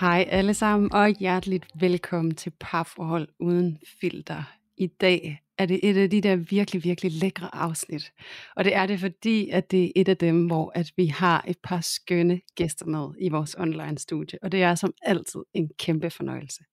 Hej 0.00 0.26
alle 0.28 0.54
sammen, 0.54 0.92
og 0.92 1.08
hjerteligt 1.08 1.66
velkommen 1.74 2.34
til 2.34 2.52
Parforhold 2.60 3.28
Uden 3.38 3.78
Filter. 4.00 4.42
I 4.76 4.86
dag 4.86 5.42
er 5.58 5.66
det 5.66 5.80
et 5.82 5.96
af 5.96 6.10
de 6.10 6.20
der 6.20 6.36
virkelig, 6.36 6.84
virkelig 6.84 7.12
lækre 7.12 7.54
afsnit. 7.54 8.12
Og 8.56 8.64
det 8.64 8.74
er 8.74 8.86
det, 8.86 9.00
fordi 9.00 9.50
at 9.50 9.70
det 9.70 9.84
er 9.84 9.90
et 9.96 10.08
af 10.08 10.16
dem, 10.16 10.46
hvor 10.46 10.72
at 10.74 10.92
vi 10.96 11.06
har 11.06 11.44
et 11.48 11.58
par 11.62 11.80
skønne 11.80 12.40
gæster 12.54 12.86
med 12.86 13.08
i 13.18 13.28
vores 13.28 13.54
online 13.58 13.98
studie. 13.98 14.38
Og 14.42 14.52
det 14.52 14.62
er 14.62 14.74
som 14.74 14.92
altid 15.02 15.40
en 15.54 15.70
kæmpe 15.78 16.10
fornøjelse. 16.10 16.64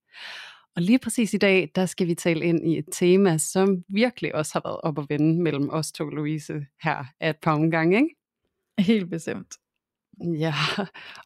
Og 0.76 0.82
lige 0.82 0.98
præcis 0.98 1.34
i 1.34 1.38
dag, 1.38 1.70
der 1.74 1.86
skal 1.86 2.06
vi 2.06 2.14
tale 2.14 2.44
ind 2.44 2.66
i 2.66 2.78
et 2.78 2.86
tema, 2.92 3.38
som 3.38 3.84
virkelig 3.88 4.34
også 4.34 4.52
har 4.52 4.62
været 4.64 4.80
op 4.80 4.98
og 4.98 5.06
vende 5.08 5.42
mellem 5.42 5.68
os 5.70 5.92
to, 5.92 6.04
Louise, 6.08 6.66
her 6.82 7.04
et 7.20 7.36
par 7.36 7.54
omgange, 7.54 7.96
ikke? 7.96 8.16
Helt 8.78 9.10
bestemt. 9.10 9.54
Ja, 10.20 10.54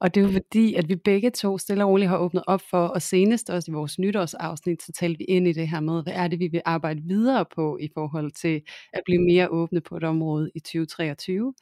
og 0.01 0.15
det 0.15 0.21
er 0.21 0.25
jo 0.25 0.33
fordi, 0.33 0.75
at 0.75 0.89
vi 0.89 0.97
begge 0.97 1.31
to 1.31 1.59
stille 1.59 1.85
og 1.85 1.91
roligt 1.91 2.09
har 2.09 2.19
åbnet 2.19 2.43
op 2.47 2.63
for, 2.71 2.87
og 2.87 3.03
senest 3.03 3.51
også 3.51 3.71
i 3.71 3.75
vores 3.75 3.99
nytårsafsnit, 3.99 4.83
så 4.83 4.93
talte 4.93 5.19
vi 5.19 5.25
ind 5.25 5.49
i 5.49 5.53
det 5.53 5.69
her 5.69 5.81
med, 5.81 6.03
hvad 6.03 6.13
er 6.13 6.29
det, 6.29 6.39
vi 6.39 6.49
vil 6.49 6.63
arbejde 6.65 7.03
videre 7.05 7.45
på 7.55 7.79
i 7.81 7.89
forhold 7.95 8.33
til 8.33 8.63
at 8.93 9.03
blive 9.05 9.23
mere 9.23 9.49
åbne 9.49 9.81
på 9.81 9.97
et 9.97 10.05
område 10.05 10.51
i 10.55 10.61
2023. 10.61 11.55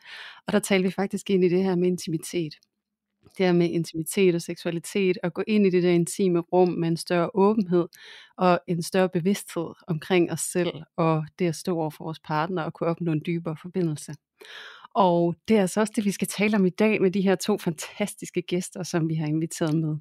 Og 0.47 0.53
der 0.53 0.59
talte 0.59 0.89
vi 0.89 0.91
faktisk 0.91 1.31
ind 1.31 1.45
i 1.45 1.48
det 1.48 1.64
her 1.64 1.77
med 1.77 1.89
intimitet. 1.89 2.55
Det 3.39 3.47
her 3.47 3.53
med 3.53 3.70
intimitet 3.70 4.34
og 4.34 4.42
seksualitet, 4.42 5.19
og 5.22 5.34
gå 5.34 5.42
ind 5.47 5.67
i 5.67 5.70
det 5.70 5.83
der 5.83 5.91
intime 5.91 6.41
rum 6.41 6.69
med 6.69 6.89
en 6.89 6.97
større 6.97 7.31
åbenhed 7.34 7.89
og 8.37 8.61
en 8.69 8.83
større 8.83 9.09
bevidsthed 9.09 9.69
omkring 9.87 10.33
os 10.33 10.41
selv, 10.41 10.72
og 10.97 11.25
det 11.39 11.47
at 11.47 11.56
stå 11.56 11.77
over 11.77 11.91
for 11.91 12.05
vores 12.05 12.20
partner 12.20 12.62
og 12.62 12.75
kunne 12.75 12.89
opnå 12.89 13.12
en 13.12 13.22
dybere 13.27 13.56
forbindelse. 13.62 14.15
Og 14.95 15.35
det 15.49 15.57
er 15.57 15.61
altså 15.61 15.81
også 15.81 15.93
det, 15.97 16.05
vi 16.05 16.11
skal 16.11 16.29
tale 16.29 16.57
om 16.57 16.67
i 16.67 16.71
dag 16.71 17.03
med 17.03 17.11
de 17.11 17.21
her 17.21 17.35
to 17.35 17.59
fantastiske 17.59 18.43
gæster, 18.43 18.83
som 18.83 19.09
vi 19.09 19.15
har 19.15 19.27
inviteret 19.27 19.77
med. 19.77 19.97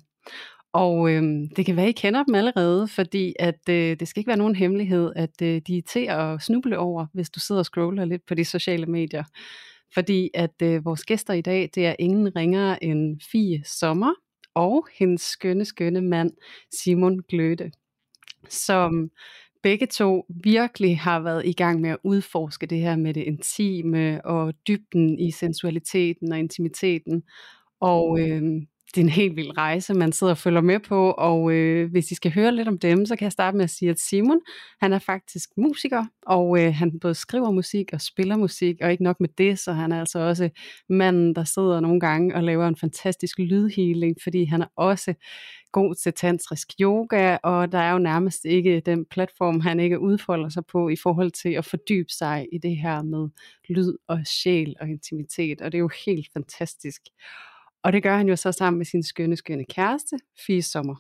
Og 0.74 1.12
øhm, 1.12 1.50
det 1.56 1.66
kan 1.66 1.76
være, 1.76 1.90
I 1.90 1.92
kender 1.92 2.24
dem 2.24 2.36
allerede, 2.36 2.88
fordi 2.88 3.36
at 3.40 3.70
øh, 3.70 4.00
det 4.00 4.08
skal 4.08 4.20
ikke 4.20 4.28
være 4.28 4.38
nogen 4.38 4.56
hemmelighed, 4.56 5.12
at 5.16 5.42
øh, 5.42 5.62
de 5.68 5.78
er 5.78 5.82
til 5.82 6.06
at 6.10 6.42
snuble 6.42 6.78
over, 6.78 7.06
hvis 7.14 7.30
du 7.30 7.40
sidder 7.40 7.60
og 7.60 7.66
scroller 7.66 8.06
lidt 8.06 8.26
på 8.28 8.36
de 8.36 8.46
sociale 8.46 8.86
medier. 8.86 9.24
Fordi 9.94 10.30
at 10.34 10.62
øh, 10.64 10.86
vores 10.86 11.06
gæster 11.06 11.34
i 11.34 11.42
dag, 11.42 11.70
det 11.76 11.86
er 11.86 11.96
ingen 12.00 12.36
ringere 12.36 12.84
end 12.84 13.20
Fie 13.32 13.64
Sommer 13.66 14.14
og 14.56 14.88
hendes 15.00 15.22
skønne, 15.22 15.66
skønne 15.66 16.02
mand 16.02 16.32
Simon 16.82 17.22
Gløde, 17.30 17.72
som 18.50 19.10
begge 19.64 19.86
to 19.86 20.26
virkelig 20.44 21.00
har 21.00 21.20
været 21.20 21.46
i 21.46 21.54
gang 21.54 21.82
med 21.82 21.90
at 21.90 21.98
udforske 22.04 22.66
det 22.66 22.80
her 22.80 22.96
med 22.96 23.14
det 23.14 23.24
intime 23.24 24.26
og 24.26 24.54
dybden 24.68 25.20
i 25.20 25.32
sensualiteten 25.32 26.32
og 26.32 26.40
intimiteten. 26.40 27.24
Og 27.80 28.20
øh, 28.20 28.42
det 28.96 29.02
er 29.02 29.06
en 29.06 29.10
helt 29.10 29.36
vild 29.36 29.58
rejse, 29.58 29.94
man 29.94 30.12
sidder 30.12 30.34
og 30.34 30.38
følger 30.38 30.62
med 30.62 30.80
på, 30.80 31.12
og 31.12 31.52
øh, 31.52 31.92
hvis 31.92 32.12
I 32.12 32.16
skal 32.16 32.34
høre 32.34 32.56
lidt 32.56 32.68
om 32.68 32.80
dem, 32.80 33.06
så 33.06 33.16
kan 33.16 33.24
jeg 33.24 33.32
starte 33.32 33.58
med 33.58 33.64
at 33.64 33.70
sige, 33.70 33.92
at 33.92 34.00
Simon, 34.00 34.40
han 34.82 34.94
er 34.94 35.00
faktisk 35.00 35.50
musiker, 35.58 36.06
og 36.26 36.64
øh, 36.64 36.74
han 36.74 37.00
både 37.00 37.16
skriver 37.16 37.52
musik 37.52 37.94
og 37.94 38.02
spiller 38.02 38.38
musik, 38.38 38.76
og 38.82 38.92
ikke 38.92 39.04
nok 39.04 39.20
med 39.20 39.30
det, 39.38 39.60
så 39.60 39.72
han 39.74 39.92
er 39.92 40.00
altså 40.00 40.20
også 40.20 40.50
manden, 40.90 41.36
der 41.36 41.44
sidder 41.44 41.80
nogle 41.80 42.00
gange 42.00 42.36
og 42.36 42.44
laver 42.44 42.68
en 42.68 42.76
fantastisk 42.76 43.40
lydhealing, 43.40 44.16
fordi 44.24 44.44
han 44.44 44.62
er 44.62 44.68
også 44.76 45.14
god 45.72 45.96
til 45.96 46.14
tantrisk 46.14 46.68
yoga, 46.82 47.38
og 47.44 47.72
der 47.72 47.80
er 47.80 47.92
jo 47.92 47.98
nærmest 47.98 48.46
ikke 48.46 48.80
den 48.80 49.06
platform, 49.06 49.60
han 49.60 49.80
ikke 49.80 50.00
udfolder 50.00 50.50
sig 50.50 50.66
på 50.66 50.90
i 50.90 50.96
forhold 50.96 51.32
til 51.32 51.50
at 51.50 51.66
fordybe 51.66 52.10
sig 52.10 52.48
i 52.52 52.58
det 52.58 52.78
her 52.78 53.04
med 53.04 53.30
lyd 53.70 53.94
og 54.08 54.20
sjæl 54.26 54.76
og 54.82 54.90
intimitet, 54.90 55.62
og 55.62 55.72
det 55.72 55.78
er 55.78 55.80
jo 55.80 55.90
helt 56.06 56.28
fantastisk. 56.34 57.02
Og 57.84 57.94
det 57.94 58.04
gør 58.04 58.18
han 58.18 58.30
jo 58.30 58.36
så 58.36 58.52
sammen 58.52 58.78
med 58.78 58.86
sin 58.86 59.04
skønne, 59.04 59.36
skønne 59.36 59.66
kæreste, 59.66 60.20
Fie 60.46 60.62
Sommer. 60.62 60.96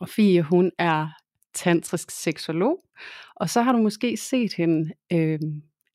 Og 0.00 0.08
Fie, 0.08 0.42
hun 0.42 0.70
er 0.78 1.08
tantrisk 1.54 2.10
seksolog, 2.10 2.84
og 3.36 3.50
så 3.50 3.62
har 3.62 3.72
du 3.72 3.78
måske 3.78 4.16
set 4.16 4.54
hende 4.54 4.92
øh, 5.12 5.38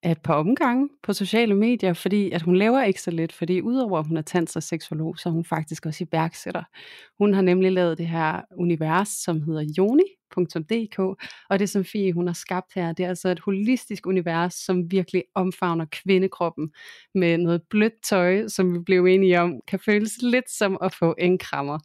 et 0.04 0.22
par 0.22 0.34
omgange 0.34 0.90
på 1.04 1.14
sociale 1.14 1.56
medier, 1.56 1.94
fordi 1.94 2.32
at 2.32 2.42
hun 2.42 2.56
laver 2.56 2.84
ikke 2.84 3.02
så 3.02 3.12
lidt, 3.12 3.34
fordi 3.34 3.62
udover 3.62 4.00
at 4.00 4.08
hun 4.08 4.18
er 4.18 4.22
tantrisk 4.22 4.68
seksolog, 4.68 5.20
så 5.20 5.30
er 5.30 5.34
hun 5.34 5.46
faktisk 5.46 5.86
også 5.86 6.06
iværksætter. 6.12 6.64
Hun 7.18 7.34
har 7.34 7.42
nemlig 7.42 7.72
lavet 7.72 7.98
det 7.98 8.08
her 8.08 8.42
univers, 8.58 9.10
som 9.10 9.42
hedder 9.42 9.62
Joni.dk, 10.38 11.00
og 11.50 11.60
det 11.60 11.70
som 11.70 11.86
Fie 11.86 12.14
hun 12.14 12.28
har 12.28 12.34
skabt 12.34 12.74
her, 12.76 12.94
det 12.94 13.06
er 13.06 13.10
altså 13.10 13.30
et 13.30 13.40
holistisk 13.40 14.08
univers, 14.08 14.54
som 14.54 14.92
virkelig 14.92 15.24
omfavner 15.36 15.86
kvindekroppen 15.92 16.72
med 17.16 17.38
noget 17.38 17.62
blødt 17.70 18.04
tøj, 18.10 18.48
som 18.48 18.74
vi 18.74 18.80
blev 18.80 19.06
enige 19.06 19.42
om, 19.42 19.54
kan 19.68 19.80
føles 19.80 20.12
lidt 20.22 20.52
som 20.52 20.78
at 20.82 20.94
få 20.94 21.16
en 21.18 21.38
krammer. 21.38 21.80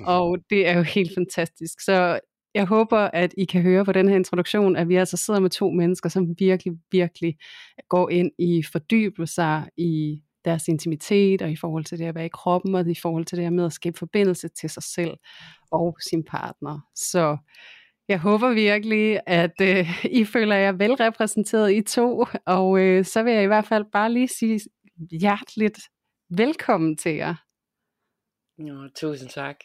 Og 0.00 0.38
det 0.50 0.68
er 0.68 0.76
jo 0.76 0.82
helt 0.82 1.10
fantastisk. 1.14 1.80
Så 1.80 2.20
jeg 2.54 2.66
håber, 2.66 2.98
at 2.98 3.34
I 3.38 3.44
kan 3.44 3.62
høre 3.62 3.84
på 3.84 3.92
den 3.92 4.08
her 4.08 4.16
introduktion, 4.16 4.76
at 4.76 4.88
vi 4.88 4.96
altså 4.96 5.16
sidder 5.16 5.40
med 5.40 5.50
to 5.50 5.70
mennesker, 5.70 6.08
som 6.08 6.34
virkelig, 6.38 6.72
virkelig 6.92 7.36
går 7.88 8.10
ind 8.10 8.30
i 8.38 8.62
fordybelser 8.72 9.62
i 9.76 10.22
deres 10.44 10.68
intimitet, 10.68 11.42
og 11.42 11.50
i 11.50 11.56
forhold 11.56 11.84
til 11.84 11.98
det 11.98 12.04
at 12.04 12.14
være 12.14 12.26
i 12.26 12.32
kroppen, 12.32 12.74
og 12.74 12.90
i 12.90 12.94
forhold 13.02 13.24
til 13.24 13.36
det 13.36 13.44
her 13.44 13.50
med 13.50 13.64
at 13.64 13.72
skabe 13.72 13.98
forbindelse 13.98 14.48
til 14.48 14.70
sig 14.70 14.82
selv 14.82 15.14
og 15.70 15.96
sin 16.10 16.24
partner. 16.24 16.80
Så 16.94 17.36
jeg 18.08 18.20
håber 18.20 18.52
virkelig, 18.52 19.20
at 19.26 19.60
øh, 19.62 20.04
I 20.04 20.24
føler 20.24 20.56
jer 20.56 20.72
velrepræsenteret 20.72 21.72
i 21.72 21.82
to, 21.82 22.26
og 22.46 22.78
øh, 22.78 23.04
så 23.04 23.22
vil 23.22 23.32
jeg 23.32 23.44
i 23.44 23.46
hvert 23.46 23.66
fald 23.66 23.84
bare 23.92 24.12
lige 24.12 24.28
sige 24.28 24.60
hjerteligt 25.10 25.78
velkommen 26.30 26.96
til 26.96 27.14
jer. 27.14 27.34
Nå, 28.58 28.88
tusind 28.88 29.30
tak. 29.30 29.56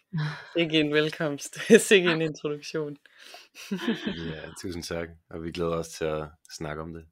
Ikke 0.55 0.79
en 0.79 0.94
velkomst. 0.94 1.57
Sikke 1.88 2.11
en 2.11 2.22
introduktion. 2.22 2.97
Ja, 3.72 4.41
tusind 4.61 4.83
tak. 4.83 5.09
Og 5.29 5.44
vi 5.44 5.51
glæder 5.51 5.75
os 5.75 5.89
til 5.89 6.05
at 6.05 6.28
snakke 6.57 6.81
om 6.81 6.94
det. 6.94 7.05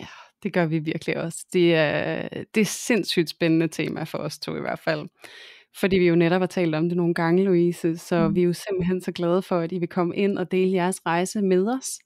Ja, 0.00 0.08
det 0.42 0.52
gør 0.52 0.66
vi 0.66 0.78
virkelig 0.78 1.16
også. 1.16 1.46
Det 1.52 1.74
er, 1.74 2.28
det 2.54 2.60
er 2.60 2.64
sindssygt 2.64 3.30
spændende 3.30 3.68
tema 3.68 4.02
for 4.02 4.18
os 4.18 4.38
to 4.38 4.56
i 4.56 4.60
hvert 4.60 4.78
fald. 4.78 5.08
Fordi 5.76 5.96
vi 5.96 6.08
jo 6.08 6.14
netop 6.14 6.40
har 6.40 6.46
talt 6.46 6.74
om 6.74 6.88
det 6.88 6.96
nogle 6.96 7.14
gange, 7.14 7.44
Louise, 7.44 7.96
så 7.96 8.28
mm. 8.28 8.34
vi 8.34 8.40
er 8.40 8.44
jo 8.44 8.52
simpelthen 8.52 9.00
så 9.00 9.12
glade 9.12 9.42
for, 9.42 9.58
at 9.58 9.72
I 9.72 9.78
vil 9.78 9.88
komme 9.88 10.16
ind 10.16 10.38
og 10.38 10.50
dele 10.50 10.72
jeres 10.72 11.06
rejse 11.06 11.42
med 11.42 11.68
os. 11.68 11.98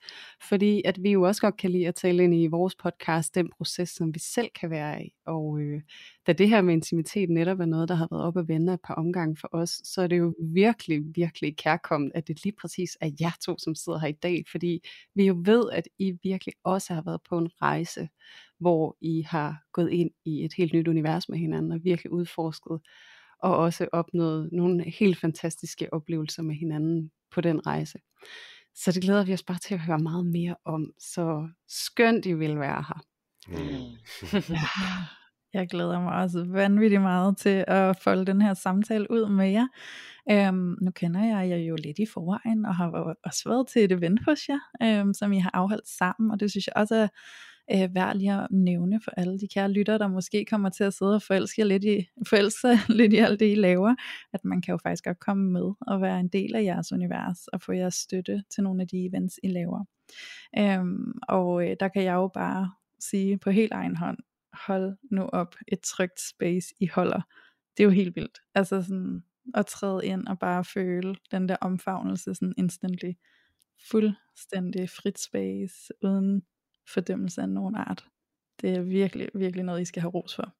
Fordi 0.48 0.82
at 0.84 1.02
vi 1.02 1.10
jo 1.10 1.22
også 1.22 1.40
godt 1.40 1.56
kan 1.56 1.70
lide 1.70 1.88
at 1.88 1.94
tale 1.94 2.24
ind 2.24 2.34
i 2.34 2.46
vores 2.46 2.74
podcast, 2.74 3.34
den 3.34 3.50
proces, 3.56 3.88
som 3.88 4.14
vi 4.14 4.18
selv 4.18 4.48
kan 4.60 4.70
være 4.70 5.04
i. 5.04 5.12
Og 5.26 5.60
øh, 5.60 5.80
da 6.26 6.32
det 6.32 6.48
her 6.48 6.62
med 6.62 6.74
intimitet 6.74 7.30
netop 7.30 7.60
er 7.60 7.64
noget, 7.64 7.88
der 7.88 7.94
har 7.94 8.08
været 8.10 8.24
op 8.24 8.36
at 8.36 8.48
vende 8.48 8.72
et 8.72 8.80
par 8.84 8.94
omgange 8.94 9.36
for 9.36 9.48
os, 9.52 9.80
så 9.84 10.02
er 10.02 10.06
det 10.06 10.18
jo 10.18 10.34
virkelig, 10.52 11.02
virkelig 11.14 11.56
kærkommet, 11.56 12.12
at 12.14 12.28
det 12.28 12.44
lige 12.44 12.54
præcis 12.60 12.96
er 13.00 13.10
jer 13.20 13.36
to, 13.44 13.58
som 13.58 13.74
sidder 13.74 13.98
her 13.98 14.08
i 14.08 14.18
dag. 14.22 14.44
Fordi 14.50 14.80
vi 15.14 15.26
jo 15.26 15.42
ved, 15.44 15.64
at 15.72 15.88
I 15.98 16.12
virkelig 16.22 16.54
også 16.64 16.94
har 16.94 17.02
været 17.02 17.20
på 17.28 17.38
en 17.38 17.50
rejse, 17.62 18.08
hvor 18.60 18.96
I 19.00 19.22
har 19.22 19.62
gået 19.72 19.90
ind 19.90 20.10
i 20.24 20.44
et 20.44 20.52
helt 20.56 20.72
nyt 20.72 20.88
univers 20.88 21.28
med 21.28 21.38
hinanden 21.38 21.72
og 21.72 21.80
virkelig 21.84 22.12
udforsket 22.12 22.80
og 23.44 23.56
også 23.56 23.88
opnået 23.92 24.48
nogle 24.52 24.84
helt 24.90 25.18
fantastiske 25.20 25.92
oplevelser 25.92 26.42
med 26.42 26.54
hinanden 26.54 27.10
på 27.30 27.40
den 27.40 27.66
rejse. 27.66 27.98
Så 28.74 28.92
det 28.92 29.02
glæder 29.02 29.24
vi 29.24 29.32
os 29.32 29.42
bare 29.42 29.58
til 29.58 29.74
at 29.74 29.80
høre 29.80 29.98
meget 29.98 30.26
mere 30.26 30.56
om. 30.64 30.90
Så 30.98 31.48
skønt 31.68 32.26
I 32.26 32.32
vil 32.32 32.58
være 32.58 32.84
her. 32.88 33.00
Mm. 33.48 33.96
Jeg 35.54 35.68
glæder 35.68 36.00
mig 36.00 36.12
også 36.12 36.44
vanvittigt 36.48 37.02
meget 37.02 37.36
til 37.36 37.64
at 37.68 37.96
folde 38.02 38.26
den 38.26 38.42
her 38.42 38.54
samtale 38.54 39.10
ud 39.10 39.28
med 39.28 39.50
jer. 39.50 39.66
Øhm, 40.30 40.76
nu 40.80 40.90
kender 40.90 41.24
jeg 41.24 41.48
jer 41.48 41.56
jo 41.56 41.76
lidt 41.84 41.98
i 41.98 42.06
forvejen, 42.06 42.66
og 42.66 42.76
har 42.76 43.16
også 43.24 43.48
været 43.48 43.68
til 43.68 43.84
et 43.84 43.92
event 43.92 44.20
hos 44.24 44.48
jer, 44.48 44.60
øhm, 44.82 45.14
som 45.14 45.32
I 45.32 45.38
har 45.38 45.50
afholdt 45.54 45.88
sammen, 45.88 46.30
og 46.30 46.40
det 46.40 46.50
synes 46.50 46.66
jeg 46.66 46.72
også 46.76 46.94
er, 46.94 47.08
øh, 47.72 47.94
værd 47.94 48.16
lige 48.16 48.32
at 48.32 48.46
nævne 48.50 49.00
for 49.00 49.10
alle 49.16 49.38
de 49.38 49.48
kære 49.54 49.70
lytter, 49.70 49.98
der 49.98 50.08
måske 50.08 50.44
kommer 50.44 50.68
til 50.68 50.84
at 50.84 50.94
sidde 50.94 51.14
og 51.14 51.22
forelske, 51.22 51.64
lidt 51.64 51.84
i, 51.84 52.08
forelske 52.30 52.60
sig 52.60 52.78
lidt 52.88 53.12
i 53.12 53.16
alt 53.16 53.40
det, 53.40 53.52
I 53.52 53.54
laver, 53.54 53.94
at 54.32 54.44
man 54.44 54.62
kan 54.62 54.72
jo 54.72 54.78
faktisk 54.82 55.04
godt 55.04 55.20
komme 55.20 55.52
med 55.52 55.72
og 55.80 56.00
være 56.00 56.20
en 56.20 56.28
del 56.28 56.54
af 56.54 56.62
jeres 56.62 56.92
univers 56.92 57.48
og 57.48 57.62
få 57.62 57.72
jeres 57.72 57.94
støtte 57.94 58.44
til 58.54 58.62
nogle 58.62 58.82
af 58.82 58.88
de 58.88 59.06
events, 59.06 59.40
I 59.42 59.48
laver. 59.48 59.84
Øhm, 60.58 61.12
og 61.28 61.68
øh, 61.68 61.76
der 61.80 61.88
kan 61.88 62.02
jeg 62.02 62.14
jo 62.14 62.30
bare 62.34 62.72
sige 63.00 63.38
på 63.38 63.50
helt 63.50 63.72
egen 63.72 63.96
hånd, 63.96 64.18
hold 64.66 64.96
nu 65.10 65.22
op 65.22 65.54
et 65.68 65.80
trygt 65.80 66.20
space, 66.20 66.74
I 66.80 66.86
holder. 66.86 67.20
Det 67.76 67.82
er 67.82 67.84
jo 67.84 67.90
helt 67.90 68.16
vildt. 68.16 68.38
Altså 68.54 68.82
sådan 68.82 69.22
at 69.54 69.66
træde 69.66 70.06
ind 70.06 70.26
og 70.26 70.38
bare 70.38 70.64
føle 70.64 71.14
den 71.30 71.48
der 71.48 71.56
omfavnelse 71.60 72.34
sådan 72.34 72.54
instantly. 72.58 73.12
Fuldstændig 73.90 74.90
frit 74.90 75.18
space, 75.18 75.74
uden 76.02 76.42
fordømmelse 76.88 77.42
af 77.42 77.48
nogen 77.48 77.74
art. 77.74 78.04
Det 78.60 78.70
er 78.70 78.82
virkelig, 78.82 79.28
virkelig 79.34 79.64
noget, 79.64 79.80
I 79.80 79.84
skal 79.84 80.00
have 80.00 80.10
ros 80.10 80.36
for. 80.36 80.54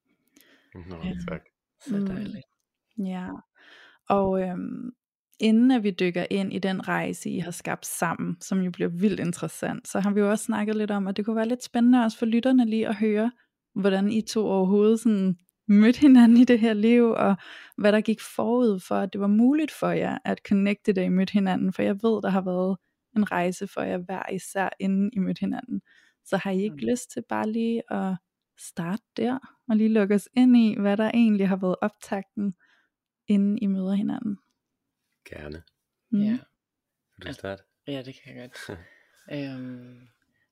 Nå, 0.89 0.95
tak. 1.29 1.41
Så 1.79 2.05
dejligt. 2.07 2.45
Mm, 2.97 3.05
ja. 3.05 3.29
Og 4.09 4.41
øhm, 4.41 4.91
inden 5.39 5.71
at 5.71 5.83
vi 5.83 5.91
dykker 5.91 6.25
ind 6.29 6.53
i 6.53 6.59
den 6.59 6.87
rejse, 6.87 7.29
I 7.29 7.39
har 7.39 7.51
skabt 7.51 7.85
sammen, 7.85 8.37
som 8.41 8.61
jo 8.61 8.71
bliver 8.71 8.89
vildt 8.89 9.19
interessant, 9.19 9.87
så 9.87 9.99
har 9.99 10.11
vi 10.11 10.19
jo 10.19 10.29
også 10.29 10.43
snakket 10.43 10.75
lidt 10.75 10.91
om, 10.91 11.07
at 11.07 11.17
det 11.17 11.25
kunne 11.25 11.35
være 11.35 11.47
lidt 11.47 11.63
spændende 11.63 12.03
også 12.03 12.17
for 12.17 12.25
lytterne 12.25 12.65
lige 12.65 12.87
at 12.87 12.95
høre, 12.95 13.31
hvordan 13.75 14.11
I 14.11 14.21
to 14.21 14.47
overhovedet 14.47 14.99
sådan 14.99 15.35
mødte 15.67 15.99
hinanden 15.99 16.37
i 16.37 16.43
det 16.43 16.59
her 16.59 16.73
liv, 16.73 17.03
og 17.09 17.35
hvad 17.77 17.91
der 17.91 18.01
gik 18.01 18.21
forud 18.35 18.79
for, 18.79 18.95
at 18.95 19.13
det 19.13 19.21
var 19.21 19.27
muligt 19.27 19.71
for 19.71 19.89
jer 19.89 20.17
at 20.25 20.41
connecte, 20.47 20.93
da 20.93 21.03
I 21.03 21.09
mødte 21.09 21.33
hinanden, 21.33 21.73
for 21.73 21.81
jeg 21.81 21.95
ved, 21.95 22.21
der 22.21 22.29
har 22.29 22.41
været 22.41 22.77
en 23.15 23.31
rejse 23.31 23.67
for 23.67 23.81
jer 23.81 23.97
hver 23.97 24.31
især, 24.33 24.69
inden 24.79 25.09
I 25.13 25.19
mødte 25.19 25.39
hinanden. 25.39 25.81
Så 26.25 26.37
har 26.37 26.51
I 26.51 26.61
ikke 26.63 26.75
mm. 26.75 26.89
lyst 26.89 27.11
til 27.11 27.23
bare 27.29 27.51
lige 27.51 27.93
at 27.93 28.15
starte 28.57 29.03
der, 29.17 29.39
og 29.69 29.75
lige 29.75 29.89
lukke 29.89 30.15
os 30.15 30.29
ind 30.33 30.57
i, 30.57 30.75
hvad 30.79 30.97
der 30.97 31.11
egentlig 31.11 31.47
har 31.47 31.55
været 31.55 31.75
optakten, 31.81 32.55
inden 33.27 33.57
I 33.57 33.65
møder 33.65 33.93
hinanden? 33.93 34.37
Gerne. 35.29 35.63
Mm. 36.09 36.21
Ja. 36.21 36.39
Vil 37.17 37.27
du 37.27 37.33
starte? 37.33 37.63
Ja, 37.87 38.01
det 38.01 38.15
kan 38.23 38.37
jeg 38.37 38.49
godt. 38.49 38.79
øhm, 39.35 40.07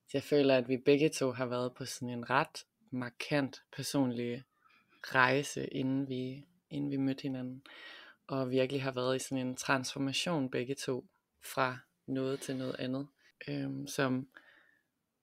så 0.08 0.10
jeg 0.14 0.22
føler, 0.22 0.56
at 0.56 0.68
vi 0.68 0.76
begge 0.76 1.08
to 1.08 1.32
har 1.32 1.46
været 1.46 1.74
på 1.74 1.84
sådan 1.84 2.08
en 2.08 2.30
ret 2.30 2.64
markant 2.90 3.62
personlig 3.76 4.44
rejse, 5.02 5.66
inden 5.66 6.08
vi, 6.08 6.46
inden 6.70 6.90
vi 6.90 6.96
mødte 6.96 7.22
hinanden. 7.22 7.62
Og 8.26 8.50
virkelig 8.50 8.82
har 8.82 8.92
været 8.92 9.16
i 9.16 9.18
sådan 9.18 9.46
en 9.46 9.56
transformation 9.56 10.50
begge 10.50 10.74
to, 10.74 11.06
fra 11.52 11.78
noget 12.06 12.40
til 12.40 12.56
noget 12.56 12.76
andet. 12.78 13.06
Øhm, 13.48 13.86
som 13.86 14.28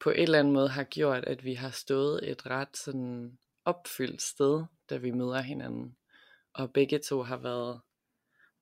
på 0.02 0.10
et 0.10 0.24
eller 0.24 0.40
andet 0.40 0.54
måde 0.54 0.70
har 0.70 0.84
gjort, 0.84 1.26
at 1.26 1.46
vi 1.46 1.54
har 1.54 1.70
stået 1.70 2.30
et 2.32 2.46
ret 2.46 2.78
sådan 2.78 3.38
opfyldt 3.66 4.22
sted, 4.22 4.64
da 4.90 4.98
vi 4.98 5.12
møder 5.12 5.42
hinanden. 5.42 5.98
Og 6.54 6.74
begge 6.74 7.00
to 7.00 7.22
har 7.22 7.38
været, 7.38 7.82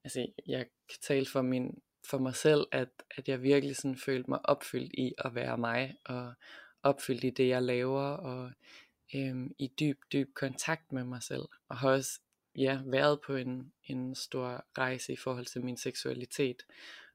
altså 0.04 0.28
jeg 0.48 0.66
kan 0.90 1.00
tale 1.02 1.26
for, 1.26 1.42
min, 1.42 1.82
for 2.10 2.18
mig 2.18 2.36
selv, 2.36 2.68
at, 2.72 2.90
at 3.18 3.30
jeg 3.30 3.42
virkelig 3.42 3.76
sådan 3.76 3.98
følte 3.98 4.30
mig 4.30 4.40
opfyldt 4.46 4.94
i 4.94 5.14
at 5.18 5.36
være 5.36 5.58
mig, 5.58 5.96
og 6.06 6.34
opfyldt 6.84 7.24
i 7.24 7.30
det 7.30 7.48
jeg 7.48 7.64
laver, 7.64 8.04
og 8.04 8.52
øhm, 9.16 9.56
i 9.60 9.68
dyb, 9.80 10.00
dyb 10.14 10.34
kontakt 10.34 10.92
med 10.92 11.04
mig 11.04 11.24
selv, 11.24 11.46
og 11.70 11.78
har 11.78 11.90
også 11.90 12.20
ja, 12.56 12.82
været 12.86 13.22
på 13.22 13.36
en, 13.36 13.74
en 13.84 14.16
stor 14.16 14.66
rejse 14.78 15.14
i 15.14 15.18
forhold 15.18 15.46
til 15.46 15.64
min 15.64 15.78
seksualitet, 15.78 16.64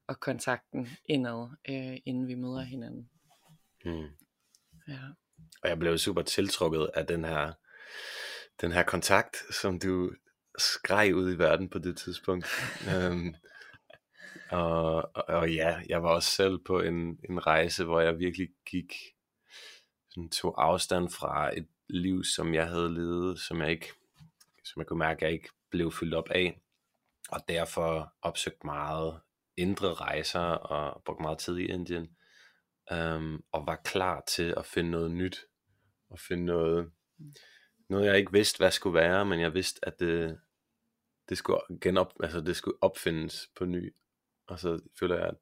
og 0.07 0.19
kontakten 0.19 0.87
indad, 1.05 1.49
øh, 1.69 1.97
inden 2.05 2.27
vi 2.27 2.35
møder 2.35 2.61
hinanden. 2.61 3.09
Hmm. 3.85 4.09
Ja. 4.87 4.99
Og 5.63 5.69
jeg 5.69 5.79
blev 5.79 5.97
super 5.97 6.21
tiltrukket 6.21 6.89
af 6.93 7.07
den 7.07 7.25
her, 7.25 7.53
den 8.61 8.71
her 8.71 8.83
kontakt, 8.83 9.37
som 9.61 9.79
du 9.79 10.11
skreg 10.57 11.15
ud 11.15 11.33
i 11.33 11.37
verden 11.37 11.69
på 11.69 11.79
det 11.79 11.97
tidspunkt. 11.97 12.47
um, 12.95 13.35
og, 14.61 14.95
og, 15.15 15.23
og 15.27 15.53
ja, 15.53 15.81
jeg 15.89 16.03
var 16.03 16.09
også 16.09 16.31
selv 16.31 16.57
på 16.57 16.79
en, 16.81 17.19
en 17.29 17.47
rejse, 17.47 17.83
hvor 17.83 17.99
jeg 17.99 18.19
virkelig 18.19 18.49
gik, 18.65 18.93
sådan 20.09 20.29
tog 20.29 20.63
afstand 20.63 21.09
fra 21.09 21.57
et 21.57 21.67
liv, 21.89 22.23
som 22.23 22.53
jeg 22.53 22.67
havde 22.67 22.93
levet, 22.93 23.39
som 23.39 23.61
jeg 23.61 23.71
ikke, 23.71 23.91
som 24.63 24.79
jeg 24.79 24.87
kunne 24.87 24.99
mærke, 24.99 25.17
at 25.17 25.21
jeg 25.21 25.31
ikke 25.31 25.49
blev 25.71 25.91
fyldt 25.91 26.13
op 26.13 26.29
af. 26.29 26.61
Og 27.29 27.41
derfor 27.49 28.13
opsøgt 28.21 28.63
meget 28.63 29.19
indre 29.57 29.93
rejser 29.93 30.39
og 30.39 31.03
brugt 31.05 31.19
meget 31.19 31.37
tid 31.37 31.57
i 31.57 31.65
Indien. 31.65 32.15
Um, 32.91 33.43
og 33.51 33.67
var 33.67 33.75
klar 33.75 34.23
til 34.27 34.53
at 34.57 34.65
finde 34.65 34.91
noget 34.91 35.11
nyt. 35.11 35.45
Og 36.09 36.19
finde 36.19 36.45
noget, 36.45 36.91
noget 37.89 38.05
jeg 38.05 38.17
ikke 38.17 38.31
vidste, 38.31 38.57
hvad 38.57 38.71
skulle 38.71 38.93
være, 38.93 39.25
men 39.25 39.39
jeg 39.39 39.53
vidste, 39.53 39.79
at 39.87 39.99
det, 39.99 40.39
det 41.29 41.37
skulle 41.37 41.59
genop, 41.81 42.13
altså 42.23 42.41
det 42.41 42.55
skulle 42.55 42.77
opfindes 42.81 43.49
på 43.57 43.65
ny. 43.65 43.95
Og 44.47 44.59
så 44.59 44.79
føler 44.99 45.15
jeg, 45.15 45.27
at 45.27 45.35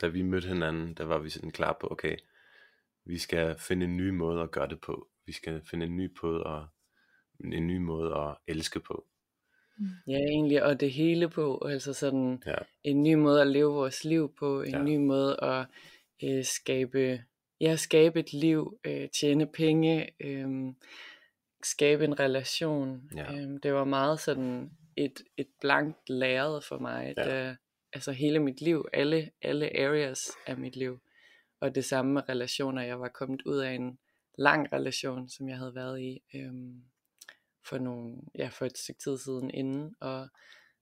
da 0.00 0.06
vi 0.06 0.22
mødte 0.22 0.48
hinanden, 0.48 0.94
der 0.94 1.04
var 1.04 1.18
vi 1.18 1.30
sådan 1.30 1.50
klar 1.50 1.76
på, 1.80 1.88
okay, 1.90 2.16
vi 3.04 3.18
skal 3.18 3.58
finde 3.58 3.86
en 3.86 3.96
ny 3.96 4.08
måde 4.10 4.42
at 4.42 4.50
gøre 4.50 4.68
det 4.68 4.80
på. 4.80 5.08
Vi 5.26 5.32
skal 5.32 5.62
finde 5.64 5.86
en 5.86 5.96
ny 5.96 6.10
måde 6.22 6.48
at, 6.48 6.62
en 7.52 7.66
ny 7.66 7.76
måde 7.78 8.14
at 8.14 8.36
elske 8.46 8.80
på. 8.80 9.06
Ja, 10.06 10.18
egentlig, 10.18 10.62
og 10.62 10.80
det 10.80 10.92
hele 10.92 11.28
på, 11.28 11.66
altså 11.68 11.92
sådan 11.92 12.42
Ja. 12.46 12.54
en 12.84 13.02
ny 13.02 13.14
måde 13.14 13.40
at 13.40 13.46
leve 13.46 13.72
vores 13.72 14.04
liv 14.04 14.34
på, 14.38 14.62
en 14.62 14.70
Ja. 14.74 14.82
ny 14.82 14.96
måde 14.96 15.36
at 15.42 15.66
øh, 16.24 16.44
skabe, 16.44 17.24
ja, 17.60 17.76
skabe 17.76 18.20
et 18.20 18.32
liv, 18.32 18.78
øh, 18.84 19.08
tjene 19.08 19.46
penge, 19.46 20.10
øh, 20.20 20.48
skabe 21.62 22.04
en 22.04 22.20
relation. 22.20 23.10
Ja. 23.16 23.32
Øh, 23.32 23.48
det 23.62 23.74
var 23.74 23.84
meget 23.84 24.20
sådan 24.20 24.70
et, 24.96 25.22
et 25.36 25.48
blankt 25.60 26.08
lærred 26.10 26.60
for 26.62 26.78
mig, 26.78 27.14
Ja. 27.16 27.24
da, 27.24 27.56
altså 27.92 28.12
hele 28.12 28.38
mit 28.38 28.60
liv, 28.60 28.84
alle, 28.92 29.30
alle 29.42 29.66
areas 29.78 30.30
af 30.46 30.56
mit 30.56 30.76
liv. 30.76 31.00
Og 31.60 31.74
det 31.74 31.84
samme 31.84 32.12
med 32.12 32.28
relationer, 32.28 32.82
jeg 32.82 33.00
var 33.00 33.08
kommet 33.08 33.42
ud 33.42 33.58
af 33.58 33.72
en 33.72 33.98
lang 34.38 34.72
relation, 34.72 35.28
som 35.28 35.48
jeg 35.48 35.58
havde 35.58 35.74
været 35.74 36.00
i. 36.00 36.22
Øh, 36.34 36.52
for, 37.68 37.78
nogle, 37.78 38.16
ja, 38.38 38.48
for 38.48 38.66
et 38.66 38.78
stykke 38.78 39.00
tid 39.00 39.18
siden 39.18 39.50
inden, 39.50 39.94
og 40.00 40.28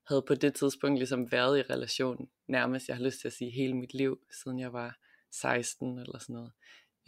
havde 0.08 0.22
på 0.22 0.34
det 0.34 0.54
tidspunkt 0.54 0.98
ligesom 0.98 1.32
været 1.32 1.58
i 1.58 1.62
relation 1.62 2.28
nærmest, 2.48 2.88
jeg 2.88 2.96
har 2.96 3.04
lyst 3.04 3.20
til 3.20 3.28
at 3.28 3.32
sige, 3.32 3.50
hele 3.50 3.74
mit 3.74 3.94
liv, 3.94 4.18
siden 4.42 4.58
jeg 4.58 4.72
var 4.72 4.98
16 5.40 5.98
eller 5.98 6.18
sådan 6.18 6.34
noget. 6.34 6.52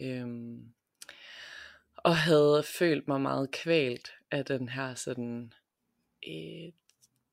Øhm, 0.01 0.73
og 1.97 2.17
havde 2.17 2.63
følt 2.79 3.07
mig 3.07 3.21
meget 3.21 3.51
kvalt 3.51 4.11
af 4.31 4.45
den 4.45 4.69
her 4.69 4.95
sådan, 4.95 5.53
øh, 6.27 6.71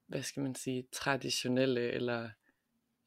hvad 0.06 0.23
skal 0.23 0.43
man 0.43 0.55
sige, 0.55 0.85
traditionelle 0.93 1.91
eller, 1.91 2.29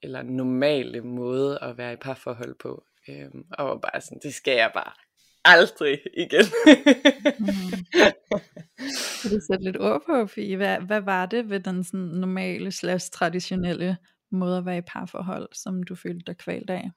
eller 0.01 0.24
normale 0.24 1.01
måde 1.01 1.60
at 1.62 1.77
være 1.77 1.94
i 1.94 1.96
parforhold 1.96 2.56
på. 2.56 2.84
Øhm, 3.08 3.46
og 3.51 3.65
var 3.65 3.77
bare 3.77 4.01
sådan, 4.01 4.20
det 4.24 4.34
skal 4.34 4.56
jeg 4.56 4.72
bare 4.74 4.91
aldrig 5.46 6.00
igen. 6.13 6.46
Mhm. 7.39 7.86
Kan 9.22 9.32
du 9.32 9.39
sætte 9.48 9.63
lidt 9.63 9.77
ord 9.79 10.03
på, 10.06 10.27
Fie? 10.27 10.56
Hvad, 10.56 10.79
hvad 10.79 11.01
var 11.01 11.25
det 11.25 11.50
ved 11.50 11.60
den 11.60 11.84
sådan 11.84 12.00
normale 12.00 12.72
slags 12.72 13.10
traditionelle 13.10 13.98
måde 14.32 14.58
at 14.58 14.65
være 14.65 14.77
i 14.77 14.88
parforhold, 14.88 15.50
som 15.53 15.84
du 15.84 15.96
følte 15.96 16.24
dig 16.27 16.38
kvalt 16.38 16.70
af? 16.70 16.91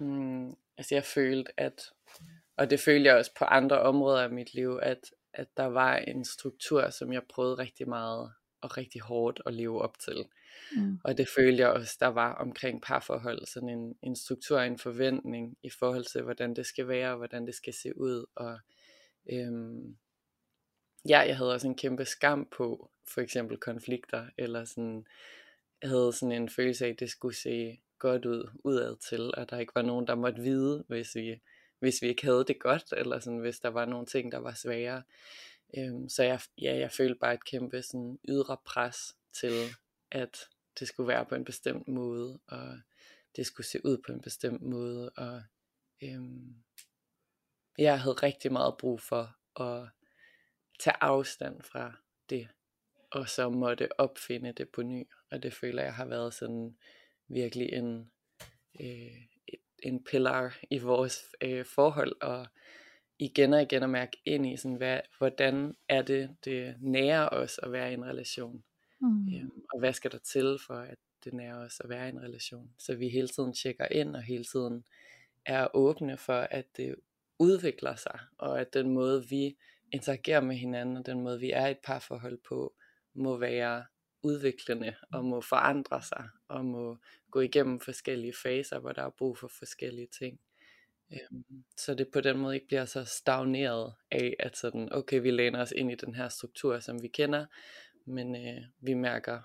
Mm, 0.00 0.56
altså 0.78 0.94
jeg 0.94 1.04
følte, 1.04 1.52
at, 1.56 1.82
og 2.56 2.70
det 2.70 2.80
følte 2.80 3.08
jeg 3.08 3.16
også 3.16 3.34
på 3.38 3.44
andre 3.44 3.80
områder 3.80 4.22
af 4.22 4.30
mit 4.30 4.54
liv, 4.54 4.78
at, 4.82 5.00
at 5.34 5.46
der 5.56 5.66
var 5.66 5.96
en 5.96 6.24
struktur, 6.24 6.90
som 6.90 7.12
jeg 7.12 7.22
prøvede 7.28 7.58
rigtig 7.58 7.88
meget 7.88 8.32
og 8.60 8.76
rigtig 8.76 9.00
hårdt 9.00 9.42
at 9.46 9.54
leve 9.54 9.82
op 9.82 9.98
til. 9.98 10.24
Mm. 10.76 10.98
Og 11.04 11.18
det 11.18 11.28
følte 11.28 11.62
jeg 11.62 11.70
også, 11.70 11.96
der 12.00 12.06
var 12.06 12.34
omkring 12.34 12.82
parforhold, 12.82 13.46
sådan 13.46 13.68
en, 13.68 13.94
en 14.02 14.16
struktur, 14.16 14.60
en 14.60 14.78
forventning 14.78 15.56
i 15.62 15.70
forhold 15.70 16.04
til, 16.04 16.22
hvordan 16.22 16.56
det 16.56 16.66
skal 16.66 16.88
være, 16.88 17.10
og 17.10 17.16
hvordan 17.16 17.46
det 17.46 17.54
skal 17.54 17.74
se 17.74 17.98
ud. 17.98 18.26
Og 18.34 18.58
øhm, 19.32 19.96
ja, 21.08 21.18
jeg 21.18 21.36
havde 21.36 21.52
også 21.52 21.66
en 21.66 21.76
kæmpe 21.76 22.04
skam 22.04 22.48
på 22.56 22.90
for 23.08 23.20
eksempel 23.20 23.56
konflikter, 23.56 24.26
eller 24.38 24.64
sådan, 24.64 25.06
jeg 25.82 25.90
havde 25.90 26.12
sådan 26.12 26.32
en 26.32 26.48
følelse 26.48 26.86
af, 26.86 26.90
at 26.90 27.00
det 27.00 27.10
skulle 27.10 27.36
se 27.36 27.80
godt 28.00 28.26
ud 28.26 28.50
udad 28.64 28.96
til, 28.96 29.34
og 29.36 29.50
der 29.50 29.58
ikke 29.58 29.74
var 29.74 29.82
nogen, 29.82 30.06
der 30.06 30.14
måtte 30.14 30.42
vide, 30.42 30.84
hvis 30.88 31.14
vi, 31.14 31.40
hvis 31.78 32.02
vi 32.02 32.06
ikke 32.08 32.24
havde 32.24 32.44
det 32.44 32.60
godt, 32.60 32.94
eller 32.96 33.20
sådan, 33.20 33.38
hvis 33.38 33.60
der 33.60 33.68
var 33.68 33.84
nogle 33.84 34.06
ting, 34.06 34.32
der 34.32 34.38
var 34.38 34.54
svære. 34.54 35.02
Øhm, 35.78 36.08
så 36.08 36.22
jeg, 36.22 36.40
ja, 36.58 36.76
jeg 36.76 36.90
følte 36.90 37.14
bare 37.14 37.34
et 37.34 37.44
kæmpe 37.44 37.82
sådan, 37.82 38.18
ydre 38.28 38.56
pres 38.64 39.16
til, 39.32 39.52
at 40.10 40.38
det 40.78 40.88
skulle 40.88 41.08
være 41.08 41.26
på 41.26 41.34
en 41.34 41.44
bestemt 41.44 41.88
måde, 41.88 42.38
og 42.46 42.78
det 43.36 43.46
skulle 43.46 43.66
se 43.66 43.86
ud 43.86 43.98
på 44.06 44.12
en 44.12 44.20
bestemt 44.20 44.62
måde, 44.62 45.10
og 45.10 45.42
øhm, 46.02 46.54
jeg 47.78 48.00
havde 48.00 48.14
rigtig 48.14 48.52
meget 48.52 48.74
brug 48.78 49.00
for 49.00 49.36
at 49.60 49.88
tage 50.80 50.96
afstand 51.00 51.62
fra 51.62 51.92
det, 52.30 52.48
og 53.10 53.28
så 53.28 53.50
måtte 53.50 54.00
opfinde 54.00 54.52
det 54.52 54.68
på 54.68 54.82
ny, 54.82 55.08
og 55.30 55.42
det 55.42 55.54
føler 55.54 55.82
jeg 55.82 55.94
har 55.94 56.04
været 56.04 56.34
sådan 56.34 56.76
virkelig 57.30 57.72
en, 57.72 58.10
øh, 58.80 59.22
en 59.82 60.04
pillar 60.04 60.58
i 60.70 60.78
vores 60.78 61.24
øh, 61.40 61.64
forhold, 61.64 62.22
og 62.22 62.46
igen 63.18 63.52
og 63.52 63.62
igen 63.62 63.82
at 63.82 63.90
mærke 63.90 64.16
ind 64.24 64.46
i, 64.46 64.56
sådan, 64.56 64.76
hvad, 64.76 65.00
hvordan 65.18 65.76
er 65.88 66.02
det, 66.02 66.36
det 66.44 66.76
nærer 66.80 67.28
os 67.28 67.60
at 67.62 67.72
være 67.72 67.90
i 67.90 67.94
en 67.94 68.04
relation. 68.04 68.64
Mm. 69.00 69.34
Øhm, 69.34 69.62
og 69.72 69.78
hvad 69.78 69.92
skal 69.92 70.12
der 70.12 70.18
til 70.18 70.58
for, 70.66 70.74
at 70.74 70.98
det 71.24 71.32
nærer 71.34 71.56
os 71.56 71.80
at 71.80 71.88
være 71.88 72.06
i 72.06 72.12
en 72.12 72.22
relation. 72.22 72.70
Så 72.78 72.94
vi 72.94 73.08
hele 73.08 73.28
tiden 73.28 73.52
tjekker 73.52 73.86
ind, 73.90 74.16
og 74.16 74.22
hele 74.22 74.44
tiden 74.44 74.84
er 75.46 75.76
åbne 75.76 76.16
for, 76.16 76.40
at 76.40 76.66
det 76.76 76.94
udvikler 77.38 77.96
sig, 77.96 78.18
og 78.38 78.60
at 78.60 78.74
den 78.74 78.90
måde, 78.90 79.28
vi 79.28 79.56
interagerer 79.92 80.40
med 80.40 80.56
hinanden, 80.56 80.96
og 80.96 81.06
den 81.06 81.20
måde, 81.20 81.40
vi 81.40 81.50
er 81.50 81.66
i 81.66 81.70
et 81.70 81.78
parforhold 81.84 82.38
på, 82.48 82.74
må 83.14 83.36
være 83.36 83.84
udviklende, 84.22 84.94
og 85.12 85.24
må 85.24 85.40
forandre 85.40 86.02
sig, 86.02 86.28
og 86.48 86.64
må 86.64 86.98
gå 87.30 87.40
igennem 87.40 87.80
forskellige 87.80 88.34
faser, 88.42 88.78
hvor 88.78 88.92
der 88.92 89.02
er 89.02 89.10
brug 89.10 89.38
for 89.38 89.48
forskellige 89.48 90.08
ting. 90.18 90.40
Øhm, 91.12 91.64
så 91.76 91.94
det 91.94 92.08
på 92.08 92.20
den 92.20 92.38
måde 92.38 92.54
ikke 92.54 92.66
bliver 92.66 92.84
så 92.84 93.04
stagneret 93.04 93.94
af, 94.10 94.36
at 94.38 94.56
sådan, 94.56 94.88
okay, 94.92 95.20
vi 95.20 95.30
læner 95.30 95.60
os 95.62 95.72
ind 95.76 95.92
i 95.92 95.94
den 95.94 96.14
her 96.14 96.28
struktur, 96.28 96.78
som 96.78 97.02
vi 97.02 97.08
kender, 97.08 97.46
men 98.04 98.36
øh, 98.36 98.62
vi 98.80 98.94
mærker 98.94 99.40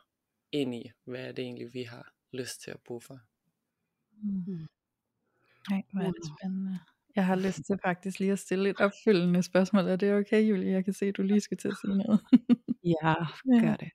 ind 0.51 0.75
i, 0.75 0.91
hvad 1.03 1.19
er 1.19 1.31
det 1.31 1.43
egentlig, 1.43 1.73
vi 1.73 1.83
har 1.83 2.13
lyst 2.31 2.61
til 2.61 2.71
at 2.71 2.79
bruge 2.79 3.01
for. 3.01 3.19
Mm. 4.23 4.67
Nej, 5.69 5.83
hvor 5.91 6.01
er 6.01 6.11
det 6.11 6.25
spændende. 6.39 6.79
Jeg 7.15 7.25
har 7.25 7.35
lyst 7.35 7.63
til 7.67 7.79
faktisk 7.85 8.19
lige 8.19 8.31
at 8.31 8.39
stille 8.39 8.69
et 8.69 8.79
opfølgende 8.79 9.43
spørgsmål. 9.43 9.87
Er 9.87 9.95
det 9.95 10.13
okay, 10.13 10.49
Julie? 10.49 10.71
Jeg 10.71 10.85
kan 10.85 10.93
se, 10.93 11.05
at 11.05 11.17
du 11.17 11.21
lige 11.21 11.41
skal 11.41 11.57
til 11.57 11.67
at 11.67 11.77
sige 11.81 11.97
noget. 11.97 12.19
ja, 12.83 13.13
gør 13.63 13.75
det. 13.75 13.91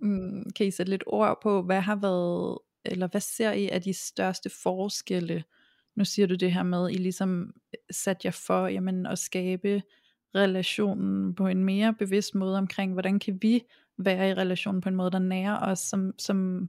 Mm, 0.00 0.50
kan 0.56 0.66
I 0.66 0.70
sætte 0.70 0.90
lidt 0.90 1.04
ord 1.06 1.42
på, 1.42 1.62
hvad 1.62 1.80
har 1.80 1.96
været, 1.96 2.58
eller 2.84 3.06
hvad 3.06 3.20
ser 3.20 3.52
I 3.52 3.68
af 3.68 3.82
de 3.82 3.92
største 3.92 4.50
forskelle? 4.62 5.44
Nu 5.96 6.04
siger 6.04 6.26
du 6.26 6.34
det 6.34 6.52
her 6.52 6.62
med, 6.62 6.88
at 6.88 6.94
I 6.94 6.98
ligesom 6.98 7.54
øh, 7.74 7.78
satte 7.90 8.26
jer 8.26 8.32
for 8.32 8.66
jamen, 8.66 9.06
at 9.06 9.18
skabe 9.18 9.82
relationen 10.34 11.34
på 11.34 11.46
en 11.46 11.64
mere 11.64 11.94
bevidst 11.94 12.34
måde 12.34 12.58
omkring, 12.58 12.92
hvordan 12.92 13.18
kan 13.18 13.38
vi 13.42 13.62
være 13.98 14.30
i 14.30 14.34
relationen 14.34 14.80
på 14.80 14.88
en 14.88 14.94
måde, 14.94 15.10
der 15.10 15.18
nærer 15.18 15.58
os, 15.58 15.78
som, 15.78 16.14
som 16.18 16.68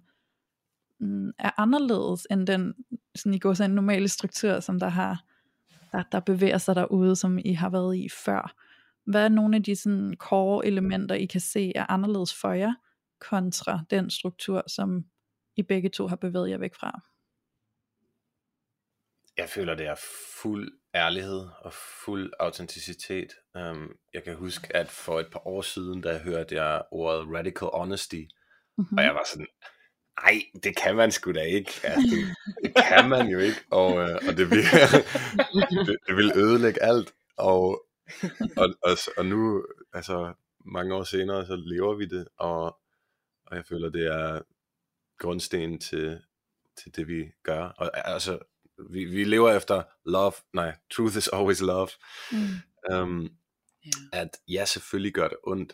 mm, 1.00 1.32
er 1.40 1.60
anderledes 1.60 2.28
end 2.32 2.48
den 2.48 2.74
sådan 3.16 3.34
i 3.34 3.40
går 3.40 3.54
så 3.54 3.64
en 3.64 3.72
normale 3.72 4.08
struktur, 4.08 4.60
som 4.60 4.80
der 4.80 4.88
har 4.88 5.24
der, 5.92 6.04
der 6.12 6.20
bevæger 6.20 6.58
sig 6.58 6.76
derude, 6.76 7.16
som 7.16 7.40
I 7.46 7.54
har 7.54 7.70
været 7.70 7.98
i 7.98 8.10
før. 8.26 8.56
Hvad 9.06 9.26
er 9.26 9.30
nogle 9.30 9.56
af 9.56 9.64
de 9.64 9.76
sådan 9.76 10.14
core 10.18 10.66
elementer, 10.66 11.16
I 11.16 11.26
kan 11.26 11.42
se 11.42 11.72
er 11.76 11.86
anderledes 11.92 12.34
for 12.34 12.52
jer, 12.52 12.74
kontra 13.30 13.80
den 13.90 14.10
struktur, 14.10 14.64
som 14.68 15.06
I 15.56 15.64
begge 15.64 15.90
to 15.90 16.08
har 16.08 16.16
bevæget 16.16 16.50
jer 16.50 16.58
væk 16.58 16.76
fra? 16.76 17.02
Jeg 19.38 19.50
føler, 19.50 19.76
det 19.76 19.88
er 19.88 19.96
fuld 20.42 20.72
ærlighed 20.96 21.48
og 21.60 21.74
fuld 21.74 22.34
autenticitet. 22.40 23.34
Um, 23.56 23.92
jeg 24.14 24.24
kan 24.24 24.36
huske, 24.36 24.76
at 24.76 24.90
for 24.90 25.20
et 25.20 25.28
par 25.32 25.48
år 25.48 25.62
siden, 25.62 26.04
der 26.04 26.20
hørte 26.20 26.56
jeg 26.56 26.82
ordet 26.92 27.28
radical 27.38 27.68
honesty, 27.74 28.24
mm-hmm. 28.78 28.98
og 28.98 29.04
jeg 29.04 29.14
var 29.14 29.24
sådan, 29.32 29.48
nej, 30.22 30.42
det 30.64 30.76
kan 30.78 30.96
man 30.96 31.12
sgu 31.12 31.32
da 31.32 31.42
ikke. 31.42 31.72
Altså, 31.84 32.16
det, 32.16 32.36
det 32.64 32.84
kan 32.90 33.10
man 33.10 33.28
jo 33.28 33.40
ikke, 33.40 33.62
og, 33.72 34.02
øh, 34.02 34.20
og 34.28 34.38
det, 34.38 34.50
vil, 34.52 34.64
det, 35.88 35.98
det 36.08 36.16
vil 36.16 36.32
ødelægge 36.36 36.84
alt. 36.84 37.14
Og, 37.38 37.86
og, 38.58 38.68
og, 38.84 38.98
og 39.18 39.26
nu, 39.26 39.66
altså 39.94 40.34
mange 40.66 40.96
år 40.96 41.04
senere, 41.04 41.46
så 41.46 41.56
lever 41.56 41.96
vi 41.96 42.06
det, 42.06 42.28
og, 42.38 42.78
og 43.52 43.58
jeg 43.58 43.66
føler, 43.66 43.90
det 43.90 44.06
er 44.06 44.42
grundsten 45.20 45.80
til, 45.80 46.22
til 46.78 46.96
det, 46.96 47.08
vi 47.08 47.32
gør. 47.44 47.64
Og 47.64 48.08
altså, 48.14 48.40
vi, 48.90 49.06
vi 49.06 49.24
lever 49.24 49.52
efter 49.52 49.84
love, 50.06 50.34
nej, 50.54 50.78
truth 50.92 51.18
is 51.18 51.28
always 51.28 51.62
love. 51.62 51.90
Mm. 52.32 52.96
Um, 52.96 53.22
yeah. 53.86 54.22
At 54.22 54.30
ja, 54.48 54.66
selvfølgelig 54.66 55.14
gør 55.14 55.28
det 55.28 55.38
ondt, 55.44 55.74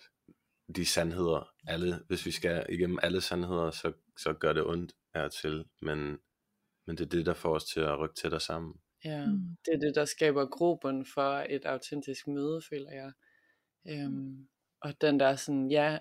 de 0.76 0.86
sandheder, 0.86 1.50
alle, 1.68 2.00
hvis 2.08 2.26
vi 2.26 2.32
skal 2.32 2.66
igennem 2.70 3.00
alle 3.04 3.22
sandheder, 3.22 3.72
så, 3.72 3.94
så 4.18 4.34
gør 4.34 4.54
det 4.54 4.64
ondt 4.66 4.94
til, 5.42 5.66
men, 5.82 6.18
men 6.88 6.98
det 6.98 7.02
er 7.02 7.10
det, 7.10 7.26
der 7.26 7.34
får 7.34 7.56
os 7.56 7.66
til 7.66 7.80
at 7.80 8.00
rykke 8.00 8.16
tættere 8.16 8.42
sammen. 8.42 8.74
Ja, 9.06 9.26
mm. 9.26 9.58
det 9.66 9.74
er 9.74 9.80
det, 9.80 9.96
der 9.96 10.06
skaber 10.06 10.46
gruppen 10.46 11.06
for 11.06 11.46
et 11.50 11.66
autentisk 11.66 12.28
møde, 12.28 12.62
føler 12.70 12.92
jeg. 12.92 13.12
Øhm, 13.90 14.48
og 14.82 15.02
den 15.02 15.20
der 15.20 15.36
sådan, 15.36 15.72
ja, 15.72 16.00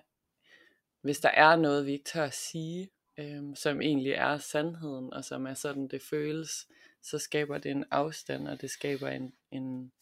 hvis 1.06 1.20
der 1.20 1.28
er 1.28 1.56
noget, 1.56 1.86
vi 1.86 1.92
ikke 1.92 2.04
tør 2.04 2.24
at 2.24 2.34
sige, 2.34 2.90
øhm, 3.18 3.54
som 3.54 3.80
egentlig 3.80 4.12
er 4.12 4.38
sandheden, 4.38 5.12
og 5.12 5.24
som 5.24 5.46
er 5.46 5.54
sådan, 5.54 5.88
det 5.88 6.02
føles, 6.02 6.66
så 7.02 7.18
skaber 7.18 7.58
det 7.58 7.70
en 7.70 7.84
afstand, 7.90 8.48
og 8.48 8.60
det 8.60 8.70
skaber 8.70 9.08
en, 9.08 9.32
en 9.50 9.92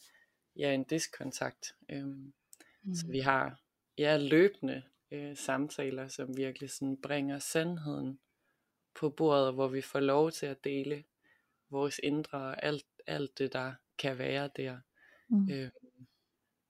ja, 0.57 0.73
en 0.73 0.85
diskontakt. 0.85 1.75
Øhm, 1.89 2.33
mm. 2.83 2.95
Så 2.95 3.07
vi 3.07 3.21
har 3.21 3.61
ja, 3.99 4.17
løbende 4.17 4.83
øh, 5.11 5.37
samtaler, 5.37 6.09
som 6.09 6.37
virkelig 6.37 6.71
sådan 6.71 6.97
bringer 6.97 7.39
sandheden 7.39 8.19
på 8.95 9.11
bordet, 9.11 9.55
hvor 9.55 9.69
vi 9.69 9.81
får 9.81 10.01
lov 10.01 10.31
til 10.31 10.47
at 10.47 10.65
dele 10.65 11.05
vores 11.71 12.01
indre 12.03 12.39
og 12.39 12.63
alt, 12.63 12.87
alt 13.07 13.39
det, 13.39 13.53
der 13.53 13.75
kan 13.99 14.19
være 14.19 14.51
der. 14.57 14.79
Mm. 15.29 15.51
Øh, 15.51 15.71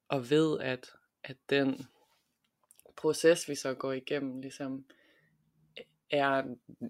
og 0.09 0.31
ved, 0.31 0.61
at, 0.61 0.91
at 1.25 1.37
den 1.51 1.87
proces, 3.05 3.49
vi 3.49 3.55
så 3.55 3.75
går 3.75 3.93
igennem, 3.93 4.41
ligesom 4.41 4.85
er 6.11 6.43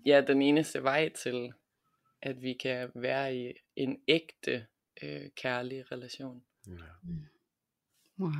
ja, 0.07 0.21
den 0.27 0.43
eneste 0.43 0.83
vej 0.83 1.09
til, 1.09 1.53
at 2.23 2.43
vi 2.43 2.53
kan 2.53 2.91
være 2.95 3.37
i 3.37 3.53
en 3.77 3.99
ægte 4.09 4.67
øh, 5.03 5.31
kærlig 5.37 5.93
relation. 5.93 6.43
Ja. 6.67 6.73
Wow. 8.19 8.31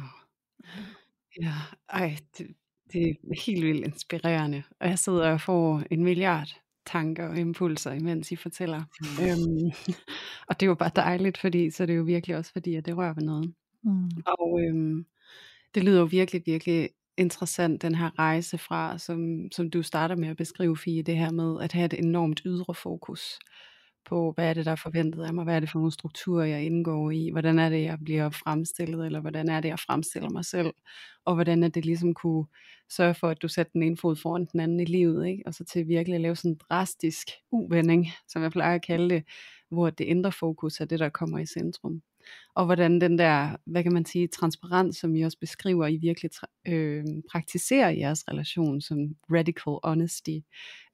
Ja, 1.41 1.55
ej, 1.89 2.17
det, 2.39 2.55
det 2.93 3.11
er 3.11 3.15
helt 3.47 3.65
vildt 3.65 3.87
inspirerende. 3.87 4.63
Og 4.81 4.89
jeg 4.89 4.99
sidder 4.99 5.33
og 5.33 5.41
får 5.41 5.83
en 5.91 6.05
milliard 6.05 6.61
tanker 6.87 7.29
og 7.29 7.39
impulser, 7.39 7.93
imens 7.93 8.33
I 8.33 8.37
fortæller. 8.37 8.83
Mm. 9.01 9.25
Øhm, 9.25 9.73
og 10.49 10.61
det 10.61 10.67
er 10.67 10.71
jo 10.71 10.75
bare 10.75 10.91
dejligt, 10.97 11.39
fordi 11.39 11.71
så 11.71 11.83
er 11.83 11.87
det 11.87 11.97
jo 11.97 12.03
virkelig 12.03 12.37
også 12.37 12.53
fordi, 12.53 12.75
at 12.75 12.87
det 12.87 12.97
rører 12.97 13.15
ved 13.15 13.23
noget. 13.23 13.55
Mm. 13.83 14.11
Og 14.27 14.61
øhm, 14.63 15.07
det 15.75 15.85
lyder 15.85 15.99
jo 15.99 16.05
virkelig, 16.05 16.43
virkelig 16.47 16.91
interessant, 17.17 17.83
den 17.83 17.95
her 17.95 18.19
rejse 18.19 18.59
fra, 18.59 18.99
som, 18.99 19.49
som 19.53 19.71
du 19.71 19.83
starter 19.83 20.17
med 20.17 20.29
at 20.29 20.37
beskrive, 20.37 20.77
Fie, 20.77 21.03
det 21.03 21.17
her 21.17 21.31
med 21.31 21.63
at 21.63 21.73
have 21.73 21.85
et 21.85 21.93
enormt 21.93 22.41
ydre 22.45 22.75
fokus 22.75 23.39
på, 24.05 24.33
hvad 24.33 24.49
er 24.49 24.55
det, 24.55 24.65
der 24.65 24.73
er 24.73 24.77
forventet 24.77 25.25
af 25.25 25.35
mig, 25.35 25.45
hvad 25.45 25.57
er 25.57 25.61
det 25.61 25.71
for 25.71 25.79
nogle 25.79 25.93
strukturer, 25.93 26.45
jeg 26.45 26.65
indgår 26.65 27.11
i, 27.11 27.31
hvordan 27.33 27.59
er 27.59 27.69
det, 27.69 27.83
jeg 27.83 27.99
bliver 28.05 28.31
fremstillet, 28.31 29.07
eller 29.07 29.21
hvordan 29.21 29.49
er 29.49 29.61
det, 29.61 29.69
jeg 29.69 29.79
fremstiller 29.79 30.31
mig 30.31 30.45
selv, 30.45 30.73
og 31.25 31.35
hvordan 31.35 31.63
er 31.63 31.69
det 31.69 31.85
ligesom 31.85 32.15
kunne 32.15 32.47
sørge 32.91 33.15
for, 33.15 33.29
at 33.29 33.43
du 33.43 33.49
sætter 33.49 33.73
den 33.73 33.83
ene 33.83 33.97
fod 33.97 34.17
foran 34.17 34.47
den 34.53 34.61
anden 34.61 34.81
i 34.81 34.85
livet, 34.85 35.27
ikke? 35.27 35.43
og 35.47 35.55
så 35.55 35.65
til 35.65 35.89
virkelig 35.89 36.15
at 36.15 36.21
lave 36.21 36.37
sådan 36.37 36.51
en 36.51 36.61
drastisk 36.71 37.29
uvending, 37.53 38.07
som 38.29 38.43
jeg 38.43 38.51
plejer 38.51 38.75
at 38.75 38.87
kalde 38.87 39.15
det, 39.15 39.25
hvor 39.71 39.91
det 39.91 40.05
indre 40.05 40.33
fokus 40.33 40.81
er 40.81 40.85
det, 40.85 40.99
der 40.99 41.09
kommer 41.09 41.39
i 41.39 41.47
centrum 41.47 42.03
og 42.55 42.67
hvordan 42.67 43.01
den 43.01 43.19
der, 43.19 43.57
hvad 43.67 43.83
kan 43.83 43.93
man 43.93 44.05
sige, 44.05 44.29
transparens, 44.29 44.97
som 44.97 45.17
I 45.17 45.23
også 45.23 45.39
beskriver, 45.39 45.87
I 45.87 45.97
virkelig 45.97 46.31
øh, 46.69 47.05
praktiserer 47.31 47.89
i 47.89 47.99
jeres 47.99 48.29
relation 48.29 48.81
som 48.81 48.99
radical 49.31 49.79
honesty, 49.85 50.39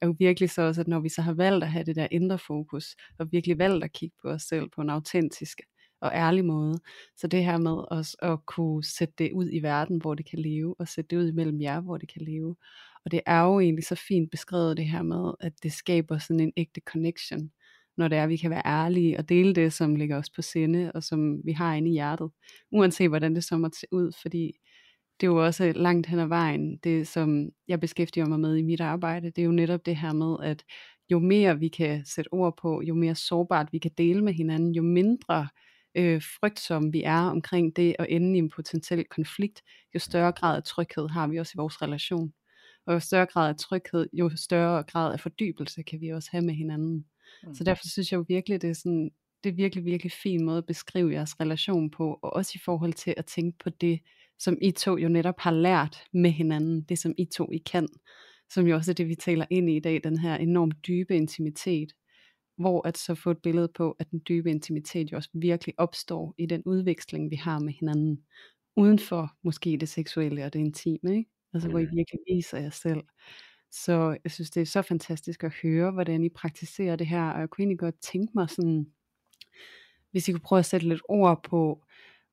er 0.01 0.07
jo 0.07 0.15
virkelig 0.19 0.49
så 0.49 0.61
også, 0.61 0.81
at 0.81 0.87
når 0.87 0.99
vi 0.99 1.09
så 1.09 1.21
har 1.21 1.33
valgt 1.33 1.63
at 1.63 1.71
have 1.71 1.85
det 1.85 1.95
der 1.95 2.07
indre 2.11 2.37
fokus, 2.37 2.95
og 3.19 3.31
virkelig 3.31 3.57
valgt 3.57 3.83
at 3.83 3.91
kigge 3.91 4.15
på 4.21 4.29
os 4.29 4.41
selv 4.41 4.69
på 4.75 4.81
en 4.81 4.89
autentisk 4.89 5.61
og 6.01 6.11
ærlig 6.13 6.45
måde, 6.45 6.79
så 7.17 7.27
det 7.27 7.45
her 7.45 7.57
med 7.57 7.91
også 7.91 8.17
at 8.21 8.45
kunne 8.45 8.83
sætte 8.83 9.13
det 9.17 9.31
ud 9.31 9.49
i 9.51 9.59
verden, 9.59 9.97
hvor 9.97 10.15
det 10.15 10.29
kan 10.29 10.39
leve, 10.39 10.75
og 10.79 10.87
sætte 10.87 11.15
det 11.15 11.21
ud 11.21 11.27
imellem 11.27 11.61
jer, 11.61 11.81
hvor 11.81 11.97
det 11.97 12.13
kan 12.13 12.21
leve. 12.21 12.55
Og 13.05 13.11
det 13.11 13.21
er 13.25 13.41
jo 13.41 13.59
egentlig 13.59 13.85
så 13.85 13.95
fint 13.95 14.31
beskrevet 14.31 14.77
det 14.77 14.85
her 14.85 15.01
med, 15.01 15.31
at 15.39 15.53
det 15.63 15.73
skaber 15.73 16.17
sådan 16.17 16.39
en 16.39 16.53
ægte 16.57 16.81
connection 16.85 17.51
når 17.97 18.07
det 18.07 18.17
er, 18.17 18.23
at 18.23 18.29
vi 18.29 18.37
kan 18.37 18.51
være 18.51 18.61
ærlige 18.65 19.17
og 19.17 19.29
dele 19.29 19.53
det, 19.55 19.73
som 19.73 19.95
ligger 19.95 20.17
os 20.17 20.29
på 20.29 20.41
sinde, 20.41 20.91
og 20.95 21.03
som 21.03 21.45
vi 21.45 21.51
har 21.51 21.73
inde 21.75 21.89
i 21.89 21.93
hjertet, 21.93 22.29
uanset 22.71 23.09
hvordan 23.09 23.35
det 23.35 23.43
så 23.43 23.57
måtte 23.57 23.79
se 23.79 23.87
ud, 23.91 24.11
fordi 24.21 24.51
det 25.19 25.27
er 25.27 25.31
jo 25.31 25.45
også 25.45 25.73
langt 25.75 26.07
hen 26.07 26.19
ad 26.19 26.27
vejen, 26.27 26.77
det 26.77 27.07
som 27.07 27.49
jeg 27.67 27.79
beskæftiger 27.79 28.25
mig 28.25 28.39
med 28.39 28.55
i 28.55 28.61
mit 28.61 28.81
arbejde, 28.81 29.27
det 29.27 29.41
er 29.41 29.45
jo 29.45 29.51
netop 29.51 29.85
det 29.85 29.95
her 29.97 30.13
med, 30.13 30.37
at 30.43 30.63
jo 31.11 31.19
mere 31.19 31.59
vi 31.59 31.67
kan 31.67 32.05
sætte 32.05 32.33
ord 32.33 32.57
på, 32.61 32.81
jo 32.81 32.95
mere 32.95 33.15
sårbart 33.15 33.67
vi 33.71 33.77
kan 33.77 33.91
dele 33.97 34.23
med 34.23 34.33
hinanden, 34.33 34.71
jo 34.75 34.81
mindre 34.83 35.47
øh, 35.95 36.21
frygtsomme 36.21 36.91
vi 36.91 37.03
er 37.03 37.21
omkring 37.21 37.75
det 37.75 37.95
at 37.99 38.05
ende 38.09 38.35
i 38.35 38.37
en 38.37 38.49
potentiel 38.49 39.05
konflikt, 39.05 39.61
jo 39.95 39.99
større 39.99 40.31
grad 40.31 40.57
af 40.57 40.63
tryghed 40.63 41.09
har 41.09 41.27
vi 41.27 41.39
også 41.39 41.51
i 41.55 41.59
vores 41.59 41.81
relation. 41.81 42.33
Og 42.85 42.93
jo 42.93 42.99
større 42.99 43.25
grad 43.25 43.49
af 43.49 43.55
tryghed, 43.55 44.07
jo 44.13 44.31
større 44.35 44.83
grad 44.83 45.13
af 45.13 45.19
fordybelse 45.19 45.83
kan 45.83 46.01
vi 46.01 46.09
også 46.09 46.29
have 46.31 46.45
med 46.45 46.53
hinanden. 46.53 47.05
Mm. 47.47 47.53
Så 47.53 47.63
derfor 47.63 47.83
synes 47.87 48.11
jeg 48.11 48.17
jo 48.17 48.25
virkelig, 48.27 48.61
det 48.61 48.69
er 48.69 48.73
sådan, 48.73 49.11
det 49.43 49.49
er 49.49 49.53
virkelig, 49.55 49.85
virkelig 49.85 50.11
fin 50.11 50.45
måde 50.45 50.57
at 50.57 50.65
beskrive 50.65 51.13
jeres 51.13 51.39
relation 51.39 51.91
på, 51.91 52.19
og 52.23 52.33
også 52.33 52.51
i 52.55 52.59
forhold 52.65 52.93
til 52.93 53.13
at 53.17 53.25
tænke 53.25 53.57
på 53.63 53.69
det, 53.69 53.99
som 54.39 54.57
I 54.61 54.71
to 54.71 54.97
jo 54.97 55.09
netop 55.09 55.39
har 55.39 55.51
lært 55.51 56.03
med 56.13 56.31
hinanden, 56.31 56.81
det 56.81 56.99
som 56.99 57.13
I 57.17 57.25
to 57.25 57.51
I 57.51 57.57
kan, 57.57 57.87
som 58.49 58.67
jo 58.67 58.75
også 58.75 58.91
er 58.91 58.95
det, 58.95 59.07
vi 59.07 59.15
taler 59.15 59.45
ind 59.49 59.69
i 59.69 59.75
i 59.77 59.79
dag, 59.79 60.01
den 60.03 60.17
her 60.17 60.35
enormt 60.35 60.75
dybe 60.87 61.15
intimitet, 61.15 61.93
hvor 62.57 62.87
at 62.87 62.97
så 62.97 63.15
få 63.15 63.31
et 63.31 63.37
billede 63.43 63.69
på, 63.75 63.91
at 63.99 64.11
den 64.11 64.21
dybe 64.29 64.49
intimitet 64.51 65.11
jo 65.11 65.17
også 65.17 65.29
virkelig 65.33 65.75
opstår 65.79 66.35
i 66.37 66.45
den 66.45 66.63
udveksling, 66.65 67.31
vi 67.31 67.35
har 67.35 67.59
med 67.59 67.73
hinanden, 67.73 68.23
uden 68.77 68.99
for 68.99 69.31
måske 69.43 69.77
det 69.77 69.89
seksuelle 69.89 70.45
og 70.45 70.53
det 70.53 70.59
intime, 70.59 71.17
ikke? 71.17 71.29
Altså 71.53 71.69
hvor 71.69 71.79
I 71.79 71.85
Mm. 71.85 71.95
virkelig 71.97 72.19
viser 72.35 72.57
jer 72.57 72.69
selv. 72.69 73.01
Så 73.71 74.17
jeg 74.23 74.31
synes, 74.31 74.49
det 74.49 74.61
er 74.61 74.65
så 74.65 74.81
fantastisk 74.81 75.43
at 75.43 75.53
høre, 75.63 75.91
hvordan 75.91 76.23
I 76.23 76.29
praktiserer 76.29 76.95
det 76.95 77.07
her, 77.07 77.29
og 77.29 77.39
jeg 77.39 77.49
kunne 77.49 77.63
egentlig 77.63 77.79
godt 77.79 78.01
tænke 78.01 78.31
mig 78.35 78.49
sådan, 78.49 78.91
hvis 80.11 80.27
I 80.27 80.31
kunne 80.31 80.39
prøve 80.39 80.59
at 80.59 80.65
sætte 80.65 80.89
lidt 80.89 81.01
ord 81.09 81.43
på, 81.43 81.83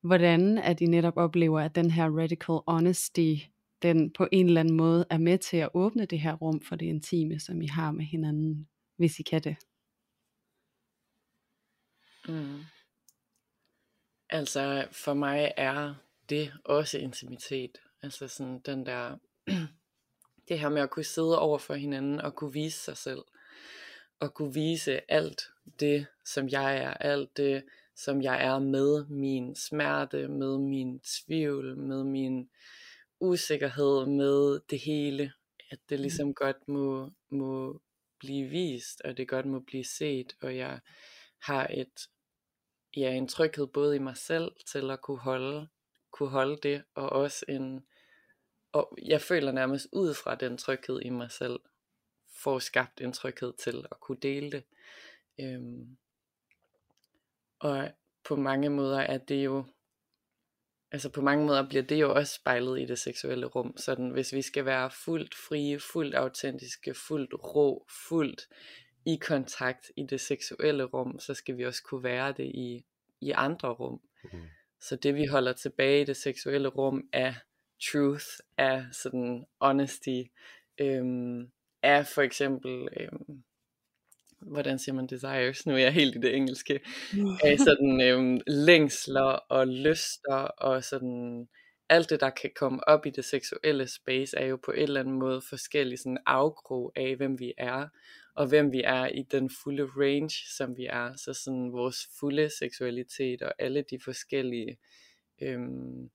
hvordan 0.01 0.57
at 0.57 0.81
I 0.81 0.85
netop 0.85 1.17
oplever, 1.17 1.59
at 1.59 1.75
den 1.75 1.91
her 1.91 2.09
radical 2.17 2.59
honesty, 2.67 3.35
den 3.81 4.11
på 4.13 4.27
en 4.31 4.45
eller 4.45 4.59
anden 4.59 4.75
måde 4.75 5.05
er 5.09 5.17
med 5.17 5.37
til 5.37 5.57
at 5.57 5.69
åbne 5.73 6.05
det 6.05 6.19
her 6.19 6.33
rum 6.33 6.61
for 6.61 6.75
det 6.75 6.85
intime, 6.85 7.39
som 7.39 7.61
I 7.61 7.67
har 7.67 7.91
med 7.91 8.05
hinanden, 8.05 8.67
hvis 8.97 9.19
I 9.19 9.23
kan 9.23 9.41
det. 9.41 9.55
Mm. 12.27 12.59
Altså 14.29 14.87
for 14.91 15.13
mig 15.13 15.51
er 15.57 15.95
det 16.29 16.53
også 16.65 16.97
intimitet. 16.97 17.81
Altså 18.01 18.27
sådan 18.27 18.59
den 18.59 18.85
der, 18.85 19.17
det 20.49 20.59
her 20.59 20.69
med 20.69 20.81
at 20.81 20.89
kunne 20.89 21.03
sidde 21.03 21.39
over 21.39 21.57
for 21.57 21.73
hinanden 21.73 22.21
og 22.21 22.35
kunne 22.35 22.53
vise 22.53 22.79
sig 22.79 22.97
selv. 22.97 23.21
Og 24.19 24.33
kunne 24.33 24.53
vise 24.53 25.11
alt 25.11 25.41
det, 25.79 26.05
som 26.25 26.49
jeg 26.49 26.77
er. 26.77 26.93
Alt 26.93 27.37
det, 27.37 27.63
som 27.95 28.21
jeg 28.21 28.45
er 28.45 28.59
med 28.59 29.05
min 29.05 29.55
smerte, 29.55 30.27
med 30.27 30.57
min 30.57 30.99
tvivl, 30.99 31.77
med 31.77 32.03
min 32.03 32.49
usikkerhed, 33.19 34.05
med 34.05 34.59
det 34.69 34.79
hele. 34.79 35.33
At 35.71 35.79
det 35.89 35.99
ligesom 35.99 36.33
godt 36.33 36.67
må, 36.67 37.11
må 37.29 37.81
blive 38.19 38.49
vist, 38.49 39.01
og 39.01 39.17
det 39.17 39.27
godt 39.27 39.45
må 39.45 39.59
blive 39.59 39.85
set, 39.85 40.35
og 40.41 40.57
jeg 40.57 40.79
har 41.39 41.67
et 41.73 42.09
ja, 42.97 43.11
en 43.11 43.27
tryghed 43.27 43.67
både 43.67 43.95
i 43.95 43.99
mig 43.99 44.17
selv 44.17 44.51
til 44.67 44.91
at 44.91 45.01
kunne 45.01 45.19
holde, 45.19 45.67
kunne 46.11 46.29
holde 46.29 46.57
det, 46.63 46.83
og 46.95 47.09
også 47.09 47.45
en, 47.47 47.85
og 48.71 48.97
jeg 49.05 49.21
føler 49.21 49.51
nærmest 49.51 49.87
ud 49.91 50.13
fra 50.13 50.35
den 50.35 50.57
tryghed 50.57 51.01
i 51.01 51.09
mig 51.09 51.31
selv, 51.31 51.59
får 52.43 52.59
skabt 52.59 53.01
en 53.01 53.13
tryghed 53.13 53.53
til 53.53 53.85
at 53.91 53.99
kunne 53.99 54.17
dele 54.21 54.51
det. 54.51 54.63
Øhm, 55.39 55.97
og 57.59 57.91
på 58.23 58.35
mange 58.35 58.69
måder 58.69 58.99
er 58.99 59.17
det 59.17 59.45
jo, 59.45 59.65
altså 60.91 61.09
på 61.09 61.21
mange 61.21 61.45
måder 61.45 61.69
bliver 61.69 61.83
det 61.83 62.01
jo 62.01 62.13
også 62.13 62.35
spejlet 62.35 62.81
i 62.81 62.85
det 62.85 62.99
seksuelle 62.99 63.45
rum, 63.45 63.77
sådan 63.77 64.09
hvis 64.09 64.33
vi 64.33 64.41
skal 64.41 64.65
være 64.65 64.91
fuldt 64.91 65.35
frie, 65.35 65.79
fuldt 65.79 66.15
autentiske, 66.15 66.93
fuldt 66.93 67.33
rå, 67.33 67.87
fuldt 68.07 68.47
i 69.05 69.15
kontakt 69.15 69.91
i 69.97 70.03
det 70.03 70.21
seksuelle 70.21 70.83
rum, 70.83 71.19
så 71.19 71.33
skal 71.33 71.57
vi 71.57 71.65
også 71.65 71.83
kunne 71.83 72.03
være 72.03 72.31
det 72.31 72.45
i, 72.45 72.85
i 73.21 73.31
andre 73.31 73.69
rum. 73.69 74.01
Mm. 74.33 74.47
Så 74.81 74.95
det 74.95 75.15
vi 75.15 75.25
holder 75.25 75.53
tilbage 75.53 76.01
i 76.01 76.05
det 76.05 76.17
seksuelle 76.17 76.67
rum 76.67 77.09
er 77.13 77.33
truth, 77.81 78.25
er 78.57 78.85
sådan 78.91 79.45
honesty, 79.61 80.21
øhm, 80.77 81.51
er 81.81 82.03
for 82.03 82.21
eksempel, 82.21 82.87
øhm, 82.99 83.43
hvordan 84.39 84.79
siger 84.79 84.95
man 84.95 85.07
desires, 85.07 85.65
nu 85.65 85.73
er 85.73 85.77
jeg 85.77 85.93
helt 85.93 86.15
i 86.15 86.19
det 86.19 86.35
engelske, 86.35 86.79
af 87.43 87.59
sådan 87.59 88.01
øhm, 88.01 88.41
længsler 88.47 89.31
og 89.49 89.67
lyster 89.67 90.35
og 90.35 90.83
sådan 90.83 91.47
alt 91.89 92.09
det 92.09 92.19
der 92.19 92.29
kan 92.29 92.51
komme 92.55 92.87
op 92.87 93.05
i 93.05 93.09
det 93.09 93.25
seksuelle 93.25 93.87
space 93.87 94.37
er 94.37 94.45
jo 94.45 94.57
på 94.57 94.71
en 94.71 94.83
eller 94.83 94.99
anden 94.99 95.19
måde 95.19 95.41
forskellige 95.49 95.97
sådan 95.97 96.17
afgrog 96.25 96.93
af 96.95 97.15
hvem 97.15 97.39
vi 97.39 97.53
er 97.57 97.87
og 98.35 98.47
hvem 98.47 98.71
vi 98.71 98.81
er 98.85 99.07
i 99.07 99.21
den 99.21 99.49
fulde 99.63 99.89
range 99.95 100.35
som 100.57 100.77
vi 100.77 100.85
er. 100.85 101.15
Så 101.15 101.33
sådan 101.33 101.71
vores 101.71 102.07
fulde 102.19 102.49
seksualitet 102.59 103.41
og 103.41 103.53
alle 103.59 103.81
de 103.89 103.99
forskellige 103.99 104.77
øhm, 105.41 106.09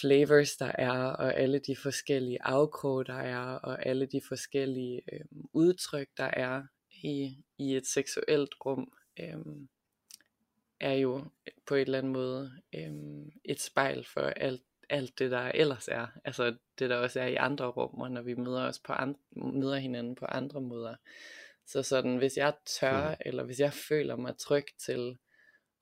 flavors 0.00 0.56
der 0.56 0.72
er 0.78 1.02
og 1.02 1.34
alle 1.36 1.58
de 1.58 1.76
forskellige 1.76 2.42
afkrog 2.42 3.06
der 3.06 3.14
er 3.14 3.38
og 3.54 3.86
alle 3.86 4.06
de 4.06 4.20
forskellige 4.28 5.02
øhm, 5.12 5.44
udtryk 5.52 6.08
der 6.16 6.30
er 6.32 6.62
i, 6.90 7.44
i 7.58 7.76
et 7.76 7.86
seksuelt 7.86 8.54
rum 8.66 8.92
øhm, 9.20 9.68
er 10.80 10.92
jo 10.92 11.24
på 11.66 11.74
en 11.74 11.80
eller 11.80 11.98
anden 11.98 12.12
måde 12.12 12.52
øhm, 12.74 13.30
et 13.44 13.60
spejl 13.60 14.04
for 14.04 14.20
alt, 14.20 14.62
alt 14.90 15.18
det 15.18 15.30
der 15.30 15.40
ellers 15.54 15.88
er, 15.88 16.06
altså 16.24 16.56
det 16.78 16.90
der 16.90 16.96
også 16.96 17.20
er 17.20 17.26
i 17.26 17.34
andre 17.34 17.66
rum, 17.66 18.00
og 18.00 18.10
når 18.10 18.22
vi 18.22 18.34
møder 18.34 18.62
os 18.68 18.78
på 18.78 18.92
andre, 18.92 19.20
møder 19.36 19.76
hinanden 19.76 20.14
på 20.14 20.24
andre 20.24 20.60
måder. 20.60 20.94
Så 21.66 21.82
sådan, 21.82 22.16
hvis 22.16 22.36
jeg 22.36 22.54
tør, 22.80 23.10
Mm. 23.10 23.16
eller 23.20 23.44
hvis 23.44 23.60
jeg 23.60 23.72
føler 23.72 24.16
mig 24.16 24.36
tryg 24.38 24.64
til 24.78 25.18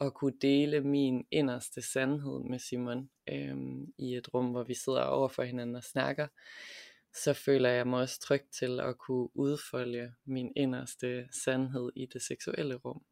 at 0.01 0.15
kunne 0.15 0.35
dele 0.41 0.81
min 0.81 1.27
inderste 1.31 1.83
sandhed 1.83 2.41
med 2.41 2.59
Simon 2.59 3.11
øhm, 3.29 3.93
i 3.99 4.15
et 4.15 4.35
rum, 4.35 4.51
hvor 4.51 4.63
vi 4.63 4.75
sidder 4.75 5.03
over 5.03 5.29
for 5.29 5.43
hinanden 5.43 5.77
og 5.77 5.85
snakker, 5.85 6.29
så 7.15 7.33
føler 7.33 7.71
jeg 7.71 7.87
mig 7.87 8.01
også 8.01 8.21
tryg 8.21 8.43
til 8.53 8.81
at 8.81 8.99
kunne 8.99 9.37
udfolde 9.37 10.15
min 10.25 10.53
inderste 10.57 11.29
sandhed 11.45 11.91
i 11.97 12.07
det 12.07 12.23
seksuelle 12.23 12.75
rum. 12.75 13.03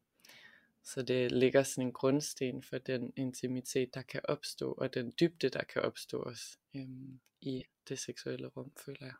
Så 0.83 1.01
det 1.01 1.31
ligger 1.31 1.63
sådan 1.63 1.87
en 1.87 1.93
grundsten 1.93 2.63
for 2.63 2.77
den 2.77 3.13
intimitet, 3.15 3.93
der 3.93 4.01
kan 4.01 4.21
opstå, 4.23 4.71
og 4.71 4.93
den 4.93 5.13
dybde, 5.19 5.49
der 5.49 5.63
kan 5.63 5.81
opstå 5.81 6.21
også 6.21 6.57
øhm, 6.75 7.19
i 7.41 7.63
det 7.89 7.99
seksuelle 7.99 8.47
rum, 8.47 8.71
føler 8.85 9.05
jeg. 9.05 9.13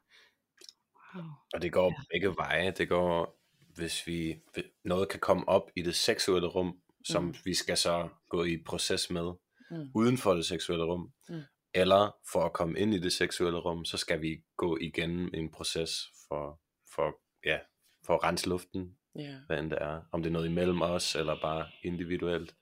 Wow. 1.16 1.26
Og 1.54 1.62
det 1.62 1.74
går 1.74 1.94
begge 2.12 2.36
veje. 2.36 2.72
Det 2.72 2.90
går, 2.90 3.40
hvis 3.76 4.08
vi 4.08 4.42
noget 4.84 5.10
kan 5.10 5.20
komme 5.20 5.50
op 5.50 5.72
i 5.76 5.82
det 5.82 5.96
seksuelle 5.96 6.48
rum, 6.48 6.80
som 7.06 7.24
Mm. 7.24 7.36
vi 7.46 7.54
skal 7.54 7.78
så 7.78 8.10
gå 8.30 8.44
i 8.44 8.58
proces 8.66 9.10
med, 9.10 9.32
Mm. 9.72 9.88
uden 9.96 10.18
for 10.18 10.34
det 10.34 10.46
seksuelle 10.46 10.86
rum, 10.86 11.12
Mm. 11.30 11.42
eller 11.74 12.16
for 12.32 12.46
at 12.46 12.54
komme 12.54 12.80
ind 12.80 12.94
i 12.94 13.00
det 13.00 13.14
seksuelle 13.14 13.60
rum, 13.60 13.86
så 13.86 13.98
skal 13.98 14.22
vi 14.22 14.44
gå 14.58 14.78
igennem 14.82 15.30
en 15.34 15.52
proces 15.52 15.92
for, 16.28 16.62
for, 16.96 17.16
ja, 17.46 17.60
for 18.06 18.14
at 18.14 18.24
rense 18.24 18.50
luften, 18.50 18.98
Ja. 19.16 19.38
hvad 19.48 19.60
end 19.60 19.70
det 19.70 19.78
er. 19.82 20.02
Om 20.12 20.22
det 20.24 20.30
er 20.30 20.34
noget 20.34 20.48
imellem 20.50 20.82
os, 20.82 21.16
eller 21.16 21.42
bare 21.42 21.68
individuelt. 21.84 22.56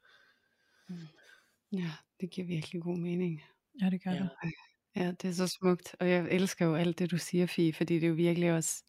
Ja, 1.72 1.92
det 2.22 2.30
giver 2.32 2.48
virkelig 2.48 2.82
god 2.82 2.98
mening. 2.98 3.44
Ja, 3.82 3.90
det 3.90 4.04
gør 4.04 4.12
Ja. 4.12 4.18
det. 4.18 4.54
Ja, 4.96 5.12
det 5.12 5.26
er 5.26 5.32
så 5.34 5.48
smukt, 5.48 5.96
og 6.00 6.10
jeg 6.10 6.28
elsker 6.32 6.66
jo 6.66 6.76
alt 6.76 7.00
det, 7.00 7.12
du 7.12 7.18
siger, 7.18 7.46
Fie, 7.46 7.74
fordi 7.74 7.94
det 7.94 8.04
er 8.04 8.08
jo 8.08 8.14
virkelig 8.14 8.54
også, 8.54 8.84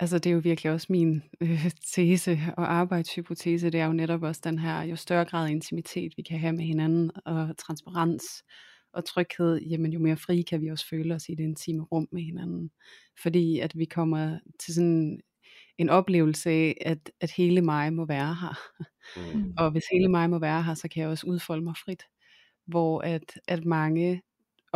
altså 0.00 0.18
det 0.18 0.30
er 0.30 0.34
jo 0.34 0.40
virkelig 0.44 0.72
også 0.72 0.86
min 0.90 1.22
øh, 1.40 1.70
tese 1.94 2.38
og 2.56 2.72
arbejdshypotese, 2.72 3.70
det 3.70 3.80
er 3.80 3.86
jo 3.86 3.92
netop 3.92 4.22
også 4.22 4.40
den 4.44 4.58
her, 4.58 4.82
jo 4.82 4.96
større 4.96 5.24
grad 5.24 5.46
af 5.46 5.50
intimitet 5.50 6.12
vi 6.16 6.22
kan 6.22 6.38
have 6.38 6.52
med 6.52 6.64
hinanden, 6.64 7.10
og 7.24 7.58
transparens 7.58 8.24
og 8.92 9.04
tryghed, 9.04 9.60
jamen 9.60 9.92
jo 9.92 9.98
mere 9.98 10.16
frie 10.16 10.44
kan 10.44 10.60
vi 10.60 10.68
også 10.68 10.88
føle 10.88 11.14
os 11.14 11.28
i 11.28 11.34
det 11.34 11.44
intime 11.44 11.82
rum 11.82 12.08
med 12.12 12.22
hinanden. 12.22 12.70
Fordi 13.22 13.58
at 13.60 13.78
vi 13.78 13.84
kommer 13.84 14.38
til 14.60 14.74
sådan 14.74 15.20
en 15.78 15.88
oplevelse 15.88 16.50
af, 16.50 16.76
at, 16.80 17.10
at 17.20 17.30
hele 17.30 17.62
mig 17.62 17.92
må 17.92 18.04
være 18.04 18.34
her. 18.34 18.58
Mm. 19.34 19.54
Og 19.58 19.70
hvis 19.70 19.84
hele 19.92 20.08
mig 20.08 20.30
må 20.30 20.38
være 20.38 20.62
her, 20.62 20.74
så 20.74 20.88
kan 20.88 21.02
jeg 21.02 21.10
også 21.10 21.26
udfolde 21.26 21.64
mig 21.64 21.74
frit. 21.84 22.02
Hvor 22.66 23.00
at, 23.00 23.40
at 23.48 23.64
mange 23.64 24.22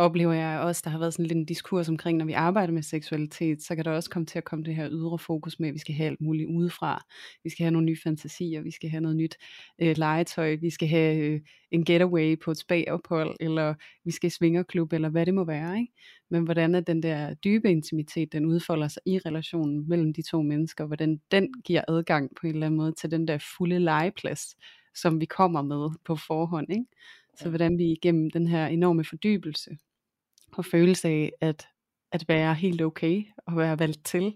oplever 0.01 0.33
jeg 0.33 0.59
også, 0.59 0.81
der 0.85 0.89
har 0.89 0.99
været 0.99 1.13
sådan 1.13 1.25
lidt 1.25 1.37
en 1.37 1.45
diskurs 1.45 1.89
omkring, 1.89 2.17
når 2.17 2.25
vi 2.25 2.33
arbejder 2.33 2.73
med 2.73 2.81
seksualitet, 2.81 3.63
så 3.63 3.75
kan 3.75 3.85
der 3.85 3.91
også 3.91 4.09
komme 4.09 4.25
til 4.25 4.37
at 4.37 4.43
komme 4.43 4.65
det 4.65 4.75
her 4.75 4.89
ydre 4.91 5.19
fokus 5.19 5.59
med, 5.59 5.67
at 5.67 5.73
vi 5.73 5.79
skal 5.79 5.95
have 5.95 6.07
alt 6.07 6.21
muligt 6.21 6.49
udefra. 6.49 7.05
Vi 7.43 7.49
skal 7.49 7.63
have 7.63 7.71
nogle 7.71 7.85
nye 7.85 7.97
fantasier, 8.03 8.61
vi 8.61 8.71
skal 8.71 8.89
have 8.89 9.01
noget 9.01 9.17
nyt 9.17 9.37
øh, 9.81 9.97
legetøj, 9.97 10.55
vi 10.55 10.69
skal 10.69 10.87
have 10.87 11.17
øh, 11.17 11.41
en 11.71 11.85
getaway 11.85 12.39
på 12.39 12.51
et 12.51 12.57
spa-ophold, 12.57 13.35
eller 13.39 13.73
vi 14.05 14.11
skal 14.11 14.27
i 14.27 14.29
svingerklub, 14.29 14.93
eller 14.93 15.09
hvad 15.09 15.25
det 15.25 15.33
må 15.33 15.43
være. 15.43 15.79
Ikke? 15.79 15.93
Men 16.29 16.43
hvordan 16.43 16.75
er 16.75 16.79
den 16.79 17.03
der 17.03 17.33
dybe 17.33 17.71
intimitet, 17.71 18.33
den 18.33 18.45
udfolder 18.45 18.87
sig 18.87 19.01
i 19.05 19.19
relationen 19.25 19.89
mellem 19.89 20.13
de 20.13 20.21
to 20.21 20.41
mennesker, 20.41 20.85
hvordan 20.85 21.21
den 21.31 21.53
giver 21.65 21.81
adgang 21.87 22.31
på 22.41 22.47
en 22.47 22.53
eller 22.53 22.65
anden 22.65 22.77
måde 22.77 22.91
til 22.91 23.11
den 23.11 23.27
der 23.27 23.37
fulde 23.57 23.79
legeplads, 23.79 24.55
som 24.95 25.21
vi 25.21 25.25
kommer 25.25 25.61
med 25.61 25.89
på 26.05 26.15
forhånd. 26.15 26.71
Ikke? 26.71 26.85
Så 27.35 27.49
hvordan 27.49 27.77
vi 27.77 27.91
igennem 27.91 28.29
den 28.29 28.47
her 28.47 28.67
enorme 28.67 29.03
fordybelse 29.03 29.77
og 30.57 30.65
følelse 30.65 31.07
af 31.07 31.31
at, 31.41 31.67
at 32.11 32.25
være 32.27 32.53
helt 32.53 32.81
okay 32.81 33.23
og 33.47 33.57
være 33.57 33.79
valgt 33.79 34.05
til, 34.05 34.35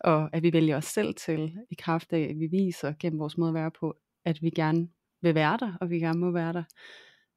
og 0.00 0.30
at 0.32 0.42
vi 0.42 0.52
vælger 0.52 0.76
os 0.76 0.84
selv 0.84 1.14
til 1.14 1.52
i 1.70 1.74
kraft 1.74 2.12
af, 2.12 2.20
at 2.30 2.38
vi 2.38 2.46
viser 2.46 2.94
gennem 3.00 3.20
vores 3.20 3.38
måde 3.38 3.48
at 3.48 3.54
være 3.54 3.70
på, 3.70 3.96
at 4.24 4.42
vi 4.42 4.50
gerne 4.50 4.88
vil 5.22 5.34
være 5.34 5.56
der, 5.60 5.72
og 5.80 5.90
vi 5.90 5.98
gerne 5.98 6.20
må 6.20 6.30
være 6.30 6.52
der, 6.52 6.62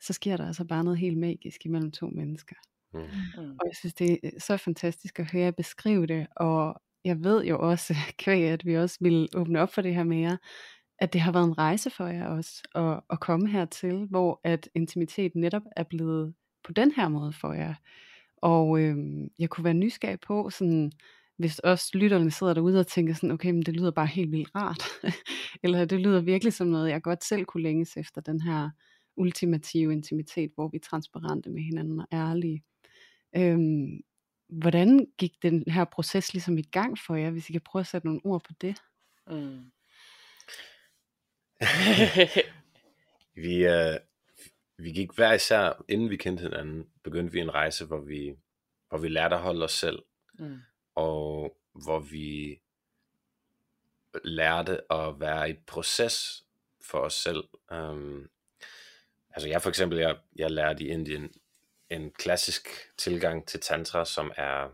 så 0.01 0.13
sker 0.13 0.37
der 0.37 0.47
altså 0.47 0.65
bare 0.65 0.83
noget 0.83 0.99
helt 0.99 1.17
magisk 1.17 1.65
imellem 1.65 1.91
to 1.91 2.07
mennesker. 2.07 2.55
Mm. 2.93 2.99
Mm. 2.99 3.51
Og 3.51 3.65
jeg 3.65 3.75
synes, 3.79 3.93
det 3.93 4.19
er 4.23 4.29
så 4.39 4.57
fantastisk 4.57 5.19
at 5.19 5.31
høre 5.31 5.43
jer 5.43 5.51
beskrive 5.51 6.05
det, 6.05 6.27
og 6.35 6.81
jeg 7.05 7.23
ved 7.23 7.45
jo 7.45 7.59
også, 7.59 7.95
kvæg 8.23 8.43
at 8.43 8.65
vi 8.65 8.77
også 8.77 8.97
vil 9.01 9.29
åbne 9.35 9.61
op 9.61 9.73
for 9.73 9.81
det 9.81 9.95
her 9.95 10.03
mere, 10.03 10.37
at 10.99 11.13
det 11.13 11.21
har 11.21 11.31
været 11.31 11.47
en 11.47 11.57
rejse 11.57 11.89
for 11.89 12.07
jer 12.07 12.27
også, 12.27 12.63
at, 12.75 12.99
at 13.09 13.19
komme 13.19 13.49
hertil, 13.49 14.05
hvor 14.09 14.41
at 14.43 14.69
intimitet 14.75 15.35
netop 15.35 15.61
er 15.75 15.83
blevet 15.83 16.33
på 16.63 16.73
den 16.73 16.91
her 16.91 17.07
måde 17.07 17.33
for 17.33 17.53
jer. 17.53 17.73
Og 18.41 18.79
øhm, 18.79 19.31
jeg 19.39 19.49
kunne 19.49 19.63
være 19.63 19.73
nysgerrig 19.73 20.19
på, 20.19 20.49
sådan, 20.49 20.91
hvis 21.37 21.59
også 21.59 21.91
lytterne 21.93 22.31
sidder 22.31 22.53
derude 22.53 22.79
og 22.79 22.87
tænker 22.87 23.13
sådan, 23.13 23.31
okay, 23.31 23.51
men 23.51 23.61
det 23.61 23.73
lyder 23.73 23.91
bare 23.91 24.07
helt 24.07 24.31
vildt 24.31 24.49
rart, 24.55 24.83
eller 25.63 25.85
det 25.85 25.99
lyder 25.99 26.21
virkelig 26.21 26.53
som 26.53 26.67
noget, 26.67 26.89
jeg 26.89 27.01
godt 27.01 27.23
selv 27.23 27.45
kunne 27.45 27.63
længes 27.63 27.97
efter, 27.97 28.21
den 28.21 28.41
her 28.41 28.69
ultimative 29.17 29.93
intimitet, 29.93 30.51
hvor 30.55 30.67
vi 30.67 30.77
er 30.77 30.87
transparente 30.89 31.49
med 31.49 31.61
hinanden 31.61 31.99
og 31.99 32.07
ærlige. 32.13 32.63
Øhm, 33.35 34.01
hvordan 34.49 35.07
gik 35.17 35.33
den 35.41 35.63
her 35.67 35.85
proces 35.85 36.33
ligesom 36.33 36.57
i 36.57 36.61
gang 36.61 36.97
for 36.99 37.15
jer, 37.15 37.29
hvis 37.29 37.49
I 37.49 37.51
kan 37.51 37.61
prøve 37.61 37.81
at 37.81 37.87
sætte 37.87 38.07
nogle 38.07 38.21
ord 38.23 38.43
på 38.43 38.53
det? 38.61 38.81
Mm. 39.27 39.71
vi, 43.43 43.65
øh, 43.65 43.99
vi 44.77 44.91
gik 44.91 45.11
hver 45.11 45.33
især, 45.33 45.83
inden 45.87 46.09
vi 46.09 46.17
kendte 46.17 46.41
hinanden, 46.41 46.89
begyndte 47.03 47.33
vi 47.33 47.39
en 47.39 47.53
rejse, 47.53 47.85
hvor 47.85 47.99
vi, 47.99 48.35
hvor 48.89 48.97
vi 48.97 49.07
lærte 49.07 49.35
at 49.35 49.41
holde 49.41 49.63
os 49.63 49.71
selv, 49.71 49.99
mm. 50.39 50.59
og 50.95 51.57
hvor 51.73 51.99
vi 51.99 52.61
lærte 54.23 54.91
at 54.93 55.19
være 55.19 55.49
i 55.49 55.53
proces 55.53 56.43
for 56.81 56.99
os 56.99 57.13
selv. 57.13 57.43
Um, 57.71 58.29
altså 59.29 59.49
jeg 59.49 59.61
for 59.61 59.69
eksempel, 59.69 59.99
jeg, 59.99 60.17
jeg 60.35 60.51
lærte 60.51 60.83
i 60.83 60.87
Indien 60.87 61.33
en 61.89 62.11
klassisk 62.11 62.67
tilgang 62.97 63.47
til 63.47 63.59
tantra, 63.59 64.05
som 64.05 64.31
er 64.35 64.69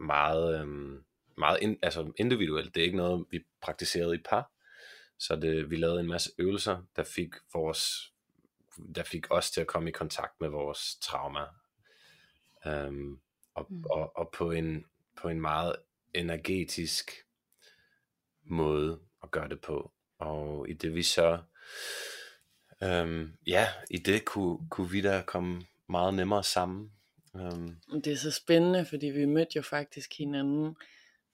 meget, 0.00 0.62
um, 0.62 1.04
meget 1.38 1.58
in, 1.62 1.78
altså 1.82 2.12
individuelt. 2.16 2.74
Det 2.74 2.80
er 2.80 2.84
ikke 2.84 2.96
noget, 2.96 3.26
vi 3.30 3.44
praktiserede 3.60 4.14
i 4.14 4.22
par. 4.24 4.50
Så 5.18 5.36
det, 5.36 5.70
vi 5.70 5.76
lavede 5.76 6.00
en 6.00 6.08
masse 6.08 6.30
øvelser, 6.38 6.82
der 6.96 7.04
fik 7.04 7.34
vores 7.52 8.12
der 8.94 9.02
fik 9.02 9.26
os 9.30 9.50
til 9.50 9.60
at 9.60 9.66
komme 9.66 9.88
i 9.88 9.92
kontakt 9.92 10.40
med 10.40 10.48
vores 10.48 10.96
trauma. 10.96 11.40
Um, 12.66 13.20
og, 13.54 13.66
mm. 13.70 13.84
og, 13.90 14.16
og 14.16 14.30
på 14.32 14.50
en 14.50 14.84
på 15.16 15.28
en 15.28 15.40
meget 15.40 15.76
energetisk 16.14 17.10
måde 18.44 19.00
at 19.22 19.30
gøre 19.30 19.48
det 19.48 19.60
på. 19.60 19.92
Og 20.18 20.68
i 20.68 20.72
det 20.72 20.94
vi 20.94 21.02
så, 21.02 21.38
um, 22.80 23.32
ja, 23.46 23.68
i 23.90 23.98
det 23.98 24.24
kunne, 24.24 24.68
kunne 24.70 24.90
vi 24.90 25.00
da 25.00 25.22
komme 25.26 25.62
meget 25.88 26.14
nemmere 26.14 26.44
sammen. 26.44 26.92
Um, 27.34 27.76
det 28.04 28.12
er 28.12 28.16
så 28.16 28.30
spændende, 28.30 28.86
fordi 28.86 29.06
vi 29.06 29.26
mødte 29.26 29.52
jo 29.56 29.62
faktisk 29.62 30.18
hinanden, 30.18 30.76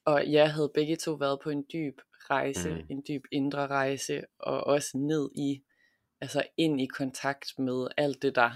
og 0.05 0.33
jeg 0.33 0.53
havde 0.53 0.71
begge 0.75 0.97
to 0.97 1.13
været 1.13 1.41
på 1.41 1.51
en 1.51 1.67
dyb 1.73 2.01
rejse, 2.31 2.71
mm. 2.71 2.87
en 2.89 3.05
dyb 3.09 3.25
indre 3.31 3.67
rejse, 3.67 4.25
og 4.39 4.65
også 4.65 4.99
ned 4.99 5.31
i, 5.35 5.63
altså 6.23 6.43
ind 6.57 6.81
i 6.81 6.87
kontakt 6.87 7.59
med 7.59 7.89
alt 7.97 8.23
det, 8.23 8.35
der 8.35 8.51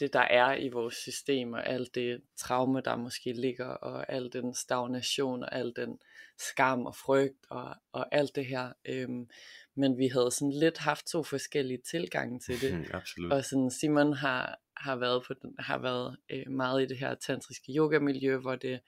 det 0.00 0.12
der 0.12 0.20
er 0.20 0.54
i 0.54 0.68
vores 0.68 0.94
system, 0.94 1.52
og 1.52 1.66
alt 1.66 1.94
det 1.94 2.22
traume, 2.36 2.80
der 2.80 2.96
måske 2.96 3.32
ligger, 3.32 3.66
og 3.66 4.12
al 4.12 4.32
den 4.32 4.54
stagnation, 4.54 5.42
og 5.42 5.54
al 5.54 5.72
den 5.76 5.98
skam 6.38 6.86
og 6.86 6.94
frygt, 6.94 7.46
og, 7.50 7.74
og 7.92 8.14
alt 8.14 8.36
det 8.36 8.46
her. 8.46 8.72
Øhm, 8.84 9.28
men 9.74 9.98
vi 9.98 10.08
havde 10.08 10.30
sådan 10.30 10.52
lidt 10.52 10.78
haft 10.78 11.06
to 11.06 11.22
forskellige 11.22 11.80
tilgange 11.90 12.40
til 12.40 12.60
det. 12.60 12.74
Mm, 12.74 12.84
absolut. 13.00 13.32
Og 13.32 13.44
sådan 13.44 13.70
Simon 13.70 14.12
har, 14.12 14.60
har 14.76 14.96
været, 14.96 15.22
på 15.26 15.34
den, 15.42 15.54
har 15.58 15.78
været 15.78 16.16
øh, 16.30 16.50
meget 16.50 16.82
i 16.82 16.86
det 16.86 16.98
her 16.98 17.14
tantriske 17.14 17.72
yoga 17.76 17.98
miljø, 17.98 18.36
hvor 18.36 18.56
det 18.56 18.80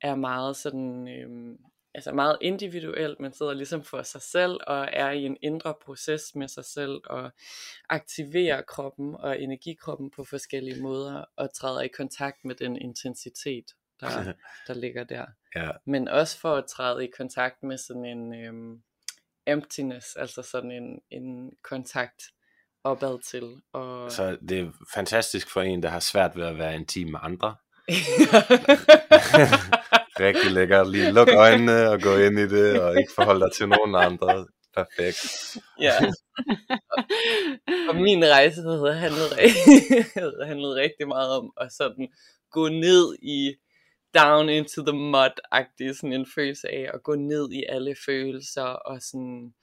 er 0.00 0.14
meget 0.14 0.56
sådan 0.56 1.08
øh, 1.08 1.58
altså 1.94 2.12
meget 2.12 2.38
individuelt, 2.40 3.20
man 3.20 3.32
sidder 3.32 3.54
ligesom 3.54 3.84
for 3.84 4.02
sig 4.02 4.22
selv 4.22 4.58
og 4.66 4.88
er 4.92 5.10
i 5.10 5.24
en 5.24 5.36
indre 5.42 5.74
proces 5.84 6.34
med 6.34 6.48
sig 6.48 6.64
selv 6.64 7.00
og 7.06 7.30
aktiverer 7.88 8.62
kroppen 8.62 9.14
og 9.18 9.42
energikroppen 9.42 10.10
på 10.10 10.24
forskellige 10.24 10.82
måder 10.82 11.24
og 11.36 11.54
træder 11.54 11.80
i 11.80 11.88
kontakt 11.88 12.44
med 12.44 12.54
den 12.54 12.76
intensitet, 12.76 13.64
der, 14.00 14.32
der 14.66 14.74
ligger 14.74 15.04
der. 15.04 15.26
Ja. 15.56 15.70
Men 15.86 16.08
også 16.08 16.38
for 16.38 16.56
at 16.56 16.64
træde 16.66 17.04
i 17.04 17.10
kontakt 17.16 17.62
med 17.62 17.78
sådan 17.78 18.04
en 18.04 18.34
øhm, 18.34 18.82
emptiness, 19.46 20.16
altså 20.16 20.42
sådan 20.42 20.70
en, 20.70 21.00
en 21.10 21.52
kontakt 21.62 22.22
opad 22.84 23.18
til. 23.30 23.62
Og... 23.72 24.12
Så 24.16 24.38
det 24.48 24.60
er 24.60 24.72
fantastisk 24.94 25.50
for 25.50 25.62
en, 25.62 25.82
der 25.82 25.88
har 25.88 26.00
svært 26.00 26.36
ved 26.36 26.46
at 26.46 26.58
være 26.58 26.74
intim 26.74 27.08
med 27.08 27.20
andre. 27.22 27.56
rigtig 30.20 30.50
lækkert. 30.50 30.90
Lige 30.90 31.12
luk 31.12 31.28
øjnene 31.28 31.90
og 31.90 32.00
gå 32.00 32.16
ind 32.16 32.38
i 32.38 32.48
det, 32.48 32.80
og 32.80 32.98
ikke 32.98 33.12
forholde 33.14 33.40
dig 33.40 33.52
til 33.52 33.68
nogen 33.68 33.94
andre. 33.94 34.46
Perfekt. 34.76 35.20
Ja. 35.80 35.94
Og 37.88 37.96
min 37.96 38.24
rejse 38.24 38.62
havde 38.62 38.94
handlet, 38.94 39.30
havde 40.14 40.44
handlet 40.50 40.76
rigtig 40.76 41.08
meget 41.08 41.30
om 41.30 41.52
at 41.60 41.72
sådan 41.72 42.08
gå 42.50 42.68
ned 42.68 43.16
i 43.22 43.54
down 44.14 44.48
into 44.48 44.82
the 44.82 44.96
mud-agtig 44.98 45.94
sådan 45.94 46.12
en 46.12 46.26
følelse 46.34 46.68
af 46.68 46.90
at 46.94 47.02
gå 47.02 47.14
ned 47.14 47.50
i 47.52 47.64
alle 47.68 47.94
følelser 48.06 48.62
og 48.62 49.02
sådan 49.02 49.54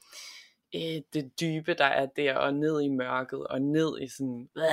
øh, 0.76 1.02
det 1.14 1.32
dybe 1.42 1.74
der 1.74 1.86
er 1.86 2.06
der 2.16 2.36
og 2.36 2.54
ned 2.54 2.82
i 2.82 2.88
mørket 2.88 3.48
og 3.48 3.62
ned 3.62 4.02
i 4.02 4.08
sådan 4.08 4.50
øh, 4.58 4.64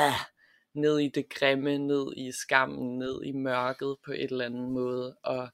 ned 0.74 0.98
i 0.98 1.08
det 1.08 1.28
grimme, 1.28 1.78
ned 1.78 2.12
i 2.16 2.32
skammen, 2.32 2.98
ned 2.98 3.22
i 3.24 3.32
mørket 3.32 3.96
på 4.04 4.12
et 4.12 4.30
eller 4.30 4.44
andet 4.44 4.68
måde 4.70 5.16
og 5.24 5.48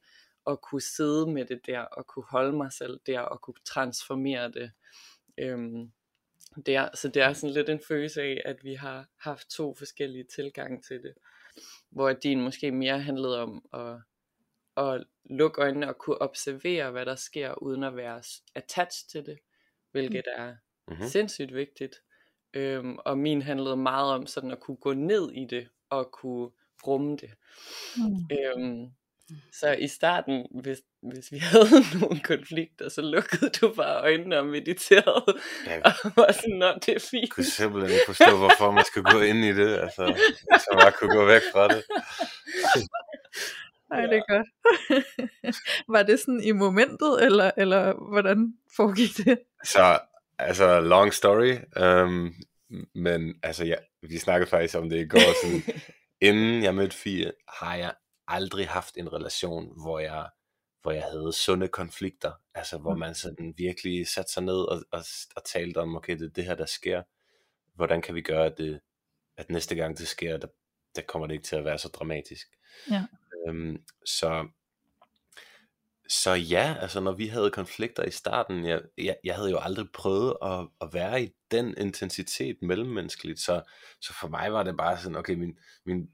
at 0.46 0.60
kunne 0.60 0.80
sidde 0.80 1.30
med 1.30 1.44
det 1.44 1.66
der, 1.66 1.80
og 1.80 2.06
kunne 2.06 2.24
holde 2.30 2.52
mig 2.52 2.72
selv 2.72 3.00
der, 3.06 3.20
og 3.20 3.40
kunne 3.40 3.60
transformere 3.64 4.50
det. 4.50 4.72
Øhm, 5.38 5.92
der. 6.66 6.88
Så 6.94 7.08
det 7.08 7.22
er 7.22 7.32
sådan 7.32 7.54
lidt 7.54 7.68
en 7.68 7.80
følelse 7.88 8.22
af, 8.22 8.42
at 8.44 8.56
vi 8.64 8.74
har 8.74 9.08
haft 9.18 9.50
to 9.50 9.74
forskellige 9.74 10.24
tilgange 10.34 10.82
til 10.82 11.02
det. 11.02 11.14
Hvor 11.90 12.12
din 12.12 12.40
måske 12.40 12.70
mere 12.72 13.00
handlede 13.00 13.42
om 13.42 13.64
at, 13.72 13.96
at 14.84 15.04
lukke 15.24 15.60
øjnene 15.60 15.88
og 15.88 15.98
kunne 15.98 16.22
observere, 16.22 16.90
hvad 16.90 17.06
der 17.06 17.14
sker, 17.14 17.62
uden 17.62 17.84
at 17.84 17.96
være 17.96 18.22
attached 18.54 19.08
til 19.08 19.26
det, 19.26 19.38
hvilket 19.90 20.24
mm. 20.36 20.42
er 20.42 20.56
mm-hmm. 20.88 21.06
sindssygt 21.06 21.54
vigtigt. 21.54 21.96
Øhm, 22.54 22.98
og 23.04 23.18
min 23.18 23.42
handlede 23.42 23.76
meget 23.76 24.14
om 24.14 24.26
sådan 24.26 24.50
at 24.50 24.60
kunne 24.60 24.76
gå 24.76 24.92
ned 24.92 25.30
i 25.32 25.44
det, 25.44 25.68
og 25.90 26.10
kunne 26.12 26.50
rumme 26.86 27.16
det. 27.16 27.30
Mm. 27.96 28.36
Øhm, 28.36 28.90
så 29.52 29.72
i 29.72 29.88
starten, 29.88 30.46
hvis, 30.62 30.78
hvis 31.02 31.32
vi 31.32 31.38
havde 31.52 31.68
nogle 32.00 32.20
konflikter, 32.20 32.88
så 32.88 33.02
lukkede 33.02 33.50
du 33.50 33.74
bare 33.76 34.00
øjnene 34.02 34.38
og 34.38 34.46
mediterede, 34.46 35.40
ja, 35.66 35.80
og 35.84 35.92
var 36.16 36.32
sådan, 36.32 36.56
nå, 36.56 36.72
det 36.86 36.96
er 36.96 37.00
fint. 37.10 37.22
Jeg 37.22 37.30
kunne 37.30 37.44
simpelthen 37.44 37.92
ikke 37.92 38.06
forstå, 38.06 38.36
hvorfor 38.36 38.70
man 38.70 38.84
skulle 38.84 39.10
gå 39.12 39.20
ind 39.20 39.38
i 39.38 39.52
det, 39.52 39.78
altså, 39.78 40.14
så 40.58 40.66
man 40.72 40.80
bare 40.82 40.92
kunne 40.92 41.16
gå 41.16 41.24
væk 41.24 41.42
fra 41.52 41.68
det. 41.68 41.82
Nej, 43.90 44.06
det 44.06 44.16
er 44.16 44.34
godt. 44.34 44.48
var 45.94 46.02
det 46.02 46.20
sådan 46.20 46.42
i 46.44 46.52
momentet, 46.52 47.18
eller, 47.22 47.50
eller 47.56 48.10
hvordan 48.10 48.54
foregik 48.76 49.16
det? 49.16 49.38
Så, 49.64 49.98
altså, 50.38 50.80
long 50.80 51.14
story, 51.14 51.56
um, 51.80 52.34
men 52.94 53.34
altså, 53.42 53.64
ja, 53.64 53.74
vi 54.02 54.18
snakkede 54.18 54.50
faktisk 54.50 54.74
om 54.74 54.90
det 54.90 54.98
i 54.98 55.08
går, 55.08 55.44
sådan, 55.44 55.62
inden 56.28 56.62
jeg 56.62 56.74
mødte 56.74 56.96
Fie, 56.96 57.32
har 57.48 57.74
jeg 57.74 57.92
aldrig 58.30 58.68
haft 58.68 58.96
en 58.96 59.12
relation, 59.12 59.82
hvor 59.82 59.98
jeg, 59.98 60.28
hvor 60.82 60.90
jeg 60.90 61.02
havde 61.02 61.32
sunde 61.32 61.68
konflikter, 61.68 62.32
altså 62.54 62.78
hvor 62.78 62.92
mm. 62.92 62.98
man 62.98 63.14
sådan 63.14 63.54
virkelig 63.56 64.08
satte 64.08 64.32
sig 64.32 64.42
ned 64.42 64.60
og, 64.68 64.82
og, 64.92 65.04
og 65.36 65.44
talte 65.44 65.78
om, 65.78 65.96
okay, 65.96 66.18
det 66.18 66.26
er 66.26 66.30
det 66.30 66.44
her, 66.44 66.54
der 66.54 66.66
sker, 66.66 67.02
hvordan 67.74 68.02
kan 68.02 68.14
vi 68.14 68.20
gøre 68.20 68.46
at 68.46 68.58
det, 68.58 68.80
at 69.36 69.50
næste 69.50 69.74
gang 69.74 69.98
det 69.98 70.08
sker, 70.08 70.36
der, 70.36 70.48
der 70.96 71.02
kommer 71.02 71.26
det 71.26 71.34
ikke 71.34 71.44
til 71.44 71.56
at 71.56 71.64
være 71.64 71.78
så 71.78 71.88
dramatisk. 71.88 72.48
Ja. 72.90 73.04
Øhm, 73.48 73.82
så, 74.06 74.48
så 76.08 76.30
ja, 76.30 76.76
altså 76.80 77.00
når 77.00 77.12
vi 77.12 77.26
havde 77.26 77.50
konflikter 77.50 78.04
i 78.04 78.10
starten, 78.10 78.66
jeg, 78.66 78.82
jeg, 78.98 79.16
jeg 79.24 79.34
havde 79.34 79.50
jo 79.50 79.58
aldrig 79.58 79.86
prøvet 79.92 80.36
at, 80.42 80.68
at 80.80 80.88
være 80.92 81.22
i 81.22 81.30
den 81.50 81.74
intensitet 81.78 82.56
mellemmenneskeligt, 82.62 83.40
så, 83.40 83.62
så 84.00 84.14
for 84.20 84.28
mig 84.28 84.52
var 84.52 84.62
det 84.62 84.76
bare 84.76 84.98
sådan, 84.98 85.16
okay, 85.16 85.34
min, 85.34 85.58
min 85.84 86.10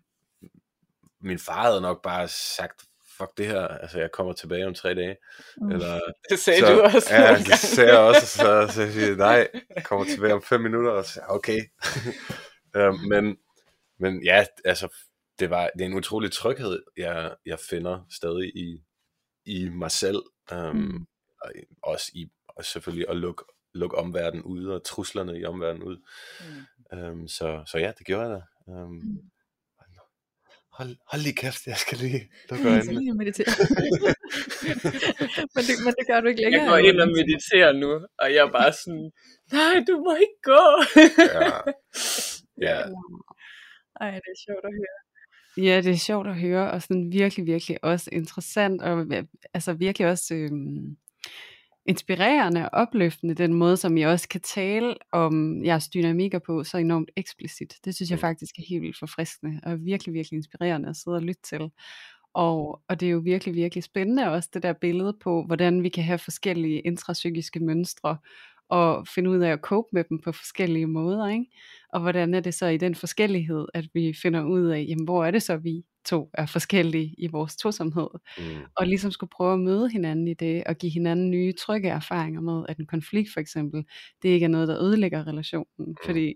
min 1.21 1.39
far 1.39 1.63
havde 1.63 1.81
nok 1.81 2.03
bare 2.03 2.29
sagt, 2.29 2.83
fuck 3.17 3.37
det 3.37 3.47
her, 3.47 3.69
altså 3.69 3.99
jeg 3.99 4.13
kommer 4.13 4.33
tilbage 4.33 4.67
om 4.67 4.75
tre 4.75 4.95
dage. 4.95 5.17
Mm. 5.57 5.71
Eller, 5.71 6.01
det 6.31 6.39
sagde 6.39 6.61
så, 6.61 6.75
du 6.75 6.81
også. 6.81 7.15
Ja, 7.15 7.39
det 7.39 7.59
sagde 7.59 7.91
jeg 7.91 7.99
også, 7.99 8.27
så, 8.27 8.67
så, 8.73 8.83
jeg 8.83 8.93
siger, 8.93 9.17
nej, 9.17 9.49
jeg 9.77 9.85
kommer 9.85 10.07
tilbage 10.07 10.35
om 10.35 10.43
fem 10.43 10.61
minutter, 10.61 10.91
og 10.91 11.05
så 11.05 11.21
okay. 11.29 11.61
uh, 12.79 13.01
men, 13.13 13.37
men 13.99 14.25
ja, 14.25 14.47
altså, 14.65 14.89
det, 15.39 15.51
var, 15.51 15.71
det 15.75 15.81
er 15.81 15.87
en 15.87 15.95
utrolig 15.95 16.33
tryghed, 16.33 16.83
jeg, 16.97 17.35
jeg 17.47 17.59
finder 17.71 18.07
stadig 18.11 18.57
i, 18.57 18.83
i 19.45 19.69
mig 19.69 19.91
selv, 19.91 20.23
um, 20.53 20.77
mm. 20.77 21.07
og 21.43 21.53
også 21.83 22.11
i 22.15 22.29
og 22.49 22.65
selvfølgelig 22.65 23.09
at 23.09 23.17
lukke, 23.17 23.45
lukke 23.75 23.99
omverdenen 23.99 24.45
ud, 24.45 24.67
og 24.67 24.85
truslerne 24.85 25.39
i 25.39 25.45
omverdenen 25.45 25.83
ud. 25.83 25.97
Mm. 26.93 26.99
Um, 26.99 27.29
så, 27.29 27.63
så 27.67 27.79
ja, 27.79 27.93
det 27.99 28.07
gjorde 28.07 28.23
jeg 28.23 28.31
da. 28.31 28.73
Um, 28.73 28.91
mm 28.91 29.31
hold, 30.79 30.93
hold 31.11 31.23
lige 31.23 31.39
kæft, 31.43 31.67
jeg 31.67 31.77
skal 31.85 31.99
lige 31.99 32.23
lukke 32.51 32.65
øjnene. 32.71 32.77
Jeg 32.77 32.85
skal 32.85 33.17
meditere. 33.23 33.53
men, 35.55 35.63
det, 35.69 35.75
men 35.85 35.93
det 35.99 36.05
gør 36.11 36.21
du 36.21 36.27
ikke 36.29 36.43
længere. 36.43 36.63
Jeg 36.63 36.71
går 36.71 36.81
ind 36.89 36.99
og 37.05 37.09
mediterer 37.21 37.73
nu, 37.83 37.91
og 38.23 38.27
jeg 38.35 38.43
er 38.47 38.53
bare 38.61 38.73
sådan, 38.73 39.11
nej, 39.53 39.75
du 39.89 39.95
må 40.07 40.13
ikke 40.25 40.41
gå. 40.53 40.65
ja. 41.37 41.51
ja. 42.67 42.79
Ej, 44.01 44.11
det 44.25 44.31
er 44.35 44.41
sjovt 44.47 44.65
at 44.71 44.75
høre. 44.81 44.99
Ja, 45.67 45.77
det 45.81 45.93
er 45.93 46.05
sjovt 46.11 46.27
at 46.29 46.41
høre, 46.41 46.71
og 46.71 46.83
sådan 46.83 47.13
virkelig, 47.13 47.47
virkelig 47.47 47.85
også 47.85 48.09
interessant, 48.13 48.83
og 48.83 49.07
altså 49.55 49.73
virkelig 49.73 50.09
også 50.09 50.35
øhm, 50.35 50.97
inspirerende 51.89 52.63
og 52.63 52.71
opløftende, 52.73 53.35
den 53.35 53.55
måde, 53.55 53.77
som 53.77 53.97
I 53.97 54.03
også 54.03 54.29
kan 54.29 54.41
tale 54.41 54.95
om 55.13 55.65
jeres 55.65 55.89
dynamikker 55.89 56.39
på, 56.39 56.65
så 56.65 56.79
enormt 56.79 57.11
eksplicit. 57.17 57.75
Det 57.85 57.95
synes 57.95 58.11
jeg 58.11 58.19
faktisk 58.19 58.59
er 58.59 58.63
helt 58.69 58.83
vildt 58.83 58.99
forfriskende, 58.99 59.61
og 59.63 59.85
virkelig, 59.85 60.15
virkelig 60.15 60.37
inspirerende 60.37 60.89
at 60.89 60.97
sidde 60.97 61.17
og 61.17 61.23
lytte 61.23 61.43
til. 61.43 61.71
Og, 62.35 62.81
og 62.89 63.01
det 63.01 63.07
er 63.07 63.11
jo 63.11 63.19
virkelig, 63.19 63.55
virkelig 63.55 63.85
spændende 63.85 64.31
også, 64.31 64.49
det 64.55 64.63
der 64.63 64.73
billede 64.73 65.17
på, 65.23 65.45
hvordan 65.47 65.83
vi 65.83 65.89
kan 65.89 66.05
have 66.05 66.19
forskellige 66.19 66.81
intrapsykiske 66.81 67.61
mønstre, 67.61 68.17
og 68.69 69.09
finde 69.09 69.31
ud 69.31 69.39
af 69.39 69.53
at 69.53 69.61
cope 69.61 69.89
med 69.93 70.05
dem 70.05 70.19
på 70.19 70.33
forskellige 70.33 70.87
måder, 70.87 71.29
ikke? 71.29 71.47
Og 71.93 72.01
hvordan 72.01 72.35
er 72.35 72.41
det 72.41 72.55
så 72.55 72.67
i 72.67 72.77
den 72.77 72.95
forskellighed, 72.95 73.67
at 73.75 73.85
vi 73.95 74.15
finder 74.23 74.45
ud 74.45 74.67
af, 74.67 74.85
jamen, 74.89 75.05
hvor 75.05 75.25
er 75.25 75.31
det 75.31 75.43
så, 75.43 75.57
vi 75.57 75.83
to 76.05 76.31
er 76.35 76.47
forskellige 76.47 77.15
i 77.19 77.27
vores 77.27 77.57
tosomhed, 77.57 78.07
Mm. 78.39 78.45
og 78.77 78.87
ligesom 78.87 79.11
skulle 79.11 79.31
prøve 79.31 79.53
at 79.53 79.59
møde 79.61 79.89
hinanden 79.91 80.29
i 80.29 80.35
det, 80.35 80.65
og 80.65 80.77
give 80.77 80.93
hinanden 80.93 81.31
nye 81.31 81.53
trygge 81.53 81.89
erfaringer 81.89 82.41
med, 82.41 82.65
at 82.69 82.77
en 82.79 82.87
konflikt 82.87 83.29
for 83.33 83.41
eksempel, 83.41 83.85
det 84.23 84.29
ikke 84.29 84.45
er 84.45 84.49
noget, 84.49 84.69
der 84.69 84.83
ødelægger 84.83 85.27
relationen, 85.27 85.97
fordi 86.05 86.35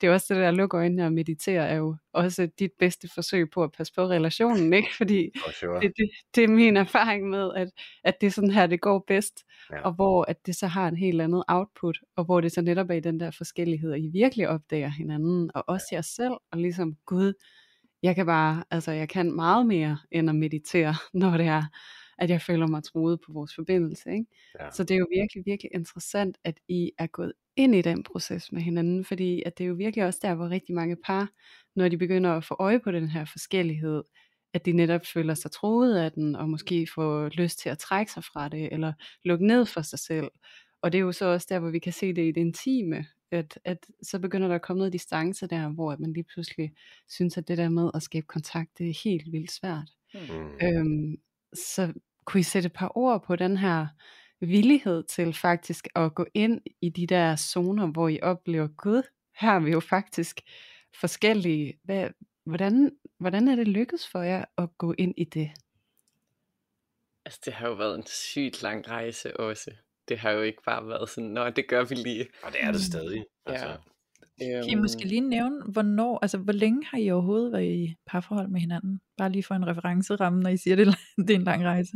det 0.00 0.06
er 0.06 0.12
også 0.12 0.34
det 0.34 0.40
der 0.42 0.48
at 0.48 0.54
lukke 0.54 0.76
øjnene 0.76 1.06
og 1.06 1.12
meditere, 1.12 1.68
er 1.68 1.74
jo 1.76 1.96
også 2.12 2.48
dit 2.58 2.70
bedste 2.78 3.08
forsøg 3.14 3.50
på 3.50 3.62
at 3.64 3.72
passe 3.72 3.92
på 3.96 4.02
relationen, 4.06 4.72
ikke? 4.72 4.88
Fordi 4.96 5.28
For 5.44 5.52
sure. 5.52 5.80
det, 5.80 5.92
det, 5.96 6.10
det 6.34 6.44
er 6.44 6.48
min 6.48 6.76
erfaring 6.76 7.28
med, 7.30 7.50
at, 7.56 7.68
at 8.04 8.20
det 8.20 8.26
er 8.26 8.30
sådan 8.30 8.50
her, 8.50 8.66
det 8.66 8.80
går 8.80 9.04
bedst, 9.06 9.44
Ja. 9.72 9.80
og 9.80 9.92
hvor 9.92 10.24
at 10.28 10.46
det 10.46 10.56
så 10.56 10.66
har 10.66 10.88
en 10.88 10.96
helt 10.96 11.20
andet 11.20 11.42
output, 11.48 11.98
og 12.16 12.24
hvor 12.24 12.40
det 12.40 12.52
så 12.52 12.60
netop 12.62 12.90
er 12.90 12.94
i 12.94 13.00
den 13.00 13.20
der 13.20 13.30
forskellighed, 13.30 13.90
og 13.90 13.98
I 14.00 14.08
virkelig 14.12 14.48
opdager 14.48 14.88
hinanden, 14.92 15.50
og 15.54 15.64
også 15.66 15.86
jer 15.92 16.00
selv, 16.00 16.32
og 16.52 16.58
ligesom, 16.58 16.96
Gud, 17.06 17.32
jeg 18.02 18.14
kan 18.14 18.26
bare, 18.26 18.64
altså 18.70 18.92
jeg 18.92 19.08
kan 19.08 19.32
meget 19.32 19.66
mere 19.66 19.98
end 20.10 20.28
at 20.28 20.36
meditere, 20.36 20.94
når 21.14 21.36
det 21.36 21.46
er, 21.46 21.62
at 22.18 22.30
jeg 22.30 22.42
føler 22.42 22.66
mig 22.66 22.84
troet 22.84 23.20
på 23.26 23.32
vores 23.32 23.54
forbindelse. 23.54 24.12
Ikke? 24.12 24.26
Ja. 24.60 24.70
Så 24.70 24.84
det 24.84 24.94
er 24.94 24.98
jo 24.98 25.06
virkelig, 25.14 25.42
virkelig 25.46 25.70
interessant, 25.74 26.38
at 26.44 26.60
I 26.68 26.90
er 26.98 27.06
gået 27.06 27.32
ind 27.56 27.74
i 27.74 27.82
den 27.82 28.02
proces 28.02 28.52
med 28.52 28.62
hinanden, 28.62 29.04
fordi 29.04 29.42
at 29.46 29.58
det 29.58 29.64
er 29.64 29.68
jo 29.68 29.74
virkelig 29.74 30.04
også 30.04 30.18
der, 30.22 30.34
hvor 30.34 30.48
rigtig 30.48 30.74
mange 30.74 30.96
par, 31.04 31.30
når 31.76 31.88
de 31.88 31.98
begynder 31.98 32.30
at 32.30 32.44
få 32.44 32.56
øje 32.58 32.80
på 32.80 32.90
den 32.90 33.08
her 33.08 33.24
forskellighed, 33.24 34.02
at 34.54 34.66
de 34.66 34.72
netop 34.72 35.00
føler 35.06 35.34
sig 35.34 35.50
troet 35.50 35.96
af 35.96 36.12
den, 36.12 36.36
og 36.36 36.50
måske 36.50 36.86
får 36.94 37.28
lyst 37.28 37.58
til 37.58 37.68
at 37.68 37.78
trække 37.78 38.12
sig 38.12 38.24
fra 38.24 38.48
det, 38.48 38.72
eller 38.72 38.92
lukke 39.24 39.46
ned 39.46 39.66
for 39.66 39.82
sig 39.82 39.98
selv. 39.98 40.28
Og 40.82 40.92
det 40.92 40.98
er 40.98 41.02
jo 41.02 41.12
så 41.12 41.26
også 41.26 41.46
der, 41.50 41.58
hvor 41.58 41.70
vi 41.70 41.78
kan 41.78 41.92
se 41.92 42.14
det 42.14 42.22
i 42.22 42.32
det 42.32 42.40
intime, 42.40 43.06
at, 43.32 43.58
at 43.64 43.86
så 44.02 44.18
begynder 44.18 44.48
der 44.48 44.54
at 44.54 44.62
komme 44.62 44.78
noget 44.78 44.92
distance 44.92 45.46
der, 45.46 45.68
hvor 45.68 45.92
at 45.92 46.00
man 46.00 46.12
lige 46.12 46.24
pludselig 46.24 46.72
synes, 47.08 47.38
at 47.38 47.48
det 47.48 47.58
der 47.58 47.68
med 47.68 47.90
at 47.94 48.02
skabe 48.02 48.26
kontakt, 48.26 48.78
det 48.78 48.90
er 48.90 49.00
helt 49.04 49.32
vildt 49.32 49.52
svært. 49.52 49.90
Mm. 50.14 50.50
Øhm, 50.62 51.16
så 51.54 51.92
kunne 52.24 52.40
I 52.40 52.42
sætte 52.42 52.66
et 52.66 52.72
par 52.72 52.92
ord 52.94 53.24
på 53.24 53.36
den 53.36 53.56
her 53.56 53.86
villighed 54.40 55.02
til 55.02 55.34
faktisk 55.34 55.88
at 55.96 56.14
gå 56.14 56.26
ind 56.34 56.60
i 56.80 56.88
de 56.88 57.06
der 57.06 57.36
zoner, 57.36 57.86
hvor 57.86 58.08
I 58.08 58.20
oplever, 58.22 58.66
Gud, 58.66 59.02
her 59.36 59.50
er 59.50 59.60
vi 59.60 59.70
jo 59.70 59.80
faktisk 59.80 60.40
forskellige. 61.00 61.78
Hvad, 61.82 62.10
hvordan, 62.44 62.96
hvordan 63.18 63.48
er 63.48 63.56
det 63.56 63.68
lykkedes 63.68 64.08
for 64.08 64.22
jer 64.22 64.44
at 64.58 64.78
gå 64.78 64.94
ind 64.98 65.14
i 65.16 65.24
det? 65.24 65.50
Altså, 67.24 67.40
det 67.44 67.52
har 67.52 67.68
jo 67.68 67.74
været 67.74 67.98
en 67.98 68.06
sygt 68.06 68.62
lang 68.62 68.88
rejse 68.88 69.40
også. 69.40 69.70
Det 70.08 70.18
har 70.18 70.30
jo 70.30 70.40
ikke 70.42 70.62
bare 70.66 70.88
været 70.88 71.08
sådan, 71.08 71.30
nå, 71.30 71.50
det 71.50 71.68
gør 71.68 71.84
vi 71.84 71.94
lige. 71.94 72.26
Og 72.42 72.52
det 72.52 72.62
er 72.62 72.72
det 72.72 72.80
stadig. 72.80 73.24
Altså, 73.46 73.66
Ja. 74.40 74.60
Kan 74.62 74.70
I 74.70 74.74
måske 74.74 75.04
lige 75.04 75.20
nævne, 75.20 75.62
hvornår, 75.72 76.18
altså 76.22 76.38
hvor 76.38 76.52
længe 76.52 76.84
har 76.86 76.98
I 76.98 77.10
overhovedet 77.10 77.52
været 77.52 77.64
i 77.64 77.96
parforhold 78.06 78.48
med 78.48 78.60
hinanden? 78.60 79.00
Bare 79.18 79.30
lige 79.32 79.42
for 79.42 79.54
en 79.54 79.66
referenceramme, 79.66 80.40
når 80.42 80.50
I 80.50 80.56
siger, 80.56 80.76
det, 80.76 80.86
det 81.18 81.30
er 81.30 81.34
en 81.34 81.42
lang 81.44 81.64
rejse. 81.64 81.92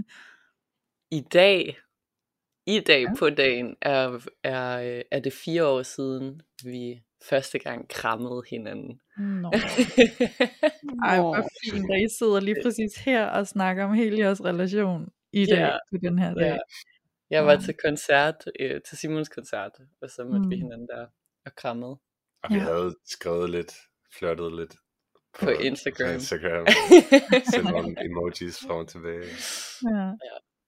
I 1.11 1.21
dag, 1.33 1.77
i 2.67 2.81
dag 2.81 3.03
Ja. 3.03 3.15
på 3.19 3.31
dagen, 3.31 3.77
er, 3.83 4.27
er, 4.45 5.03
er 5.11 5.21
det 5.21 5.33
fire 5.33 5.67
år 5.67 5.83
siden, 5.83 6.41
vi 6.65 7.01
første 7.29 7.59
gang 7.59 7.89
krammede 7.89 8.43
hinanden. 8.51 9.01
Nå. 9.19 9.51
Ej, 11.09 11.21
hvor 11.21 11.47
fint, 11.65 11.91
at 11.93 12.01
I 12.01 12.07
sidder 12.19 12.41
lige 12.41 12.57
præcis 12.63 12.95
her 13.05 13.27
og 13.27 13.47
snakker 13.47 13.85
om 13.85 13.95
hele 13.95 14.19
jeres 14.19 14.45
relation 14.45 15.09
i 15.33 15.47
dag 15.47 15.59
Ja. 15.59 15.77
på 15.93 15.97
den 16.03 16.19
her 16.19 16.35
dag. 16.35 16.47
Ja. 16.47 16.57
Jeg 17.31 17.47
var 17.47 17.53
Wow. 17.55 17.61
til 17.61 17.75
koncert, 17.85 18.45
øh, 18.61 18.83
til 18.83 18.99
Simons 18.99 19.29
koncert, 19.29 19.73
og 20.03 20.11
så 20.11 20.25
mødte 20.25 20.39
mm. 20.39 20.51
vi 20.51 20.57
Mm. 20.57 20.63
hinanden 20.63 20.89
der 20.89 21.07
og 21.47 21.55
krammede. 21.57 21.97
og 22.43 22.51
vi 22.51 22.55
Ja. 22.55 22.61
havde 22.61 22.97
skrevet 23.05 23.51
lidt, 23.51 23.73
flirtet 24.19 24.57
lidt 24.57 24.77
På 25.41 25.51
Instagram. 25.51 26.09
På 26.09 26.13
Instagram. 26.15 26.67
Sendt 27.55 27.71
nogle 27.71 28.05
emojis 28.05 28.59
frem 28.67 28.77
og 28.77 28.89
tilbage. 28.89 29.25
Ja. 29.95 30.13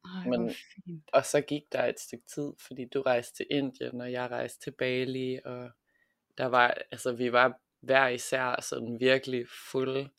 Ej, 0.05 0.27
Men- 0.29 0.55
og 1.13 1.25
så 1.25 1.41
gik 1.41 1.63
der 1.73 1.85
et 1.85 2.01
stykke 2.01 2.25
tid, 2.35 2.53
fordi 2.67 2.85
du 2.95 3.03
rejste 3.03 3.37
til 3.37 3.47
Indien, 3.51 4.01
og 4.01 4.13
jeg 4.13 4.31
rejste 4.31 4.61
til 4.65 4.71
Bali, 4.79 5.39
og 5.45 5.71
der 6.39 6.47
var, 6.47 6.75
altså 6.91 7.13
vi 7.13 7.33
var 7.33 7.61
hver 7.81 8.09
især 8.09 8.61
sådan 8.61 8.97
virkelig 9.01 9.47
full, 9.71 10.11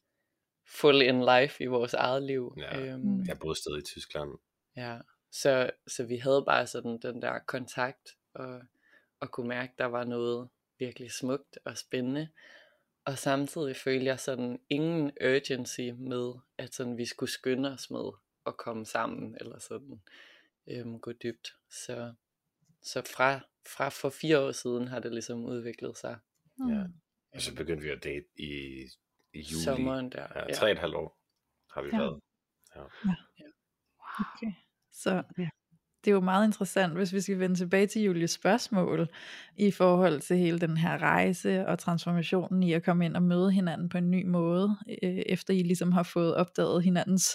full 0.67 1.01
in 1.01 1.21
life 1.25 1.63
i 1.63 1.67
vores 1.67 1.93
eget 1.93 2.23
liv. 2.23 2.53
Ja. 2.57 2.79
Øhm, 2.79 3.23
Jeg 3.27 3.39
boede 3.39 3.55
stadig 3.59 3.79
i 3.79 3.85
Tyskland. 3.85 4.29
Ja, 4.75 4.97
så, 5.31 5.69
så 5.87 6.03
vi 6.03 6.17
havde 6.17 6.43
bare 6.45 6.67
sådan 6.67 6.97
den 6.97 7.21
der 7.21 7.39
kontakt, 7.39 8.17
og, 8.33 8.61
og 9.19 9.31
kunne 9.31 9.47
mærke, 9.47 9.73
der 9.77 9.85
var 9.85 10.03
noget 10.03 10.49
virkelig 10.79 11.11
smukt 11.11 11.57
og 11.65 11.77
spændende. 11.77 12.29
Og 13.05 13.17
samtidig 13.17 13.75
følte 13.75 14.05
jeg 14.05 14.19
sådan 14.19 14.59
ingen 14.69 15.11
urgency 15.25 15.81
med, 15.97 16.33
at 16.57 16.73
sådan 16.73 16.97
vi 16.97 17.05
skulle 17.05 17.29
skynde 17.31 17.71
os 17.73 17.89
med 17.91 18.11
at 18.45 18.57
komme 18.57 18.85
sammen, 18.85 19.37
eller 19.41 19.59
sådan 19.59 20.01
øhm, 20.67 20.99
gå 20.99 21.11
dybt. 21.11 21.55
Så, 21.69 22.13
så 22.81 23.01
fra, 23.15 23.39
fra 23.67 23.89
for 23.89 24.09
fire 24.09 24.39
år 24.39 24.51
siden 24.51 24.87
har 24.87 24.99
det 24.99 25.11
ligesom 25.11 25.45
udviklet 25.45 25.97
sig. 25.97 26.19
Ja. 26.69 26.83
Mm. 26.83 26.93
Og 27.33 27.41
så 27.41 27.55
begyndte 27.55 27.83
vi 27.83 27.89
at 27.89 28.03
date 28.03 28.25
i, 28.37 28.49
i 29.33 29.39
juli. 29.41 29.63
Sommeren 29.63 30.09
der. 30.11 30.27
Ja, 30.35 30.53
tre 30.53 30.67
og 30.67 30.71
et 30.71 30.79
halvt 30.79 30.95
år 30.95 31.17
har 31.73 31.81
vi 31.81 31.89
Ja. 31.93 31.97
været. 31.97 32.21
Okay. 34.19 34.53
Så 34.93 35.23
Ja. 35.37 35.49
det 36.05 36.11
er 36.11 36.15
jo 36.15 36.19
meget 36.21 36.45
interessant, 36.47 36.93
hvis 36.93 37.13
vi 37.13 37.21
skal 37.21 37.39
vende 37.39 37.55
tilbage 37.55 37.87
til 37.87 38.01
Julies 38.01 38.31
spørgsmål, 38.31 39.07
i 39.57 39.71
forhold 39.71 40.21
til 40.21 40.37
hele 40.37 40.59
den 40.59 40.77
her 40.77 40.97
rejse 40.97 41.67
og 41.67 41.79
transformationen 41.79 42.63
i 42.63 42.73
at 42.73 42.83
komme 42.83 43.05
ind 43.05 43.15
og 43.15 43.23
møde 43.23 43.51
hinanden 43.51 43.89
på 43.89 43.97
en 43.97 44.11
ny 44.11 44.25
måde, 44.25 44.77
øh, 45.03 45.09
efter 45.25 45.53
I 45.53 45.63
ligesom 45.63 45.91
har 45.91 46.03
fået 46.03 46.35
opdaget 46.35 46.83
hinandens 46.83 47.29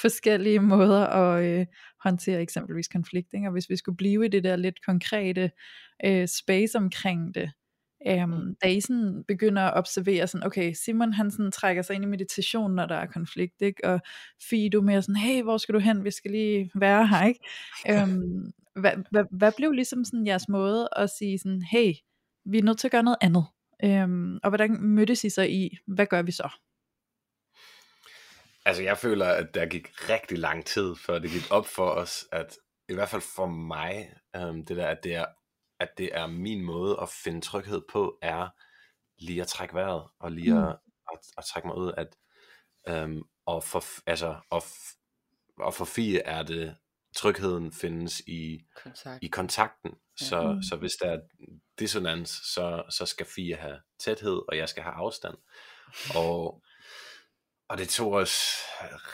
forskellige 0.00 0.60
måder 0.60 1.06
at 1.06 1.44
øh, 1.44 1.66
håndtere 2.04 2.40
eksempelvis 2.42 2.88
konflikt. 2.88 3.28
Ikke? 3.34 3.46
Og 3.46 3.52
hvis 3.52 3.70
vi 3.70 3.76
skulle 3.76 3.96
blive 3.96 4.24
i 4.24 4.28
det 4.28 4.44
der 4.44 4.56
lidt 4.56 4.84
konkrete 4.86 5.50
øh, 6.04 6.28
space 6.28 6.78
omkring 6.78 7.34
det, 7.34 7.50
Øhm, 8.08 8.30
Mm. 8.30 8.56
da 8.62 8.68
I 8.68 8.80
sådan 8.80 9.24
begynder 9.28 9.62
at 9.62 9.74
observere 9.78 10.26
sådan, 10.26 10.46
okay, 10.46 10.72
Simon 10.84 11.12
han 11.12 11.30
sådan 11.30 11.52
trækker 11.52 11.82
sig 11.82 11.94
ind 11.94 12.04
i 12.04 12.08
meditation, 12.08 12.74
når 12.74 12.86
der 12.86 12.94
er 12.94 13.06
konflikt, 13.06 13.62
ikke? 13.62 13.84
og 13.84 14.00
Fie, 14.50 14.70
du 14.70 14.78
er 14.78 14.82
mere 14.82 15.02
sådan, 15.02 15.16
hey, 15.16 15.42
hvor 15.42 15.58
skal 15.58 15.74
du 15.74 15.78
hen, 15.78 16.04
vi 16.04 16.10
skal 16.10 16.30
lige 16.30 16.70
være 16.74 17.06
her, 17.08 17.26
ikke? 17.26 17.40
øhm, 17.90 18.52
hvad, 18.80 18.92
hvad, 19.10 19.24
hvad 19.30 19.52
blev 19.56 19.72
ligesom 19.72 20.04
sådan 20.04 20.26
jeres 20.26 20.48
måde 20.48 20.88
at 20.96 21.10
sige 21.18 21.38
sådan, 21.38 21.62
hey, 21.62 21.92
vi 22.44 22.58
er 22.58 22.62
nødt 22.62 22.78
til 22.78 22.88
at 22.88 22.92
gøre 22.92 23.02
noget 23.02 23.18
andet, 23.20 23.44
øhm, 23.84 24.38
og 24.42 24.50
hvordan 24.50 24.82
mødtes 24.82 25.24
I 25.24 25.30
så 25.30 25.42
i, 25.42 25.70
hvad 25.86 26.06
gør 26.06 26.22
vi 26.22 26.32
så? 26.32 26.48
Altså 28.66 28.82
jeg 28.82 28.98
føler, 28.98 29.26
at 29.26 29.54
der 29.54 29.66
gik 29.66 29.88
rigtig 30.10 30.38
lang 30.38 30.64
tid, 30.66 30.94
før 31.06 31.18
det 31.18 31.30
gik 31.30 31.50
op 31.50 31.66
for 31.66 31.90
os, 31.90 32.24
at 32.32 32.56
i 32.88 32.94
hvert 32.94 33.08
fald 33.08 33.22
for 33.36 33.46
mig, 33.46 34.14
øhm, 34.36 34.64
det 34.64 34.76
der, 34.76 34.86
at 34.86 34.98
det 35.04 35.14
er 35.14 35.26
at 35.80 35.88
det 35.98 36.10
er 36.16 36.26
min 36.26 36.64
måde 36.64 36.98
at 37.02 37.08
finde 37.08 37.40
tryghed 37.40 37.82
på, 37.92 38.18
er 38.22 38.48
lige 39.18 39.40
at 39.40 39.46
trække 39.48 39.74
vejret, 39.74 40.08
og 40.18 40.32
lige 40.32 40.52
Mm. 40.54 40.62
at, 40.62 40.76
at, 41.12 41.18
at 41.38 41.44
trække 41.44 41.66
mig 41.68 41.76
ud, 41.76 41.92
at 41.96 42.16
øhm, 42.88 43.22
og 43.46 43.64
for, 43.64 43.84
altså, 44.06 44.36
og, 44.50 44.62
og 45.58 45.74
for 45.74 45.84
Fie 45.84 46.20
er 46.20 46.42
det, 46.42 46.76
trygheden 47.16 47.72
findes 47.72 48.20
i, 48.20 48.66
Kontakt. 48.82 49.22
i 49.22 49.26
kontakten, 49.26 49.94
så, 50.16 50.52
Mm. 50.52 50.62
så 50.62 50.76
hvis 50.76 50.92
der 51.02 51.10
er 51.10 51.20
dissonans, 51.78 52.30
så, 52.30 52.82
så 52.90 53.06
skal 53.06 53.26
Fie 53.26 53.56
have 53.56 53.80
tæthed, 53.98 54.42
og 54.48 54.56
jeg 54.56 54.68
skal 54.68 54.82
have 54.82 54.94
afstand, 54.94 55.34
og, 56.16 56.62
og 57.68 57.78
det 57.78 57.88
tog 57.88 58.12
os 58.12 58.36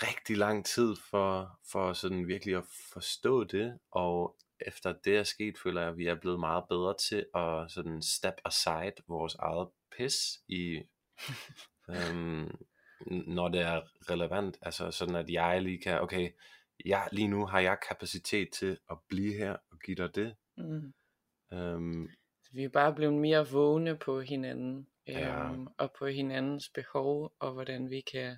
rigtig 0.02 0.36
lang 0.36 0.66
tid 0.66 0.96
for, 1.10 1.58
for 1.72 1.92
sådan 1.92 2.26
virkelig 2.28 2.56
at 2.56 2.64
forstå 2.92 3.44
det, 3.44 3.78
og 3.90 4.36
efter 4.66 4.92
det 5.04 5.16
er 5.18 5.22
sket, 5.22 5.58
føler 5.58 5.80
jeg, 5.80 5.90
at 5.90 5.96
vi 5.98 6.06
er 6.06 6.14
blevet 6.20 6.40
meget 6.40 6.64
bedre 6.68 6.94
til 7.08 7.26
at 7.34 7.70
sådan 7.70 8.02
step 8.02 8.34
aside 8.44 8.92
vores 9.08 9.34
eget 9.34 9.68
pis 9.96 10.16
i, 10.48 10.82
øhm, 11.90 12.56
når 13.26 13.48
det 13.48 13.60
er 13.60 13.80
relevant, 14.10 14.58
altså 14.62 14.90
sådan 14.90 15.14
at 15.16 15.30
jeg 15.30 15.62
lige 15.62 15.78
kan, 15.80 16.00
okay, 16.00 16.30
jeg, 16.84 17.08
lige 17.12 17.28
nu 17.28 17.46
har 17.46 17.60
jeg 17.60 17.78
kapacitet 17.88 18.48
til 18.52 18.78
at 18.90 18.98
blive 19.08 19.32
her 19.34 19.56
og 19.70 19.78
give 19.84 19.96
dig 19.96 20.14
det, 20.14 20.36
Mm. 20.56 20.92
øhm, 21.52 22.08
Så 22.42 22.50
vi 22.52 22.64
er 22.64 22.68
bare 22.68 22.94
blevet 22.94 23.14
mere 23.14 23.48
vågne 23.50 23.96
på 23.98 24.20
hinanden, 24.20 24.86
Ja. 25.06 25.50
øhm, 25.52 25.66
og 25.78 25.92
på 25.98 26.06
hinandens 26.06 26.68
behov, 26.74 27.32
og 27.38 27.52
hvordan 27.52 27.90
vi 27.90 28.00
kan 28.00 28.36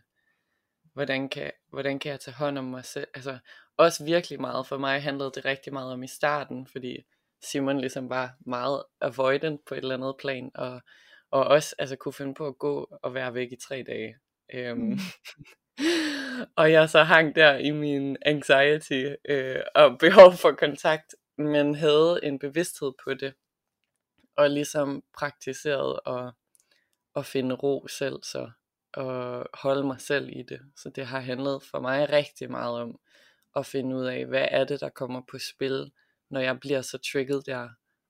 hvordan 0.95 1.29
kan, 1.29 1.51
hvordan 1.71 1.99
kan 1.99 2.11
jeg 2.11 2.21
tage 2.21 2.35
hånd 2.35 2.59
om 2.59 2.65
mig 2.65 2.85
selv? 2.85 3.07
Altså, 3.15 3.39
også 3.77 4.05
virkelig 4.05 4.41
meget. 4.41 4.67
For 4.67 4.79
mig 4.79 5.03
handlede 5.03 5.33
det 5.35 5.45
rigtig 5.45 5.73
meget 5.73 5.93
om 5.93 6.03
i 6.03 6.07
starten, 6.07 6.67
fordi 6.67 7.03
Simon 7.45 7.81
ligesom 7.81 8.11
var 8.11 8.35
meget 8.47 8.83
avoidant 9.01 9.65
på 9.65 9.75
et 9.75 9.79
eller 9.79 9.95
andet 9.95 10.15
plan, 10.21 10.51
og, 10.55 10.81
og 11.31 11.45
også 11.45 11.75
altså, 11.79 11.97
kunne 11.97 12.13
finde 12.13 12.35
på 12.35 12.47
at 12.47 12.59
gå 12.59 12.99
og 13.03 13.15
være 13.15 13.35
væk 13.35 13.53
i 13.53 13.57
tre 13.57 13.85
dage. 13.87 14.17
Øhm, 14.55 14.79
mm. 14.81 14.99
og 16.57 16.73
jeg 16.73 16.91
så 16.91 17.03
hang 17.03 17.35
der 17.35 17.57
i 17.57 17.71
min 17.71 18.17
anxiety 18.23 19.15
øh, 19.29 19.61
og 19.75 19.99
behov 20.05 20.33
for 20.33 20.53
kontakt, 20.53 21.15
men 21.39 21.75
havde 21.75 22.21
en 22.23 22.39
bevidsthed 22.39 22.93
på 23.05 23.15
det, 23.15 23.35
og 24.37 24.51
ligesom 24.51 25.03
praktiseret 25.19 26.01
at, 26.07 26.33
at 27.17 27.27
finde 27.27 27.55
ro 27.55 27.87
selv, 27.89 28.23
så 28.23 28.51
og 28.95 29.47
holde 29.55 29.85
mig 29.85 30.01
selv 30.01 30.29
i 30.33 30.43
det. 30.43 30.61
Så 30.77 30.91
det 30.91 31.07
har 31.07 31.21
handlet 31.21 31.63
for 31.71 31.81
mig 31.81 32.13
rigtig 32.13 32.51
meget 32.51 32.81
om 32.81 32.99
at 33.57 33.67
finde 33.67 33.97
ud 33.97 34.05
af, 34.05 34.27
hvad 34.27 34.47
er 34.51 34.65
det, 34.65 34.81
der 34.81 34.89
kommer 34.89 35.21
på 35.31 35.39
spil, 35.39 35.91
når 36.31 36.41
jeg 36.41 36.61
bliver 36.61 36.83
så 36.83 36.99
trigget 37.13 37.47
der, 37.47 37.69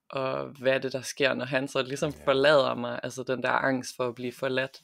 og 0.09 0.45
hvad 0.45 0.73
er 0.73 0.79
det, 0.79 0.93
der 0.93 1.01
sker, 1.01 1.35
når 1.35 1.45
han 1.45 1.69
så 1.69 1.83
ligesom 1.83 2.13
forlader 2.25 2.75
mig, 2.75 3.01
altså 3.03 3.23
den 3.23 3.43
der 3.43 3.51
angst 3.51 3.97
for 3.97 4.09
at 4.09 4.15
blive 4.15 4.33
forladt, 4.33 4.81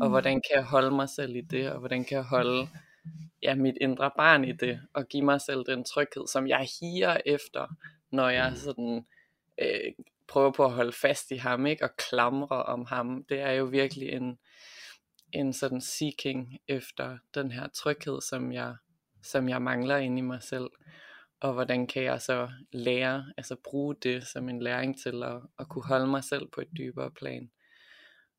og 0.00 0.06
mm. 0.06 0.10
hvordan 0.10 0.34
kan 0.34 0.56
jeg 0.56 0.64
holde 0.64 0.90
mig 0.90 1.08
selv 1.08 1.36
i 1.36 1.40
det, 1.40 1.70
og 1.70 1.78
hvordan 1.78 2.04
kan 2.04 2.16
jeg 2.16 2.24
holde 2.24 2.68
ja, 3.42 3.54
mit 3.54 3.76
indre 3.80 4.10
barn 4.16 4.44
i 4.44 4.52
det, 4.52 4.80
og 4.92 5.08
give 5.08 5.24
mig 5.24 5.40
selv 5.40 5.64
den 5.66 5.84
tryghed, 5.84 6.26
som 6.26 6.46
jeg 6.46 6.68
higer 6.80 7.16
efter, 7.26 7.66
når 8.10 8.28
jeg 8.28 8.50
mm. 8.50 8.56
sådan 8.56 9.06
øh, 9.58 9.92
prøver 10.28 10.50
på 10.50 10.64
at 10.64 10.72
holde 10.72 10.92
fast 10.92 11.30
i 11.30 11.36
ham, 11.36 11.66
ikke, 11.66 11.84
og 11.84 11.96
klamre 11.96 12.62
om 12.62 12.84
ham. 12.84 13.24
Det 13.28 13.40
er 13.40 13.50
jo 13.50 13.64
virkelig 13.64 14.08
en, 14.08 14.38
en 15.32 15.52
sådan 15.52 15.80
seeking 15.80 16.58
efter 16.68 17.18
den 17.34 17.52
her 17.52 17.68
tryghed, 17.68 18.20
som 18.20 18.52
jeg, 18.52 18.76
som 19.22 19.48
jeg 19.48 19.62
mangler 19.62 19.96
inde 19.96 20.18
i 20.18 20.22
mig 20.22 20.42
selv. 20.42 20.70
Og 21.40 21.52
hvordan 21.52 21.86
kan 21.86 22.02
jeg 22.02 22.20
så 22.20 22.50
lære, 22.72 23.32
altså 23.36 23.56
bruge 23.64 23.94
det 24.02 24.26
som 24.26 24.48
en 24.48 24.62
læring 24.62 25.02
til 25.02 25.22
at, 25.22 25.40
at 25.58 25.68
kunne 25.68 25.84
holde 25.84 26.06
mig 26.06 26.24
selv 26.24 26.48
på 26.54 26.60
et 26.60 26.68
dybere 26.78 27.10
plan. 27.10 27.50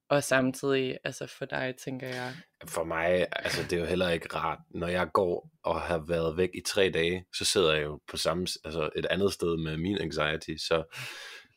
Og 0.10 0.24
samtidig, 0.24 0.98
altså 1.04 1.28
for 1.28 1.46
dig, 1.46 1.76
tænker 1.84 2.08
jeg... 2.08 2.34
For 2.68 2.84
mig, 2.84 3.28
altså 3.32 3.64
det 3.64 3.74
er 3.74 3.80
jo 3.80 3.86
heller 3.86 4.10
ikke 4.10 4.36
rart, 4.36 4.60
når 4.70 4.88
jeg 4.88 5.10
går 5.14 5.50
og 5.64 5.82
har 5.82 6.06
været 6.08 6.38
væk 6.38 6.50
i 6.54 6.62
tre 6.68 6.90
dage, 6.90 7.26
så 7.38 7.46
sidder 7.46 7.74
jeg 7.74 7.84
jo 7.84 8.00
på 8.08 8.18
samme, 8.18 8.48
altså 8.66 8.90
et 8.96 9.06
andet 9.06 9.34
sted 9.34 9.58
med 9.58 9.78
min 9.78 9.98
anxiety, 10.02 10.52
så, 10.58 10.84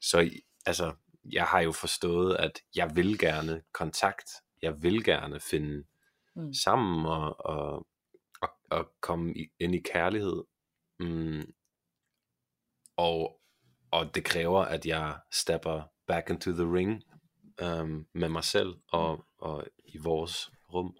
så 0.01 0.31
altså, 0.67 0.93
jeg 1.33 1.45
har 1.45 1.61
jo 1.61 1.73
forstået, 1.73 2.37
at 2.37 2.61
jeg 2.75 2.91
vil 2.97 3.19
gerne 3.19 3.63
kontakt 3.75 4.29
jeg 4.67 4.83
vil 4.83 5.05
gerne 5.05 5.41
finde 5.41 5.85
mm. 6.37 6.53
sammen 6.53 7.07
og, 7.07 7.47
og, 7.47 7.87
og, 8.43 8.51
og 8.71 8.93
komme 9.01 9.35
ind 9.61 9.75
i 9.75 9.79
kærlighed. 9.79 10.45
Mm. 11.01 11.53
Og, 12.97 13.41
og 13.91 14.15
det 14.15 14.25
kræver, 14.25 14.63
at 14.63 14.87
jeg 14.87 15.19
stepper 15.33 15.83
back 16.07 16.31
into 16.31 16.53
the 16.53 16.75
ring 16.75 17.03
um, 17.63 18.07
med 18.13 18.29
mig 18.29 18.45
selv 18.45 18.75
og, 18.89 19.27
og 19.39 19.67
i 19.85 19.99
vores 19.99 20.51
rum. 20.75 20.97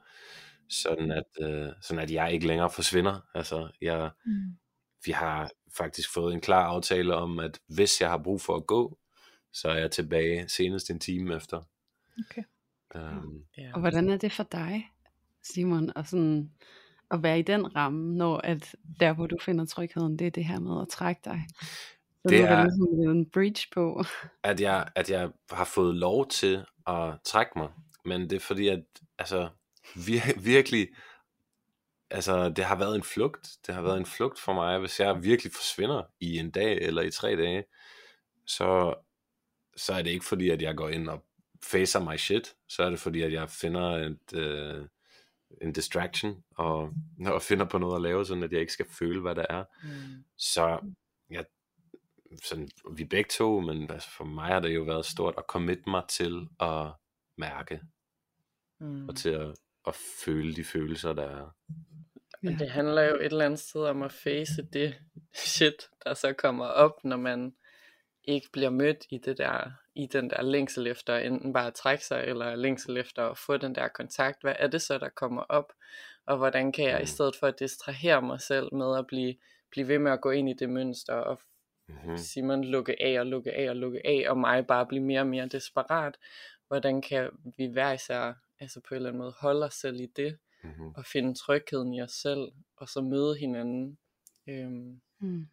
Sådan 0.69 1.11
at, 1.11 1.31
uh, 1.41 1.73
sådan 1.83 2.03
at 2.03 2.11
jeg 2.11 2.33
ikke 2.33 2.47
længere 2.47 2.71
forsvinder. 2.71 3.21
Altså, 3.35 3.71
jeg, 3.81 4.11
mm. 4.27 4.57
vi 5.05 5.13
har 5.13 5.51
faktisk 5.77 6.15
fået 6.15 6.35
en 6.35 6.41
klar 6.41 6.67
aftale 6.67 7.15
om, 7.15 7.39
at 7.39 7.61
hvis 7.69 8.01
jeg 8.01 8.11
har 8.11 8.23
brug 8.23 8.41
for 8.41 8.57
at 8.57 8.67
gå, 8.67 8.99
så 9.53 9.69
er 9.69 9.79
jeg 9.79 9.91
tilbage 9.91 10.49
senest 10.49 10.91
en 10.91 11.01
time 11.01 11.37
efter. 11.37 11.63
Okay. 12.19 12.43
Um, 12.95 13.45
ja. 13.59 13.71
Og 13.75 13.81
hvordan 13.81 14.11
er 14.11 14.17
det 14.17 14.33
for 14.33 14.43
dig, 14.43 14.91
Simon, 15.43 15.93
at, 15.97 16.09
sådan, 16.09 16.51
at 17.11 17.23
være 17.23 17.39
i 17.39 17.43
den 17.43 17.77
ramme, 17.77 18.15
når 18.17 18.37
at 18.37 18.75
der, 19.01 19.13
hvor 19.13 19.27
du 19.27 19.37
finder 19.41 19.65
trygheden, 19.65 20.19
det 20.19 20.27
er 20.27 20.31
det 20.31 20.45
her 20.45 20.61
med 20.61 20.83
at 20.83 20.89
trække 20.89 21.21
dig? 21.25 21.47
Så 22.23 22.29
det 22.29 22.41
er, 22.41 22.63
ligesom 22.63 23.17
en 23.17 23.31
bridge 23.31 23.67
på. 23.75 24.05
At 24.43 24.61
jeg, 24.61 24.89
at 24.95 25.11
jeg 25.11 25.31
har 25.51 25.65
fået 25.65 25.95
lov 25.95 26.29
til 26.29 26.65
at 26.87 27.15
trække 27.25 27.53
mig, 27.57 27.69
men 28.05 28.21
det 28.21 28.33
er 28.33 28.41
fordi, 28.41 28.69
at 28.69 28.83
altså, 29.19 29.49
vir, 29.95 30.41
virkelig, 30.43 30.89
altså 32.11 32.49
det 32.49 32.65
har 32.65 32.77
været 32.77 32.97
en 32.97 33.03
flugt. 33.03 33.49
Det 33.67 33.75
har 33.75 33.83
været 33.83 33.99
en 33.99 34.07
flugt 34.07 34.41
for 34.41 34.53
mig, 34.53 34.79
hvis 34.79 35.01
jeg 35.01 35.23
virkelig 35.23 35.53
forsvinder 35.53 36.03
i 36.21 36.39
en 36.39 36.51
dag 36.51 36.79
eller 36.83 37.03
i 37.03 37.11
tre 37.11 37.37
dage, 37.37 37.65
så, 38.47 38.95
så 39.77 39.93
er 39.93 40.03
det 40.03 40.11
ikke 40.11 40.25
fordi, 40.25 40.51
at 40.51 40.63
jeg 40.63 40.77
går 40.77 40.89
ind 40.89 41.09
og 41.09 41.26
facer 41.63 42.01
my 42.13 42.17
shit, 42.17 42.57
så 42.69 42.83
er 42.83 42.91
det 42.91 42.99
fordi, 42.99 43.23
at 43.23 43.33
jeg 43.33 43.51
finder 43.51 43.91
et, 43.91 44.35
øh, 44.35 44.87
en 45.63 45.73
distraction, 45.73 46.45
og, 46.57 46.93
og 47.35 47.43
finder 47.43 47.65
på 47.65 47.79
noget 47.79 47.97
at 47.97 48.03
lave, 48.03 48.27
sådan 48.27 48.43
at 48.43 48.53
jeg 48.53 48.61
ikke 48.61 48.73
skal 48.73 48.87
føle, 48.99 49.21
hvad 49.21 49.35
der 49.35 49.47
er. 49.51 49.65
Mm. 49.83 50.25
Så 50.37 50.79
jeg, 51.31 51.45
sådan, 52.45 52.69
vi 52.97 53.05
begge 53.05 53.29
to, 53.31 53.61
men 53.61 53.91
altså 53.91 54.11
for 54.11 54.25
mig 54.25 54.47
har 54.47 54.61
det 54.61 54.75
jo 54.75 54.83
været 54.83 55.07
stort 55.07 55.35
at 55.39 55.45
commit 55.49 55.87
mig 55.87 56.03
til 56.09 56.49
at 56.61 56.93
mærke, 57.39 57.81
mm. 58.81 59.09
og 59.09 59.17
til 59.17 59.31
at, 59.31 59.55
at 59.87 59.95
føle 60.25 60.55
de 60.55 60.65
følelser, 60.65 61.13
der 61.13 61.23
er. 61.23 61.51
Ja. 62.43 62.49
Det 62.49 62.71
handler 62.71 63.03
jo 63.03 63.15
et 63.15 63.25
eller 63.25 63.45
andet 63.45 63.61
sted 63.61 63.83
om 63.83 64.03
at 64.03 64.13
face 64.13 64.63
det 64.73 64.95
shit, 65.55 65.89
der 66.05 66.15
så 66.15 66.33
kommer 66.33 66.65
op, 66.65 67.05
når 67.05 67.17
man 67.17 67.55
ikke 68.25 68.49
bliver 68.53 68.71
mødt 68.71 69.07
i 69.11 69.19
det 69.19 69.39
der 69.39 69.71
i 69.97 70.07
den 70.07 70.31
der 70.31 70.43
længsel 70.43 70.87
efter 70.87 71.17
enten 71.17 71.53
bare 71.53 71.67
at 71.67 71.75
trække 71.75 72.05
sig, 72.05 72.25
eller 72.27 72.55
længsel 72.55 72.97
efter 72.97 73.23
at 73.23 73.39
få 73.39 73.57
den 73.57 73.75
der 73.75 73.89
kontakt. 73.89 74.43
Hvad 74.43 74.55
er 74.59 74.67
det 74.67 74.83
så, 74.83 74.99
der 74.99 75.09
kommer 75.09 75.43
op? 75.43 75.73
Og 76.27 76.37
hvordan 76.37 76.73
kan 76.73 76.85
jeg 76.85 76.99
i 76.99 77.03
mm. 77.03 77.07
stedet 77.07 77.37
for 77.37 77.47
at 77.47 77.59
distrahere 77.59 78.23
mig 78.23 78.41
selv 78.41 78.75
med 78.75 78.99
at 78.99 79.07
blive, 79.07 79.35
blive 79.71 79.89
ved 79.89 79.99
med 79.99 80.13
at 80.13 80.21
gå 80.21 80.31
ind 80.31 80.49
i 80.49 80.53
det 80.53 80.71
mønster, 80.71 81.15
og 81.15 81.41
mm-hmm. 81.89 82.17
Simon 82.19 82.65
lukke 82.65 83.03
af 83.03 83.21
og 83.21 83.27
lukke 83.27 83.53
af 83.53 83.71
og 83.71 83.77
lukke 83.77 84.07
af, 84.07 84.25
og 84.29 84.39
mig 84.39 84.67
bare 84.67 84.87
blive 84.87 85.03
mere 85.03 85.21
og 85.21 85.27
mere 85.27 85.47
desperat. 85.47 86.17
Hvordan 86.69 87.03
kan 87.03 87.31
vi 87.57 87.67
hver 87.67 87.93
især 87.93 88.35
altså 88.61 88.81
på 88.81 88.95
en 88.95 88.97
eller 88.97 89.09
anden 89.09 89.23
måde 89.23 89.35
holde 89.39 89.67
os 89.67 89.75
selv 89.75 90.01
i 90.01 90.07
det, 90.07 90.39
mm-hmm. 90.63 90.95
og 90.97 91.05
finde 91.05 91.35
trygheden 91.35 91.95
i 91.95 92.03
os 92.03 92.13
selv, 92.13 92.53
og 92.77 92.89
så 92.89 93.01
møde 93.01 93.37
hinanden. 93.37 93.99
Øhm, 94.49 95.01
mm 95.19 95.47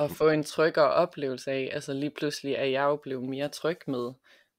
at 0.00 0.10
få 0.10 0.28
en 0.28 0.44
tryggere 0.44 0.90
oplevelse 0.90 1.50
af, 1.50 1.70
altså 1.72 1.92
lige 1.92 2.10
pludselig 2.10 2.54
er 2.54 2.64
jeg 2.64 2.82
jo 2.82 2.96
blevet 2.96 3.28
mere 3.28 3.48
tryg 3.48 3.78
med, 3.86 4.12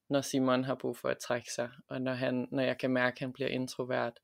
når 0.09 0.21
Simon 0.21 0.63
har 0.63 0.75
brug 0.75 0.97
for 0.97 1.09
at 1.09 1.17
trække 1.17 1.53
sig, 1.53 1.69
og 1.87 2.01
når, 2.01 2.13
han, 2.13 2.47
når 2.51 2.63
jeg 2.63 2.77
kan 2.77 2.91
mærke, 2.91 3.15
at 3.15 3.19
han 3.19 3.33
bliver 3.33 3.49
introvert. 3.49 4.19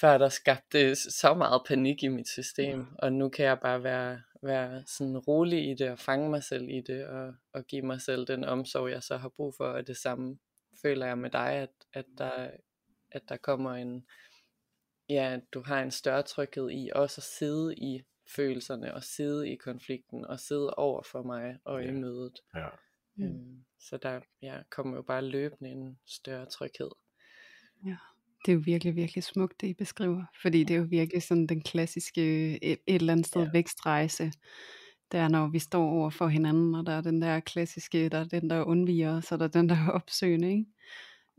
Før 0.00 0.18
der 0.18 0.28
skabte 0.28 0.94
så 0.94 1.34
meget 1.34 1.62
panik 1.66 2.02
i 2.02 2.08
mit 2.08 2.28
system, 2.28 2.86
og 2.98 3.12
nu 3.12 3.28
kan 3.28 3.44
jeg 3.44 3.60
bare 3.60 3.82
være, 3.82 4.22
være 4.42 4.82
sådan 4.86 5.18
rolig 5.18 5.70
i 5.70 5.74
det, 5.74 5.90
og 5.90 5.98
fange 5.98 6.30
mig 6.30 6.44
selv 6.44 6.68
i 6.68 6.80
det, 6.80 7.06
og, 7.06 7.34
og 7.52 7.66
give 7.66 7.82
mig 7.82 8.00
selv 8.00 8.26
den 8.26 8.44
omsorg, 8.44 8.90
jeg 8.90 9.02
så 9.02 9.16
har 9.16 9.28
brug 9.28 9.54
for, 9.56 9.64
og 9.64 9.86
det 9.86 9.96
samme 9.96 10.38
føler 10.82 11.06
jeg 11.06 11.18
med 11.18 11.30
dig, 11.30 11.52
at, 11.52 11.70
at, 11.92 12.04
der, 12.18 12.50
at 13.10 13.22
der 13.28 13.36
kommer 13.36 13.74
en, 13.74 14.06
ja, 15.08 15.38
du 15.52 15.62
har 15.62 15.82
en 15.82 15.90
større 15.90 16.22
tryghed 16.22 16.70
i 16.70 16.90
også 16.94 17.18
at 17.18 17.22
sidde 17.22 17.74
i 17.76 18.02
følelserne 18.36 18.94
og 18.94 19.04
sidde 19.04 19.50
i 19.50 19.56
konflikten 19.56 20.24
og 20.24 20.40
sidde 20.40 20.74
over 20.74 21.02
for 21.02 21.22
mig 21.22 21.58
og 21.64 21.82
ja. 21.82 21.88
i 21.88 21.92
mødet. 21.92 22.40
Ja. 22.54 22.68
Øhm, 23.20 23.64
så 23.80 23.96
der 23.96 24.20
ja, 24.42 24.58
kommer 24.70 24.96
jo 24.96 25.02
bare 25.02 25.24
løbende 25.24 25.70
en 25.70 25.98
større 26.06 26.46
tryghed. 26.46 26.90
Ja, 27.86 27.96
det 28.46 28.52
er 28.52 28.56
jo 28.56 28.62
virkelig, 28.64 28.96
virkelig 28.96 29.24
smukt, 29.24 29.60
det 29.60 29.66
I 29.66 29.74
beskriver. 29.74 30.24
Fordi 30.42 30.64
det 30.64 30.74
er 30.74 30.78
jo 30.78 30.86
virkelig 30.90 31.22
sådan 31.22 31.46
den 31.46 31.60
klassiske 31.60 32.22
et, 32.64 32.78
et 32.86 32.94
eller 32.94 33.12
andet 33.12 33.26
sted 33.26 33.42
ja. 33.42 33.50
vækstrejse. 33.52 34.32
Det 35.12 35.20
er, 35.20 35.28
når 35.28 35.48
vi 35.48 35.58
står 35.58 35.90
over 35.90 36.10
for 36.10 36.28
hinanden, 36.28 36.74
og 36.74 36.86
der 36.86 36.92
er 36.92 37.00
den 37.00 37.22
der 37.22 37.40
klassiske, 37.40 38.08
der 38.08 38.18
er 38.18 38.24
den 38.24 38.50
der 38.50 38.64
undviger, 38.64 39.20
så 39.20 39.36
der 39.36 39.44
er 39.44 39.48
den 39.48 39.68
der 39.68 39.88
opsøgende, 39.92 40.50
ikke? 40.50 40.64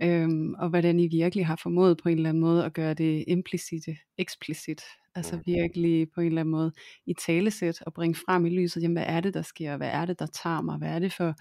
Øhm, 0.04 0.54
og 0.54 0.70
hvordan 0.70 1.00
I 1.00 1.08
virkelig 1.08 1.46
har 1.48 1.60
formået 1.64 2.00
på 2.04 2.10
en 2.10 2.18
eller 2.18 2.30
anden 2.30 2.42
måde 2.42 2.66
at 2.66 2.74
gøre 2.74 2.94
det 2.94 3.24
implicite, 3.28 3.98
eksplicit. 4.18 4.82
Altså 5.16 5.40
virkelig 5.46 6.08
på 6.16 6.22
en 6.22 6.28
eller 6.28 6.42
anden 6.42 6.52
måde 6.52 6.72
i 7.06 7.14
talesæt 7.14 7.82
og 7.82 7.94
bringe 7.94 8.16
frem 8.16 8.46
i 8.46 8.50
lyset, 8.50 8.82
jamen 8.82 8.96
hvad 8.96 9.06
er 9.08 9.22
det 9.22 9.34
der 9.34 9.42
sker, 9.42 9.78
hvad 9.78 9.90
er 9.90 10.06
det 10.06 10.20
der 10.20 10.26
tager 10.26 10.62
mig, 10.62 10.78
hvad 10.78 10.90
er 10.90 11.00
det 11.00 11.14
for 11.14 11.34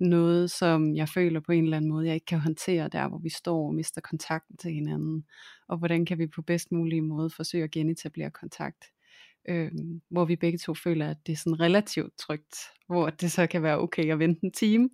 noget, 0.00 0.50
som 0.50 0.96
jeg 0.96 1.08
føler 1.08 1.40
på 1.40 1.52
en 1.52 1.64
eller 1.64 1.76
anden 1.76 1.90
måde, 1.90 2.06
jeg 2.06 2.14
ikke 2.14 2.26
kan 2.26 2.38
håndtere 2.38 2.88
der, 2.88 3.08
hvor 3.08 3.18
vi 3.18 3.28
står 3.30 3.66
og 3.66 3.74
mister 3.74 4.00
kontakten 4.00 4.56
til 4.56 4.72
hinanden, 4.72 5.24
og 5.68 5.78
hvordan 5.78 6.04
kan 6.06 6.18
vi 6.18 6.26
på 6.26 6.42
bedst 6.42 6.72
mulig 6.72 7.04
måde 7.04 7.30
forsøge 7.30 7.64
at 7.64 7.70
genetablere 7.70 8.30
kontakt 8.30 8.84
øh, 9.48 9.70
hvor 10.10 10.24
vi 10.24 10.36
begge 10.36 10.58
to 10.58 10.74
føler, 10.74 11.10
at 11.10 11.16
det 11.26 11.32
er 11.32 11.36
sådan 11.36 11.60
relativt 11.60 12.12
trygt, 12.18 12.56
hvor 12.86 13.10
det 13.10 13.32
så 13.32 13.46
kan 13.46 13.62
være 13.62 13.78
okay 13.78 14.12
at 14.12 14.18
vente 14.18 14.44
en 14.44 14.52
time, 14.52 14.90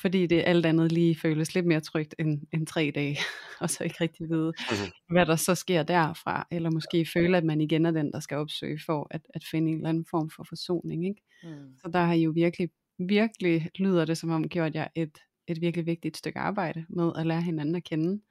fordi 0.00 0.26
det 0.26 0.42
alt 0.46 0.66
andet 0.66 0.92
lige 0.92 1.16
føles 1.22 1.54
lidt 1.54 1.66
mere 1.66 1.80
trygt 1.80 2.14
end, 2.18 2.42
end 2.52 2.66
tre 2.66 2.92
dage, 2.94 3.18
og 3.60 3.70
så 3.70 3.84
ikke 3.84 3.96
rigtig 4.00 4.28
vide, 4.28 4.52
mm-hmm. 4.70 5.14
hvad 5.14 5.26
der 5.26 5.36
så 5.36 5.54
sker 5.54 5.82
derfra, 5.82 6.46
eller 6.50 6.70
måske 6.70 7.06
føle, 7.14 7.36
at 7.36 7.44
man 7.44 7.60
igen 7.60 7.86
er 7.86 7.90
den, 7.90 8.12
der 8.12 8.20
skal 8.20 8.36
opsøge 8.36 8.80
for 8.86 9.06
at, 9.10 9.20
at 9.34 9.42
finde 9.50 9.70
en 9.70 9.76
eller 9.76 9.88
anden 9.88 10.06
form 10.10 10.30
for 10.30 10.44
forsoning. 10.48 11.08
Ikke? 11.08 11.22
Mm. 11.42 11.76
Så 11.78 11.90
der 11.92 12.04
har 12.04 12.12
I 12.12 12.22
jo 12.22 12.32
virkelig, 12.34 12.68
virkelig 12.98 13.70
lyder 13.78 14.04
det 14.04 14.18
som 14.18 14.30
om 14.30 14.48
gjort 14.48 14.74
jer 14.74 14.88
et, 14.94 15.18
et 15.46 15.60
virkelig 15.60 15.86
vigtigt 15.86 16.16
stykke 16.16 16.38
arbejde 16.38 16.86
med 16.88 17.12
at 17.18 17.26
lære 17.26 17.42
hinanden 17.42 17.74
at 17.74 17.84
kende, 17.84 18.22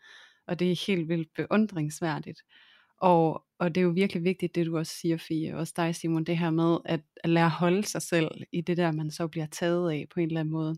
og 0.47 0.59
det 0.59 0.71
er 0.71 0.85
helt 0.87 1.09
vildt 1.09 1.29
beundringsværdigt. 1.35 2.39
Og, 3.03 3.43
og 3.59 3.75
det 3.75 3.81
er 3.81 3.85
jo 3.85 3.89
virkelig 3.89 4.23
vigtigt, 4.23 4.55
det 4.55 4.65
du 4.65 4.77
også 4.77 4.93
siger, 4.93 5.17
Fie, 5.17 5.57
også 5.57 5.73
dig 5.77 5.95
Simon, 5.95 6.23
det 6.23 6.37
her 6.37 6.49
med 6.49 6.77
at, 6.85 7.01
at 7.23 7.29
lære 7.29 7.45
at 7.45 7.51
holde 7.51 7.83
sig 7.83 8.01
selv 8.01 8.31
i 8.51 8.61
det 8.61 8.77
der, 8.77 8.91
man 8.91 9.11
så 9.11 9.27
bliver 9.27 9.45
taget 9.45 9.91
af 9.91 10.07
på 10.13 10.19
en 10.19 10.27
eller 10.27 10.39
anden 10.39 10.51
måde. 10.51 10.75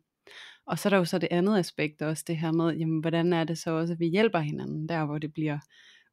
Og 0.65 0.80
så 0.80 0.88
er 0.88 0.89
der 0.89 0.97
jo 0.97 1.05
så 1.05 1.17
det 1.17 1.30
andet 1.32 1.59
aspekt 1.59 2.01
også, 2.01 2.23
det 2.28 2.38
her 2.38 2.51
med, 2.51 2.76
jamen, 2.76 2.99
hvordan 2.99 3.34
er 3.34 3.43
det 3.43 3.57
så 3.57 3.71
også, 3.71 3.93
at 3.93 3.99
vi 3.99 4.07
hjælper 4.07 4.39
hinanden, 4.39 4.89
der 4.89 5.05
hvor 5.05 5.17
det 5.17 5.34
bliver 5.34 5.59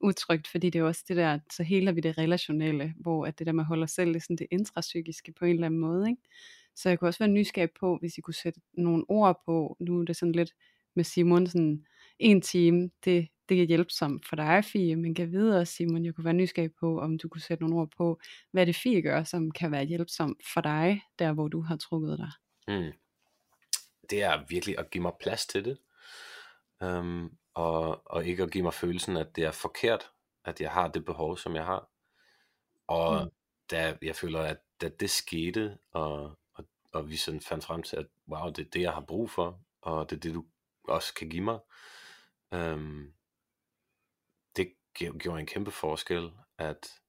utrygt, 0.00 0.48
fordi 0.48 0.70
det 0.70 0.78
er 0.78 0.82
også 0.82 1.04
det 1.08 1.16
der, 1.16 1.38
så 1.52 1.62
heler 1.62 1.92
vi 1.92 2.00
det 2.00 2.18
relationelle, 2.18 2.94
hvor 3.00 3.26
at 3.26 3.38
det 3.38 3.46
der 3.46 3.52
med 3.52 3.62
at 3.62 3.68
holde 3.68 3.84
os 3.84 3.90
selv, 3.90 4.08
det 4.08 4.16
er 4.16 4.20
sådan 4.20 4.36
det 4.36 4.46
intrapsykiske 4.50 5.32
på 5.38 5.44
en 5.44 5.54
eller 5.54 5.66
anden 5.66 5.80
måde, 5.80 6.10
ikke? 6.10 6.22
Så 6.76 6.88
jeg 6.88 6.98
kunne 6.98 7.08
også 7.08 7.18
være 7.18 7.28
nysgerrig 7.28 7.70
på, 7.80 7.96
hvis 8.00 8.18
I 8.18 8.20
kunne 8.20 8.34
sætte 8.34 8.60
nogle 8.74 9.04
ord 9.08 9.42
på, 9.46 9.76
nu 9.80 10.00
er 10.00 10.04
det 10.04 10.16
sådan 10.16 10.32
lidt 10.32 10.52
med 10.96 11.04
Simon, 11.04 11.46
sådan 11.46 11.84
en 12.18 12.40
time, 12.40 12.90
det, 13.04 13.28
det 13.52 13.62
er 13.62 13.66
hjælpsomt 13.66 14.28
for 14.28 14.36
dig, 14.36 14.64
Fie, 14.64 14.96
men 14.96 15.14
kan 15.14 15.32
vide 15.32 15.60
også, 15.60 15.72
Simon, 15.72 16.04
jeg 16.04 16.14
kunne 16.14 16.24
være 16.24 16.34
nysgerrig 16.34 16.70
på, 16.80 17.00
om 17.00 17.18
du 17.18 17.28
kunne 17.28 17.40
sætte 17.40 17.64
nogle 17.64 17.80
ord 17.80 17.90
på, 17.96 18.20
hvad 18.50 18.66
det 18.66 18.76
Fie 18.76 19.02
gør, 19.02 19.24
som 19.24 19.50
kan 19.50 19.72
være 19.72 19.84
hjælpsomt 19.84 20.42
for 20.54 20.60
dig, 20.60 21.02
der 21.18 21.32
hvor 21.32 21.48
du 21.48 21.60
har 21.60 21.76
trukket 21.76 22.18
dig. 22.18 22.30
Mm. 22.68 22.92
Det 24.10 24.22
er 24.22 24.44
virkelig 24.48 24.78
at 24.78 24.90
give 24.90 25.02
mig 25.02 25.12
plads 25.20 25.46
til 25.46 25.64
det, 25.64 25.78
um, 26.80 27.36
og, 27.54 28.02
og 28.06 28.26
ikke 28.26 28.42
at 28.42 28.50
give 28.50 28.64
mig 28.64 28.74
følelsen, 28.74 29.16
at 29.16 29.36
det 29.36 29.44
er 29.44 29.52
forkert, 29.52 30.10
at 30.44 30.60
jeg 30.60 30.70
har 30.70 30.88
det 30.88 31.04
behov, 31.04 31.36
som 31.36 31.54
jeg 31.54 31.64
har. 31.64 31.88
Og 32.86 33.24
mm. 33.24 33.30
da 33.70 33.96
jeg 34.02 34.16
føler, 34.16 34.40
at 34.40 34.58
da 34.80 34.88
det 34.88 35.10
skete, 35.10 35.78
og, 35.92 36.38
og, 36.54 36.64
og 36.92 37.10
vi 37.10 37.16
sådan 37.16 37.40
fandt 37.40 37.64
frem 37.64 37.82
til, 37.82 37.96
at 37.96 38.06
wow, 38.28 38.50
det 38.50 38.66
er 38.66 38.70
det, 38.70 38.80
jeg 38.80 38.92
har 38.92 39.00
brug 39.00 39.30
for, 39.30 39.60
og 39.82 40.10
det 40.10 40.16
er 40.16 40.20
det, 40.20 40.34
du 40.34 40.44
også 40.88 41.14
kan 41.14 41.28
give 41.28 41.44
mig, 41.44 41.58
det 42.52 43.12
gjorde 44.94 45.40
en 45.40 45.46
kæmpe 45.46 45.70
forskel, 45.70 46.30
at 46.58 47.02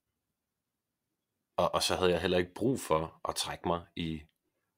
og, 1.57 1.75
og 1.75 1.84
så 1.84 1.95
havde 1.95 2.11
jeg 2.11 2.21
heller 2.21 2.38
ikke 2.38 2.53
brug 2.53 2.79
for 2.79 3.21
at 3.29 3.36
trække 3.36 3.67
mig 3.67 3.86
i, 3.95 4.21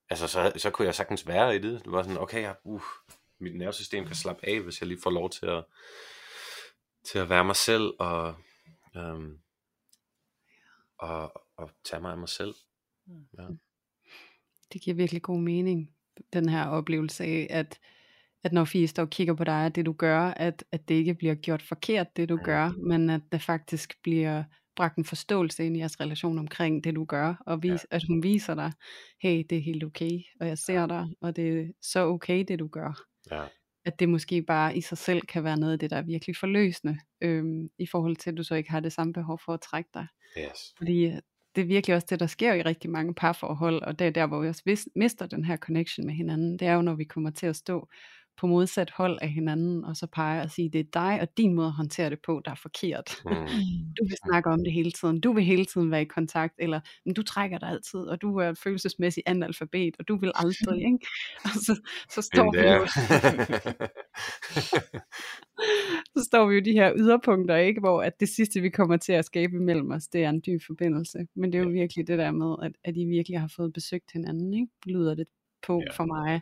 altså 0.10 0.28
så, 0.28 0.54
så 0.58 0.70
kunne 0.70 0.86
jeg 0.86 0.96
sagtens 0.96 1.28
være 1.28 1.56
i 1.56 1.60
det, 1.60 1.84
det 1.84 1.92
var 1.92 2.04
sådan, 2.04 2.18
okay, 2.18 2.42
jeg, 2.42 2.56
uh, 2.64 2.82
mit 3.40 3.56
nervesystem 3.56 4.06
kan 4.06 4.16
slappe 4.16 4.48
af, 4.48 4.62
hvis 4.62 4.82
jeg 4.82 4.88
lige 4.88 5.02
får 5.04 5.10
lov 5.10 5.30
til 5.30 5.46
at, 5.46 5.66
til 7.04 7.20
at 7.20 7.30
være 7.30 7.46
mig 7.46 7.56
selv, 7.56 7.94
og, 8.00 8.36
um, 8.96 9.40
og, 10.98 11.44
og 11.58 11.72
tage 11.84 12.02
mig 12.02 12.12
af 12.12 12.18
mig 12.18 12.30
selv. 12.30 12.56
Mm. 13.06 13.28
Ja. 13.38 13.48
Det 14.74 14.82
giver 14.82 14.96
virkelig 14.96 15.22
god 15.22 15.40
mening, 15.40 15.96
den 16.34 16.50
her 16.50 16.68
oplevelse 16.68 17.24
af, 17.24 17.48
at 17.50 17.80
at 18.46 18.54
når 18.54 18.66
Fie 18.66 18.88
står 18.88 19.04
og 19.04 19.10
kigger 19.10 19.34
på 19.34 19.44
dig, 19.44 19.66
at 19.66 19.76
det 19.76 19.86
du 19.86 19.94
gør, 19.94 20.20
at, 20.22 20.64
at 20.72 20.90
det 20.90 20.96
ikke 20.96 21.14
bliver 21.14 21.36
gjort 21.36 21.62
forkert, 21.62 22.18
det 22.18 22.30
du 22.30 22.40
gør, 22.44 22.72
men 22.88 23.10
at 23.10 23.22
det 23.32 23.42
faktisk 23.42 23.94
bliver 24.04 24.44
bragt 24.76 24.98
en 24.98 25.06
forståelse 25.06 25.66
ind 25.66 25.78
i 25.78 25.80
jeres 25.80 26.00
relation 26.00 26.40
omkring 26.40 26.84
det 26.84 26.96
du 26.96 27.06
gør, 27.06 27.44
og 27.46 27.64
vis, 27.64 27.86
ja. 27.92 27.96
at 27.96 28.04
hun 28.08 28.24
viser 28.24 28.56
dig, 28.56 28.72
hey, 29.22 29.44
det 29.50 29.58
er 29.58 29.62
helt 29.62 29.84
okay, 29.84 30.20
og 30.40 30.48
jeg 30.48 30.58
ser 30.58 30.86
dig, 30.88 31.08
og 31.22 31.36
det 31.36 31.60
er 31.60 31.66
så 31.82 32.06
okay, 32.06 32.46
det 32.48 32.60
du 32.60 32.68
gør. 32.68 33.02
Ja. 33.32 33.44
At 33.86 34.00
det 34.00 34.10
måske 34.10 34.42
bare 34.42 34.78
i 34.78 34.82
sig 34.82 34.98
selv 34.98 35.22
kan 35.22 35.44
være 35.44 35.60
noget 35.60 35.74
af 35.74 35.80
det, 35.80 35.90
der 35.90 35.98
er 35.98 36.02
virkelig 36.02 36.36
forløsende, 36.38 36.98
øhm, 37.22 37.70
i 37.80 37.88
forhold 37.88 38.16
til, 38.16 38.30
at 38.30 38.38
du 38.38 38.44
så 38.44 38.56
ikke 38.56 38.72
har 38.72 38.80
det 38.80 38.94
samme 38.94 39.14
behov 39.14 39.40
for 39.46 39.54
at 39.54 39.62
trække 39.62 39.90
dig. 39.94 40.08
Yes. 40.38 40.74
Fordi 40.78 41.12
det 41.56 41.62
er 41.62 41.66
virkelig 41.66 41.96
også 41.96 42.08
det, 42.10 42.20
der 42.20 42.28
sker 42.28 42.54
i 42.54 42.62
rigtig 42.62 42.90
mange 42.90 43.14
parforhold, 43.14 43.82
og 43.82 44.00
det 44.00 44.08
er 44.08 44.12
der, 44.12 44.28
hvor 44.28 44.42
vi 44.42 44.48
også 44.48 44.90
mister 44.96 45.26
den 45.26 45.46
her 45.46 45.58
connection 45.58 46.06
med 46.06 46.14
hinanden. 46.14 46.60
Det 46.60 46.68
er 46.68 46.74
jo, 46.74 46.82
når 46.82 46.96
vi 46.96 47.04
kommer 47.04 47.30
til 47.30 47.46
at 47.46 47.56
stå 47.56 47.90
på 48.38 48.48
modsat 48.48 48.92
hold 48.92 49.18
af 49.22 49.30
hinanden, 49.30 49.86
og 49.86 49.96
så 49.96 50.08
peger 50.08 50.44
og 50.44 50.52
sige, 50.52 50.70
det 50.70 50.80
er 50.80 50.86
dig 50.94 51.22
og 51.22 51.28
din 51.38 51.54
måde 51.54 51.68
at 51.68 51.74
håndtere 51.74 52.10
det 52.10 52.20
på, 52.26 52.42
der 52.46 52.52
er 52.52 52.56
forkert. 52.56 53.16
Mm. 53.26 53.32
Du 53.98 54.04
vil 54.08 54.18
snakke 54.28 54.50
om 54.50 54.64
det 54.64 54.74
hele 54.74 54.92
tiden, 54.92 55.20
du 55.20 55.34
vil 55.34 55.44
hele 55.44 55.66
tiden 55.66 55.92
være 55.92 56.02
i 56.02 56.06
kontakt, 56.06 56.54
eller 56.60 56.80
men 57.06 57.14
du 57.14 57.24
trækker 57.24 57.58
dig 57.58 57.70
altid, 57.70 58.00
og 58.00 58.22
du 58.22 58.38
er 58.38 58.54
følelsesmæssig 58.54 59.24
analfabet, 59.26 59.96
og 60.00 60.08
du 60.08 60.18
vil 60.18 60.32
aldrig, 60.36 60.78
ikke? 60.78 61.08
Og 61.44 61.50
så, 61.50 61.82
så 62.10 62.22
står 62.22 62.52
vi 62.52 62.60
jo, 62.60 62.86
så 66.16 66.24
står 66.24 66.48
vi 66.48 66.56
jo 66.56 66.62
de 66.62 66.72
her 66.72 66.94
yderpunkter, 66.98 67.56
ikke? 67.56 67.80
Hvor 67.80 68.02
at 68.02 68.20
det 68.20 68.30
sidste, 68.30 68.62
vi 68.62 68.70
kommer 68.70 68.98
til 68.98 69.14
at 69.14 69.26
skabe 69.26 69.60
mellem 69.60 69.92
os, 69.92 70.08
det 70.08 70.24
er 70.24 70.30
en 70.30 70.42
dyb 70.46 70.62
forbindelse. 70.68 71.28
Men 71.36 71.54
det 71.54 71.60
er 71.60 71.64
jo 71.64 71.70
virkelig 71.70 72.08
det 72.08 72.18
der 72.18 72.32
med, 72.32 72.56
at, 72.62 72.72
at 72.84 72.98
I 72.98 73.06
virkelig 73.06 73.40
har 73.40 73.52
fået 73.56 73.74
besøgt 73.74 74.12
hinanden, 74.14 74.54
ikke? 74.54 74.68
Lyder 74.86 75.16
det 75.16 75.28
på 75.68 75.82
ja. 75.88 75.94
for 75.94 76.06
mig 76.06 76.42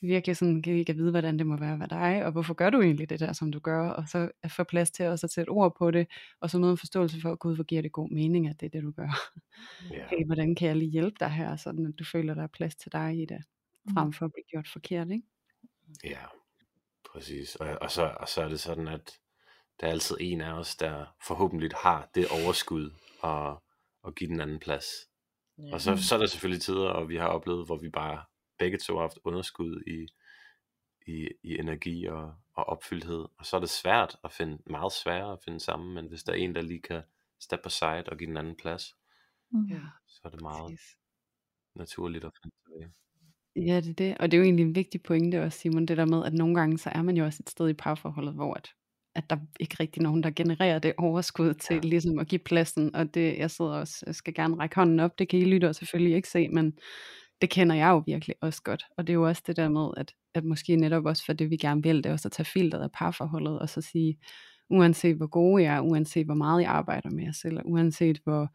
virkelig 0.00 0.36
sådan, 0.36 0.62
kan 0.62 0.72
ikke 0.72 0.94
vide, 0.94 1.10
hvordan 1.10 1.38
det 1.38 1.46
må 1.46 1.56
være 1.56 1.78
ved 1.78 1.88
dig, 1.88 2.24
og 2.24 2.32
hvorfor 2.32 2.54
gør 2.54 2.70
du 2.70 2.80
egentlig 2.80 3.10
det 3.10 3.20
der, 3.20 3.32
som 3.32 3.52
du 3.52 3.58
gør, 3.58 3.88
og 3.88 4.08
så 4.08 4.30
at 4.42 4.50
få 4.50 4.64
plads 4.64 4.90
til 4.90 5.06
også 5.06 5.26
at 5.26 5.30
sætte 5.30 5.50
ord 5.50 5.76
på 5.78 5.90
det, 5.90 6.06
og 6.40 6.50
så 6.50 6.58
noget 6.58 6.72
en 6.72 6.78
forståelse 6.78 7.20
for, 7.20 7.36
gud, 7.36 7.54
hvor 7.54 7.64
giver 7.64 7.82
det 7.82 7.92
god 7.92 8.10
mening, 8.10 8.48
at 8.48 8.60
det 8.60 8.66
er 8.66 8.70
det, 8.70 8.82
du 8.82 8.90
gør. 8.90 9.32
Yeah. 9.94 10.08
Hey, 10.10 10.26
hvordan 10.26 10.54
kan 10.54 10.68
jeg 10.68 10.76
lige 10.76 10.90
hjælpe 10.90 11.16
dig 11.20 11.30
her, 11.30 11.56
sådan 11.56 11.86
at 11.86 11.98
du 11.98 12.04
føler, 12.04 12.34
der 12.34 12.42
er 12.42 12.46
plads 12.46 12.76
til 12.76 12.92
dig 12.92 13.22
i 13.22 13.24
det, 13.24 13.44
mm. 13.84 13.94
frem 13.94 14.12
for 14.12 14.24
at 14.24 14.32
blive 14.32 14.44
gjort 14.44 14.68
forkert, 14.68 15.10
ikke? 15.10 15.26
Ja, 16.04 16.24
præcis. 17.12 17.56
Og, 17.56 17.78
og, 17.80 17.90
så, 17.90 18.14
og 18.20 18.28
så 18.28 18.42
er 18.42 18.48
det 18.48 18.60
sådan, 18.60 18.88
at 18.88 19.18
der 19.80 19.86
er 19.86 19.90
altid 19.90 20.16
en 20.20 20.40
af 20.40 20.52
os, 20.52 20.76
der 20.76 21.16
forhåbentlig 21.26 21.70
har 21.82 22.10
det 22.14 22.26
overskud 22.30 22.90
og, 23.20 23.62
og 24.02 24.14
give 24.14 24.30
den 24.30 24.40
anden 24.40 24.58
plads. 24.58 24.86
Yeah. 25.60 25.72
Og 25.72 25.80
så, 25.80 25.96
så 25.96 26.14
er 26.14 26.18
der 26.18 26.26
selvfølgelig 26.26 26.62
tider, 26.62 26.88
og 26.88 27.08
vi 27.08 27.16
har 27.16 27.26
oplevet, 27.26 27.66
hvor 27.66 27.76
vi 27.78 27.88
bare 27.88 28.24
begge 28.58 28.78
to 28.78 28.94
har 28.94 29.00
haft 29.00 29.18
underskud 29.24 29.82
i, 29.86 30.06
i, 31.06 31.28
i 31.42 31.58
energi 31.58 32.06
og, 32.06 32.34
og 32.54 32.64
opfyldthed. 32.64 33.24
Og 33.38 33.46
så 33.46 33.56
er 33.56 33.60
det 33.60 33.70
svært 33.70 34.16
at 34.24 34.32
finde, 34.32 34.58
meget 34.66 34.92
sværere 34.92 35.32
at 35.32 35.42
finde 35.44 35.60
sammen, 35.60 35.94
men 35.94 36.06
hvis 36.06 36.22
der 36.22 36.32
er 36.32 36.36
en, 36.36 36.54
der 36.54 36.62
lige 36.62 36.82
kan 36.82 37.02
step 37.40 37.60
aside 37.64 38.04
og 38.06 38.18
give 38.18 38.28
den 38.28 38.36
anden 38.36 38.56
plads, 38.56 38.96
mm. 39.50 39.68
så 40.06 40.20
er 40.24 40.28
det 40.28 40.40
meget 40.40 40.70
Præcis. 40.70 40.96
naturligt 41.74 42.24
at 42.24 42.32
finde 42.42 42.56
tilbage. 42.56 42.92
Ja, 43.56 43.80
det 43.80 43.90
er 43.90 43.94
det. 43.94 44.18
Og 44.18 44.30
det 44.30 44.36
er 44.36 44.38
jo 44.38 44.44
egentlig 44.44 44.66
en 44.66 44.74
vigtig 44.74 45.02
pointe 45.02 45.42
også, 45.42 45.58
Simon, 45.58 45.86
det 45.86 45.96
der 45.96 46.04
med, 46.04 46.24
at 46.24 46.34
nogle 46.34 46.54
gange, 46.54 46.78
så 46.78 46.90
er 46.90 47.02
man 47.02 47.16
jo 47.16 47.24
også 47.24 47.42
et 47.42 47.50
sted 47.50 47.68
i 47.68 47.72
parforholdet, 47.72 48.34
hvor 48.34 48.54
at, 48.54 48.68
at 49.14 49.30
der 49.30 49.36
ikke 49.60 49.76
rigtig 49.80 50.02
nogen, 50.02 50.22
der 50.22 50.30
genererer 50.30 50.78
det 50.78 50.94
overskud 50.98 51.54
til 51.54 51.74
ja. 51.74 51.80
ligesom 51.80 52.18
at 52.18 52.28
give 52.28 52.38
pladsen. 52.38 52.94
Og 52.94 53.14
det, 53.14 53.38
jeg 53.38 53.50
sidder 53.50 53.70
også, 53.70 54.02
jeg 54.06 54.14
skal 54.14 54.34
gerne 54.34 54.56
række 54.56 54.76
hånden 54.76 55.00
op, 55.00 55.18
det 55.18 55.28
kan 55.28 55.38
I 55.38 55.44
lytte 55.44 55.74
selvfølgelig 55.74 56.16
ikke 56.16 56.28
se, 56.28 56.48
men 56.48 56.78
det 57.40 57.50
kender 57.50 57.76
jeg 57.76 57.88
jo 57.88 58.02
virkelig 58.06 58.36
også 58.40 58.62
godt. 58.62 58.84
Og 58.96 59.06
det 59.06 59.12
er 59.12 59.14
jo 59.14 59.26
også 59.28 59.42
det 59.46 59.56
der 59.56 59.68
med, 59.68 59.90
at, 59.96 60.14
at 60.34 60.44
måske 60.44 60.76
netop 60.76 61.04
også 61.04 61.24
for 61.24 61.32
det, 61.32 61.50
vi 61.50 61.56
gerne 61.56 61.82
vil, 61.82 61.96
det 61.96 62.06
er 62.06 62.12
også 62.12 62.28
at 62.28 62.32
tage 62.32 62.46
filteret 62.46 62.82
af 62.82 62.92
parforholdet, 62.92 63.58
og 63.58 63.68
så 63.68 63.80
sige, 63.80 64.18
uanset 64.70 65.16
hvor 65.16 65.26
gode 65.26 65.62
jeg 65.62 65.76
er, 65.76 65.80
uanset 65.80 66.26
hvor 66.26 66.34
meget 66.34 66.62
jeg 66.62 66.70
arbejder 66.70 67.10
med 67.10 67.24
jer 67.24 67.32
selv, 67.32 67.58
og 67.58 67.62
uanset 67.66 68.20
hvor, 68.24 68.48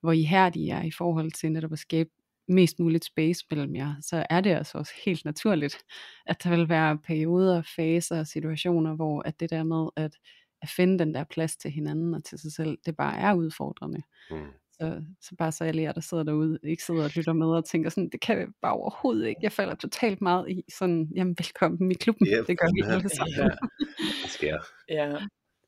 hvor 0.00 0.12
ihærdige 0.12 0.66
jeg 0.66 0.78
er 0.78 0.82
i 0.82 0.90
forhold 0.90 1.30
til 1.32 1.52
netop 1.52 1.72
at 1.72 1.78
skabe 1.78 2.10
mest 2.48 2.80
muligt 2.80 3.04
space 3.04 3.46
mellem 3.50 3.76
jer, 3.76 3.94
så 4.00 4.26
er 4.30 4.40
det 4.40 4.50
altså 4.50 4.78
også 4.78 4.92
helt 5.04 5.24
naturligt, 5.24 5.76
at 6.26 6.44
der 6.44 6.50
vil 6.50 6.68
være 6.68 6.98
perioder, 6.98 7.62
faser 7.76 8.20
og 8.20 8.26
situationer, 8.26 8.94
hvor 8.94 9.22
at 9.22 9.40
det 9.40 9.50
der 9.50 9.62
med 9.62 9.88
at, 9.96 10.16
at 10.62 10.68
finde 10.68 10.98
den 10.98 11.14
der 11.14 11.24
plads 11.24 11.56
til 11.56 11.70
hinanden 11.70 12.14
og 12.14 12.24
til 12.24 12.38
sig 12.38 12.52
selv, 12.52 12.78
det 12.86 12.96
bare 12.96 13.18
er 13.18 13.34
udfordrende. 13.34 14.02
Mm. 14.30 14.46
Så, 14.80 15.02
så 15.20 15.34
bare 15.38 15.52
så 15.52 15.64
jeg 15.64 15.74
lærer, 15.74 15.92
der 15.92 16.00
sidder 16.00 16.22
derude, 16.22 16.58
ikke 16.62 16.84
sidder 16.84 17.04
og 17.04 17.10
lytter 17.16 17.32
med 17.32 17.46
og 17.46 17.64
tænker 17.64 17.90
sådan, 17.90 18.08
det 18.08 18.20
kan 18.20 18.38
jeg 18.38 18.46
bare 18.62 18.72
overhovedet 18.72 19.26
ikke. 19.28 19.40
Jeg 19.42 19.52
falder 19.52 19.74
totalt 19.74 20.20
meget 20.20 20.50
i 20.50 20.64
sådan, 20.78 21.08
jamen 21.16 21.34
velkommen 21.38 21.90
i 21.90 21.94
klubben. 21.94 22.26
Yep. 22.26 22.46
Det 22.46 22.58
gør 22.58 22.68
vi 22.74 22.80
alle 22.94 23.08
sammen. 23.08 23.36
Ja, 23.36 23.48
det 24.22 24.30
sker. 24.30 24.58
Ja, 24.88 25.16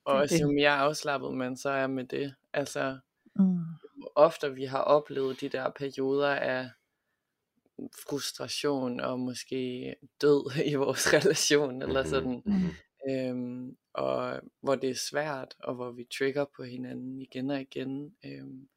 og 0.04 0.22
det, 0.30 0.38
som 0.38 0.58
jeg 0.58 0.74
er 0.74 0.80
afslappet, 0.80 1.34
men 1.34 1.56
så 1.56 1.70
er 1.70 1.86
med 1.86 2.04
det. 2.04 2.34
Altså, 2.52 2.98
mm. 3.36 3.58
ofte 4.14 4.54
vi 4.54 4.64
har 4.64 4.80
oplevet 4.80 5.40
de 5.40 5.48
der 5.48 5.70
perioder 5.78 6.30
af 6.30 6.70
frustration 8.08 9.00
og 9.00 9.20
måske 9.20 9.94
død 10.20 10.50
i 10.72 10.74
vores 10.74 11.12
relation, 11.14 11.82
eller 11.82 12.02
mm-hmm. 12.02 12.10
sådan. 12.10 12.42
Mm. 12.46 12.70
Øhm, 13.10 13.76
og 13.94 14.40
hvor 14.60 14.74
det 14.74 14.90
er 14.90 15.08
svært, 15.10 15.54
og 15.58 15.74
hvor 15.74 15.90
vi 15.90 16.04
trigger 16.18 16.44
på 16.56 16.62
hinanden 16.62 17.20
igen 17.20 17.50
og 17.50 17.60
igen. 17.60 18.14
Øhm, 18.24 18.68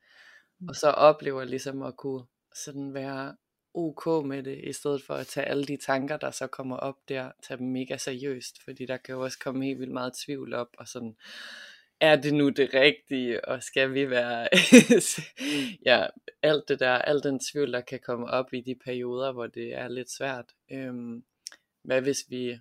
og 0.68 0.76
så 0.76 0.90
oplever 0.90 1.44
ligesom 1.44 1.82
at 1.82 1.98
kunne 1.98 2.24
sådan 2.56 2.94
være 2.94 3.36
ok 3.74 4.26
med 4.26 4.44
det, 4.44 4.60
i 4.64 4.74
stedet 4.74 5.04
for 5.04 5.14
at 5.14 5.28
tage 5.28 5.46
alle 5.46 5.66
de 5.66 5.78
tanker, 5.78 6.18
der 6.18 6.32
så 6.32 6.48
kommer 6.48 6.78
op 6.78 6.96
der, 7.10 7.32
tage 7.44 7.58
dem 7.58 7.68
mega 7.68 7.98
seriøst, 7.98 8.64
fordi 8.64 8.86
der 8.86 8.98
kan 8.98 9.16
jo 9.16 9.22
også 9.24 9.40
komme 9.40 9.66
helt 9.66 9.80
vildt 9.80 9.94
meget 9.94 10.14
tvivl 10.26 10.54
op, 10.54 10.70
og 10.78 10.88
sådan, 10.88 11.16
er 12.00 12.16
det 12.16 12.34
nu 12.34 12.50
det 12.50 12.74
rigtige, 12.74 13.46
og 13.46 13.64
skal 13.64 13.94
vi 13.94 14.10
være, 14.10 14.48
ja, 15.90 16.06
alt 16.42 16.64
det 16.68 16.80
der, 16.80 16.92
al 16.92 17.24
den 17.24 17.40
tvivl, 17.40 17.74
der 17.74 17.82
kan 17.82 18.00
komme 18.00 18.26
op 18.26 18.54
i 18.54 18.62
de 18.62 18.76
perioder, 18.76 19.32
hvor 19.32 19.48
det 19.48 19.74
er 19.74 19.88
lidt 19.88 20.12
svært. 20.12 20.46
Øhm, 20.72 21.24
hvad 21.84 22.02
hvis 22.02 22.26
vi 22.30 22.60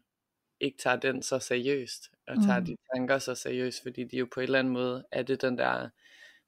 ikke 0.60 0.78
tager 0.78 0.96
den 0.96 1.22
så 1.22 1.38
seriøst, 1.38 2.10
og 2.26 2.36
tager 2.46 2.60
mm. 2.60 2.66
de 2.66 2.76
tanker 2.94 3.18
så 3.18 3.34
seriøst, 3.34 3.82
fordi 3.82 4.04
de 4.04 4.16
jo 4.16 4.28
på 4.34 4.40
en 4.40 4.44
eller 4.44 4.58
anden 4.58 4.72
måde, 4.72 5.06
er 5.12 5.22
det 5.22 5.42
den 5.42 5.58
der 5.58 5.88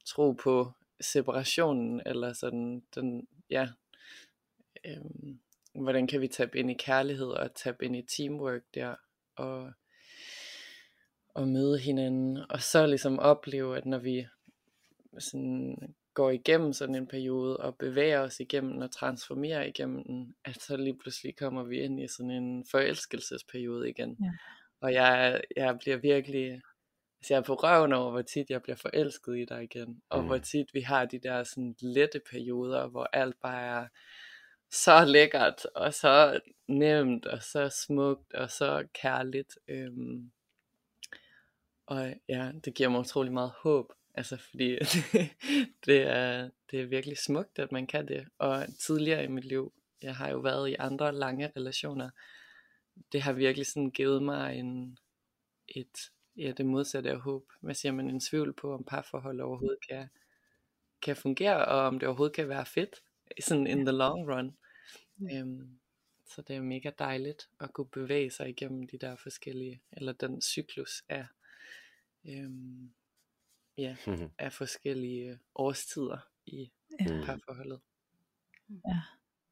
tro 0.07 0.33
på, 0.33 0.73
separationen, 1.01 2.03
eller 2.07 2.33
sådan, 2.33 2.83
den, 2.95 3.29
ja, 3.51 3.69
øhm, 4.85 5.41
hvordan 5.75 6.07
kan 6.07 6.21
vi 6.21 6.29
tabe 6.29 6.59
ind 6.59 6.71
i 6.71 6.75
kærlighed, 6.75 7.27
og 7.27 7.55
tabe 7.55 7.85
ind 7.85 7.97
i 7.97 8.03
teamwork 8.03 8.63
der, 8.75 8.95
og, 9.37 9.73
og 11.29 11.49
møde 11.49 11.79
hinanden, 11.79 12.39
og 12.51 12.63
så 12.63 12.87
ligesom 12.87 13.19
opleve, 13.19 13.77
at 13.77 13.87
når 13.87 13.99
vi 13.99 14.27
sådan 15.19 15.77
går 16.15 16.31
igennem 16.31 16.73
sådan 16.73 16.95
en 16.95 17.07
periode 17.07 17.57
og 17.57 17.77
bevæger 17.77 18.21
os 18.21 18.41
igennem 18.41 18.79
og 18.79 18.91
transformerer 18.91 19.65
igennem 19.65 20.05
den, 20.05 20.35
at 20.45 20.63
så 20.63 20.77
lige 20.77 20.99
pludselig 20.99 21.37
kommer 21.37 21.63
vi 21.63 21.81
ind 21.81 22.01
i 22.01 22.09
sådan 22.09 22.31
en 22.31 22.65
forelskelsesperiode 22.71 23.91
igen. 23.91 24.17
Ja. 24.23 24.31
Og 24.81 24.93
jeg, 24.93 25.41
jeg 25.57 25.79
bliver 25.79 25.97
virkelig, 25.97 26.63
altså 27.21 27.35
jeg 27.35 27.39
er 27.39 27.45
på 27.45 27.55
røven 27.55 27.93
over, 27.93 28.11
hvor 28.11 28.23
tit 28.23 28.51
jeg 28.51 28.63
bliver 28.63 28.77
forelsket 28.77 29.39
i 29.39 29.45
dig 29.45 29.63
igen, 29.63 30.03
og 30.09 30.21
Mm. 30.21 30.27
hvor 30.27 30.39
tit 30.39 30.75
vi 30.75 30.81
har 30.81 31.05
de 31.05 31.19
der 31.19 31.45
sådan 31.45 31.77
lette 31.81 32.21
perioder, 32.31 32.87
hvor 32.87 33.09
alt 33.13 33.41
bare 33.41 33.63
er 33.63 33.89
så 34.71 35.05
lækkert, 35.05 35.67
og 35.75 35.95
så 35.95 36.41
nemt, 36.69 37.27
og 37.27 37.43
så 37.43 37.69
smukt, 37.69 38.35
og 38.35 38.51
så 38.51 38.87
kærligt. 38.95 39.59
Øhm, 39.69 40.31
og 41.87 42.15
ja, 42.29 42.53
det 42.65 42.75
giver 42.75 42.89
mig 42.89 43.01
utrolig 43.01 43.33
meget 43.33 43.53
håb. 43.63 43.93
Altså 44.15 44.37
fordi 44.37 44.79
det, 45.87 46.03
er, 46.03 46.51
det 46.71 46.81
er 46.81 46.87
virkelig 46.87 47.19
smukt, 47.19 47.59
at 47.59 47.73
man 47.73 47.87
kan 47.87 48.09
det. 48.09 48.29
Og 48.39 48.67
tidligere 48.79 49.25
i 49.25 49.29
mit 49.29 49.45
liv, 49.45 49.73
jeg 50.03 50.17
har 50.17 50.31
jo 50.31 50.39
været 50.39 50.71
i 50.71 50.75
andre 50.79 51.13
lange 51.13 51.53
relationer, 51.57 52.11
det 53.13 53.23
har 53.23 53.33
virkelig 53.33 53.67
sådan 53.67 53.91
givet 53.91 54.23
mig 54.23 54.57
en, 54.59 54.99
et, 55.69 56.11
ja, 56.37 56.53
det 56.57 56.67
modsatte 56.67 57.11
af 57.11 57.21
håb. 57.21 57.53
Hvad 57.61 57.75
siger 57.75 57.93
man, 57.93 58.11
en 58.11 58.21
tvivl 58.21 58.53
på, 58.53 58.75
om 58.75 58.85
parforhold 58.85 59.41
overhovedet 59.41 59.79
kan, 59.89 60.09
kan 61.03 61.17
fungere, 61.17 61.65
og 61.65 61.79
om 61.81 61.99
det 61.99 62.09
overhovedet 62.09 62.37
kan 62.37 62.49
være 62.49 62.67
fedt, 62.67 63.03
sådan 63.41 63.67
in 63.67 63.87
the 63.87 63.93
long 63.97 64.29
run. 64.31 64.57
Øhm, 65.33 65.79
så 66.27 66.43
det 66.43 66.57
er 66.57 66.61
mega 66.63 66.91
dejligt 66.99 67.49
at 67.61 67.73
kunne 67.73 67.89
bevæge 67.89 68.31
sig 68.31 68.49
igennem 68.49 68.87
de 68.89 68.99
der 68.99 69.17
forskellige, 69.17 69.83
eller 69.93 70.13
den 70.13 70.41
cyklus 70.43 71.03
af, 71.09 71.27
øhm, 72.25 72.91
ja, 73.79 73.97
af 74.39 74.53
forskellige 74.53 75.39
årstider 75.55 76.19
i 76.47 76.71
Ja. 77.01 77.25
parforholdet. 77.27 77.81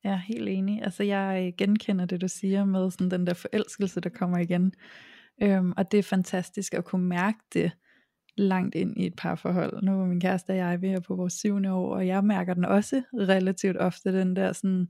Jeg 0.05 0.13
er 0.13 0.17
helt 0.17 0.49
enig. 0.49 0.83
Altså 0.83 1.03
jeg 1.03 1.55
genkender 1.59 2.05
det, 2.07 2.21
du 2.21 2.29
siger 2.29 2.65
med 2.65 2.91
sådan 2.91 3.11
den 3.11 3.27
der 3.27 3.35
forelskelse, 3.35 4.01
der 4.01 4.09
kommer 4.11 4.39
igen. 4.39 4.75
Øhm, 5.43 5.73
og 5.77 5.93
det 5.93 5.99
er 5.99 6.03
fantastisk 6.03 6.75
at 6.75 6.85
kunne 6.85 7.07
mærke 7.07 7.39
det 7.55 7.73
langt 8.37 8.75
ind 8.75 8.97
i 8.97 9.07
et 9.07 9.15
parforhold. 9.17 9.83
Nu 9.83 10.01
er 10.01 10.07
min 10.07 10.21
kæreste 10.21 10.51
og 10.51 10.57
jeg 10.57 10.83
ved 10.83 10.91
at 10.91 11.03
på 11.03 11.17
vores 11.17 11.33
syvende 11.33 11.73
år, 11.73 11.95
og 11.95 12.07
jeg 12.07 12.25
mærker 12.25 12.55
den 12.55 12.65
også 12.65 13.03
relativt 13.15 13.77
ofte, 13.77 14.21
den 14.21 14.37
der 14.37 14.53
sådan, 14.53 14.89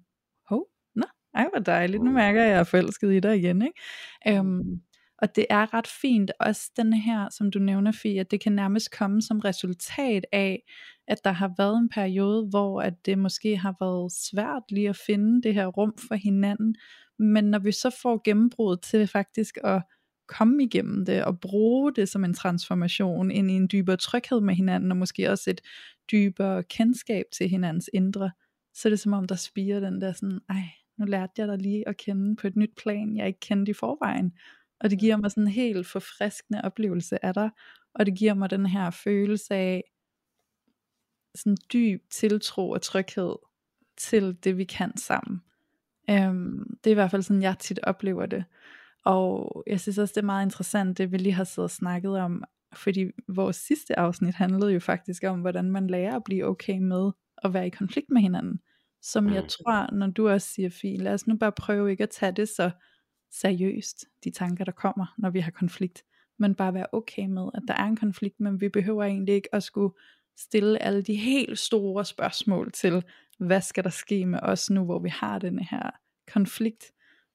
hov, 0.49 0.67
nå, 0.95 1.05
ej 1.35 1.47
hvor 1.53 1.61
dejligt, 1.61 2.03
nu 2.03 2.11
mærker 2.11 2.41
jeg, 2.41 2.49
at 2.49 2.53
jeg 2.53 2.61
er 2.61 2.65
forelsket 2.65 3.13
i 3.13 3.21
dig 3.21 3.37
igen. 3.39 3.63
Ikke? 3.63 4.39
Øhm, 4.39 4.81
og 5.19 5.37
det 5.37 5.47
er 5.51 5.75
ret 5.75 5.87
fint, 5.87 6.31
også 6.41 6.71
den 6.77 6.93
her, 6.93 7.29
som 7.31 7.51
du 7.51 7.59
nævner, 7.59 7.93
Fie, 7.93 8.21
at 8.21 8.31
det 8.31 8.41
kan 8.41 8.53
nærmest 8.53 8.99
komme 8.99 9.23
som 9.23 9.39
resultat 9.39 10.27
af, 10.33 10.63
at 11.09 11.19
der 11.25 11.33
har 11.33 11.53
været 11.59 11.79
en 11.79 11.89
periode, 11.89 12.47
hvor 12.51 12.83
at 12.83 13.07
det 13.07 13.19
måske 13.19 13.57
har 13.57 13.75
været 13.81 14.13
svært 14.13 14.63
lige 14.71 14.89
at 14.89 14.97
finde 15.07 15.43
det 15.43 15.55
her 15.55 15.67
rum 15.67 15.95
for 16.09 16.15
hinanden, 16.15 16.75
men 17.19 17.45
når 17.45 17.59
vi 17.59 17.73
så 17.73 17.97
får 18.03 18.21
gennembruddet 18.25 18.83
til 18.83 19.07
faktisk 19.07 19.59
at 19.65 19.83
komme 20.29 20.63
igennem 20.65 21.05
det 21.05 21.25
og 21.25 21.41
bruge 21.41 21.93
det 21.95 22.09
som 22.09 22.25
en 22.25 22.35
transformation 22.35 23.31
ind 23.31 23.51
i 23.51 23.55
en 23.55 23.69
dybere 23.73 23.97
tryghed 23.97 24.41
med 24.41 24.55
hinanden, 24.55 24.91
og 24.91 24.97
måske 24.97 25.31
også 25.31 25.51
et 25.51 25.61
dybere 26.11 26.63
kendskab 26.63 27.25
til 27.33 27.49
hinandens 27.49 27.91
indre, 27.93 28.31
så 28.75 28.89
er 28.89 28.91
det 28.91 29.01
som 29.01 29.13
om 29.13 29.27
der 29.27 29.35
spiger 29.35 29.81
den 29.81 30.01
der 30.01 30.13
sådan, 30.13 30.41
ej, 30.49 30.63
nu 30.99 31.05
lærte 31.05 31.33
jeg 31.39 31.49
dig 31.49 31.59
lige 31.59 31.89
at 31.89 31.97
kende 31.97 32.37
på 32.37 32.47
et 32.47 32.57
nyt 32.57 32.75
plan, 32.77 33.17
jeg 33.17 33.27
ikke 33.27 33.41
kendte 33.41 33.71
i 33.71 33.75
forvejen, 33.75 34.33
og 34.81 34.91
det 34.91 34.99
giver 34.99 35.17
mig 35.17 35.31
sådan 35.31 35.45
en 35.45 35.49
helt 35.49 35.87
forfriskende 35.87 36.61
oplevelse 36.65 37.25
af 37.25 37.35
dig, 37.35 37.51
og 37.95 38.07
det 38.07 38.19
giver 38.19 38.35
mig 38.35 38.51
den 38.51 38.67
her 38.67 38.91
følelse 38.91 39.55
af 39.55 39.85
sådan 41.35 41.57
dyb 41.73 42.03
tiltro 42.11 42.71
og 42.71 42.83
tryghed 42.83 43.37
til 43.97 44.37
det 44.45 44.59
vi 44.59 44.65
kan 44.65 44.97
sammen. 44.97 45.43
Øhm, 46.11 46.77
det 46.85 46.91
er 46.91 46.95
i 46.95 46.95
hvert 46.95 47.11
fald 47.11 47.23
sådan 47.23 47.43
jeg 47.43 47.59
tit 47.59 47.81
oplever 47.83 48.27
det. 48.27 48.45
Og 49.09 49.63
jeg 49.67 49.81
synes 49.81 49.99
også 49.99 50.13
det 50.13 50.21
er 50.23 50.27
meget 50.27 50.47
interessant 50.47 50.99
det 50.99 51.13
vi 51.13 51.17
lige 51.17 51.33
har 51.33 51.45
siddet 51.45 51.65
og 51.65 51.71
snakket 51.71 52.19
om, 52.19 52.45
fordi 52.75 53.11
vores 53.29 53.57
sidste 53.57 53.99
afsnit 53.99 54.35
handlede 54.35 54.73
jo 54.73 54.81
faktisk 54.81 55.25
om 55.25 55.41
hvordan 55.41 55.71
man 55.71 55.87
lærer 55.87 56.17
at 56.17 56.25
blive 56.25 56.45
okay 56.47 56.79
med 56.79 57.11
at 57.45 57.55
være 57.55 57.67
i 57.67 57.71
konflikt 57.71 58.11
med 58.11 58.21
hinanden. 58.23 58.61
Som 59.03 59.33
jeg 59.33 59.43
Mm. 59.43 59.49
tror, 59.49 59.95
når 59.95 60.07
du 60.07 60.29
også 60.29 60.49
siger, 60.49 60.71
Fie, 60.71 60.97
lad 60.99 61.15
os 61.15 61.27
nu 61.27 61.37
bare 61.37 61.53
prøve 61.53 61.91
ikke 61.91 62.03
at 62.03 62.11
tage 62.11 62.33
det 62.33 62.49
så 62.49 62.71
seriøst, 63.33 64.05
de 64.25 64.31
tanker 64.31 64.65
der 64.65 64.73
kommer, 64.73 65.15
når 65.19 65.31
vi 65.31 65.41
har 65.41 65.51
konflikt, 65.51 66.03
men 66.39 66.55
bare 66.55 66.75
være 66.75 66.87
okay 66.93 67.27
med, 67.27 67.49
at 67.55 67.63
der 67.69 67.75
er 67.75 67.85
en 67.85 67.97
konflikt, 67.97 68.41
men 68.41 68.61
vi 68.61 68.69
behøver 68.69 69.05
egentlig 69.05 69.35
ikke 69.35 69.55
at 69.55 69.63
skulle 69.63 69.95
stille 70.39 70.83
alle 70.83 71.03
de 71.03 71.15
helt 71.17 71.59
store 71.59 72.05
spørgsmål 72.05 72.73
til, 72.73 73.05
hvad 73.39 73.61
skal 73.61 73.85
der 73.85 73.91
ske 73.91 74.27
med 74.27 74.39
os 74.43 74.71
nu, 74.71 74.85
hvor 74.85 74.99
vi 74.99 75.09
har 75.09 75.39
denne 75.39 75.65
her 75.71 75.91
konflikt, 76.33 76.85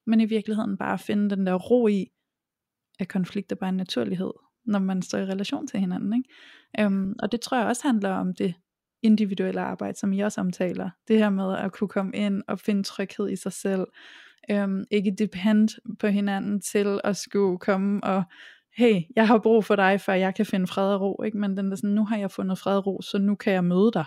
men 0.06 0.20
i 0.20 0.24
virkeligheden 0.24 0.76
bare 0.76 0.98
finde 0.98 1.36
den 1.36 1.46
der 1.46 1.54
ro 1.54 1.88
i, 1.88 2.10
at 2.98 3.08
konflikt 3.08 3.52
er 3.52 3.56
bare 3.56 3.68
en 3.68 3.76
naturlighed, 3.76 4.32
når 4.64 4.78
man 4.78 5.02
står 5.02 5.18
i 5.18 5.24
relation 5.24 5.66
til 5.66 5.80
hinanden. 5.80 6.12
Ikke? 6.12 6.28
Øhm, 6.80 7.14
og 7.18 7.32
det 7.32 7.40
tror 7.40 7.56
jeg 7.56 7.66
også 7.66 7.82
handler 7.88 8.10
om 8.10 8.34
det 8.34 8.54
individuelle 9.02 9.60
arbejde, 9.60 9.98
som 9.98 10.12
I 10.12 10.20
også 10.20 10.40
omtaler. 10.40 10.90
Det 11.08 11.18
her 11.18 11.30
med 11.30 11.56
at 11.56 11.72
kunne 11.72 11.88
komme 11.88 12.16
ind 12.16 12.42
og 12.48 12.58
finde 12.58 12.82
tryghed 12.82 13.30
i 13.30 13.36
sig 13.36 13.52
selv. 13.52 13.86
Øhm, 14.50 14.84
ikke 14.90 15.14
depend 15.18 15.96
på 15.98 16.06
hinanden 16.06 16.60
til 16.60 17.00
at 17.04 17.16
skulle 17.16 17.58
komme 17.58 18.04
og 18.04 18.22
hey, 18.76 19.02
jeg 19.16 19.26
har 19.26 19.38
brug 19.38 19.64
for 19.64 19.76
dig, 19.76 20.00
før 20.00 20.12
jeg 20.12 20.34
kan 20.34 20.46
finde 20.46 20.66
fred 20.66 20.94
og 20.94 21.00
ro, 21.00 21.22
ikke? 21.22 21.38
men 21.38 21.56
den 21.56 21.70
der 21.70 21.76
sådan, 21.76 21.90
nu 21.90 22.04
har 22.04 22.16
jeg 22.16 22.30
fundet 22.30 22.58
fred 22.58 22.76
og 22.76 22.86
ro, 22.86 23.02
så 23.02 23.18
nu 23.18 23.34
kan 23.34 23.52
jeg 23.52 23.64
møde 23.64 23.90
dig, 23.94 24.04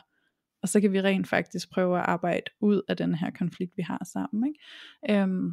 og 0.61 0.69
så 0.69 0.81
kan 0.81 0.93
vi 0.93 1.01
rent 1.01 1.27
faktisk 1.27 1.71
prøve 1.71 1.97
at 1.97 2.05
arbejde 2.05 2.51
ud 2.61 2.81
af 2.87 2.97
den 2.97 3.15
her 3.15 3.31
konflikt, 3.31 3.77
vi 3.77 3.81
har 3.81 4.07
sammen. 4.13 4.47
Ikke? 4.47 5.21
Øhm, 5.21 5.51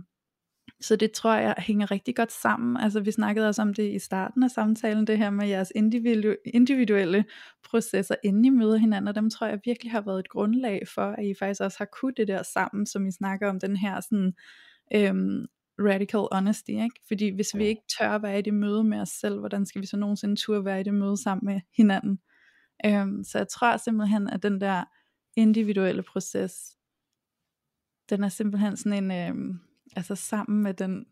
så 0.80 0.96
det 0.96 1.12
tror 1.12 1.34
jeg 1.34 1.54
hænger 1.58 1.90
rigtig 1.90 2.16
godt 2.16 2.32
sammen. 2.32 2.76
Altså 2.76 3.00
vi 3.00 3.10
snakkede 3.10 3.48
også 3.48 3.62
om 3.62 3.74
det 3.74 3.92
i 3.94 3.98
starten 3.98 4.42
af 4.42 4.50
samtalen, 4.50 5.06
det 5.06 5.18
her 5.18 5.30
med 5.30 5.48
jeres 5.48 5.72
individu- 5.76 6.50
individuelle 6.54 7.24
processer, 7.64 8.14
inden 8.24 8.44
I 8.44 8.50
møder 8.50 8.76
hinanden, 8.76 9.08
og 9.08 9.14
dem 9.14 9.30
tror 9.30 9.46
jeg 9.46 9.60
virkelig 9.64 9.92
har 9.92 10.00
været 10.00 10.18
et 10.18 10.28
grundlag 10.28 10.82
for, 10.94 11.02
at 11.02 11.24
I 11.24 11.34
faktisk 11.38 11.60
også 11.60 11.78
har 11.78 11.88
kunnet 12.00 12.16
det 12.16 12.28
der 12.28 12.42
sammen, 12.42 12.86
som 12.86 13.06
I 13.06 13.10
snakker 13.10 13.48
om 13.48 13.60
den 13.60 13.76
her 13.76 14.00
sådan, 14.00 14.34
øhm, 14.94 15.46
radical 15.78 16.26
honesty, 16.32 16.70
ikke? 16.70 17.00
Fordi 17.08 17.28
hvis 17.34 17.56
vi 17.56 17.64
ikke 17.66 17.82
tør 17.98 18.18
være 18.18 18.38
i 18.38 18.42
det 18.42 18.54
møde 18.54 18.84
med 18.84 19.00
os 19.00 19.08
selv, 19.08 19.38
hvordan 19.38 19.66
skal 19.66 19.80
vi 19.80 19.86
så 19.86 19.96
nogensinde 19.96 20.36
turde 20.36 20.64
være 20.64 20.80
i 20.80 20.82
det 20.82 20.94
møde 20.94 21.22
sammen 21.22 21.46
med 21.46 21.60
hinanden? 21.76 22.18
Øhm, 22.86 23.24
så 23.24 23.38
jeg 23.38 23.48
tror 23.48 23.76
simpelthen, 23.76 24.30
at 24.30 24.42
den 24.42 24.60
der 24.60 24.84
individuelle 25.36 26.02
proces, 26.02 26.52
den 28.10 28.24
er 28.24 28.28
simpelthen 28.28 28.76
sådan 28.76 29.04
en, 29.04 29.10
øhm, 29.10 29.60
altså 29.96 30.14
sammen 30.14 30.62
med 30.62 30.74
den 30.74 31.06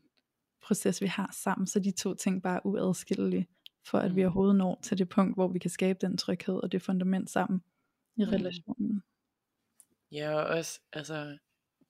proces, 0.62 1.00
vi 1.00 1.06
har 1.06 1.30
sammen, 1.42 1.66
så 1.66 1.80
de 1.80 1.90
to 1.90 2.14
ting 2.14 2.42
bare 2.42 2.56
er 2.56 2.66
uadskillelige, 2.66 3.46
for 3.86 3.98
at 3.98 4.16
vi 4.16 4.20
Mm. 4.20 4.26
overhovedet 4.26 4.56
når 4.56 4.80
til 4.82 4.98
det 4.98 5.08
punkt, 5.08 5.36
hvor 5.36 5.48
vi 5.48 5.58
kan 5.58 5.70
skabe 5.70 5.98
den 6.00 6.16
tryghed 6.18 6.54
og 6.54 6.72
det 6.72 6.82
fundament 6.82 7.30
sammen 7.30 7.62
i 8.16 8.24
Mm. 8.24 8.30
relationen. 8.30 9.02
Ja, 10.12 10.34
og 10.34 10.44
også, 10.46 10.80
altså, 10.92 11.38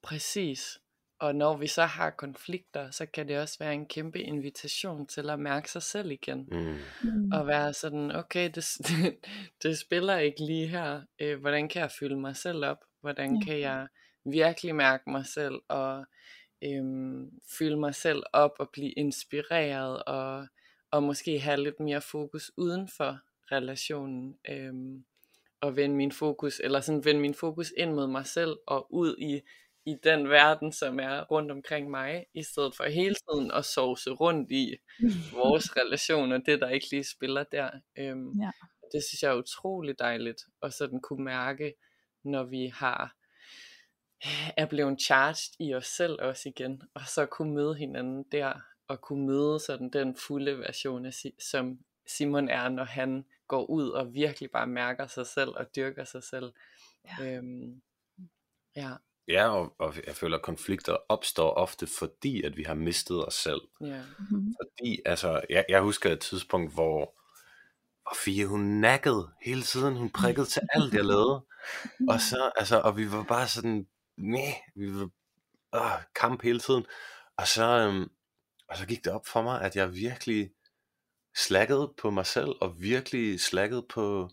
præcis. 0.03 0.79
Og 1.19 1.35
når 1.35 1.57
vi 1.57 1.67
så 1.67 1.85
har 1.85 2.11
konflikter, 2.11 2.91
så 2.91 3.07
kan 3.07 3.29
det 3.29 3.39
også 3.39 3.57
være 3.59 3.75
en 3.75 3.87
kæmpe 3.87 4.21
invitation 4.21 5.07
til 5.07 5.31
at 5.31 5.41
mærke 5.41 5.71
sig 5.71 5.83
selv 5.83 6.11
igen. 6.11 6.49
Mm. 6.53 6.77
Mm. 7.11 7.33
Og 7.33 7.47
være 7.47 7.73
sådan, 7.73 8.11
okay, 8.13 8.45
det, 8.55 8.65
det, 8.79 9.17
det 9.63 9.79
spiller 9.79 10.17
ikke 10.19 10.45
lige 10.45 10.67
her. 10.69 11.03
Øh, 11.21 11.41
hvordan 11.41 11.69
kan 11.69 11.81
jeg 11.83 11.91
fylde 11.99 12.17
mig 12.21 12.37
selv 12.37 12.65
op? 12.65 12.79
Hvordan 13.01 13.35
Ja. 13.37 13.45
kan 13.45 13.61
jeg 13.61 13.89
virkelig 14.25 14.75
mærke 14.75 15.11
mig 15.11 15.27
selv 15.27 15.55
og 15.69 16.07
øhm, 16.65 17.31
fylde 17.59 17.77
mig 17.77 17.95
selv 17.95 18.23
op 18.33 18.53
og 18.59 18.71
blive 18.73 18.91
inspireret 18.93 20.03
og, 20.03 20.47
og 20.91 21.03
måske 21.03 21.41
have 21.41 21.63
lidt 21.63 21.81
mere 21.81 22.01
fokus 22.01 22.51
uden 22.57 22.89
for 22.89 23.19
relationen. 23.53 24.39
Øhm, 24.49 25.05
og 25.61 25.77
vende 25.77 25.97
min 25.97 26.13
fokus, 26.13 26.61
eller 26.65 26.81
sådan 26.81 27.05
vende 27.05 27.21
min 27.21 27.35
fokus 27.35 27.73
ind 27.77 27.93
mod 27.93 28.07
mig 28.07 28.27
selv 28.27 28.57
og 28.67 28.95
ud 28.95 29.17
i, 29.19 29.41
i 29.87 29.97
den 30.05 30.29
verden, 30.29 30.73
som 30.73 31.01
er 31.01 31.21
rundt 31.25 31.51
omkring 31.51 31.91
mig, 31.91 32.27
i 32.35 32.43
stedet 32.43 32.77
for 32.77 32.85
hele 32.85 33.15
tiden 33.15 33.51
at 33.51 33.65
sovse 33.65 34.11
rundt 34.11 34.51
i 34.51 34.77
vores 35.33 35.65
relation, 35.77 36.33
og 36.33 36.41
det 36.47 36.61
der 36.61 36.69
ikke 36.69 36.91
lige 36.91 37.05
spiller 37.05 37.45
der. 37.45 37.71
Øhm, 37.99 38.41
Ja. 38.41 38.51
Det 38.93 39.03
synes 39.09 39.23
jeg 39.23 39.31
er 39.33 39.39
utrolig 39.39 39.99
dejligt, 39.99 40.43
og 40.61 40.73
sådan 40.73 41.01
kunne 41.01 41.25
mærke, 41.25 41.75
når 42.25 42.45
vi 42.45 42.67
har 42.67 43.17
er 44.57 44.67
blevet 44.67 45.01
charged 45.03 45.55
i 45.61 45.75
os 45.75 45.87
selv 45.87 46.17
også 46.21 46.49
igen, 46.49 46.83
og 46.95 47.03
så 47.07 47.27
kunne 47.27 47.55
møde 47.55 47.75
hinanden 47.75 48.25
der, 48.33 48.53
og 48.89 49.01
kunne 49.01 49.27
møde 49.27 49.61
sådan 49.61 49.91
den 49.91 50.17
fulde 50.17 50.59
version 50.59 51.07
af, 51.07 51.13
som 51.51 51.79
Simon 52.07 52.49
er, 52.49 52.69
når 52.69 52.85
han 52.85 53.25
går 53.49 53.71
ud 53.71 53.89
og 53.89 54.15
virkelig 54.15 54.51
bare 54.51 54.67
mærker 54.67 55.07
sig 55.07 55.27
selv 55.27 55.49
og 55.49 55.67
dyrker 55.77 56.05
sig 56.05 56.23
selv. 56.25 56.53
Ja. 57.21 57.25
Øhm, 57.37 57.83
ja, 58.77 58.91
Ja, 59.29 59.49
og, 59.49 59.75
og 59.79 59.95
jeg 60.07 60.15
føler, 60.17 60.37
at 60.37 60.43
konflikter 60.43 60.97
opstår 61.09 61.51
ofte, 61.51 61.87
fordi 61.99 62.43
at 62.43 62.57
vi 62.57 62.63
har 62.63 62.75
mistet 62.75 63.27
os 63.27 63.35
selv. 63.35 63.61
ja, 63.81 64.03
Mhm. 64.19 64.55
Fordi, 64.61 65.01
altså, 65.05 65.41
jeg, 65.51 65.65
jeg 65.69 65.81
husker 65.83 66.13
et 66.13 66.21
tidspunkt, 66.21 66.73
hvor, 66.75 67.19
og 68.07 68.17
Fie, 68.25 68.47
hun 68.47 68.61
nakkede 68.61 69.31
hele 69.45 69.63
tiden, 69.63 69.97
hun 69.97 70.11
prikkede 70.11 70.47
til 70.47 70.63
alt, 70.75 70.95
jeg 70.95 71.05
lavede. 71.05 71.45
Og 72.09 72.21
så, 72.21 72.51
altså, 72.57 72.81
og 72.81 72.97
vi 72.97 73.11
var 73.13 73.23
bare 73.25 73.49
sådan, 73.49 73.87
nej, 74.23 74.63
vi 74.75 74.95
var 74.95 75.11
øh, 75.75 76.03
kamp 76.15 76.43
hele 76.43 76.61
tiden. 76.61 76.87
Og 77.37 77.49
så, 77.49 77.65
øhm, 77.65 78.11
og 78.69 78.77
så 78.77 78.87
gik 78.87 79.05
det 79.05 79.13
op 79.13 79.27
for 79.27 79.43
mig, 79.43 79.61
at 79.61 79.77
jeg 79.77 79.95
virkelig 79.95 80.53
slækkede 81.37 81.95
på 81.99 82.11
mig 82.11 82.27
selv, 82.27 82.51
og 82.61 82.81
virkelig 82.81 83.41
slækkede 83.41 83.87
på, 83.89 84.31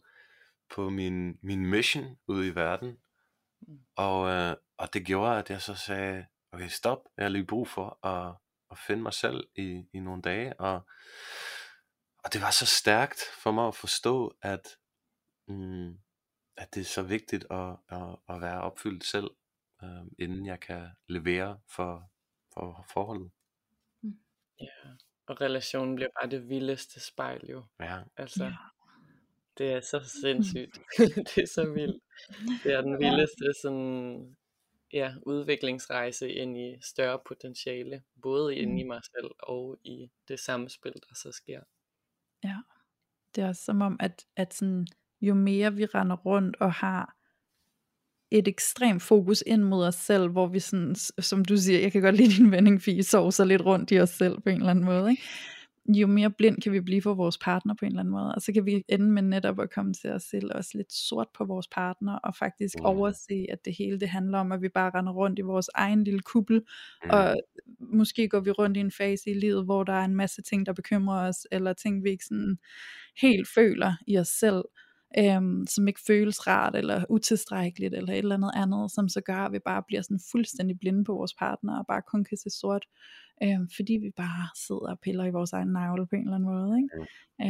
på 0.69 0.89
min, 0.89 1.37
min 1.43 1.65
mission 1.65 2.17
ude 2.27 2.47
i 2.47 2.55
verden. 2.55 2.97
Og, 3.95 4.29
øh, 4.29 4.55
og 4.77 4.93
det 4.93 5.05
gjorde, 5.05 5.39
at 5.39 5.49
jeg 5.49 5.61
så 5.61 5.75
sagde, 5.75 6.25
okay, 6.51 6.67
stop, 6.67 6.99
jeg 7.17 7.25
har 7.25 7.29
lige 7.29 7.45
brug 7.45 7.67
for 7.67 8.05
at, 8.07 8.35
at 8.71 8.77
finde 8.87 9.03
mig 9.03 9.13
selv 9.13 9.47
i, 9.55 9.83
i 9.93 9.99
nogle 9.99 10.21
dage. 10.21 10.59
Og, 10.59 10.87
og 12.23 12.33
det 12.33 12.41
var 12.41 12.51
så 12.51 12.65
stærkt 12.65 13.19
for 13.43 13.51
mig 13.51 13.67
at 13.67 13.75
forstå, 13.75 14.37
at, 14.41 14.67
mm, 15.47 15.89
at 16.57 16.73
det 16.75 16.81
er 16.81 16.85
så 16.85 17.01
vigtigt 17.01 17.45
at, 17.51 17.77
at, 17.89 18.15
at 18.29 18.41
være 18.41 18.61
opfyldt 18.61 19.05
selv, 19.05 19.29
øh, 19.83 20.05
inden 20.19 20.45
jeg 20.45 20.59
kan 20.59 20.87
levere 21.07 21.59
for, 21.75 22.11
for 22.53 22.85
forholdet. 22.93 23.31
Ja, 24.61 24.89
og 25.27 25.41
relationen 25.41 25.95
bliver 25.95 26.09
bare 26.21 26.29
det 26.31 26.49
vildeste 26.49 26.99
spejl 26.99 27.45
jo. 27.49 27.63
Ja. 27.79 28.01
Altså, 28.17 28.43
Ja. 28.43 28.55
det 29.57 29.73
er 29.73 29.81
så 29.81 29.99
sindssygt. 30.21 30.79
det 31.35 31.37
er 31.43 31.47
så 31.53 31.71
vildt. 31.73 32.03
Det 32.63 32.73
er 32.73 32.81
den 32.81 32.99
vildeste 32.99 33.45
sådan, 33.61 34.35
ja, 34.93 35.13
udviklingsrejse 35.25 36.31
ind 36.31 36.57
i 36.57 36.77
større 36.81 37.19
potentiale, 37.27 38.03
både 38.21 38.55
inde 38.55 38.81
i 38.81 38.83
mig 38.83 39.01
selv 39.03 39.31
og 39.39 39.77
i 39.83 40.11
det 40.27 40.39
samspil, 40.39 40.93
der 40.93 41.15
så 41.15 41.31
sker. 41.31 41.61
Ja, 42.43 42.57
det 43.35 43.43
er 43.43 43.47
også 43.47 43.63
som 43.63 43.81
om, 43.81 43.97
at, 43.99 44.25
at 44.35 44.53
sådan, 44.53 44.87
jo 45.21 45.33
mere 45.33 45.73
vi 45.73 45.85
render 45.85 46.15
rundt 46.17 46.55
og 46.59 46.73
har 46.73 47.15
et 48.31 48.47
ekstremt 48.47 49.01
fokus 49.01 49.43
ind 49.47 49.63
mod 49.63 49.85
os 49.85 49.95
selv, 49.95 50.29
hvor 50.29 50.47
vi 50.47 50.59
sådan, 50.59 50.95
som 51.19 51.45
du 51.45 51.57
siger, 51.57 51.79
jeg 51.79 51.91
kan 51.91 52.01
godt 52.01 52.15
lide 52.15 52.31
din 52.43 52.51
vending, 52.51 52.81
Fie, 52.81 53.03
sovser 53.03 53.45
lidt 53.45 53.65
rundt 53.65 53.91
i 53.91 53.99
os 53.99 54.09
selv 54.09 54.41
på 54.41 54.49
en 54.49 54.55
eller 54.55 54.69
anden 54.69 54.85
måde, 54.85 55.09
ikke? 55.11 55.23
jo 55.93 56.07
mere 56.07 56.29
blind 56.31 56.61
kan 56.61 56.71
vi 56.71 56.79
blive 56.79 57.01
for 57.01 57.13
vores 57.13 57.37
partner 57.37 57.73
på 57.79 57.85
en 57.85 57.91
eller 57.91 57.99
anden 57.99 58.11
måde, 58.11 58.35
og 58.35 58.41
så 58.41 58.53
kan 58.53 58.65
vi 58.65 58.83
ende 58.89 59.11
med 59.11 59.21
netop 59.21 59.59
at 59.59 59.69
komme 59.73 59.93
til 59.93 60.09
os 60.09 60.23
selv 60.23 60.51
også 60.55 60.71
lidt 60.73 60.93
sort 60.93 61.27
på 61.37 61.45
vores 61.45 61.67
partner, 61.67 62.15
og 62.15 62.35
faktisk 62.35 62.75
Mm. 62.79 62.85
overse, 62.85 63.45
at 63.49 63.65
det 63.65 63.75
hele 63.77 63.99
det 63.99 64.09
handler 64.09 64.39
om, 64.39 64.51
at 64.51 64.61
vi 64.61 64.69
bare 64.69 64.91
render 64.95 65.13
rundt 65.13 65.39
i 65.39 65.41
vores 65.41 65.69
egen 65.75 66.03
lille 66.03 66.19
kuppel, 66.19 66.61
Mm. 67.03 67.09
og 67.09 67.35
måske 67.79 68.27
går 68.29 68.39
vi 68.39 68.51
rundt 68.51 68.77
i 68.77 68.79
en 68.79 68.91
fase 68.91 69.29
i 69.29 69.33
livet, 69.33 69.65
hvor 69.65 69.83
der 69.83 69.93
er 69.93 70.05
en 70.05 70.15
masse 70.15 70.41
ting, 70.41 70.65
der 70.65 70.73
bekymrer 70.73 71.27
os, 71.27 71.47
eller 71.51 71.73
ting, 71.73 72.03
vi 72.03 72.09
ikke 72.09 72.25
sådan 72.25 72.57
helt 73.21 73.47
føler 73.47 73.93
i 74.07 74.17
os 74.17 74.27
selv, 74.27 74.63
øhm, 75.17 75.67
som 75.67 75.87
ikke 75.87 75.99
føles 76.07 76.47
rart, 76.47 76.75
eller 76.75 77.05
utilstrækkeligt, 77.09 77.93
eller 77.93 78.13
et 78.13 78.17
eller 78.17 78.35
andet 78.35 78.51
andet, 78.55 78.91
som 78.91 79.09
så 79.09 79.21
gør, 79.21 79.37
at 79.37 79.51
vi 79.51 79.59
bare 79.59 79.83
bliver 79.87 80.01
sådan 80.01 80.19
fuldstændig 80.31 80.79
blinde 80.79 81.03
på 81.03 81.13
vores 81.13 81.33
partner, 81.33 81.79
og 81.79 81.85
bare 81.87 82.01
kun 82.01 82.23
kan 82.23 82.37
se 82.37 82.49
sort, 82.49 82.85
øhm, 83.43 83.69
fordi 83.75 83.93
vi 83.93 84.11
bare 84.17 84.49
sidder 84.67 84.91
og 84.91 84.99
piller 84.99 85.25
i 85.25 85.31
vores 85.31 85.53
egen 85.53 85.67
navle 85.67 86.07
på 86.07 86.15
en 86.15 86.21
eller 86.21 86.35
anden 86.35 86.49
måde. 86.49 86.77
Ikke? 86.81 86.89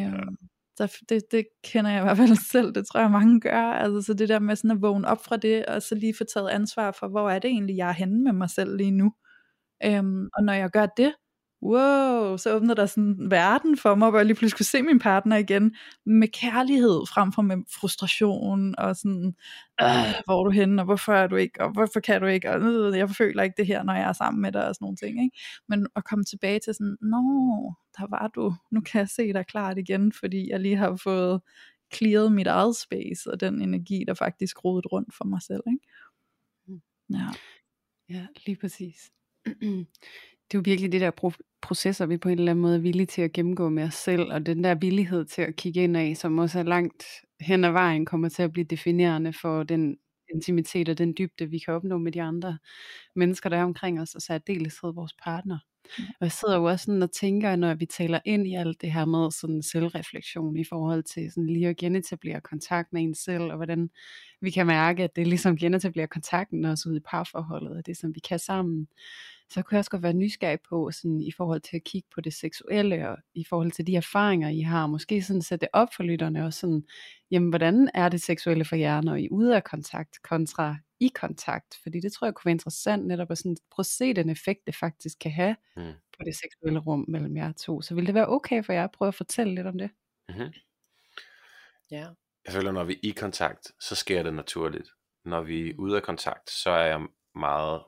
Øhm, 0.07 0.37
så 0.77 0.97
det, 1.09 1.23
det 1.31 1.45
kender 1.63 1.91
jeg 1.91 1.99
i 1.99 2.03
hvert 2.03 2.17
fald 2.17 2.35
selv, 2.53 2.73
det 2.75 2.87
tror 2.87 2.99
jeg 2.99 3.11
mange 3.11 3.41
gør, 3.41 3.61
altså 3.61 4.01
så 4.01 4.13
det 4.13 4.29
der 4.29 4.39
med 4.39 4.55
sådan 4.55 4.71
at 4.71 4.81
vågne 4.81 5.07
op 5.07 5.23
fra 5.23 5.37
det, 5.37 5.65
og 5.65 5.81
så 5.81 5.95
lige 5.95 6.13
få 6.17 6.23
taget 6.23 6.49
ansvar 6.49 6.91
for, 6.91 7.07
hvor 7.07 7.29
er 7.29 7.39
det 7.39 7.49
egentlig, 7.49 7.77
jeg 7.77 7.89
er 7.89 7.93
henne 7.93 8.23
med 8.23 8.33
mig 8.33 8.49
selv 8.49 8.77
lige 8.77 8.91
nu. 8.91 9.13
Øhm, 9.85 10.29
og 10.33 10.43
når 10.43 10.53
jeg 10.53 10.69
gør 10.69 10.85
det, 10.85 11.13
wow, 11.61 12.37
så 12.37 12.55
åbner 12.55 12.73
der 12.73 12.85
sådan 12.85 13.03
en 13.03 13.31
verden 13.31 13.77
for 13.77 13.95
mig, 13.95 14.09
hvor 14.09 14.19
jeg 14.19 14.25
lige 14.25 14.35
pludselig 14.35 14.57
kunne 14.57 14.65
se 14.65 14.81
min 14.81 14.99
partner 14.99 15.37
igen, 15.37 15.75
med 16.05 16.27
kærlighed 16.27 17.07
frem 17.13 17.31
for 17.31 17.41
med 17.41 17.57
frustration, 17.79 18.75
og 18.77 18.95
sådan, 18.95 19.35
øh, 19.81 20.13
hvor 20.25 20.39
er 20.39 20.43
du 20.43 20.49
henne, 20.49 20.81
og 20.81 20.85
hvorfor 20.85 21.13
er 21.13 21.27
du 21.27 21.35
ikke, 21.35 21.61
og 21.61 21.71
hvorfor 21.71 21.99
kan 21.99 22.21
du 22.21 22.27
ikke, 22.27 22.51
og 22.51 22.61
øh, 22.61 22.97
jeg 22.97 23.09
føler 23.09 23.43
ikke 23.43 23.55
det 23.57 23.67
her, 23.67 23.83
når 23.83 23.93
jeg 23.93 24.09
er 24.09 24.13
sammen 24.13 24.41
med 24.41 24.51
dig, 24.51 24.67
og 24.67 24.75
sådan 24.75 24.85
nogle 24.85 24.97
ting, 24.97 25.23
ikke? 25.23 25.37
Men 25.69 25.87
at 25.95 26.03
komme 26.03 26.23
tilbage 26.25 26.59
til 26.59 26.73
sådan, 26.73 26.97
nå, 27.01 27.17
der 27.97 28.07
var 28.09 28.27
du, 28.35 28.53
nu 28.71 28.81
kan 28.81 28.99
jeg 28.99 29.09
se 29.09 29.33
dig 29.33 29.45
klart 29.45 29.77
igen, 29.77 30.11
fordi 30.11 30.49
jeg 30.49 30.59
lige 30.59 30.75
har 30.75 30.95
fået 30.95 31.41
clearet 31.93 32.31
mit 32.31 32.47
eget 32.47 32.75
space, 32.75 33.31
og 33.31 33.39
den 33.39 33.61
energi, 33.61 34.03
der 34.07 34.13
faktisk 34.13 34.65
rodet 34.65 34.91
rundt 34.91 35.15
for 35.15 35.25
mig 35.25 35.41
selv, 35.41 35.63
ikke? 35.67 35.87
Ja. 37.09 37.27
Ja, 38.09 38.27
lige 38.45 38.57
præcis. 38.61 39.11
Det 40.51 40.57
er 40.57 40.59
jo 40.59 40.63
virkelig 40.65 40.91
det 40.91 41.01
der 41.01 41.11
pro- 41.11 41.59
processer, 41.61 42.05
vi 42.05 42.17
på 42.17 42.29
en 42.29 42.39
eller 42.39 42.51
anden 42.51 42.61
måde 42.61 42.75
er 42.75 42.79
villige 42.79 43.05
til 43.05 43.21
at 43.21 43.33
gennemgå 43.33 43.69
med 43.69 43.83
os 43.83 43.93
selv, 43.93 44.33
og 44.33 44.45
den 44.45 44.63
der 44.63 44.75
villighed 44.75 45.25
til 45.25 45.41
at 45.41 45.55
kigge 45.55 45.83
ind 45.83 45.97
af, 45.97 46.17
som 46.17 46.37
også 46.37 46.59
er 46.59 46.63
langt 46.63 47.03
hen 47.41 47.63
ad 47.63 47.71
vejen, 47.71 48.05
kommer 48.05 48.29
til 48.29 48.43
at 48.43 48.51
blive 48.51 48.63
definerende 48.63 49.33
for 49.33 49.63
den 49.63 49.97
intimitet 50.33 50.89
og 50.89 50.97
den 50.97 51.13
dybde, 51.17 51.49
vi 51.49 51.59
kan 51.59 51.73
opnå 51.73 51.97
med 51.97 52.11
de 52.11 52.21
andre 52.21 52.57
mennesker, 53.15 53.49
der 53.49 53.57
er 53.57 53.63
omkring 53.63 54.01
os, 54.01 54.15
og 54.15 54.21
særdeleshed 54.21 54.93
vores 54.93 55.13
partner. 55.23 55.57
Og 55.97 56.21
jeg 56.21 56.31
sidder 56.31 56.57
jo 56.57 56.63
også 56.63 56.85
sådan 56.85 57.03
og 57.03 57.11
tænker, 57.11 57.55
når 57.55 57.73
vi 57.73 57.85
taler 57.85 58.19
ind 58.25 58.47
i 58.47 58.55
alt 58.55 58.81
det 58.81 58.91
her 58.91 59.05
med 59.05 59.31
sådan 59.31 59.63
selvreflektion 59.63 60.57
i 60.57 60.63
forhold 60.63 61.03
til 61.03 61.31
sådan 61.31 61.47
lige 61.47 61.67
at 61.67 61.77
genetablere 61.77 62.41
kontakt 62.41 62.93
med 62.93 63.01
en 63.01 63.15
selv, 63.15 63.43
og 63.43 63.55
hvordan 63.55 63.89
vi 64.41 64.51
kan 64.51 64.67
mærke, 64.67 65.03
at 65.03 65.15
det 65.15 65.27
ligesom 65.27 65.57
genetablerer 65.57 66.07
kontakten 66.07 66.65
også 66.65 66.89
ude 66.89 66.97
i 66.97 67.05
parforholdet, 67.09 67.77
og 67.77 67.85
det 67.85 67.97
som 67.97 68.15
vi 68.15 68.19
kan 68.19 68.39
sammen. 68.39 68.87
Så 69.51 69.61
kunne 69.61 69.75
jeg 69.75 69.79
også 69.79 69.91
godt 69.91 70.03
være 70.03 70.13
nysgerrig 70.13 70.59
på, 70.69 70.91
sådan, 70.91 71.21
i 71.21 71.31
forhold 71.31 71.61
til 71.61 71.75
at 71.75 71.83
kigge 71.83 72.07
på 72.15 72.21
det 72.21 72.33
seksuelle, 72.33 73.09
og 73.09 73.17
i 73.33 73.43
forhold 73.49 73.71
til 73.71 73.87
de 73.87 73.95
erfaringer, 73.95 74.49
I 74.49 74.59
har, 74.61 74.87
måske 74.87 75.21
sådan 75.21 75.41
sætte 75.41 75.61
det 75.61 75.69
op 75.73 75.87
for 75.95 76.03
lytterne, 76.03 76.45
og 76.45 76.53
sådan, 76.53 76.83
jamen, 77.31 77.49
hvordan 77.49 77.89
er 77.93 78.09
det 78.09 78.21
seksuelle 78.21 78.65
for 78.65 78.75
jer, 78.75 79.01
når 79.01 79.15
I 79.15 79.25
er 79.25 79.29
ude 79.31 79.55
af 79.55 79.63
kontakt, 79.63 80.21
kontra 80.23 80.77
i 80.99 81.11
kontakt? 81.15 81.79
Fordi 81.83 81.99
det 81.99 82.13
tror 82.13 82.27
jeg 82.27 82.33
kunne 82.33 82.45
være 82.45 82.51
interessant 82.53 83.07
netop 83.07 83.31
at 83.31 83.37
sådan, 83.37 83.57
prøve 83.71 83.81
at 83.81 83.85
se 83.85 84.13
den 84.13 84.29
effekt, 84.29 84.67
det 84.67 84.75
faktisk 84.75 85.17
kan 85.19 85.31
have 85.31 85.55
Mm. 85.75 85.83
på 86.17 86.23
det 86.25 86.35
seksuelle 86.35 86.79
rum 86.79 87.05
mellem 87.07 87.37
jer 87.37 87.51
to. 87.51 87.81
Så 87.81 87.95
vil 87.95 88.05
det 88.07 88.13
være 88.13 88.27
okay 88.27 88.63
for 88.63 88.73
jer 88.73 88.83
at 88.83 88.91
prøve 88.91 89.07
at 89.07 89.15
fortælle 89.15 89.55
lidt 89.55 89.67
om 89.67 89.77
det? 89.77 89.89
Mm-hmm. 90.29 90.53
Ja. 91.91 92.07
Jeg 92.45 92.53
føler, 92.53 92.71
når 92.71 92.83
vi 92.83 92.93
er 92.93 92.99
i 93.03 93.09
kontakt, 93.09 93.71
så 93.79 93.95
sker 93.95 94.23
det 94.23 94.33
naturligt. 94.33 94.89
Når 95.25 95.41
vi 95.41 95.69
er 95.69 95.73
ude 95.77 95.95
af 95.95 96.03
kontakt, 96.03 96.49
så 96.49 96.69
er 96.69 96.85
jeg 96.85 97.07
meget 97.35 97.81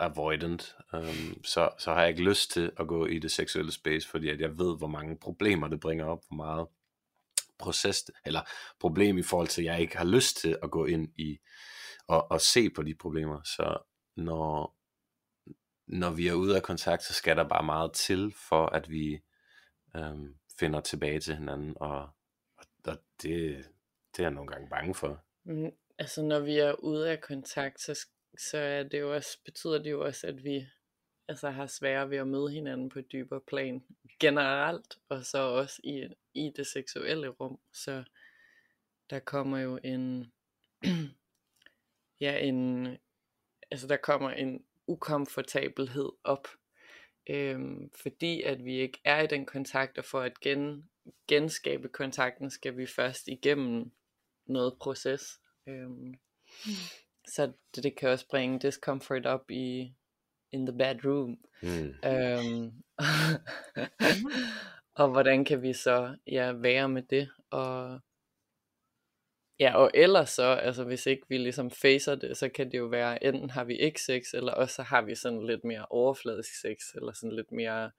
avoidant. 0.00 0.76
Um, 0.92 1.44
så, 1.44 1.70
så 1.78 1.94
har 1.94 2.00
jeg 2.00 2.08
ikke 2.08 2.22
lyst 2.22 2.50
til 2.50 2.72
at 2.76 2.88
gå 2.88 3.06
i 3.06 3.18
det 3.18 3.30
seksuelle 3.30 3.72
space, 3.72 4.08
fordi 4.08 4.28
at 4.28 4.40
jeg 4.40 4.58
ved, 4.58 4.78
hvor 4.78 4.86
mange 4.86 5.18
problemer 5.18 5.68
det 5.68 5.80
bringer 5.80 6.04
op, 6.04 6.24
hvor 6.28 6.36
meget 6.36 6.66
proces, 7.58 8.10
eller 8.24 8.40
problem 8.80 9.18
i 9.18 9.22
forhold 9.22 9.48
til, 9.48 9.62
at 9.62 9.66
jeg 9.66 9.80
ikke 9.80 9.96
har 9.96 10.04
lyst 10.04 10.36
til 10.36 10.58
at 10.62 10.70
gå 10.70 10.84
ind 10.84 11.08
i 11.16 11.38
og, 12.08 12.30
og 12.30 12.40
se 12.40 12.70
på 12.70 12.82
de 12.82 12.94
problemer. 12.94 13.42
Så 13.42 13.78
når, 14.16 14.76
når 15.86 16.10
vi 16.10 16.28
er 16.28 16.32
ude 16.32 16.56
af 16.56 16.62
kontakt, 16.62 17.02
så 17.02 17.12
skal 17.12 17.36
der 17.36 17.48
bare 17.48 17.64
meget 17.64 17.92
til, 17.92 18.34
for 18.48 18.66
at 18.66 18.90
vi 18.90 19.20
øhm, 19.96 20.34
finder 20.58 20.80
tilbage 20.80 21.20
til 21.20 21.34
hinanden, 21.34 21.76
og, 21.76 22.02
og, 22.56 22.64
og 22.86 22.96
det, 23.22 23.66
det 24.12 24.18
er 24.18 24.22
jeg 24.22 24.30
nogle 24.30 24.50
gange 24.50 24.68
bange 24.68 24.94
for. 24.94 25.24
Mm, 25.44 25.70
altså 25.98 26.22
når 26.22 26.40
vi 26.40 26.58
er 26.58 26.72
ude 26.72 27.10
af 27.10 27.20
kontakt, 27.20 27.80
så, 27.80 28.06
så 28.38 28.58
er 28.58 28.82
det 28.82 29.00
jo 29.00 29.14
også, 29.14 29.38
betyder 29.44 29.82
det 29.82 29.90
jo 29.90 30.04
også, 30.04 30.26
at 30.26 30.44
vi 30.44 30.66
altså, 31.28 31.50
har 31.50 31.66
sværere 31.66 32.10
ved 32.10 32.18
at 32.18 32.28
møde 32.28 32.50
hinanden 32.50 32.88
på 32.88 32.98
et 32.98 33.12
dybere 33.12 33.40
plan 33.40 33.84
generelt, 34.20 34.98
og 35.08 35.24
så 35.24 35.38
også 35.38 35.80
i, 35.84 36.08
i 36.34 36.52
det 36.56 36.66
seksuelle 36.66 37.28
rum. 37.28 37.58
Så 37.72 38.04
der 39.10 39.18
kommer 39.18 39.58
jo 39.58 39.78
en, 39.84 40.32
ja, 42.20 42.38
en, 42.38 42.88
altså 43.70 43.86
der 43.86 43.96
kommer 43.96 44.30
en 44.30 44.64
ukomfortabelhed 44.86 46.08
op, 46.24 46.48
øhm, 47.26 47.90
fordi 47.90 48.42
at 48.42 48.64
vi 48.64 48.76
ikke 48.76 49.00
er 49.04 49.22
i 49.22 49.26
den 49.26 49.46
kontakt, 49.46 49.98
og 49.98 50.04
for 50.04 50.20
at 50.20 50.40
gen, 50.40 50.90
genskabe 51.28 51.88
kontakten, 51.88 52.50
skal 52.50 52.76
vi 52.76 52.86
først 52.86 53.28
igennem 53.28 53.90
noget 54.46 54.76
proces. 54.80 55.40
Øhm. 55.66 56.14
Mm. 56.66 56.72
Så 57.34 57.52
det, 57.74 57.82
det 57.82 57.96
kan 57.96 58.08
også 58.08 58.28
bringe 58.28 58.58
discomfort 58.58 59.26
op 59.26 59.50
i 59.50 59.94
in 60.52 60.66
the 60.66 60.78
bedroom. 60.78 61.38
Mm. 61.62 61.94
Øhm, 62.04 62.72
og 65.00 65.08
hvordan 65.08 65.44
kan 65.44 65.62
vi 65.62 65.72
så 65.72 66.16
ja, 66.26 66.52
være 66.52 66.88
med 66.88 67.02
det? 67.02 67.30
Og 67.50 68.00
ja, 69.60 69.76
og 69.76 69.90
ellers 69.94 70.30
så, 70.30 70.42
altså 70.42 70.84
hvis 70.84 71.06
ikke 71.06 71.26
vi 71.28 71.38
ligesom 71.38 71.70
facer 71.70 72.14
det, 72.14 72.36
så 72.36 72.48
kan 72.48 72.72
det 72.72 72.78
jo 72.78 72.84
være, 72.84 73.24
enten 73.24 73.50
har 73.50 73.64
vi 73.64 73.76
ikke 73.76 74.02
sex, 74.02 74.34
eller 74.34 74.52
også 74.52 74.74
så 74.74 74.82
har 74.82 75.02
vi 75.02 75.14
sådan 75.14 75.46
lidt 75.46 75.64
mere 75.64 75.86
overfladisk 75.90 76.60
sex, 76.60 76.94
eller 76.94 77.12
sådan 77.12 77.36
lidt 77.36 77.52
mere 77.52 77.90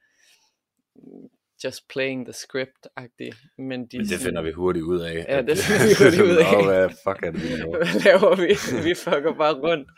just 1.63 1.87
playing 1.89 2.25
the 2.25 2.33
script-agtigt. 2.33 3.35
Men, 3.57 3.87
de 3.87 3.97
Men 3.97 4.07
det 4.07 4.19
finder 4.19 4.41
vi 4.41 4.51
hurtigt 4.51 4.83
ud 4.83 4.99
af. 4.99 5.25
Ja, 5.29 5.41
det 5.41 5.57
finder 5.57 5.87
vi 5.87 5.93
hurtigt 6.03 6.21
ud 6.31 6.35
af. 6.37 6.51
Nå, 6.53 6.63
hvad 6.65 6.89
fuck 6.89 7.23
er 7.25 7.31
det, 7.31 7.41
vi 7.43 7.47
laver? 7.47 7.77
Hvad 7.91 8.01
laver 8.03 8.35
vi? 8.35 8.51
Vi 8.87 8.93
fucker 8.95 9.33
bare 9.33 9.53
rundt. 9.53 9.89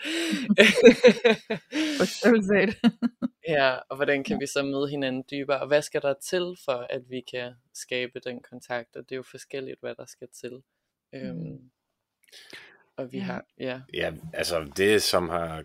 Ja, 3.48 3.76
og 3.90 3.96
hvordan 3.96 4.24
kan 4.24 4.40
vi 4.40 4.48
så 4.48 4.64
møde 4.64 4.90
hinanden 4.90 5.24
dybere, 5.32 5.60
og 5.62 5.68
hvad 5.68 5.82
skal 5.82 6.02
der 6.02 6.14
til 6.30 6.56
for, 6.66 6.88
at 6.90 7.02
vi 7.10 7.22
kan 7.32 7.54
skabe 7.74 8.20
den 8.26 8.42
kontakt, 8.50 8.96
og 8.96 9.04
det 9.04 9.12
er 9.12 9.16
jo 9.16 9.24
forskelligt, 9.32 9.80
hvad 9.80 9.96
der 9.96 10.06
skal 10.06 10.28
til. 10.42 10.62
Øhm, 11.16 11.38
Mm. 11.38 11.70
og 12.98 13.12
vi 13.12 13.20
har, 13.20 13.46
ja, 13.60 13.82
Ja, 13.94 14.14
altså 14.34 14.72
det 14.78 15.04
som 15.04 15.30
har, 15.30 15.64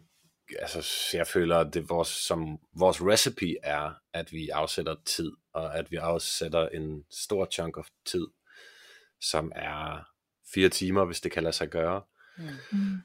altså 0.59 1.17
jeg 1.17 1.27
føler, 1.27 1.57
at 1.57 1.75
det 1.75 1.89
vores, 1.89 2.09
som 2.09 2.59
vores 2.79 3.03
recipe 3.03 3.55
er, 3.63 3.93
at 4.13 4.33
vi 4.33 4.49
afsætter 4.49 4.97
tid, 5.07 5.33
og 5.53 5.79
at 5.79 5.91
vi 5.91 5.97
afsætter 5.97 6.69
en 6.69 7.05
stor 7.11 7.49
chunk 7.53 7.77
of 7.77 7.89
tid, 8.07 8.27
som 9.21 9.53
er 9.55 10.09
fire 10.55 10.69
timer, 10.69 11.05
hvis 11.05 11.21
det 11.21 11.33
kan 11.33 11.43
lade 11.43 11.53
sig 11.57 11.69
gøre, 11.69 12.03
mm. 12.73 12.99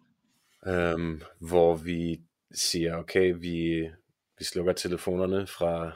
Øhm, 0.68 1.22
hvor 1.40 1.76
vi 1.76 2.22
siger, 2.56 2.96
okay, 2.96 3.34
vi, 3.40 3.90
vi 4.40 4.44
slukker 4.46 4.74
telefonerne 4.74 5.48
fra 5.48 5.92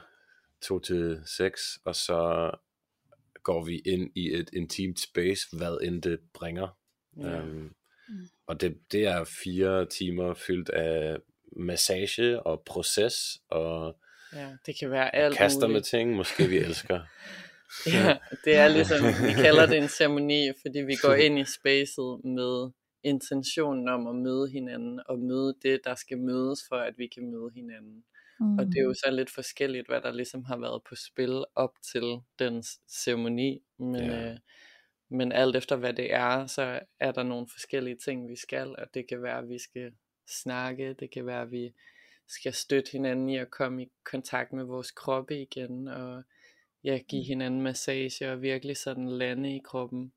2 0.64 0.80
til 0.80 1.22
6, 1.38 1.62
og 1.86 1.96
så 1.96 2.52
går 3.44 3.66
vi 3.66 3.80
ind 3.86 4.12
i 4.16 4.34
et 4.34 4.50
intimt 4.54 5.00
space, 5.00 5.42
hvad 5.58 5.78
end 5.84 6.02
det 6.02 6.20
bringer. 6.34 6.68
ja. 7.18 7.40
Øhm, 7.40 7.74
Mm. 8.10 8.28
og 8.48 8.62
det, 8.62 8.78
det 8.92 9.06
er 9.08 9.24
fire 9.24 9.86
timer 9.86 10.34
fyldt 10.34 10.70
af 10.70 11.18
massage 11.56 12.40
og 12.44 12.62
proces 12.66 13.42
og 13.50 13.98
ja, 14.34 14.50
det 14.66 14.80
kan 14.80 14.92
være 14.92 15.16
alt 15.16 15.38
kaster 15.38 15.62
med 15.62 15.68
muligt. 15.68 15.86
ting, 15.86 16.16
måske 16.16 16.48
vi 16.48 16.58
elsker. 16.68 17.00
Ja, 17.88 18.18
det 18.46 18.56
er 18.56 18.68
ligesom, 18.68 18.98
vi 19.28 19.34
kalder 19.34 19.66
det 19.66 19.78
en 19.78 19.88
ceremoni, 19.88 20.50
fordi 20.62 20.80
vi 20.80 20.96
går 20.96 21.14
ind 21.14 21.40
i 21.40 21.46
spacet 21.46 22.22
med 22.24 22.70
intentionen 23.04 23.88
om 23.90 24.08
at 24.08 24.16
møde 24.16 24.50
hinanden, 24.52 25.00
og 25.10 25.20
møde 25.20 25.56
det, 25.62 25.80
der 25.84 25.96
skal 25.96 26.18
mødes 26.18 26.60
for, 26.70 26.76
at 26.76 26.94
vi 26.98 27.08
kan 27.08 27.32
møde 27.32 27.52
hinanden. 27.56 28.04
Mm. 28.40 28.60
Og 28.60 28.66
det 28.66 28.78
er 28.78 28.84
jo 28.84 28.94
så 28.94 29.12
lidt 29.12 29.30
forskelligt, 29.30 29.88
hvad 29.88 30.02
der 30.02 30.12
ligesom 30.14 30.44
har 30.46 30.58
været 30.58 30.82
på 30.90 30.96
spil 30.96 31.46
op 31.56 31.72
til 31.92 32.20
den 32.40 32.64
ceremoni. 33.04 33.60
Men, 33.80 33.96
Ja. 33.96 34.30
øh, 34.32 34.38
men 35.10 35.32
alt 35.32 35.56
efter 35.56 35.76
hvad 35.76 35.94
det 35.94 36.14
er, 36.14 36.48
så 36.48 36.80
er 37.00 37.12
der 37.12 37.24
nogle 37.24 37.48
forskellige 37.52 37.98
ting, 38.06 38.30
vi 38.30 38.36
skal. 38.36 38.68
Og 38.68 38.86
det 38.94 39.08
kan 39.10 39.22
være, 39.24 39.38
at 39.38 39.50
vi 39.50 39.60
skal 39.60 39.92
snakke. 40.28 40.94
Det 40.94 41.12
kan 41.12 41.26
være, 41.26 41.42
at 41.42 41.52
vi 41.52 41.74
skal 42.28 42.54
støtte 42.54 42.92
hinanden 42.92 43.30
i 43.30 43.38
at 43.38 43.52
komme 43.52 43.84
i 43.84 43.92
kontakt 44.04 44.54
med 44.54 44.64
vores 44.64 44.92
kroppe 44.92 45.42
igen. 45.42 45.88
Og 45.88 46.24
ja, 46.84 47.00
give 47.08 47.24
hinanden 47.24 47.62
massage 47.62 48.32
og 48.32 48.42
virkelig 48.42 48.78
sådan 48.78 49.10
lande 49.10 49.56
i 49.56 49.62
kroppen. 49.66 50.14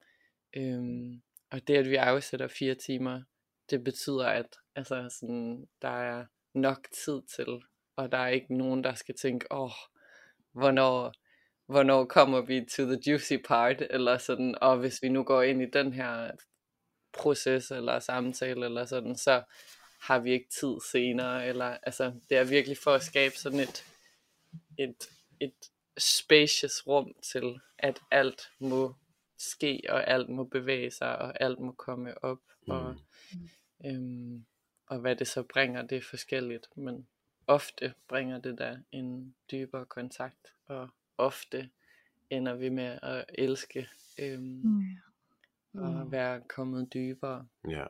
Øhm, 0.57 1.23
og 1.51 1.69
det, 1.69 1.77
at 1.77 1.91
vi 1.91 1.97
afsætter 1.97 2.49
fire 2.49 2.75
timer, 2.75 3.23
det 3.71 3.85
betyder, 3.85 4.27
at 4.27 4.57
altså, 4.75 5.09
sådan, 5.21 5.69
der 5.83 5.89
er 5.89 6.25
nok 6.55 6.89
tid 7.05 7.23
til, 7.37 7.63
og 7.97 8.13
der 8.13 8.19
er 8.19 8.29
ikke 8.29 8.57
nogen, 8.57 8.85
der 8.85 8.95
skal 8.95 9.15
tænke, 9.15 9.47
åh, 9.53 9.63
oh, 9.63 9.71
hvornår, 10.53 11.13
hvornår 11.67 12.05
kommer 12.05 12.41
vi 12.41 12.67
to 12.71 12.85
the 12.85 12.99
juicy 13.07 13.37
part, 13.45 13.83
eller 13.91 14.19
sådan, 14.19 14.55
og 14.61 14.79
hvis 14.79 15.03
vi 15.03 15.09
nu 15.09 15.23
går 15.23 15.43
ind 15.43 15.63
i 15.63 15.71
den 15.73 15.93
her 15.93 16.31
proces, 17.13 17.71
eller 17.71 17.99
samtale, 17.99 18.65
eller 18.65 18.85
sådan, 18.85 19.17
så 19.17 19.43
har 20.01 20.19
vi 20.19 20.31
ikke 20.33 20.49
tid 20.61 20.75
senere, 20.91 21.47
eller, 21.47 21.65
altså, 21.83 22.13
det 22.29 22.37
er 22.39 22.45
virkelig 22.45 22.79
for 22.79 22.91
at 22.95 23.03
skabe 23.03 23.35
sådan 23.35 23.61
et, 23.61 23.85
et, 24.79 25.09
et 25.41 25.71
spacious 25.99 26.87
rum 26.87 27.15
til, 27.23 27.61
at 27.79 28.01
alt 28.11 28.51
må 28.59 28.95
ske, 29.39 29.83
og 29.89 30.09
alt 30.11 30.29
må 30.29 30.45
bevæge 30.45 30.91
sig, 30.91 31.19
og 31.19 31.41
alt 31.43 31.59
må 31.59 31.73
komme 31.73 32.25
op, 32.25 32.39
og, 32.69 32.97
øhm, 33.87 34.45
og 34.87 34.99
hvad 34.99 35.17
det 35.17 35.29
så 35.29 35.43
bringer, 35.43 35.83
det 35.83 35.99
er 35.99 36.03
forskelligt, 36.11 36.77
men 36.77 37.09
ofte 37.47 37.95
bringer 38.09 38.39
det 38.39 38.59
da 38.59 38.79
en 38.93 39.35
dybere 39.51 39.87
kontakt, 39.87 40.53
og 40.67 40.89
ofte 41.19 41.71
ender 42.31 42.55
vi 42.55 42.69
med 42.69 42.99
at 43.03 43.25
elske, 43.29 43.89
øhm, 44.19 44.63
Mm. 45.73 45.81
og 45.81 46.13
være 46.13 46.41
kommet 46.49 46.93
dybere. 46.95 47.47
Ja. 47.69 47.85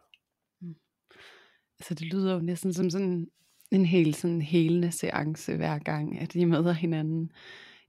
Altså 1.81 1.95
det 1.95 2.03
lyder 2.15 2.35
jo 2.35 2.41
næsten 2.41 2.73
som 2.75 2.91
sådan 2.91 3.29
en 3.73 3.87
helt 3.87 4.17
sådan 4.17 4.43
helende 4.43 4.93
seance 4.93 5.57
hver 5.57 5.79
gang, 5.79 6.21
at 6.21 6.35
I 6.35 6.45
møder 6.45 6.73
hinanden 6.73 7.33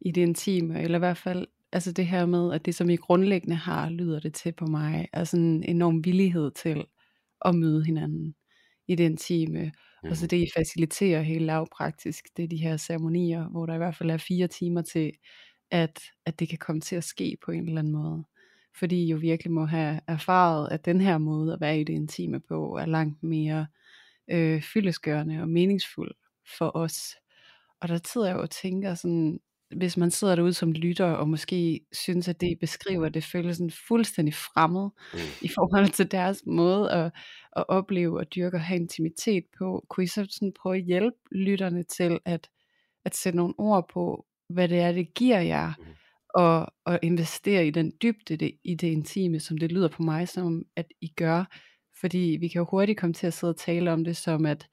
i 0.01 0.11
det 0.11 0.21
intime, 0.21 0.81
eller 0.83 0.97
i 0.97 0.99
hvert 0.99 1.17
fald 1.17 1.47
altså 1.73 1.91
det 1.91 2.07
her 2.07 2.25
med, 2.25 2.53
at 2.53 2.65
det 2.65 2.75
som 2.75 2.89
I 2.89 2.95
grundlæggende 2.95 3.55
har, 3.55 3.89
lyder 3.89 4.19
det 4.19 4.33
til 4.33 4.51
på 4.53 4.65
mig, 4.65 5.07
er 5.13 5.23
sådan 5.23 5.45
en 5.45 5.63
enorm 5.63 6.05
villighed 6.05 6.51
til 6.51 6.85
at 7.45 7.55
møde 7.55 7.85
hinanden 7.85 8.35
i 8.87 8.95
det 8.95 9.03
intime, 9.03 9.71
mm. 10.03 10.09
og 10.09 10.17
så 10.17 10.25
Mhm. 10.25 10.29
det 10.29 10.37
I 10.37 10.47
faciliterer 10.57 11.21
helt 11.21 11.45
lavpraktisk, 11.45 12.25
det 12.37 12.43
er 12.43 12.47
de 12.49 12.57
her 12.57 12.77
ceremonier, 12.77 13.49
hvor 13.49 13.65
der 13.65 13.73
i 13.73 13.77
hvert 13.77 13.95
fald 13.95 14.11
er 14.11 14.17
fire 14.17 14.47
timer 14.47 14.81
til, 14.81 15.11
at, 15.71 16.01
at 16.25 16.39
det 16.39 16.49
kan 16.49 16.57
komme 16.57 16.81
til 16.81 16.95
at 16.95 17.03
ske 17.03 17.37
på 17.45 17.51
en 17.51 17.67
eller 17.67 17.79
anden 17.81 17.93
måde. 17.93 18.23
Fordi 18.79 19.03
I 19.03 19.07
jo 19.11 19.17
virkelig 19.17 19.51
må 19.51 19.65
have 19.65 19.99
erfaret, 20.07 20.67
at 20.71 20.85
den 20.85 21.01
her 21.01 21.17
måde 21.17 21.53
at 21.53 21.61
være 21.61 21.79
i 21.79 21.83
det 21.83 21.93
intime 21.93 22.39
på, 22.39 22.77
er 22.77 22.85
langt 22.85 23.23
mere 23.23 23.67
øh, 24.31 24.61
fyldesgørende 24.61 25.41
og 25.41 25.49
meningsfuld 25.49 26.11
for 26.57 26.71
os. 26.77 27.15
Og 27.81 27.87
der 27.87 27.99
sidder 28.13 28.27
jeg 28.27 28.35
jo 28.35 28.41
og 28.41 28.49
tænker 28.49 28.95
sådan, 28.95 29.39
hvis 29.75 29.97
man 29.97 30.11
sidder 30.11 30.35
derude 30.35 30.53
som 30.53 30.71
lytter, 30.71 31.05
og 31.05 31.29
måske 31.29 31.81
synes, 31.91 32.27
at 32.27 32.41
det 32.41 32.59
beskriver, 32.59 33.09
det 33.09 33.23
føles 33.23 33.57
sådan 33.57 33.71
fuldstændig 33.87 34.33
fremmed 34.33 34.89
Mm. 35.13 35.19
i 35.41 35.47
forhold 35.55 35.89
til 35.89 36.11
deres 36.11 36.43
måde 36.45 36.91
at, 36.91 37.11
at 37.55 37.65
opleve 37.67 38.19
og 38.19 38.35
dyrke 38.35 38.57
og 38.57 38.61
have 38.61 38.79
intimitet 38.79 39.43
på. 39.57 39.85
Kunne 39.89 40.03
I 40.03 40.07
så 40.07 40.27
sådan 40.29 40.53
prøve 40.61 40.75
at 40.75 40.81
hjælpe 40.83 41.17
lytterne 41.31 41.83
til 41.83 42.19
at, 42.25 42.49
at 43.05 43.15
sætte 43.15 43.37
nogle 43.37 43.53
ord 43.57 43.89
på, 43.93 44.25
hvad 44.49 44.67
det 44.69 44.79
er, 44.79 44.91
det 44.91 45.13
giver 45.13 45.39
jer, 45.39 45.73
Mhm 45.79 45.87
og, 46.33 46.73
og 46.85 46.99
investere 47.01 47.67
i 47.67 47.71
den 47.71 47.93
dybde 48.01 48.37
det, 48.37 48.51
i 48.63 48.75
det 48.75 48.87
intime, 48.87 49.39
som 49.39 49.57
det 49.57 49.71
lyder 49.71 49.87
på 49.87 50.03
mig, 50.03 50.27
som 50.27 50.65
at 50.75 50.85
I 51.01 51.07
gør. 51.07 51.43
Fordi 51.99 52.37
vi 52.39 52.47
kan 52.47 52.59
jo 52.59 52.67
hurtigt 52.71 52.99
komme 52.99 53.13
til 53.13 53.27
at 53.27 53.33
sidde 53.33 53.51
og 53.51 53.57
tale 53.57 53.91
om 53.91 54.03
det 54.03 54.17
som, 54.17 54.45
at, 54.45 54.67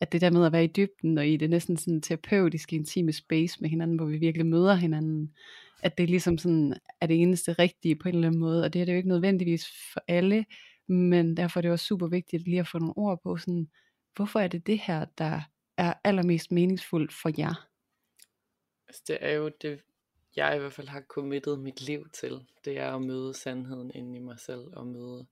at 0.00 0.12
det 0.12 0.20
der 0.20 0.30
med 0.30 0.46
at 0.46 0.52
være 0.52 0.64
i 0.64 0.72
dybden, 0.76 1.18
og 1.18 1.28
i 1.28 1.36
det 1.36 1.50
næsten 1.50 1.76
sådan 1.76 2.02
terapeutiske, 2.02 2.76
intime 2.76 3.12
space 3.12 3.60
med 3.60 3.70
hinanden, 3.70 3.96
hvor 3.96 4.06
vi 4.06 4.16
virkelig 4.16 4.46
møder 4.46 4.74
hinanden, 4.74 5.34
at 5.82 5.98
det 5.98 6.10
ligesom 6.10 6.38
sådan 6.38 6.74
er 7.00 7.06
det 7.06 7.20
eneste 7.22 7.52
rigtige 7.52 7.96
på 7.96 8.08
en 8.08 8.14
eller 8.14 8.28
anden 8.28 8.40
måde, 8.40 8.64
og 8.64 8.72
det 8.72 8.80
er 8.80 8.84
det 8.84 8.92
jo 8.92 8.96
ikke 8.96 9.08
nødvendigvis 9.08 9.66
for 9.92 10.04
alle, 10.08 10.44
men 10.88 11.36
derfor 11.36 11.60
er 11.60 11.62
det 11.62 11.70
også 11.70 11.84
super 11.84 12.06
vigtigt 12.06 12.44
lige 12.44 12.60
at 12.60 12.68
få 12.68 12.78
nogle 12.78 12.96
ord 12.96 13.22
på, 13.22 13.36
sådan, 13.36 13.68
hvorfor 14.16 14.40
er 14.40 14.48
det 14.48 14.66
det 14.66 14.78
her, 14.78 15.04
der 15.18 15.40
er 15.76 15.92
allermest 16.04 16.52
meningsfuldt 16.52 17.12
for 17.12 17.30
jer? 17.38 17.68
Altså, 18.88 19.02
det 19.06 19.18
er 19.20 19.32
jo 19.32 19.50
det, 19.62 19.80
jeg 20.36 20.56
i 20.56 20.58
hvert 20.58 20.72
fald 20.72 20.88
har 20.88 21.00
committet 21.00 21.58
mit 21.58 21.80
liv 21.80 22.08
til. 22.12 22.46
Det 22.64 22.78
er 22.78 22.94
at 22.94 23.02
møde 23.02 23.34
sandheden 23.34 23.90
inde 23.94 24.16
i 24.16 24.20
mig 24.22 24.40
selv, 24.40 24.76
og 24.76 24.86
møde, 24.86 25.26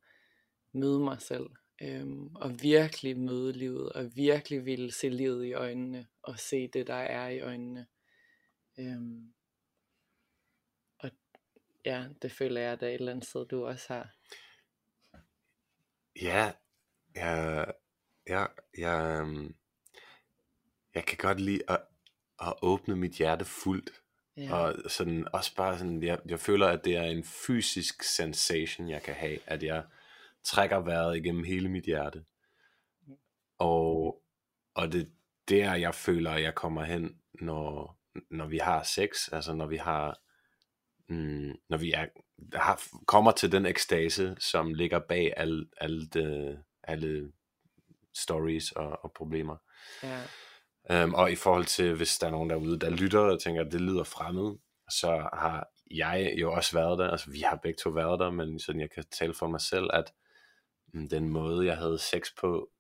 møde 0.72 1.00
mig 1.00 1.22
selv. 1.22 1.46
Øhm, 1.82 2.36
og 2.36 2.62
virkelig 2.62 3.18
møde 3.18 3.52
livet, 3.52 3.92
og 3.92 4.16
virkelig 4.16 4.64
ville 4.64 4.92
se 4.92 5.08
livet 5.08 5.44
i 5.44 5.52
øjnene, 5.52 6.06
og 6.22 6.38
se 6.38 6.68
det, 6.68 6.86
der 6.86 6.94
er 6.94 7.28
i 7.28 7.40
øjnene. 7.40 7.86
Øhm, 8.78 9.32
og 10.98 11.10
ja, 11.84 12.08
det 12.22 12.32
føler 12.32 12.60
jeg, 12.60 12.72
at 12.72 12.80
der 12.80 12.86
er 12.86 12.90
et 12.90 12.94
eller 12.94 13.12
andet 13.12 13.28
sted, 13.28 13.46
du 13.46 13.66
også 13.66 13.92
har. 13.92 14.14
Ja, 16.22 16.52
jeg, 17.14 17.74
jeg, 18.26 18.48
jeg, 18.78 19.20
øhm, 19.20 19.56
jeg 20.94 21.04
kan 21.04 21.18
godt 21.18 21.40
lide 21.40 21.62
at, 21.68 21.80
at 22.40 22.54
åbne 22.62 22.96
mit 22.96 23.12
hjerte 23.12 23.44
fuldt. 23.44 24.02
Ja, 24.38 24.54
Og 24.54 24.90
sådan, 24.90 25.26
også 25.32 25.54
bare 25.56 25.78
sådan, 25.78 26.02
jeg, 26.02 26.18
jeg 26.26 26.40
føler, 26.40 26.66
at 26.66 26.84
det 26.84 26.96
er 26.96 27.02
en 27.02 27.24
fysisk 27.24 28.02
sensation, 28.02 28.88
jeg 28.88 29.02
kan 29.02 29.14
have, 29.14 29.38
at 29.46 29.62
jeg 29.62 29.84
trækker 30.44 30.76
vejret 30.76 31.16
igennem 31.16 31.44
hele 31.44 31.68
mit 31.68 31.84
hjerte. 31.84 32.24
Og, 33.58 34.22
og 34.74 34.92
det 34.92 35.00
er 35.00 35.06
der, 35.48 35.74
jeg 35.74 35.94
føler, 35.94 36.30
at 36.30 36.42
jeg 36.42 36.54
kommer 36.54 36.84
hen, 36.84 37.20
når, 37.34 37.98
når 38.30 38.46
vi 38.46 38.58
har 38.58 38.82
sex, 38.82 39.32
altså 39.32 39.54
når 39.54 39.66
vi 39.66 39.76
har, 39.76 40.20
mm, 41.08 41.52
når 41.68 41.76
vi 41.76 41.92
er, 41.92 42.06
har, 42.54 42.82
kommer 43.06 43.32
til 43.32 43.52
den 43.52 43.66
ekstase, 43.66 44.36
som 44.38 44.74
ligger 44.74 44.98
bag 44.98 45.32
alle, 45.36 45.66
alle, 45.76 46.06
de, 46.06 46.58
alle 46.82 47.32
stories 48.14 48.72
og, 48.72 49.04
og 49.04 49.12
problemer. 49.12 49.56
ja, 50.02 50.22
Um, 50.92 51.14
og 51.14 51.32
i 51.32 51.36
forhold 51.36 51.64
til, 51.64 51.94
hvis 51.94 52.18
der 52.18 52.26
er 52.26 52.30
nogen 52.30 52.50
derude, 52.50 52.78
der 52.78 52.90
lytter 52.90 53.20
og 53.20 53.40
tænker, 53.40 53.64
at 53.64 53.72
det 53.72 53.80
lyder 53.80 54.04
fremmed, 54.04 54.56
så 54.90 55.28
har 55.32 55.68
jeg 55.90 56.34
jo 56.36 56.52
også 56.52 56.76
været 56.76 56.98
der, 56.98 57.10
altså 57.10 57.30
vi 57.30 57.40
har 57.40 57.56
begge 57.56 57.76
to 57.76 57.90
været 57.90 58.20
der, 58.20 58.30
men 58.30 58.58
sådan 58.58 58.80
jeg 58.80 58.90
kan 58.90 59.04
tale 59.18 59.34
for 59.34 59.46
mig 59.46 59.60
selv, 59.60 59.90
at 59.92 60.12
mm, 60.94 61.08
den 61.08 61.28
måde, 61.28 61.66
jeg 61.66 61.76
havde 61.76 61.98
sex 61.98 62.34
på 62.40 62.70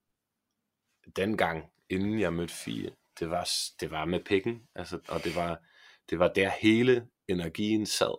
dengang, 1.16 1.64
inden 1.88 2.20
jeg 2.20 2.32
mødte 2.32 2.54
Fie, 2.54 2.90
det 3.18 3.30
var, 3.30 3.50
det 3.80 3.90
var 3.90 4.04
med 4.04 4.20
pikken, 4.24 4.62
altså, 4.74 4.98
og 5.08 5.24
det 5.24 5.36
var, 5.36 5.62
det 6.10 6.18
var 6.18 6.28
der 6.28 6.50
hele 6.60 7.06
energien 7.28 7.86
sad. 7.86 8.18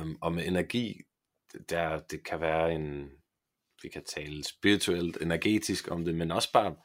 Um, 0.00 0.18
og 0.20 0.32
med 0.32 0.46
energi, 0.46 1.02
der, 1.70 2.00
det 2.00 2.24
kan 2.24 2.40
være 2.40 2.74
en, 2.74 3.10
vi 3.82 3.88
kan 3.88 4.04
tale 4.04 4.44
spirituelt, 4.44 5.22
energetisk 5.22 5.90
om 5.90 6.04
det, 6.04 6.14
men 6.14 6.30
også 6.30 6.52
bare 6.52 6.76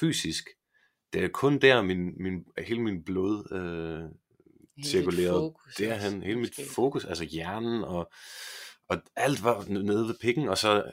fysisk, 0.00 0.48
det 1.12 1.24
er 1.24 1.28
kun 1.28 1.58
der, 1.58 1.82
min, 1.82 2.22
min, 2.22 2.44
hele 2.58 2.80
min 2.80 3.04
blod 3.04 3.52
øh, 3.52 4.10
cirkulerede 4.84 5.54
derhen. 5.78 6.22
Hele 6.22 6.40
mit 6.40 6.60
fokus, 6.74 7.04
altså 7.04 7.24
hjernen 7.24 7.84
og, 7.84 8.12
og 8.88 9.02
alt 9.16 9.44
var 9.44 9.64
nede 9.68 10.08
ved 10.08 10.14
pikken, 10.20 10.48
og 10.48 10.58
så 10.58 10.92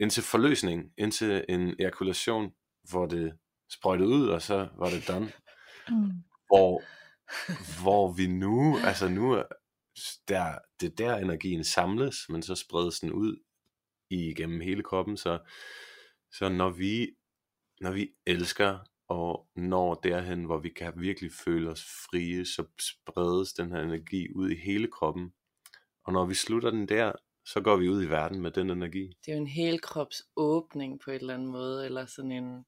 indtil 0.00 0.22
forløsning, 0.22 0.92
indtil 0.98 1.44
en 1.48 1.74
ejakulation, 1.80 2.52
hvor 2.90 3.06
det 3.06 3.36
sprøjtede 3.70 4.08
ud, 4.08 4.28
og 4.28 4.42
så 4.42 4.68
var 4.78 4.90
det 4.90 5.08
done. 5.08 5.32
Mm. 5.88 6.12
Hvor, 6.46 6.82
hvor 7.82 8.12
vi 8.12 8.26
nu, 8.26 8.78
altså 8.78 9.08
nu, 9.08 9.42
der, 10.28 10.58
det 10.80 10.86
er 10.86 10.96
der 10.96 11.16
energien 11.16 11.64
samles, 11.64 12.16
men 12.28 12.42
så 12.42 12.54
spredes 12.54 13.00
den 13.00 13.12
ud 13.12 13.42
igennem 14.10 14.60
hele 14.60 14.82
kroppen, 14.82 15.16
så, 15.16 15.38
så 16.32 16.48
når 16.48 16.70
vi, 16.70 17.10
når 17.80 17.90
vi 17.90 18.08
elsker 18.26 18.78
og 19.08 19.48
når 19.56 19.94
derhen, 19.94 20.44
hvor 20.44 20.58
vi 20.58 20.68
kan 20.68 20.92
virkelig 20.96 21.32
føle 21.32 21.70
os 21.70 21.84
frie, 21.84 22.46
så 22.46 22.64
spredes 22.80 23.52
den 23.52 23.72
her 23.72 23.80
energi 23.80 24.32
ud 24.32 24.50
i 24.50 24.54
hele 24.54 24.88
kroppen. 24.88 25.32
Og 26.04 26.12
når 26.12 26.26
vi 26.26 26.34
slutter 26.34 26.70
den 26.70 26.88
der, 26.88 27.12
så 27.44 27.60
går 27.60 27.76
vi 27.76 27.88
ud 27.88 28.02
i 28.02 28.10
verden 28.10 28.40
med 28.40 28.50
den 28.50 28.70
energi. 28.70 29.16
Det 29.26 29.32
er 29.32 29.36
jo 29.36 29.40
en 29.40 29.46
hel 29.46 29.80
krops 29.80 30.22
åbning 30.36 31.00
på 31.00 31.10
et 31.10 31.20
eller 31.20 31.34
andet 31.34 31.48
måde, 31.48 31.84
eller 31.84 32.06
sådan 32.06 32.32
en, 32.32 32.64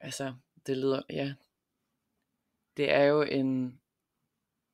altså 0.00 0.34
det 0.66 0.76
lyder, 0.76 1.02
ja, 1.10 1.34
det 2.76 2.90
er 2.90 3.02
jo 3.02 3.22
en, 3.22 3.80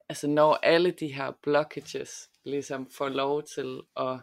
altså 0.08 0.26
når 0.26 0.54
alle 0.54 0.90
de 0.90 1.12
her 1.12 1.32
blockages 1.42 2.30
ligesom 2.44 2.90
får 2.90 3.08
lov 3.08 3.42
til 3.42 3.80
at, 3.96 4.20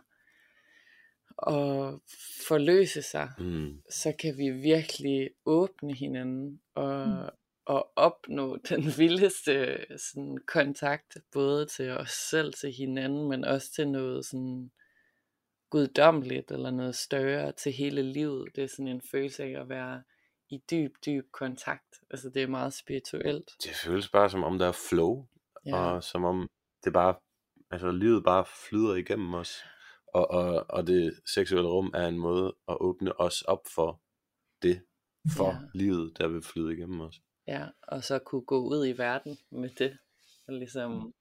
at 1.48 2.00
forløse 2.48 3.02
sig, 3.02 3.30
mm. 3.40 3.82
så 3.90 4.14
kan 4.20 4.38
vi 4.38 4.50
virkelig 4.50 5.30
åbne 5.46 5.94
hinanden 5.94 6.62
og, 6.76 7.08
mm. 7.08 7.14
og 7.66 7.92
opnå 7.96 8.58
den 8.70 8.84
vildeste 8.98 9.78
sådan, 9.98 10.38
kontakt, 10.48 11.18
både 11.32 11.66
til 11.66 11.90
os 11.90 12.12
selv, 12.12 12.54
til 12.54 12.72
hinanden, 12.72 13.30
men 13.30 13.46
også 13.46 13.74
til 13.74 13.88
noget 13.88 14.26
sådan 14.26 14.72
guddommeligt 15.70 16.52
eller 16.52 16.72
noget 16.72 16.96
større 16.96 17.52
til 17.52 17.72
hele 17.72 18.02
livet. 18.02 18.56
Det 18.56 18.64
er 18.64 18.68
sådan 18.68 18.88
en 18.88 19.02
følelse 19.12 19.44
af 19.44 19.62
at 19.62 19.70
være 19.70 20.04
i 20.50 20.62
dyb, 20.72 20.92
dyb 21.06 21.26
kontakt. 21.32 22.00
Altså 22.12 22.30
det 22.30 22.44
er 22.44 22.48
meget 22.48 22.74
spirituelt. 22.74 23.52
Det 23.64 23.76
føles 23.76 24.10
bare 24.10 24.30
som 24.30 24.44
om 24.44 24.60
der 24.60 24.68
er 24.68 24.78
flow, 24.90 25.28
ja. 25.66 25.76
og 25.76 26.04
som 26.04 26.24
om 26.24 26.50
det 26.84 26.94
bare, 26.94 27.16
altså 27.72 27.92
livet 27.92 28.24
bare 28.24 28.46
flyder 28.70 28.96
igennem 28.96 29.34
os. 29.34 29.64
Og, 30.14 30.32
og, 30.32 30.66
og 30.70 30.88
det 30.88 31.20
seksuelle 31.26 31.70
rum 31.70 31.92
er 31.94 32.08
en 32.08 32.18
måde 32.18 32.56
at 32.68 32.78
åbne 32.80 33.20
os 33.20 33.42
op 33.42 33.68
for 33.76 34.02
det, 34.62 34.86
for 35.36 35.50
ja. 35.50 35.60
livet, 35.74 36.18
der 36.18 36.28
vil 36.28 36.42
flyde 36.42 36.74
igennem 36.74 37.02
os. 37.02 37.22
Ja, 37.48 37.68
og 37.82 38.04
så 38.04 38.20
kunne 38.20 38.46
gå 38.46 38.58
ud 38.58 38.88
i 38.88 38.98
verden 38.98 39.38
med 39.50 39.70
det, 39.70 39.98
og 40.48 40.54
ligesom 40.54 41.14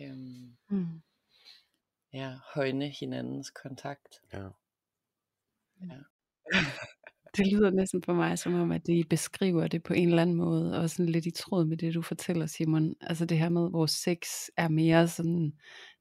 øhm, 0.00 0.56
mm. 0.70 1.02
ja, 2.12 2.38
højne 2.54 2.88
hinandens 2.88 3.50
kontakt. 3.50 4.20
Ja. 4.32 4.48
ja. 5.80 5.98
Det 7.36 7.52
lyder 7.52 7.70
næsten 7.70 8.02
for 8.02 8.14
mig 8.14 8.38
som 8.38 8.54
om, 8.54 8.72
at 8.72 8.86
de 8.86 9.04
beskriver 9.10 9.66
det 9.66 9.82
på 9.82 9.92
en 9.92 10.08
eller 10.08 10.22
anden 10.22 10.36
måde, 10.36 10.80
og 10.80 10.90
sådan 10.90 11.06
lidt 11.06 11.26
i 11.26 11.30
tråd 11.30 11.64
med 11.64 11.76
det, 11.76 11.94
du 11.94 12.02
fortæller, 12.02 12.46
Simon. 12.46 12.94
Altså 13.00 13.24
det 13.24 13.38
her 13.38 13.48
med, 13.48 13.70
vores 13.70 13.90
sex 13.90 14.18
er 14.56 14.68
mere 14.68 15.08
sådan 15.08 15.52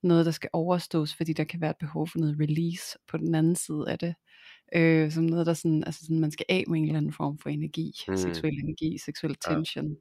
noget, 0.04 0.26
der 0.26 0.32
skal 0.32 0.50
overstås, 0.54 1.16
fordi 1.16 1.34
der 1.34 1.44
kan 1.44 1.62
være 1.62 1.70
et 1.70 1.78
behov 1.80 2.08
for 2.08 2.20
noget 2.20 2.38
release 2.40 2.98
på 3.08 3.18
den 3.18 3.36
anden 3.36 3.56
side 3.56 3.86
af 3.88 4.00
det. 4.00 4.16
Øh, 4.76 5.12
som 5.12 5.24
noget, 5.24 5.46
der 5.46 5.54
sådan, 5.54 5.84
altså 5.84 6.02
sådan, 6.02 6.20
man 6.20 6.32
skal 6.32 6.46
af 6.50 6.64
med 6.68 6.80
en 6.80 6.86
eller 6.86 6.98
anden 6.98 7.14
form 7.14 7.38
for 7.38 7.50
energi, 7.50 7.92
mm. 8.08 8.18
seksuel 8.18 8.54
energi, 8.64 8.98
seksuel 9.06 9.36
tension. 9.36 9.88
Ja. 9.88 9.96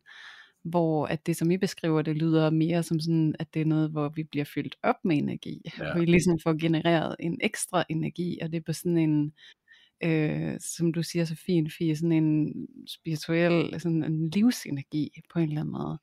Hvor 0.64 1.06
at 1.06 1.26
det, 1.26 1.36
som 1.36 1.50
I 1.50 1.56
beskriver, 1.56 2.02
det 2.02 2.16
lyder 2.16 2.50
mere 2.50 2.82
som 2.82 3.00
sådan, 3.00 3.34
at 3.38 3.54
det 3.54 3.62
er 3.62 3.66
noget, 3.66 3.90
hvor 3.90 4.08
vi 4.08 4.24
bliver 4.24 4.44
fyldt 4.44 4.76
op 4.82 4.94
med 5.04 5.16
energi. 5.16 5.62
Ja. 5.78 5.92
Og 5.92 6.00
vi 6.00 6.04
ligesom 6.04 6.38
får 6.42 6.60
genereret 6.60 7.16
en 7.20 7.38
ekstra 7.40 7.84
energi, 7.88 8.38
og 8.42 8.50
det 8.52 8.56
er 8.56 8.62
på 8.66 8.72
sådan 8.72 8.98
en 8.98 9.32
øh, 10.04 10.60
som 10.60 10.92
du 10.92 11.02
siger 11.02 11.24
så 11.24 11.36
fint, 11.36 11.72
Fie, 11.72 11.96
sådan 11.96 12.12
en 12.12 12.54
spirituel, 12.86 13.80
sådan 13.80 14.04
en 14.04 14.28
livsenergi 14.28 15.10
på 15.32 15.38
en 15.38 15.48
eller 15.48 15.60
anden 15.60 15.72
måde, 15.72 15.98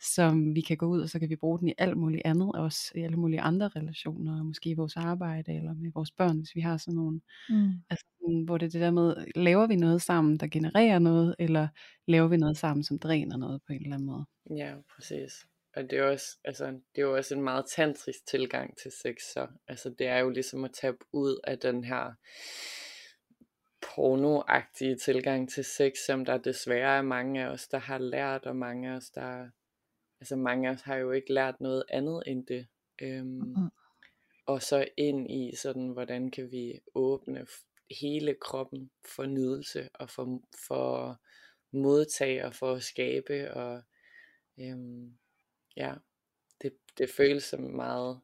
som 0.00 0.54
vi 0.54 0.60
kan 0.60 0.76
gå 0.76 0.86
ud, 0.86 1.00
og 1.00 1.08
så 1.08 1.18
kan 1.18 1.28
vi 1.28 1.36
bruge 1.36 1.58
den 1.58 1.68
i 1.68 1.74
alt 1.78 1.96
muligt 1.96 2.22
andet, 2.24 2.52
også 2.54 2.92
i 2.94 3.00
alle 3.00 3.16
mulige 3.16 3.40
andre 3.40 3.68
relationer, 3.68 4.42
måske 4.42 4.70
i 4.70 4.74
vores 4.74 4.96
arbejde, 4.96 5.56
eller 5.56 5.74
med 5.74 5.90
vores 5.94 6.10
børn, 6.10 6.38
hvis 6.38 6.54
vi 6.54 6.60
har 6.60 6.76
sådan 6.76 6.94
nogle, 6.94 7.20
mm. 7.48 7.72
altså, 7.90 8.06
hvor 8.44 8.58
det 8.58 8.66
er 8.66 8.70
det 8.70 8.80
der 8.80 8.90
med, 8.90 9.14
laver 9.34 9.66
vi 9.66 9.76
noget 9.76 10.02
sammen, 10.02 10.36
der 10.36 10.46
genererer 10.46 10.98
noget, 10.98 11.34
eller 11.38 11.68
laver 12.06 12.28
vi 12.28 12.36
noget 12.36 12.56
sammen, 12.56 12.84
som 12.84 12.98
dræner 12.98 13.36
noget 13.36 13.60
på 13.66 13.72
en 13.72 13.82
eller 13.82 13.94
anden 13.94 14.06
måde. 14.06 14.24
Ja, 14.56 14.74
præcis. 14.96 15.46
Og 15.76 15.82
det 15.82 15.98
er 15.98 16.02
også, 16.02 16.26
altså, 16.44 16.66
det 16.66 17.02
er 17.02 17.02
jo 17.02 17.16
også 17.16 17.34
en 17.34 17.42
meget 17.42 17.64
tantrisk 17.76 18.26
tilgang 18.26 18.76
til 18.82 18.92
sex, 19.02 19.16
så 19.34 19.46
altså, 19.68 19.94
det 19.98 20.06
er 20.06 20.18
jo 20.18 20.30
ligesom 20.30 20.64
at 20.64 20.70
tabe 20.72 20.98
ud 21.12 21.40
af 21.44 21.58
den 21.58 21.84
her 21.84 22.14
pornoagtige 23.84 24.96
tilgang 24.96 25.50
til 25.50 25.64
sex, 25.64 25.92
som 26.06 26.24
der 26.24 26.38
desværre 26.38 26.98
er 26.98 27.02
mange 27.02 27.44
af 27.44 27.48
os, 27.48 27.68
der 27.68 27.78
har 27.78 27.98
lært, 27.98 28.46
og 28.46 28.56
mange 28.56 28.90
af 28.90 28.96
os, 28.96 29.10
der, 29.10 29.50
altså 30.20 30.36
mange 30.36 30.68
af 30.68 30.72
os 30.72 30.80
har 30.80 30.96
jo 30.96 31.10
ikke 31.10 31.32
lært 31.32 31.60
noget 31.60 31.84
andet 31.88 32.22
end 32.26 32.46
det. 32.46 32.66
Øhm, 33.02 33.26
mm-hmm. 33.26 33.70
Og 34.46 34.62
så 34.62 34.88
ind 34.96 35.30
i 35.30 35.56
sådan, 35.56 35.88
hvordan 35.88 36.30
kan 36.30 36.50
vi 36.50 36.80
åbne 36.94 37.46
hele 38.00 38.34
kroppen 38.40 38.90
for 39.04 39.26
nydelse, 39.26 39.88
og 39.94 40.10
for, 40.10 40.40
for 40.68 41.20
modtage, 41.70 42.46
og 42.46 42.54
for 42.54 42.72
at 42.72 42.82
skabe, 42.82 43.54
og 43.54 43.82
øhm, 44.58 45.18
ja, 45.76 45.94
det, 46.62 46.76
det 46.98 47.10
føles 47.10 47.44
som 47.44 47.60
meget, 47.60 48.20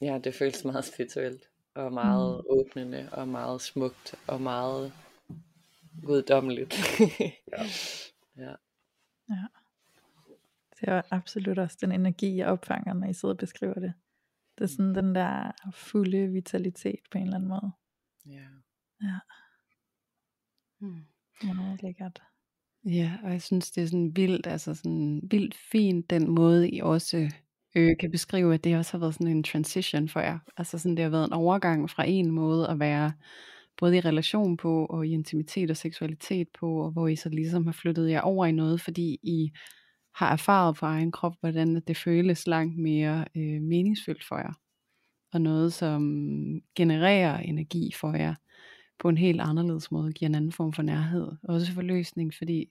ja, 0.00 0.20
det 0.24 0.34
føles 0.34 0.64
meget 0.64 0.84
spirituelt 0.84 1.47
og 1.78 1.92
meget 1.92 2.44
mm. 2.44 2.58
åbnende, 2.58 3.08
og 3.12 3.28
meget 3.28 3.60
smukt, 3.60 4.14
og 4.26 4.40
meget 4.40 4.92
guddommeligt. 6.02 6.74
ja. 7.52 7.62
ja. 8.44 8.54
ja. 9.30 9.46
Det 10.80 10.88
er 10.88 11.02
absolut 11.10 11.58
også 11.58 11.78
den 11.80 11.92
energi, 11.92 12.36
jeg 12.36 12.46
opfanger, 12.46 12.94
når 12.94 13.06
I 13.06 13.12
sidder 13.12 13.34
og 13.34 13.38
beskriver 13.38 13.74
det. 13.74 13.92
Det 14.58 14.64
er 14.64 14.68
sådan 14.68 14.94
den 14.94 15.14
der 15.14 15.52
fulde 15.72 16.28
vitalitet 16.28 17.00
på 17.10 17.18
en 17.18 17.24
eller 17.24 17.36
anden 17.36 17.48
måde. 17.48 17.72
Ja. 18.26 18.48
Ja. 19.02 19.18
Mm. 20.78 21.06
Meget 21.42 21.82
lækkert. 21.82 22.22
Ja, 22.84 23.18
og 23.22 23.32
jeg 23.32 23.42
synes, 23.42 23.70
det 23.70 23.82
er 23.82 23.86
sådan 23.86 24.16
vildt, 24.16 24.46
altså 24.46 24.74
sådan 24.74 25.20
vildt 25.30 25.54
fint, 25.54 26.10
den 26.10 26.30
måde 26.30 26.70
I 26.70 26.80
også 26.80 27.32
øh, 27.78 27.96
kan 28.00 28.10
beskrive, 28.10 28.54
at 28.54 28.64
det 28.64 28.76
også 28.76 28.92
har 28.92 28.98
været 28.98 29.14
sådan 29.14 29.26
en 29.36 29.42
transition 29.42 30.08
for 30.08 30.20
jer. 30.20 30.38
Altså 30.56 30.78
sådan, 30.78 30.96
det 30.96 31.02
har 31.02 31.10
været 31.10 31.26
en 31.26 31.32
overgang 31.32 31.90
fra 31.90 32.04
en 32.06 32.30
måde 32.30 32.68
at 32.68 32.80
være 32.80 33.12
både 33.78 33.96
i 33.96 34.00
relation 34.00 34.56
på, 34.56 34.86
og 34.86 35.06
i 35.06 35.10
intimitet 35.10 35.70
og 35.70 35.76
seksualitet 35.76 36.48
på, 36.60 36.84
og 36.84 36.90
hvor 36.90 37.08
I 37.08 37.16
så 37.16 37.28
ligesom 37.28 37.66
har 37.66 37.72
flyttet 37.72 38.10
jer 38.10 38.20
over 38.20 38.46
i 38.46 38.52
noget, 38.52 38.80
fordi 38.80 39.18
I 39.22 39.50
har 40.14 40.32
erfaret 40.32 40.76
på 40.76 40.86
egen 40.86 41.12
krop, 41.12 41.34
hvordan 41.40 41.82
det 41.88 41.96
føles 41.96 42.46
langt 42.46 42.78
mere 42.78 43.24
øh, 43.36 43.62
meningsfyldt 43.62 44.24
for 44.24 44.36
jer. 44.36 44.52
Og 45.32 45.40
noget, 45.40 45.72
som 45.72 46.02
genererer 46.76 47.38
energi 47.38 47.92
for 48.00 48.14
jer 48.14 48.34
på 48.98 49.08
en 49.08 49.18
helt 49.18 49.40
anderledes 49.40 49.90
måde, 49.90 50.12
giver 50.12 50.28
en 50.28 50.34
anden 50.34 50.52
form 50.52 50.72
for 50.72 50.82
nærhed. 50.82 51.28
Også 51.42 51.72
for 51.72 51.82
løsning, 51.82 52.34
fordi 52.34 52.68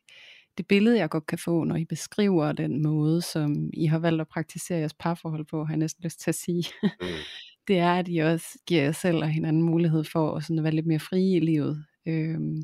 det 0.58 0.68
billede, 0.68 0.98
jeg 0.98 1.10
godt 1.10 1.26
kan 1.28 1.38
få, 1.38 1.64
når 1.64 1.76
I 1.76 1.86
beskriver 1.86 2.52
den 2.52 2.82
måde, 2.84 3.22
som 3.22 3.70
I 3.74 3.86
har 3.86 4.00
valgt 4.00 4.22
at 4.22 4.28
praktisere 4.28 4.80
jeres 4.80 4.94
parforhold 4.94 5.46
på, 5.46 5.64
har 5.64 5.74
jeg 5.74 5.78
næsten 5.78 6.04
lyst 6.04 6.20
til 6.20 6.32
at 6.32 6.36
sige, 6.36 6.64
mm. 6.84 6.90
det 7.68 7.78
er, 7.78 7.94
at 7.94 8.08
I 8.10 8.18
også 8.18 8.60
giver 8.68 8.84
jer 8.84 8.92
selv 8.92 9.18
og 9.18 9.30
hinanden 9.30 9.64
mulighed 9.64 10.04
for 10.04 10.36
at, 10.36 10.44
sådan 10.44 10.58
at 10.58 10.64
være 10.64 10.76
lidt 10.76 10.88
mere 10.88 11.00
frie 11.00 11.36
i 11.36 11.40
livet. 11.40 11.86
Øhm, 12.08 12.64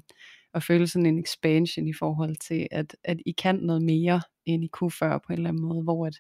og 0.54 0.64
føle 0.64 0.88
sådan 0.88 1.06
en 1.06 1.20
expansion 1.20 1.88
i 1.88 1.94
forhold 1.94 2.36
til, 2.36 2.68
at, 2.72 2.96
at 3.04 3.18
I 3.26 3.32
kan 3.32 3.56
noget 3.56 3.82
mere, 3.82 4.22
end 4.46 4.64
I 4.64 4.68
kunne 4.68 4.92
før 4.92 5.18
på 5.18 5.34
en 5.34 5.34
eller 5.34 5.50
anden 5.50 5.64
måde, 5.64 5.84
hvor 5.84 6.08
at, 6.08 6.20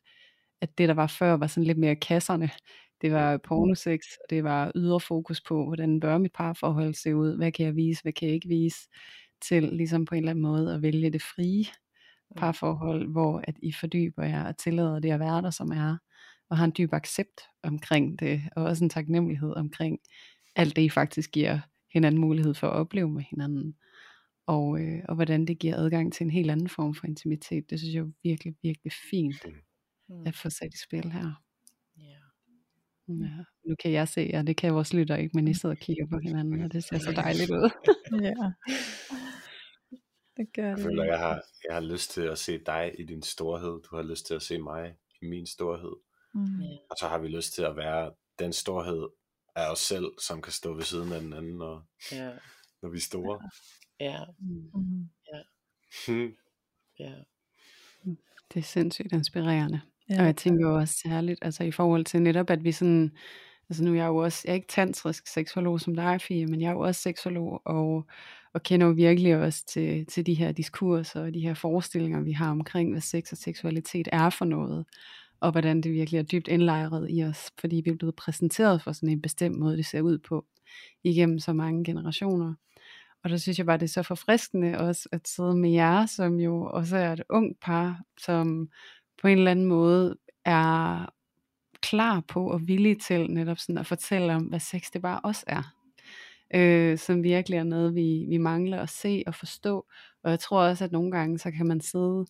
at 0.61 0.77
det, 0.77 0.89
der 0.89 0.95
var 0.95 1.07
før, 1.07 1.33
var 1.33 1.47
sådan 1.47 1.67
lidt 1.67 1.77
mere 1.77 1.95
kasserne. 1.95 2.49
Det 3.01 3.11
var 3.11 3.37
pornosex, 3.37 3.99
og 4.23 4.29
det 4.29 4.43
var 4.43 4.71
ydre 4.75 4.99
fokus 4.99 5.41
på, 5.41 5.65
hvordan 5.65 5.99
bør 5.99 6.17
mit 6.17 6.31
parforhold 6.33 6.93
se 6.93 7.15
ud, 7.15 7.37
hvad 7.37 7.51
kan 7.51 7.65
jeg 7.65 7.75
vise, 7.75 8.01
hvad 8.01 8.13
kan 8.13 8.27
jeg 8.27 8.35
ikke 8.35 8.47
vise 8.47 8.77
til 9.47 9.63
ligesom 9.63 10.05
på 10.05 10.15
en 10.15 10.19
eller 10.19 10.29
anden 10.29 10.41
måde 10.41 10.73
at 10.73 10.81
vælge 10.81 11.09
det 11.09 11.21
frie 11.21 11.65
parforhold, 12.35 13.11
hvor 13.11 13.41
at 13.43 13.55
I 13.61 13.71
fordyber 13.71 14.23
jer 14.23 14.47
og 14.47 14.57
tillader 14.57 14.99
det 14.99 15.11
at 15.11 15.19
være 15.19 15.41
der, 15.41 15.49
som 15.49 15.71
er, 15.71 15.97
og 16.49 16.57
har 16.57 16.65
en 16.65 16.73
dyb 16.77 16.93
accept 16.93 17.41
omkring 17.63 18.19
det, 18.19 18.41
og 18.55 18.63
også 18.63 18.83
en 18.83 18.89
taknemmelighed 18.89 19.53
omkring 19.55 19.99
alt 20.55 20.75
det, 20.75 20.81
I 20.81 20.89
faktisk 20.89 21.31
giver 21.31 21.59
hinanden 21.93 22.21
mulighed 22.21 22.53
for 22.53 22.67
at 22.67 22.73
opleve 22.73 23.09
med 23.09 23.23
hinanden, 23.29 23.75
og, 24.47 24.79
øh, 24.79 25.01
og 25.09 25.15
hvordan 25.15 25.45
det 25.45 25.59
giver 25.59 25.75
adgang 25.75 26.13
til 26.13 26.23
en 26.23 26.31
helt 26.31 26.51
anden 26.51 26.69
form 26.69 26.95
for 26.95 27.07
intimitet. 27.07 27.69
Det 27.69 27.79
synes 27.79 27.95
jeg 27.95 28.01
er 28.01 28.11
virkelig, 28.23 28.55
virkelig 28.61 28.93
fint 29.11 29.45
mm. 30.09 30.23
at 30.25 30.35
få 30.35 30.49
sat 30.49 30.73
i 30.73 30.77
spil 30.77 31.11
her. 31.11 31.41
Ja, 33.07 33.43
nu 33.67 33.75
kan 33.83 33.91
jeg 33.91 34.07
se, 34.07 34.31
og 34.33 34.47
det 34.47 34.57
kan 34.57 34.73
vores 34.73 34.93
lytter 34.93 35.15
ikke, 35.15 35.35
men 35.35 35.47
I 35.47 35.53
sidder 35.53 35.75
og 35.75 35.79
kigger 35.79 36.07
på 36.07 36.19
hinanden, 36.23 36.61
og 36.61 36.73
det 36.73 36.83
ser 36.83 36.97
så 36.97 37.11
dejligt 37.11 37.51
ud. 37.51 37.69
ja. 38.27 38.33
det 40.37 40.47
gør 40.55 40.67
Jeg 40.67 40.77
det. 40.77 40.83
føler, 40.83 41.03
jeg 41.03 41.19
har, 41.19 41.41
jeg 41.67 41.73
har 41.75 41.81
lyst 41.81 42.11
til 42.11 42.21
at 42.21 42.37
se 42.37 42.57
dig 42.65 42.95
i 42.99 43.03
din 43.05 43.21
storhed. 43.21 43.81
Du 43.91 43.95
har 43.95 44.03
lyst 44.03 44.25
til 44.25 44.33
at 44.33 44.41
se 44.41 44.57
mig 44.61 44.95
i 45.21 45.25
min 45.25 45.45
storhed. 45.47 45.93
Mm. 46.33 46.61
Ja. 46.61 46.77
Og 46.89 46.95
så 46.99 47.07
har 47.07 47.17
vi 47.19 47.27
lyst 47.27 47.53
til 47.53 47.61
at 47.61 47.75
være 47.77 48.11
den 48.39 48.53
storhed 48.53 49.07
af 49.55 49.71
os 49.71 49.79
selv, 49.79 50.05
som 50.21 50.41
kan 50.41 50.51
stå 50.53 50.73
ved 50.73 50.83
siden 50.83 51.11
af 51.13 51.21
den 51.21 51.33
anden, 51.33 51.57
når, 51.57 51.83
Ja, 52.11 52.31
når 52.81 52.89
vi 52.89 52.97
er 52.97 53.01
store. 53.01 53.49
ja, 53.99 54.19
Mm. 54.39 54.71
Hmm. 56.07 56.35
ja. 56.99 57.13
Det 58.53 58.59
er 58.59 58.63
sindssygt 58.63 59.13
inspirerende. 59.13 59.81
Ja, 60.09 60.19
Og 60.19 60.25
jeg 60.25 60.35
tænker 60.35 60.69
jo 60.69 60.75
også 60.75 60.99
særligt, 61.03 61.39
altså 61.41 61.63
i 61.63 61.71
forhold 61.71 62.05
til 62.05 62.21
netop, 62.21 62.49
at 62.49 62.63
vi 62.63 62.71
sådan, 62.71 63.17
altså 63.69 63.83
nu 63.83 63.91
er 63.91 63.95
jeg 63.95 64.07
jo 64.07 64.15
også, 64.17 64.41
jeg 64.45 64.51
er 64.51 64.55
ikke 64.55 64.67
tantrisk 64.67 65.27
seksolog 65.27 65.81
som 65.81 65.95
dig, 65.95 66.21
Fie, 66.21 66.45
men 66.45 66.61
jeg 66.61 66.67
er 66.67 66.71
jo 66.73 66.79
også 66.79 67.01
seksolog, 67.01 67.61
og, 67.65 68.05
og 68.53 68.63
kender 68.63 68.87
jo 68.87 68.93
virkelig 68.93 69.35
også 69.35 69.65
til, 69.65 70.05
til 70.05 70.25
de 70.25 70.33
her 70.33 70.51
diskurser 70.51 71.21
og 71.21 71.33
de 71.33 71.39
her 71.39 71.53
forestillinger, 71.53 72.21
vi 72.21 72.31
har 72.31 72.51
omkring, 72.51 72.91
hvad 72.91 73.01
sex 73.01 73.31
og 73.31 73.37
seksualitet 73.37 74.07
er 74.11 74.29
for 74.29 74.45
noget, 74.45 74.85
og 75.39 75.51
hvordan 75.51 75.81
det 75.81 75.91
virkelig 75.91 76.17
er 76.17 76.23
dybt 76.23 76.47
indlejret 76.47 77.07
i 77.09 77.23
os, 77.23 77.51
fordi 77.59 77.81
vi 77.85 77.89
er 77.89 77.95
blevet 77.95 78.15
præsenteret 78.15 78.81
for 78.81 78.91
sådan 78.91 79.09
en 79.09 79.21
bestemt 79.21 79.59
måde, 79.59 79.77
det 79.77 79.85
ser 79.85 80.01
ud 80.01 80.17
på, 80.17 80.45
igennem 81.03 81.39
så 81.39 81.53
mange 81.53 81.83
generationer. 81.83 82.53
Og 83.23 83.29
der 83.29 83.37
synes 83.37 83.57
jeg 83.57 83.65
bare, 83.65 83.77
det 83.77 83.83
er 83.83 83.87
så 83.87 84.03
forfriskende 84.03 84.77
også 84.77 85.09
at 85.11 85.27
sidde 85.27 85.55
med 85.55 85.71
jer, 85.71 86.05
som 86.05 86.39
jo 86.39 86.65
også 86.65 86.97
er 86.97 87.13
et 87.13 87.23
ungt 87.29 87.59
par, 87.59 88.01
som 88.19 88.69
på 89.21 89.27
en 89.27 89.37
eller 89.37 89.51
anden 89.51 89.65
måde 89.65 90.15
er 90.45 91.05
klar 91.81 92.23
på 92.27 92.51
og 92.51 92.67
villig 92.67 93.01
til 93.01 93.31
netop 93.31 93.57
sådan 93.57 93.77
at 93.77 93.87
fortælle 93.87 94.35
om, 94.35 94.43
hvad 94.43 94.59
sex 94.59 94.91
det 94.93 95.01
bare 95.01 95.19
også 95.23 95.43
er. 95.47 95.82
Øh, 96.55 96.97
som 96.97 97.23
virkelig 97.23 97.57
er 97.57 97.63
noget, 97.63 97.95
vi, 97.95 98.25
vi 98.29 98.37
mangler 98.37 98.79
at 98.79 98.89
se 98.89 99.23
og 99.27 99.35
forstå. 99.35 99.85
Og 100.23 100.31
jeg 100.31 100.39
tror 100.39 100.61
også, 100.61 100.83
at 100.85 100.91
nogle 100.91 101.11
gange, 101.11 101.39
så 101.39 101.51
kan 101.51 101.65
man 101.65 101.81
sidde, 101.81 102.25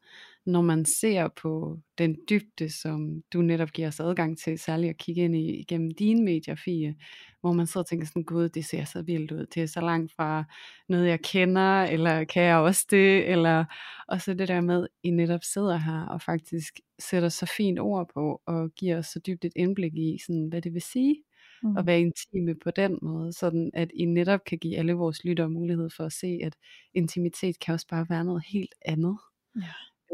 når 0.46 0.62
man 0.62 0.86
ser 0.86 1.28
på 1.42 1.80
den 1.98 2.18
dybde, 2.30 2.70
som 2.70 3.24
du 3.34 3.42
netop 3.42 3.72
giver 3.72 3.88
os 3.88 4.00
adgang 4.00 4.38
til, 4.38 4.60
særligt 4.60 4.90
at 4.90 4.98
kigge 4.98 5.22
ind 5.22 5.36
i 5.36 5.60
igennem 5.60 5.92
dine 5.92 6.24
medier, 6.24 6.56
Fie, 6.56 6.96
hvor 7.42 7.54
man 7.54 7.68
sidder 7.68 7.84
og 7.84 7.88
tænker 7.90 8.08
sådan, 8.08 8.24
gud, 8.24 8.50
det 8.50 8.66
ser 8.66 8.86
så 8.86 9.02
vildt 9.02 9.32
ud, 9.32 9.46
det 9.46 9.64
er 9.64 9.68
så 9.68 9.82
langt 9.82 10.14
fra 10.16 10.44
noget, 10.90 11.08
jeg 11.08 11.22
kender, 11.22 11.84
eller 11.84 12.24
kan 12.24 12.44
jeg 12.44 12.58
også 12.58 12.86
det, 12.92 13.30
eller, 13.30 13.66
og 14.08 14.22
så 14.22 14.34
det 14.34 14.48
der 14.48 14.62
med, 14.62 14.88
I 15.04 15.10
netop 15.10 15.44
sidder 15.44 15.78
her, 15.78 16.06
og 16.06 16.22
faktisk 16.22 16.80
sætter 17.00 17.30
så 17.30 17.46
fint 17.58 17.80
ord 17.80 18.10
på, 18.14 18.42
og 18.46 18.70
giver 18.76 18.98
os 18.98 19.08
så 19.08 19.20
dybt 19.20 19.46
et 19.46 19.54
indblik 19.56 19.94
i, 19.94 20.18
sådan, 20.28 20.48
hvad 20.48 20.62
det 20.62 20.74
vil 20.74 20.82
sige, 20.82 21.16
Mm. 21.64 21.78
at 21.78 21.86
være 21.86 22.00
intime 22.02 22.56
på 22.64 22.72
den 22.72 23.00
måde, 23.02 23.34
sådan 23.34 23.72
at 23.74 23.92
I 23.94 24.06
netop 24.06 24.44
kan 24.44 24.58
give 24.58 24.78
alle 24.78 24.94
vores 24.94 25.24
lyttere 25.24 25.50
mulighed 25.50 25.90
for 25.90 26.04
at 26.06 26.14
se, 26.14 26.40
at 26.44 26.56
intimitet 26.94 27.60
kan 27.60 27.74
også 27.74 27.88
bare 27.88 28.06
være 28.10 28.24
noget 28.26 28.44
helt 28.48 28.74
andet. 28.86 29.18
Ja. 29.56 29.68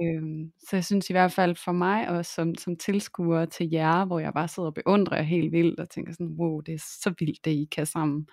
Øhm, 0.03 0.51
så 0.59 0.75
jeg 0.75 0.85
synes 0.85 1.09
i 1.09 1.13
hvert 1.13 1.31
fald 1.31 1.55
for 1.55 1.71
mig 1.71 2.09
også 2.09 2.31
som, 2.33 2.55
som 2.55 2.75
tilskuer 2.77 3.45
til 3.45 3.69
jer, 3.69 4.05
hvor 4.05 4.19
jeg 4.19 4.33
bare 4.33 4.47
sidder 4.47 4.67
og 4.67 4.73
beundrer 4.73 5.21
helt 5.21 5.51
vildt 5.51 5.79
og 5.79 5.89
tænker 5.89 6.13
sådan, 6.13 6.35
wow, 6.39 6.61
det 6.61 6.73
er 6.73 6.79
så 6.79 7.13
vildt 7.19 7.45
det 7.45 7.51
I 7.51 7.67
kan 7.71 7.85
sammen. 7.85 8.27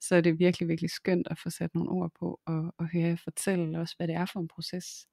Så 0.00 0.16
er 0.16 0.20
det 0.20 0.38
virkelig, 0.38 0.68
virkelig 0.68 0.90
skønt 0.90 1.28
at 1.30 1.38
få 1.38 1.50
sat 1.50 1.74
nogle 1.74 1.90
ord 1.90 2.10
på 2.20 2.40
og, 2.46 2.74
og 2.78 2.88
høre 2.92 3.02
jer 3.08 3.16
fortælle 3.24 3.78
også, 3.80 3.94
hvad 3.96 4.08
det 4.08 4.14
er 4.16 4.26
for 4.26 4.40
en 4.40 4.48
proces, 4.48 5.06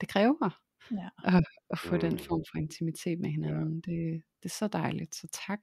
det 0.00 0.08
kræver 0.08 0.50
Ja. 0.90 1.08
at, 1.24 1.44
at 1.70 1.78
få 1.78 1.96
den 1.96 2.12
Mm. 2.12 2.18
form 2.18 2.44
for 2.52 2.58
intimitet 2.58 3.20
med 3.20 3.30
hinanden. 3.30 3.74
Det, 3.80 4.22
det 4.42 4.44
er 4.44 4.48
så 4.48 4.68
dejligt, 4.68 5.14
så 5.14 5.28
tak. 5.46 5.60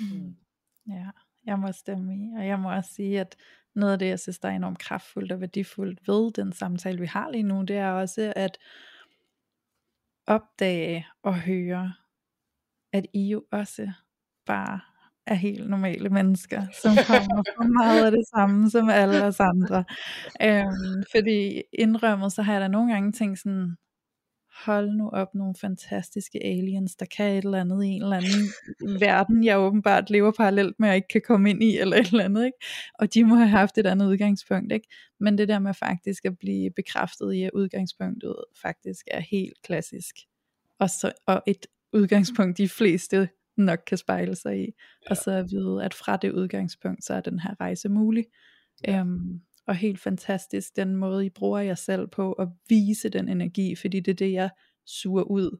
Mm. 0.00 0.36
Ja, 0.88 1.10
jeg 1.46 1.58
må 1.58 1.72
stemme 1.72 2.16
i, 2.16 2.32
og 2.38 2.46
jeg 2.46 2.58
må 2.58 2.72
også 2.72 2.94
sige, 2.94 3.20
at 3.20 3.36
noget 3.74 3.92
af 3.92 3.98
det, 3.98 4.06
jeg 4.06 4.20
synes, 4.20 4.38
der 4.38 4.48
er 4.48 4.52
enormt 4.56 4.78
kraftfuldt 4.78 5.32
og 5.32 5.40
værdifuldt 5.40 6.08
ved 6.08 6.32
den 6.32 6.52
samtale, 6.52 7.00
vi 7.00 7.06
har 7.06 7.30
lige 7.30 7.42
nu, 7.42 7.62
det 7.62 7.76
er 7.76 7.90
også 7.90 8.32
at 8.36 8.58
opdage 10.26 11.06
og 11.22 11.40
høre, 11.40 11.94
at 12.92 13.06
I 13.14 13.28
jo 13.28 13.44
også 13.52 13.92
bare 14.46 14.80
er 15.26 15.34
helt 15.34 15.70
normale 15.70 16.08
mennesker, 16.08 16.66
som 16.82 16.92
kommer 17.06 17.42
fra 17.56 17.64
meget 17.64 18.04
af 18.04 18.10
det 18.10 18.24
samme 18.34 18.70
som 18.70 18.88
alle 18.88 19.24
os 19.24 19.40
andre. 19.40 19.84
Øhm, 20.42 21.02
fordi 21.14 21.62
indrømmet, 21.72 22.32
så 22.32 22.42
har 22.42 22.52
jeg 22.52 22.60
da 22.60 22.68
nogle 22.68 22.92
gange 22.92 23.12
tænkt 23.12 23.38
sådan, 23.38 23.76
hold 24.64 24.90
nu 24.90 25.10
op 25.10 25.34
nogle 25.34 25.54
fantastiske 25.60 26.44
aliens, 26.44 26.96
der 26.96 27.06
kan 27.16 27.30
et 27.30 27.44
eller 27.44 27.60
andet 27.60 27.84
i 27.84 27.88
en 27.88 28.02
eller 28.02 28.16
anden 28.16 29.00
verden, 29.00 29.44
jeg 29.44 29.58
åbenbart 29.58 30.10
lever 30.10 30.32
parallelt 30.32 30.80
med, 30.80 30.88
og 30.88 30.96
ikke 30.96 31.08
kan 31.08 31.22
komme 31.26 31.50
ind 31.50 31.62
i, 31.62 31.78
eller 31.78 31.96
et 31.96 32.06
eller 32.06 32.24
andet, 32.24 32.44
ikke? 32.44 32.58
Og 32.98 33.14
de 33.14 33.24
må 33.24 33.34
have 33.34 33.48
haft 33.48 33.78
et 33.78 33.86
andet 33.86 34.06
udgangspunkt, 34.06 34.72
ikke? 34.72 34.88
Men 35.20 35.38
det 35.38 35.48
der 35.48 35.58
med 35.58 35.74
faktisk 35.74 36.24
at 36.24 36.38
blive 36.38 36.70
bekræftet 36.70 37.32
i, 37.32 37.42
at 37.42 37.50
udgangspunktet 37.54 38.36
faktisk 38.62 39.06
er 39.10 39.20
helt 39.20 39.62
klassisk, 39.62 40.14
og, 40.78 40.90
så, 40.90 41.12
og 41.26 41.42
et 41.46 41.66
udgangspunkt, 41.92 42.58
de 42.58 42.68
fleste 42.68 43.28
nok 43.56 43.78
kan 43.86 43.98
spejle 43.98 44.34
sig 44.34 44.60
i, 44.60 44.64
ja. 44.64 45.10
og 45.10 45.16
så 45.16 45.30
at 45.30 45.50
vide, 45.50 45.84
at 45.84 45.94
fra 45.94 46.16
det 46.16 46.32
udgangspunkt, 46.32 47.04
så 47.04 47.14
er 47.14 47.20
den 47.20 47.38
her 47.38 47.60
rejse 47.60 47.88
mulig. 47.88 48.26
Ja. 48.86 49.00
Øhm, 49.00 49.40
og 49.68 49.76
helt 49.76 50.00
fantastisk 50.00 50.76
den 50.76 50.96
måde 50.96 51.26
I 51.26 51.30
bruger 51.30 51.58
jer 51.58 51.74
selv 51.74 52.06
på 52.06 52.32
at 52.32 52.48
vise 52.68 53.08
den 53.08 53.28
energi, 53.28 53.74
fordi 53.76 54.00
det 54.00 54.10
er 54.10 54.16
det 54.16 54.32
jeg 54.32 54.50
suger 54.86 55.22
ud 55.22 55.58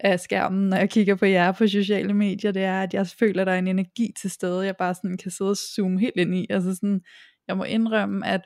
af 0.00 0.20
skærmen, 0.20 0.68
når 0.68 0.76
jeg 0.76 0.90
kigger 0.90 1.14
på 1.14 1.26
jer 1.26 1.52
på 1.52 1.66
sociale 1.66 2.14
medier, 2.14 2.52
det 2.52 2.62
er 2.62 2.82
at 2.82 2.94
jeg 2.94 3.06
føler 3.06 3.40
at 3.40 3.46
der 3.46 3.52
er 3.52 3.58
en 3.58 3.68
energi 3.68 4.12
til 4.20 4.30
stede, 4.30 4.66
jeg 4.66 4.76
bare 4.76 4.94
sådan 4.94 5.16
kan 5.16 5.30
sidde 5.30 5.50
og 5.50 5.56
zoome 5.56 6.00
helt 6.00 6.16
ind 6.16 6.34
i, 6.34 6.46
altså 6.50 6.74
sådan, 6.74 7.00
jeg 7.48 7.56
må 7.56 7.64
indrømme 7.64 8.26
at 8.26 8.40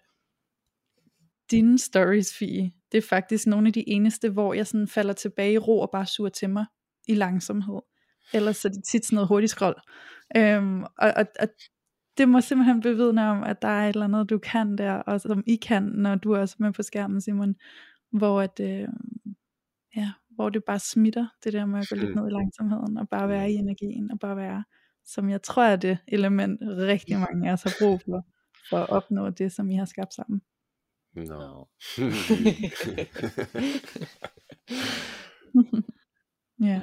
dine 1.50 1.78
stories, 1.78 2.34
Fie, 2.38 2.72
det 2.92 2.98
er 2.98 3.08
faktisk 3.08 3.46
nogle 3.46 3.66
af 3.66 3.72
de 3.72 3.88
eneste, 3.88 4.30
hvor 4.30 4.54
jeg 4.54 4.66
sådan 4.66 4.88
falder 4.88 5.12
tilbage 5.12 5.52
i 5.52 5.58
ro 5.58 5.80
og 5.80 5.90
bare 5.92 6.06
suger 6.06 6.30
til 6.30 6.50
mig 6.50 6.66
i 7.08 7.14
langsomhed. 7.14 7.80
Ellers 8.34 8.56
så 8.56 8.68
er 8.68 8.72
det 8.72 8.84
tit 8.84 9.04
sådan 9.04 9.14
noget 9.14 9.28
hurtigt 9.28 9.50
scroll. 9.50 9.74
Øhm, 10.36 10.82
og, 10.82 11.12
og, 11.16 11.26
og 11.40 11.48
det 12.18 12.28
må 12.28 12.40
simpelthen 12.40 12.80
bevidne 12.80 13.30
om, 13.30 13.42
at 13.42 13.62
der 13.62 13.68
er 13.68 13.88
et 13.88 13.88
eller 13.88 14.04
andet, 14.04 14.30
du 14.30 14.38
kan 14.38 14.78
der, 14.78 14.92
og 14.92 15.20
som 15.20 15.44
I 15.46 15.56
kan, 15.56 15.82
når 15.82 16.14
du 16.14 16.32
er 16.32 16.40
også 16.40 16.56
med 16.58 16.72
på 16.72 16.82
skærmen, 16.82 17.20
Simon, 17.20 17.54
hvor, 18.10 18.40
at, 18.40 18.60
øh, 18.60 18.88
ja, 19.96 20.12
hvor 20.30 20.48
det 20.48 20.64
bare 20.64 20.78
smitter, 20.78 21.26
det 21.44 21.52
der 21.52 21.66
med 21.66 21.80
at 21.80 21.86
gå 21.90 21.96
lidt 21.96 22.14
ned 22.14 22.26
i 22.28 22.32
langsomheden, 22.32 22.98
og 22.98 23.08
bare 23.08 23.28
være 23.28 23.50
i 23.50 23.54
energien, 23.54 24.10
og 24.10 24.18
bare 24.18 24.36
være, 24.36 24.64
som 25.04 25.28
jeg 25.28 25.42
tror 25.42 25.62
er 25.62 25.76
det 25.76 25.98
element, 26.08 26.60
rigtig 26.62 27.18
mange 27.18 27.48
af 27.48 27.52
os 27.52 27.62
har 27.62 27.72
brug 27.80 28.00
for, 28.04 28.26
for 28.70 28.76
at 28.76 28.90
opnå 28.90 29.30
det, 29.30 29.52
som 29.52 29.70
I 29.70 29.74
har 29.74 29.84
skabt 29.84 30.14
sammen. 30.14 30.42
Nå. 31.14 31.22
Nå. 31.24 31.68
ja. 36.68 36.80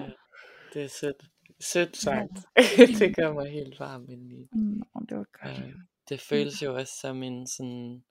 Det 0.74 0.84
er 0.84 0.88
sødt. 0.88 1.24
Sødt 1.62 1.98
sagt. 1.98 2.32
det 3.00 3.16
gør 3.16 3.34
mig 3.34 3.52
helt 3.52 3.80
varm 3.80 4.06
indeni. 4.10 4.48
Nå, 4.54 5.02
det 5.10 5.18
var 5.18 5.26
godt. 5.44 5.60
Øh, 5.68 5.74
det 6.10 6.20
føles 6.22 6.64
jo 6.64 6.76
også 6.76 6.94
som 7.02 7.24
en 7.24 7.48
sådan, 7.48 8.04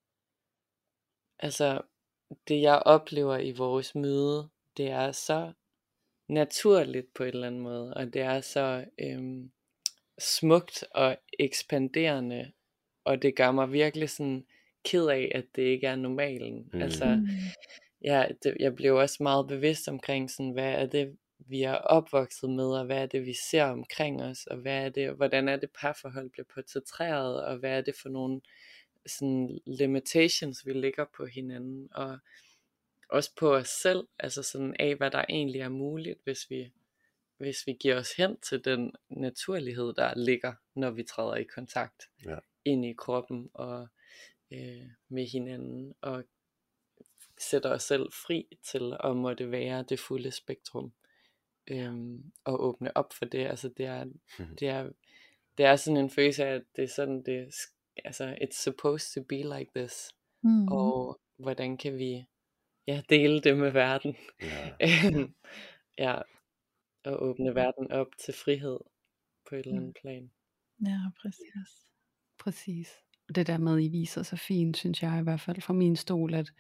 altså 1.39 1.81
det 2.49 2.61
jeg 2.61 2.83
oplever 2.85 3.39
i 3.39 3.53
vores 3.53 3.95
møde, 3.95 4.49
det 4.77 4.91
er 4.91 5.13
så 5.13 5.53
naturligt 6.29 7.15
på 7.15 7.23
en 7.23 7.29
eller 7.29 7.47
anden 7.47 7.61
måde, 7.61 7.95
og 7.95 8.15
det 8.15 8.23
er 8.23 8.41
så 8.41 8.85
øhm, 8.99 9.51
smukt 10.19 10.85
og 10.95 11.17
ekspanderende, 11.39 12.53
og 13.05 13.23
det 13.23 13.37
gør 13.37 13.51
mig 13.51 13.73
virkelig 13.73 14.11
sådan 14.11 14.47
ked 14.85 15.07
af, 15.07 15.33
at 15.35 15.45
det 15.57 15.63
ikke 15.63 15.87
er 15.87 15.97
normalen. 15.97 16.71
Mm. 16.73 16.83
Altså, 16.83 17.05
Mm. 17.05 17.27
ja, 18.05 18.27
det, 18.43 18.57
jeg 18.61 18.75
blev 18.75 18.95
også 18.97 19.23
meget 19.23 19.49
bevidst 19.49 19.89
omkring 19.89 20.31
sådan, 20.31 20.51
hvad 20.53 20.73
er 20.73 20.87
det, 20.87 21.17
vi 21.51 21.63
er 21.63 21.75
opvokset 21.75 22.51
med, 22.51 22.65
og 22.79 22.85
hvad 22.87 23.03
er 23.03 23.07
det, 23.07 23.27
vi 23.27 23.35
ser 23.51 23.65
omkring 23.65 24.23
os, 24.23 24.47
og 24.47 24.57
hvad 24.57 24.85
er 24.85 24.89
det, 24.89 25.13
hvordan 25.13 25.49
er 25.49 25.57
det 25.57 25.71
parforhold 25.81 26.31
bliver 26.31 26.47
portrætteret, 26.55 27.45
og 27.45 27.57
hvad 27.57 27.79
er 27.79 27.81
det 27.81 27.95
for 28.03 28.09
nogle 28.09 28.41
sådan 29.07 29.59
limitations, 29.67 30.67
vi 30.67 30.73
lægger 30.73 31.05
på 31.17 31.27
hinanden, 31.27 31.89
og 31.93 32.19
også 33.09 33.31
på 33.37 33.55
os 33.55 33.69
selv, 33.69 34.09
altså 34.19 34.43
sådan 34.43 34.77
af, 34.79 34.97
hvad 34.97 35.11
der 35.11 35.25
egentlig 35.29 35.61
er 35.61 35.69
muligt, 35.69 36.19
hvis 36.25 36.51
vi, 36.51 36.73
hvis 37.37 37.67
vi 37.67 37.73
giver 37.73 37.97
os 37.97 38.13
hen 38.13 38.41
til 38.41 38.65
den 38.65 38.93
naturlighed, 39.09 39.93
der 39.95 40.15
ligger, 40.15 40.53
når 40.75 40.91
vi 40.91 41.03
træder 41.03 41.37
i 41.37 41.45
kontakt 41.45 42.03
Ja. 42.27 42.37
ind 42.65 42.85
i 42.85 42.93
kroppen 42.93 43.51
og 43.55 43.89
øh, 44.51 44.87
med 45.09 45.27
hinanden, 45.27 45.95
og 46.01 46.25
sætter 47.39 47.71
os 47.71 47.83
selv 47.83 48.13
fri 48.13 48.59
til 48.63 48.97
at 49.05 49.17
måtte 49.17 49.51
være 49.51 49.85
det 49.89 50.01
fulde 50.01 50.31
spektrum 50.31 50.93
øhm, 51.71 52.33
og 52.45 52.65
åbne 52.65 52.97
op 52.97 53.13
for 53.13 53.25
det. 53.25 53.47
Altså 53.47 53.69
det 53.69 53.87
er, 53.87 54.05
det 54.61 54.69
er, 54.69 54.91
det 55.59 55.67
er 55.67 55.77
sådan 55.77 55.97
en 55.97 56.11
følelse 56.11 56.45
af, 56.45 56.55
at 56.55 56.63
det 56.77 56.85
er 56.85 56.89
sådan, 56.89 57.23
det 57.23 57.55
altså, 58.05 58.37
it's 58.43 58.63
supposed 58.63 59.15
to 59.15 59.27
be 59.29 59.59
like 59.59 59.71
this. 59.77 60.11
Mm. 60.43 60.69
Og 60.69 61.21
hvordan 61.39 61.77
kan 61.77 61.99
vi 61.99 62.25
ja, 62.87 63.03
dele 63.09 63.41
det 63.41 63.57
med 63.57 63.71
verden? 63.71 64.17
Øhm, 64.87 65.35
ja, 65.99 66.15
og 67.05 67.23
åbne 67.23 67.55
verden 67.55 67.93
op 67.93 68.07
til 68.19 68.35
frihed 68.35 68.79
på 69.49 69.55
et 69.55 69.67
eller 69.67 69.77
andet 69.81 69.97
plan. 70.03 70.31
Ja, 70.87 71.01
præcis. 71.23 71.87
Præcis. 72.39 72.89
Og 73.29 73.35
det 73.35 73.47
der 73.47 73.59
med, 73.59 73.85
I 73.85 73.89
viser 73.89 74.23
så 74.23 74.37
fint, 74.37 74.77
synes 74.77 75.03
jeg 75.03 75.21
i 75.21 75.23
hvert 75.23 75.41
fald 75.41 75.61
fra 75.61 75.73
min 75.73 75.97
stol, 75.97 76.35
at, 76.35 76.53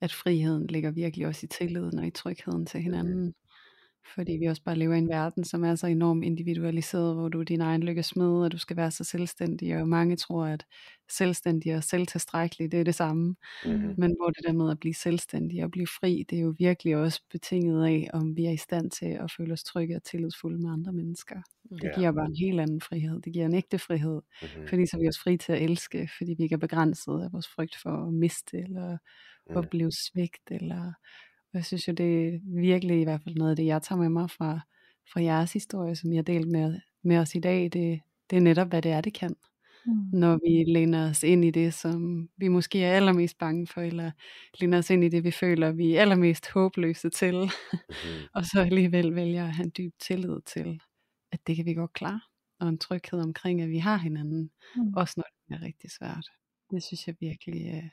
at 0.00 0.12
friheden 0.12 0.66
ligger 0.66 0.90
virkelig 0.90 1.26
også 1.26 1.46
i 1.46 1.48
tilliden 1.48 1.98
og 1.98 2.06
i 2.06 2.10
trygheden 2.10 2.66
til 2.66 2.80
hinanden. 2.80 3.34
Fordi 4.14 4.32
vi 4.32 4.46
også 4.46 4.62
bare 4.62 4.76
lever 4.78 4.94
i 4.94 4.98
en 4.98 5.08
verden, 5.08 5.44
som 5.44 5.64
er 5.64 5.74
så 5.74 5.86
enormt 5.86 6.24
individualiseret, 6.24 7.14
hvor 7.14 7.28
du 7.28 7.40
er 7.40 7.44
din 7.44 7.60
egen 7.60 7.82
lykke 7.82 8.02
smed, 8.02 8.44
og 8.44 8.52
du 8.52 8.58
skal 8.58 8.76
være 8.76 8.90
så 8.90 9.04
selvstændig, 9.04 9.76
og 9.76 9.88
mange 9.88 10.16
tror, 10.16 10.44
at 10.46 10.66
selvstændig 11.10 11.76
og 11.76 11.84
selvtilstrækkelig, 11.84 12.72
det 12.72 12.80
er 12.80 12.84
det 12.84 12.94
samme. 12.94 13.36
Mm-hmm. 13.64 13.94
Men 13.98 14.14
hvor 14.18 14.30
det 14.30 14.44
der 14.46 14.52
med 14.52 14.70
at 14.70 14.80
blive 14.80 14.94
selvstændig 14.94 15.64
og 15.64 15.70
blive 15.70 15.86
fri, 15.86 16.24
det 16.30 16.38
er 16.38 16.42
jo 16.42 16.54
virkelig 16.58 16.96
også 16.96 17.20
betinget 17.30 17.84
af, 17.86 18.10
om 18.12 18.36
vi 18.36 18.44
er 18.46 18.50
i 18.50 18.56
stand 18.56 18.90
til 18.90 19.06
at 19.06 19.32
føle 19.36 19.52
os 19.52 19.64
trygge 19.64 19.96
og 19.96 20.02
tillidsfulde 20.04 20.62
med 20.62 20.70
andre 20.72 20.92
mennesker. 20.92 21.42
Det 21.82 21.84
Ja. 21.84 21.94
giver 21.98 22.12
bare 22.12 22.26
en 22.26 22.36
helt 22.36 22.60
anden 22.60 22.80
frihed. 22.80 23.20
Det 23.22 23.32
giver 23.32 23.46
en 23.46 23.54
ægte 23.54 23.78
frihed, 23.78 24.20
Mm-hmm. 24.42 24.68
fordi 24.68 24.86
så 24.86 24.96
er 24.96 25.00
vi 25.00 25.06
også 25.06 25.20
fri 25.22 25.36
til 25.36 25.52
at 25.52 25.62
elske, 25.62 26.08
fordi 26.18 26.34
vi 26.38 26.42
ikke 26.42 26.54
er 26.54 26.58
begrænset 26.58 27.22
af 27.24 27.32
vores 27.32 27.48
frygt 27.48 27.76
for 27.82 28.06
at 28.06 28.12
miste, 28.14 28.58
eller 28.58 28.98
Mm. 29.50 29.56
opleve 29.56 29.90
svigt, 29.92 30.50
eller 30.50 30.92
jeg 31.54 31.64
synes 31.64 31.88
jo, 31.88 31.92
det 31.92 32.28
er 32.28 32.38
virkelig 32.60 33.00
i 33.00 33.04
hvert 33.04 33.20
fald 33.24 33.34
noget 33.34 33.50
af 33.50 33.56
det, 33.56 33.66
jeg 33.66 33.82
tager 33.82 33.98
med 34.00 34.08
mig 34.08 34.30
fra, 34.30 34.60
fra 35.12 35.22
jeres 35.22 35.52
historie, 35.52 35.96
som 35.96 36.12
jeg 36.12 36.18
har 36.18 36.22
delt 36.22 36.48
med, 36.52 36.80
med 37.04 37.18
os 37.18 37.34
i 37.34 37.40
dag. 37.40 37.62
Det, 37.64 38.00
det 38.30 38.36
er 38.36 38.40
netop, 38.40 38.68
hvad 38.68 38.82
det 38.82 38.90
er, 38.90 39.00
det 39.00 39.14
kan. 39.14 39.36
Mm. 39.86 39.92
Når 40.12 40.38
vi 40.46 40.72
læner 40.72 41.10
os 41.10 41.22
ind 41.22 41.44
i 41.44 41.50
det, 41.50 41.74
som 41.74 42.28
vi 42.36 42.48
måske 42.48 42.84
er 42.84 42.92
allermest 42.96 43.38
bange 43.38 43.66
for, 43.66 43.80
eller 43.80 44.10
læner 44.60 44.78
os 44.78 44.90
ind 44.90 45.04
i 45.04 45.08
det, 45.08 45.24
vi 45.24 45.30
føler, 45.30 45.72
vi 45.72 45.94
er 45.96 46.00
allermest 46.00 46.50
håbløse 46.50 47.10
til, 47.10 47.34
Mm-hmm. 47.34 48.28
og 48.34 48.44
så 48.46 48.60
alligevel 48.60 49.14
vælger 49.14 49.44
at 49.46 49.54
have 49.54 49.64
en 49.64 49.72
dyb 49.78 49.92
tillid 50.00 50.40
til, 50.46 50.80
at 51.32 51.46
det 51.46 51.56
kan 51.56 51.64
vi 51.66 51.74
godt 51.74 51.92
klare, 51.92 52.20
og 52.60 52.68
en 52.68 52.78
tryghed 52.78 53.20
omkring, 53.20 53.62
at 53.62 53.68
vi 53.70 53.78
har 53.78 53.96
hinanden, 53.96 54.50
Mm. 54.76 54.94
også 54.96 55.14
når 55.16 55.24
det 55.48 55.62
er 55.62 55.66
rigtig 55.66 55.90
svært. 55.90 56.26
Det 56.70 56.82
synes 56.82 57.06
jeg 57.06 57.16
virkelig, 57.20 57.66
øh, 57.74 57.88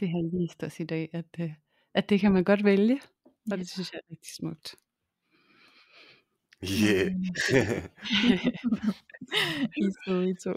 det 0.00 0.08
har 0.08 0.40
vist 0.40 0.62
os 0.64 0.80
i 0.80 0.84
dag, 0.84 1.08
at, 1.12 1.26
øh, 1.40 1.52
at 1.94 2.08
det 2.08 2.20
kan 2.20 2.32
man 2.32 2.44
godt 2.44 2.64
vælge, 2.64 3.00
og 3.24 3.30
Ja. 3.50 3.56
det 3.56 3.70
synes 3.70 3.92
jeg 3.92 3.98
er 3.98 4.10
rigtig 4.10 4.34
smukt. 4.36 4.74
Yeah. 6.64 7.06
I 9.76 9.80
er 9.82 9.92
søde, 10.04 10.30
I 10.30 10.34
to. 10.44 10.52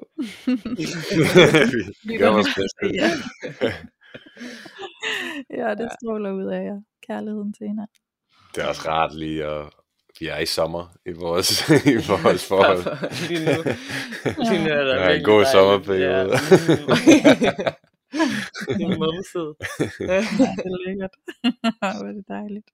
vi 2.09 2.17
gør 2.17 2.31
vores 2.31 2.47
bedste. 2.55 2.95
Ja. 3.01 3.11
ja, 5.63 5.75
det 5.75 5.89
stråler 6.01 6.31
ud 6.31 6.45
af 6.51 6.63
jer. 6.63 6.81
Kærligheden 7.07 7.53
til 7.53 7.67
hinanden. 7.67 7.95
Det 8.55 8.63
er 8.63 8.67
også 8.67 8.81
rart 8.89 9.15
lige 9.15 9.45
at 9.45 9.65
vi 10.19 10.27
er 10.27 10.37
i 10.37 10.45
sommer 10.45 10.95
i 11.05 11.11
vores, 11.11 11.69
i 11.69 11.95
vores 11.95 12.47
forhold. 12.47 12.83
lige 13.29 13.45
nu. 13.45 13.63
Lige 14.49 14.63
nu 14.63 14.69
er 14.69 14.83
der 14.83 14.95
Ja, 15.09 15.15
en 15.17 15.23
god 15.23 15.45
sommerperiode. 15.51 16.31
Ja. 16.31 17.71
Det 18.11 18.81
er 18.85 18.97
mumset. 18.99 19.49
Det 20.63 20.71
er 20.73 20.87
lækkert. 20.87 21.15
Hvor 21.97 22.07
er 22.07 22.11
det 22.13 22.27
dejligt. 22.27 22.71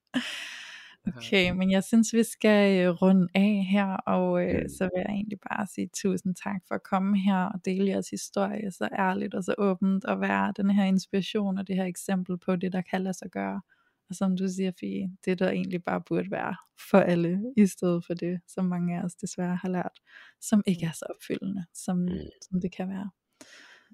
Okay, 1.17 1.51
men 1.51 1.71
jeg 1.71 1.83
synes, 1.83 2.13
vi 2.13 2.23
skal 2.23 2.85
øh, 2.87 2.89
runde 3.01 3.27
af 3.35 3.65
her, 3.69 3.85
og 3.87 4.43
øh, 4.43 4.61
Mm. 4.61 4.69
så 4.69 4.83
vil 4.83 5.01
jeg 5.05 5.09
egentlig 5.09 5.39
bare 5.51 5.67
sige 5.67 5.89
tusind 5.95 6.35
tak 6.35 6.61
for 6.67 6.75
at 6.75 6.83
komme 6.83 7.19
her 7.19 7.37
og 7.45 7.65
dele 7.65 7.87
jeres 7.89 8.09
historie 8.09 8.71
så 8.71 8.89
ærligt 8.99 9.33
og 9.33 9.43
så 9.43 9.55
åbent, 9.57 10.05
og 10.05 10.21
være 10.21 10.53
den 10.57 10.69
her 10.69 10.83
inspiration 10.85 11.57
og 11.57 11.67
det 11.67 11.75
her 11.75 11.85
eksempel 11.85 12.37
på 12.37 12.55
det, 12.55 12.73
der 12.73 12.81
kan 12.81 13.01
lade 13.03 13.13
sig 13.13 13.29
gøre. 13.31 13.61
Og 14.09 14.15
som 14.15 14.37
du 14.37 14.47
siger, 14.47 14.71
Fie, 14.79 15.09
det 15.25 15.39
der 15.39 15.49
egentlig 15.49 15.83
bare 15.83 16.01
burde 16.07 16.31
være 16.31 16.55
for 16.89 16.97
alle, 16.99 17.39
i 17.57 17.65
stedet 17.67 18.05
for 18.05 18.13
det, 18.13 18.39
som 18.47 18.65
mange 18.65 18.97
af 18.99 19.03
os 19.03 19.15
desværre 19.15 19.55
har 19.55 19.69
lært, 19.69 19.99
som 20.41 20.63
ikke 20.65 20.85
er 20.85 20.91
så 20.91 21.05
opfyldende, 21.09 21.65
som, 21.73 21.97
Mm. 21.97 22.09
som 22.41 22.61
det 22.61 22.71
kan 22.75 22.89
være. 22.89 23.09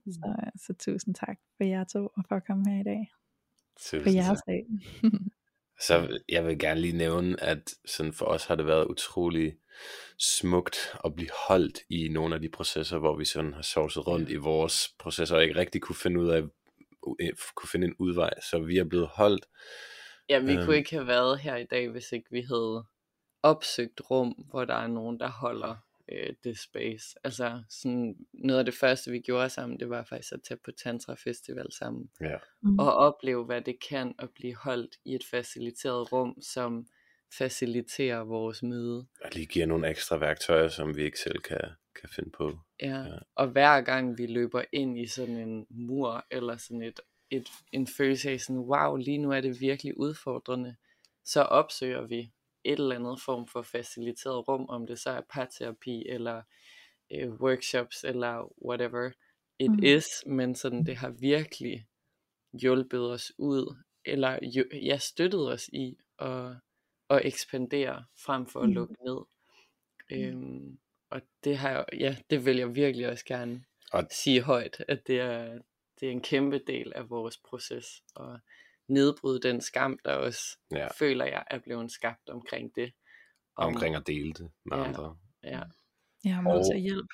Så, 0.05 0.35
så 0.67 0.73
tusind 0.79 1.15
tak 1.15 1.37
for 1.57 1.63
jer 1.63 1.83
to, 1.83 1.99
og 1.99 2.23
for 2.27 2.35
at 2.35 2.45
komme 2.47 2.71
her 2.71 2.79
i 2.81 2.83
dag. 2.83 3.11
Tusind 3.79 4.15
jeres 4.15 4.39
tak. 4.39 4.47
dag. 4.47 4.65
Så 5.87 6.19
jeg 6.29 6.45
vil 6.45 6.59
gerne 6.59 6.81
lige 6.81 6.97
nævne, 6.97 7.43
at 7.43 7.73
sådan 7.85 8.13
for 8.13 8.25
os 8.25 8.45
har 8.45 8.55
det 8.55 8.65
været 8.65 8.85
utrolig 8.85 9.55
smukt 10.19 10.95
at 11.05 11.15
blive 11.15 11.29
holdt 11.47 11.79
i 11.89 12.07
nogle 12.07 12.35
af 12.35 12.41
de 12.41 12.49
processer, 12.49 12.97
hvor 12.99 13.15
vi 13.17 13.25
sådan 13.25 13.53
har 13.53 13.61
sovset 13.61 14.07
rundt 14.07 14.29
i 14.29 14.35
vores 14.35 14.95
processer, 14.99 15.35
og 15.35 15.43
ikke 15.43 15.55
rigtig 15.55 15.81
kunne 15.81 15.95
finde 15.95 16.19
ud 16.19 16.29
af, 16.29 16.41
kunne 17.55 17.69
finde 17.71 17.87
en 17.87 17.95
udvej. 17.99 18.29
Så 18.41 18.59
vi 18.59 18.77
er 18.77 18.83
blevet 18.83 19.07
holdt. 19.07 19.45
Ja, 20.29 20.39
vi 20.39 20.53
Øhm. 20.53 20.65
kunne 20.65 20.77
ikke 20.77 20.91
have 20.91 21.07
været 21.07 21.39
her 21.39 21.55
i 21.55 21.65
dag, 21.65 21.89
hvis 21.89 22.11
ikke 22.11 22.27
vi 22.31 22.41
havde 22.41 22.85
opsøgt 23.43 24.01
rum, 24.11 24.45
hvor 24.49 24.65
der 24.65 24.75
er 24.75 24.87
nogen, 24.87 25.19
der 25.19 25.29
holder 25.29 25.75
øh, 26.13 26.33
det 26.43 26.59
space. 26.59 27.15
Altså 27.23 27.63
sådan, 27.69 28.15
noget 28.33 28.59
af 28.59 28.65
det 28.65 28.73
første, 28.73 29.11
vi 29.11 29.19
gjorde 29.19 29.49
sammen, 29.49 29.79
det 29.79 29.89
var 29.89 30.03
faktisk 30.03 30.33
at 30.33 30.41
tage 30.47 30.59
på 30.65 30.71
Tantra 30.71 31.15
Festival 31.23 31.71
sammen. 31.71 32.09
Ja. 32.21 32.37
Mm. 32.61 32.79
Og 32.79 32.93
opleve, 32.93 33.45
hvad 33.45 33.61
det 33.61 33.75
kan 33.89 34.15
at 34.19 34.29
blive 34.29 34.55
holdt 34.55 34.95
i 35.05 35.15
et 35.15 35.23
faciliteret 35.31 36.11
rum, 36.11 36.41
som 36.41 36.87
faciliterer 37.37 38.19
vores 38.19 38.63
møde. 38.63 39.07
Og 39.23 39.29
lige 39.33 39.45
giver 39.45 39.65
nogle 39.65 39.89
ekstra 39.89 40.17
værktøjer, 40.17 40.67
som 40.67 40.95
vi 40.95 41.03
ikke 41.03 41.19
selv 41.19 41.39
kan, 41.39 41.61
kan 41.95 42.09
finde 42.09 42.29
på. 42.29 42.59
Ja. 42.81 42.99
Ja. 42.99 43.17
Og 43.35 43.47
hver 43.47 43.81
gang 43.81 44.17
vi 44.17 44.25
løber 44.25 44.63
ind 44.71 44.99
i 44.99 45.07
sådan 45.07 45.37
en 45.37 45.65
mur, 45.69 46.25
eller 46.31 46.57
sådan 46.57 46.81
et, 46.81 46.99
et, 47.29 47.47
en 47.71 47.87
følelse 47.87 48.29
af 48.29 48.39
sådan, 48.39 48.59
wow, 48.59 48.95
lige 48.95 49.17
nu 49.17 49.31
er 49.31 49.41
det 49.41 49.61
virkelig 49.61 49.97
udfordrende, 49.97 50.75
så 51.25 51.41
opsøger 51.41 52.01
vi 52.01 52.31
et 52.63 52.79
eller 52.79 52.95
andet 52.95 53.21
form 53.21 53.47
for 53.47 53.61
faciliteret 53.61 54.47
rum, 54.47 54.65
om 54.69 54.87
det 54.87 54.99
så 54.99 55.09
er 55.09 55.21
parterapi, 55.29 56.03
eller 56.09 56.41
øh, 57.11 57.29
workshops, 57.31 58.03
eller 58.03 58.53
whatever 58.65 59.11
it 59.59 59.71
Mm. 59.71 59.77
mm. 59.77 59.83
is, 59.83 60.07
men 60.25 60.55
sådan, 60.55 60.85
det 60.85 60.95
har 60.95 61.09
virkelig 61.09 61.85
hjulpet 62.61 63.11
os 63.11 63.31
ud, 63.37 63.75
eller 64.05 64.39
jo, 64.43 64.63
ja, 64.73 64.97
støttet 64.97 65.51
os 65.51 65.67
i 65.73 65.97
at, 66.19 66.51
at 67.09 67.21
ekspandere, 67.25 68.05
frem 68.25 68.45
for 68.45 68.59
at 68.61 68.69
Mm. 68.69 68.73
lukke 68.73 68.95
ned. 69.05 69.17
Øhm, 70.11 70.79
og 71.09 71.21
det 71.43 71.57
har 71.57 71.69
jeg, 71.69 71.85
ja, 71.99 72.17
det 72.29 72.45
vil 72.45 72.57
jeg 72.57 72.75
virkelig 72.75 73.09
også 73.09 73.25
gerne 73.25 73.63
Og- 73.91 74.07
sige 74.11 74.41
højt, 74.41 74.85
at 74.87 75.07
det 75.07 75.19
er, 75.19 75.59
det 75.99 76.07
er 76.07 76.11
en 76.11 76.21
kæmpe 76.21 76.59
del 76.67 76.93
af 76.95 77.09
vores 77.09 77.37
proces, 77.37 78.03
og 78.15 78.39
nedbryde 78.87 79.39
den 79.41 79.61
skam, 79.61 79.99
der 80.05 80.13
også 80.15 80.57
Ja. 80.71 80.87
føler 80.99 81.25
jeg 81.25 81.43
er 81.51 81.59
blevet 81.59 81.91
skabt 81.91 82.29
omkring 82.29 82.71
det. 82.75 82.93
Om- 83.55 83.67
Omkring 83.67 83.95
at 83.95 84.07
dele 84.07 84.33
det 84.33 84.51
med 84.65 84.77
Ja. 84.77 84.83
andre. 84.83 85.17
Ja, 85.43 85.61
Jeg 86.25 86.35
har 86.35 86.41
modtaget 86.41 86.73
Og- 86.73 86.79
hjælp. 86.79 87.07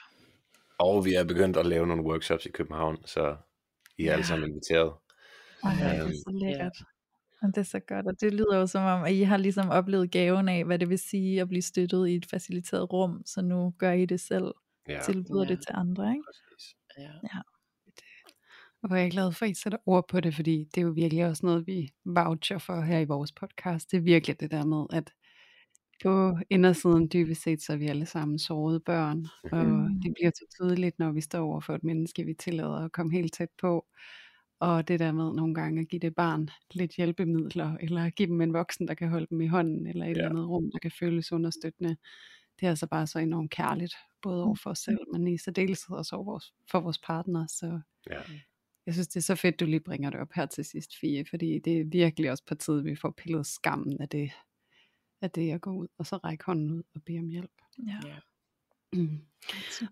Og 0.80 1.06
vi 1.06 1.14
er 1.14 1.24
begyndt 1.24 1.58
at 1.58 1.66
lave 1.66 1.88
nogle 1.88 2.04
workshops 2.04 2.46
i 2.46 2.52
København, 2.52 2.98
så 3.06 3.38
I 3.98 4.02
er 4.04 4.06
Ja. 4.06 4.12
alle 4.14 4.26
sammen 4.26 4.50
inviteret. 4.50 4.94
Ej, 5.64 5.72
det 5.74 5.84
er 5.98 6.04
Øhm, 6.04 6.14
så 6.14 6.40
lækkert. 6.44 6.78
Og 7.42 7.48
det 7.48 7.58
er 7.58 7.64
så 7.64 7.80
godt, 7.80 8.08
og 8.08 8.22
det 8.22 8.34
lyder 8.34 8.58
jo 8.58 8.68
som 8.68 8.84
om, 8.84 9.04
at 9.04 9.14
I 9.14 9.22
har 9.22 9.38
ligesom 9.38 9.70
oplevet 9.70 10.12
gaven 10.12 10.50
af, 10.50 10.66
hvad 10.66 10.80
det 10.80 10.90
vil 10.90 11.00
sige 11.00 11.42
at 11.42 11.48
blive 11.50 11.62
støttet 11.62 12.08
i 12.08 12.16
et 12.16 12.26
faciliteret 12.26 12.94
rum, 12.94 13.22
så 13.26 13.42
nu 13.42 13.74
gør 13.78 13.92
I 13.92 14.06
det 14.06 14.20
selv, 14.20 14.52
Ja, 14.88 15.02
tilbyder 15.06 15.44
Ja. 15.44 15.50
det 15.50 15.60
til 15.68 15.74
andre, 15.74 16.12
ikke? 16.12 16.24
præcis. 16.28 16.76
ja. 16.98 17.10
Og 17.24 17.59
hvor 18.88 18.96
jeg 18.96 19.06
er 19.06 19.10
glad 19.10 19.32
for, 19.32 19.46
at 19.46 19.52
I 19.52 19.54
sætter 19.54 19.78
ord 19.86 20.08
på 20.08 20.20
det, 20.20 20.36
fordi 20.36 20.64
det 20.76 20.82
er 20.82 20.86
jo 20.86 20.92
virkelig 20.92 21.26
også 21.26 21.46
noget, 21.46 21.68
vi 21.68 21.90
voucher 22.06 22.58
for 22.58 22.82
her 22.82 23.00
i 23.00 23.06
vores 23.06 23.32
podcast. 23.32 23.92
Det 23.92 23.98
er 23.98 24.02
virkelig 24.02 24.40
det 24.40 24.52
der 24.52 24.66
med, 24.66 24.86
at 24.94 25.14
på 26.04 26.38
indersiden 26.50 27.10
dybest 27.14 27.42
set, 27.44 27.62
så 27.62 27.74
er 27.74 27.78
vi 27.78 27.88
alle 27.88 28.06
sammen 28.06 28.40
sårede 28.40 28.80
børn. 28.80 29.28
Og 29.52 29.66
Mhm. 29.66 30.02
det 30.02 30.14
bliver 30.14 30.32
så 30.36 30.46
tydeligt, 30.60 31.00
når 31.00 31.12
vi 31.12 31.22
står 31.22 31.40
over 31.40 31.60
for 31.62 31.76
et 31.76 31.84
menneske, 31.84 32.24
vi 32.26 32.34
tillader 32.34 32.86
at 32.86 32.92
komme 32.92 33.12
helt 33.12 33.34
tæt 33.34 33.50
på. 33.62 33.86
Og 34.60 34.88
det 34.88 35.00
der 35.00 35.12
med 35.12 35.34
nogle 35.34 35.54
gange 35.56 35.82
at 35.82 35.88
give 35.88 36.00
det 36.00 36.16
barn 36.16 36.50
lidt 36.74 36.96
hjælpemidler, 36.96 37.78
eller 37.82 38.10
give 38.10 38.28
dem 38.28 38.42
en 38.42 38.54
voksen, 38.54 38.88
der 38.88 38.94
kan 38.94 39.10
holde 39.10 39.28
dem 39.30 39.42
i 39.42 39.48
hånden, 39.48 39.88
eller 39.88 40.06
et 40.06 40.08
Ja. 40.10 40.12
eller 40.14 40.30
andet 40.30 40.48
rum, 40.50 40.72
der 40.72 40.80
kan 40.80 40.92
føles 41.00 41.32
understøttende. 41.32 41.98
Det 42.60 42.66
er 42.66 42.70
altså 42.70 42.88
bare 42.88 43.08
så 43.08 43.20
enormt 43.20 43.52
kærligt, 43.52 43.94
både 44.22 44.44
over 44.44 44.56
for 44.56 44.70
os 44.70 44.80
selv, 44.80 44.98
men 45.14 45.28
i 45.28 45.38
særdeleshed 45.38 45.96
også 45.96 46.16
over 46.16 46.26
vores, 46.26 46.54
for 46.72 46.80
vores 46.80 46.98
partner. 46.98 47.48
Så 47.48 47.80
Ja. 48.10 48.20
Jeg 48.90 48.94
synes, 48.94 49.08
det 49.08 49.18
er 49.18 49.22
så 49.22 49.36
fedt, 49.36 49.60
du 49.60 49.66
lige 49.66 49.80
bringer 49.80 50.10
det 50.10 50.20
op 50.20 50.34
her 50.36 50.46
til 50.46 50.66
sidst, 50.66 51.00
Fie, 51.00 51.26
fordi 51.30 51.60
det 51.60 51.80
er 51.80 51.86
virkelig 51.86 52.32
også 52.32 52.44
på 52.46 52.56
tide, 52.56 52.84
vi 52.84 52.96
får 52.96 53.14
pillet 53.18 53.46
skammen 53.46 54.02
af 54.02 54.10
det, 54.10 54.32
af 55.22 55.32
det 55.32 55.52
at 55.52 55.62
gå 55.62 55.72
ud, 55.72 55.88
og 55.98 56.06
så 56.06 56.18
række 56.18 56.46
hånden 56.46 56.72
ud 56.72 56.84
og 56.96 57.04
bede 57.04 57.20
om 57.20 57.28
hjælp. 57.28 57.52
Ja. 57.88 58.00
Ja. 58.06 58.16
Mm. 58.94 59.20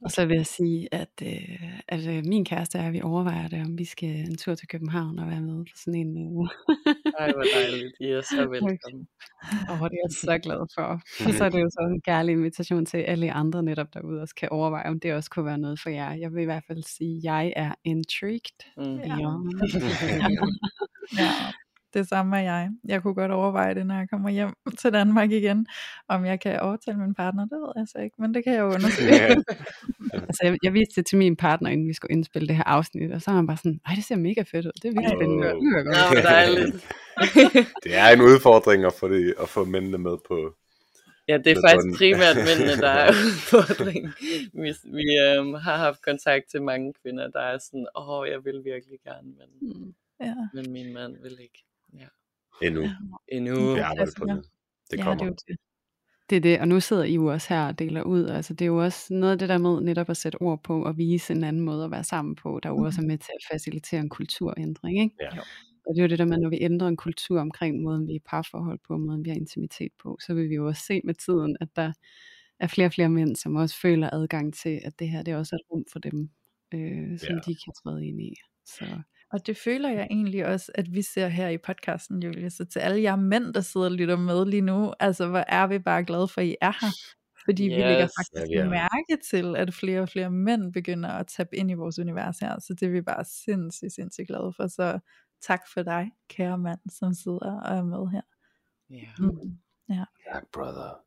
Og 0.02 0.12
så 0.12 0.26
vil 0.26 0.36
jeg 0.36 0.46
sige, 0.46 0.88
at, 0.92 1.10
øh, 1.24 1.80
at 1.88 2.08
øh, 2.08 2.24
min 2.26 2.46
kæreste 2.46 2.78
er, 2.78 2.88
at 2.88 2.94
vi 2.94 3.02
overvejer 3.02 3.48
det, 3.48 3.62
om 3.62 3.78
vi 3.78 3.86
skal 3.86 4.10
en 4.10 4.38
tur 4.38 4.56
til 4.56 4.68
København 4.68 5.20
og 5.20 5.28
være 5.28 5.42
med 5.42 5.66
på 5.66 5.72
sådan 5.76 5.96
en 5.96 6.18
øh, 6.18 6.50
Ej, 7.20 7.32
hvor 7.32 7.44
dejligt. 7.56 7.94
I 8.00 8.06
er 8.06 8.22
så 8.22 8.48
velkommen. 8.50 9.08
og 9.70 9.90
det 9.90 9.98
er 9.98 10.06
jeg 10.06 10.12
så 10.12 10.40
glad 10.44 10.68
for. 10.76 11.02
Og 11.28 11.34
så 11.34 11.46
er 11.46 11.50
det 11.50 11.62
jo 11.62 11.70
så 11.70 11.90
en 11.94 12.02
kærlig 12.02 12.32
invitation 12.34 12.86
til 12.86 12.98
alle 12.98 13.32
andre 13.32 13.64
netop 13.64 13.94
derude 13.94 14.22
også 14.22 14.36
kan 14.36 14.50
overveje, 14.52 14.90
om 14.90 15.00
det 15.00 15.14
også 15.14 15.30
kunne 15.30 15.46
være 15.46 15.58
noget 15.58 15.80
for 15.80 15.90
jer. 15.90 16.14
Jeg 16.14 16.34
vil 16.34 16.42
i 16.42 16.46
hvert 16.46 16.64
fald 16.68 16.84
sige, 16.84 17.18
at 17.18 17.24
jeg 17.24 17.54
er 17.56 17.74
intrigued. 17.84 18.60
Mm. 18.78 19.00
Ja. 19.00 19.18
Ja, 21.18 21.32
det 21.98 22.08
samme 22.10 22.38
er 22.38 22.42
jeg. 22.42 22.70
Jeg 22.88 23.02
kunne 23.02 23.14
godt 23.14 23.32
overveje 23.32 23.76
det, 23.76 23.86
når 23.86 23.96
jeg 23.96 24.10
kommer 24.10 24.30
hjem 24.30 24.54
til 24.82 24.94
Danmark 24.94 25.32
igen. 25.32 25.68
Om 26.08 26.26
jeg 26.26 26.40
kan 26.40 26.60
overtale 26.60 26.98
min 26.98 27.14
partner, 27.14 27.44
det 27.44 27.58
ved 27.58 27.74
jeg 27.76 27.88
så 27.88 27.98
ikke, 28.00 28.16
men 28.20 28.34
det 28.34 28.44
kan 28.44 28.54
jeg 28.54 28.60
jo 28.60 28.66
undersøge. 28.76 29.44
altså, 30.14 30.40
jeg, 30.44 30.58
jeg 30.64 30.74
viste 30.74 30.94
det 30.96 31.06
til 31.06 31.18
min 31.18 31.36
partner, 31.36 31.70
inden 31.70 31.88
vi 31.88 31.94
skulle 31.94 32.12
indspille 32.14 32.48
det 32.48 32.56
her 32.56 32.64
afsnit, 32.64 33.12
og 33.12 33.22
så 33.22 33.32
var 33.32 33.36
han 33.36 33.48
bare 33.48 33.58
sådan, 33.58 33.80
ej, 33.88 33.94
det 33.96 34.04
ser 34.04 34.16
mega 34.16 34.42
fedt 34.42 34.66
ud. 34.66 34.72
Det 34.82 34.86
er 34.88 34.92
virkelig 34.92 35.18
spændende. 35.18 35.48
Åh. 35.54 35.62
Det 35.62 35.86
godt. 35.86 36.14
Nå, 36.14 36.22
dejligt. 36.22 36.76
Det 37.84 37.96
er 37.96 38.08
en 38.10 38.22
udfordring 38.22 38.86
at 38.86 38.94
få, 38.94 39.08
det, 39.10 39.34
at 39.42 39.50
få 39.50 39.66
mændene 39.66 39.98
med 39.98 40.18
på. 40.28 40.56
Ja, 41.28 41.38
det 41.38 41.48
er 41.52 41.56
Med 41.56 41.64
faktisk 41.70 41.98
primært 41.98 42.36
mændene, 42.50 42.82
der 42.82 42.90
er 42.90 43.10
udfordringen. 43.28 44.14
Vi, 44.54 44.70
vi 45.00 45.06
øhm, 45.26 45.54
har 45.54 45.78
haft 45.78 46.02
kontakt 46.02 46.46
til 46.52 46.62
mange 46.62 46.94
kvinder, 47.02 47.28
der 47.28 47.40
er 47.40 47.58
sådan, 47.58 47.88
åh, 47.96 48.28
jeg 48.30 48.46
vil 48.46 48.62
virkelig 48.66 49.00
gerne, 49.08 49.28
men, 49.40 49.50
Mm. 49.62 49.94
ja. 50.22 50.36
men 50.54 50.72
min 50.72 50.94
mand 50.94 51.14
vil 51.24 51.38
ikke. 51.42 51.64
Endnu. 52.62 52.84
Endnu. 53.32 53.74
Vi 53.74 53.80
arbejder 53.80 54.12
på 54.18 54.26
det. 54.26 54.44
Det 54.92 54.98
ja, 54.98 55.04
kommer. 55.04 55.18
det 55.18 55.22
er 55.24 55.28
jo 55.28 55.36
det. 55.48 55.58
Det 56.30 56.36
er 56.36 56.40
det, 56.40 56.60
og 56.60 56.68
nu 56.68 56.80
sidder 56.80 57.04
I 57.04 57.14
jo 57.14 57.26
også 57.26 57.54
her 57.54 57.68
og 57.68 57.80
deler 57.80 58.04
ud. 58.04 58.26
Altså, 58.26 58.54
det 58.54 58.62
er 58.66 58.70
jo 58.70 58.84
også 58.84 59.14
noget 59.14 59.34
af 59.34 59.40
det 59.40 59.50
der 59.50 59.58
med 59.58 59.82
netop 59.82 60.10
at 60.10 60.18
sætte 60.18 60.42
ord 60.42 60.64
på 60.64 60.84
og 60.84 60.98
vise 60.98 61.34
en 61.34 61.44
anden 61.44 61.62
måde 61.62 61.86
at 61.86 61.92
være 61.92 62.04
sammen 62.04 62.36
på, 62.36 62.60
der 62.64 62.70
jo 62.70 62.78
også 62.78 63.02
er 63.02 63.06
med 63.06 63.18
til 63.18 63.32
at 63.36 63.48
facilitere 63.54 64.00
en 64.02 64.10
kulturændring. 64.10 65.00
Ikke? 65.02 65.16
Ja. 65.22 65.36
Jo. 65.36 65.42
Og 65.88 65.96
det 65.96 66.00
er 66.02 66.04
jo 66.04 66.10
det 66.10 66.20
der 66.20 66.26
med, 66.26 66.38
når 66.38 66.50
vi 66.50 66.58
ændrer 66.62 66.88
en 66.88 66.98
kultur 66.98 67.40
omkring 67.42 67.82
måden, 67.84 68.08
vi 68.08 68.12
er 68.12 68.16
i 68.16 68.20
parforhold 68.26 68.80
på, 68.88 68.98
måden, 68.98 69.26
vi 69.26 69.30
har 69.30 69.36
intimitet 69.38 69.92
på, 70.04 70.18
så 70.26 70.34
vil 70.34 70.50
vi 70.50 70.56
jo 70.56 70.68
også 70.68 70.82
se 70.84 71.02
med 71.04 71.14
tiden, 71.14 71.58
at 71.62 71.68
der 71.76 71.94
er 72.60 72.68
flere 72.68 72.88
og 72.88 72.92
flere 72.94 73.10
mænd, 73.10 73.36
som 73.36 73.56
også 73.56 73.80
føler 73.82 74.10
adgang 74.14 74.54
til, 74.54 74.82
at 74.86 75.00
det 75.00 75.10
her 75.10 75.24
det 75.24 75.32
er 75.32 75.38
også 75.38 75.56
et 75.56 75.62
rum 75.72 75.86
for 75.92 76.00
dem, 76.00 76.30
øh, 76.74 77.20
som 77.20 77.36
Ja. 77.36 77.40
de 77.46 77.56
kan 77.66 77.74
træde 77.84 78.06
ind 78.08 78.22
i. 78.22 78.34
Så 78.66 78.86
Og 79.32 79.48
det 79.48 79.58
føler 79.58 79.90
jeg 79.90 80.08
egentlig 80.12 80.46
også, 80.46 80.72
at 80.76 80.94
vi 80.94 81.02
ser 81.02 81.28
her 81.28 81.50
i 81.50 81.58
podcasten, 81.58 82.24
Julie. 82.24 82.50
Så 82.50 82.66
til 82.66 82.80
alle 82.80 83.02
jer 83.02 83.16
mænd, 83.16 83.54
der 83.54 83.62
sidder 83.62 83.86
og 83.86 83.92
lytter 83.92 84.18
med 84.18 84.46
lige 84.46 84.62
nu, 84.62 84.94
altså 85.00 85.28
hvor 85.28 85.44
er 85.48 85.68
vi 85.68 85.80
bare 85.80 86.04
glade 86.04 86.28
for, 86.28 86.42
at 86.42 86.48
I 86.48 86.56
er 86.62 86.72
her. 86.82 86.92
Fordi 87.46 87.64
yes, 87.64 87.70
vi 87.76 87.82
lægger 87.82 88.08
faktisk 88.18 88.52
Ja, 88.52 88.60
er. 88.62 88.70
mærke 88.70 89.18
til, 89.30 89.56
at 89.56 89.74
flere 89.74 90.02
og 90.02 90.10
flere 90.10 90.30
mænd 90.32 90.74
begynder 90.74 91.10
at 91.10 91.28
tabe 91.28 91.56
ind 91.56 91.72
i 91.72 91.74
vores 91.74 92.00
univers 92.00 92.40
her. 92.40 92.60
Så 92.60 92.74
det 92.80 92.86
er 92.86 92.90
vi 92.90 93.02
bare 93.02 93.26
sindssygt, 93.26 93.94
sindssygt 93.94 94.28
glade 94.28 94.54
for. 94.56 94.68
Så 94.68 95.00
tak 95.42 95.62
for 95.74 95.84
dig, 95.84 96.12
kære 96.30 96.58
mand, 96.58 96.80
som 97.00 97.14
sidder 97.14 97.62
og 97.62 97.78
er 97.78 97.84
med 97.84 98.08
her. 98.12 98.22
Ja. 98.90 99.08
Mm. 99.20 99.58
Tak, 100.34 100.44
brother. 100.54 101.00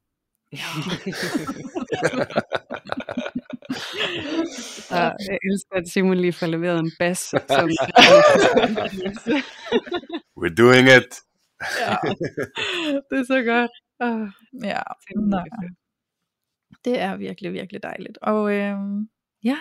og 4.96 5.06
jeg 5.28 5.38
elsker, 5.48 5.76
at 5.76 5.88
Simon 5.88 6.16
lige 6.16 6.32
får 6.32 6.46
leveret 6.46 6.78
en 6.78 6.92
bas. 6.98 7.18
Som, 7.18 7.38
We're 10.40 10.54
doing 10.54 10.86
it. 10.98 11.10
ja, 11.80 11.96
det 13.08 13.18
er 13.18 13.24
så 13.34 13.42
godt. 13.52 13.70
Uh, 14.04 14.28
ja, 14.64 14.82
Nå. 15.16 15.40
det 16.84 17.00
er 17.00 17.16
virkelig, 17.16 17.52
virkelig 17.52 17.82
dejligt. 17.82 18.18
Og 18.22 18.54
øhm, 18.54 19.08
ja, 19.44 19.58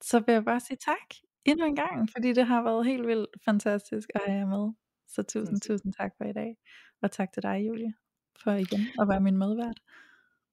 så 0.00 0.20
vil 0.26 0.32
jeg 0.32 0.44
bare 0.44 0.60
sige 0.60 0.76
tak 0.76 1.08
endnu 1.44 1.66
en 1.66 1.76
gang, 1.76 2.08
fordi 2.16 2.32
det 2.32 2.46
har 2.46 2.62
været 2.62 2.86
helt 2.86 3.06
vildt 3.06 3.28
fantastisk 3.44 4.08
at 4.14 4.20
have 4.26 4.38
jer 4.38 4.46
med. 4.46 4.72
Så 5.08 5.22
tusind, 5.22 5.60
tusind 5.60 5.92
tak 5.92 6.12
for 6.16 6.24
i 6.24 6.32
dag. 6.32 6.56
Og 7.02 7.10
tak 7.10 7.32
til 7.32 7.42
dig, 7.42 7.66
Julie, 7.68 7.94
for 8.42 8.50
igen 8.52 8.86
at 9.00 9.08
være 9.08 9.20
min 9.20 9.38
medvært. 9.38 9.80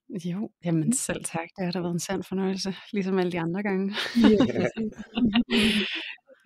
Jo, 0.10 0.52
jamen 0.66 0.94
selv 0.94 1.24
tak. 1.24 1.50
Det 1.58 1.66
har 1.66 1.72
da 1.72 1.80
været 1.80 1.94
en 1.94 2.00
sand 2.00 2.24
fornøjelse, 2.24 2.76
ligesom 2.94 3.20
alle 3.20 3.32
de 3.32 3.40
andre 3.40 3.64
gange. 3.64 3.96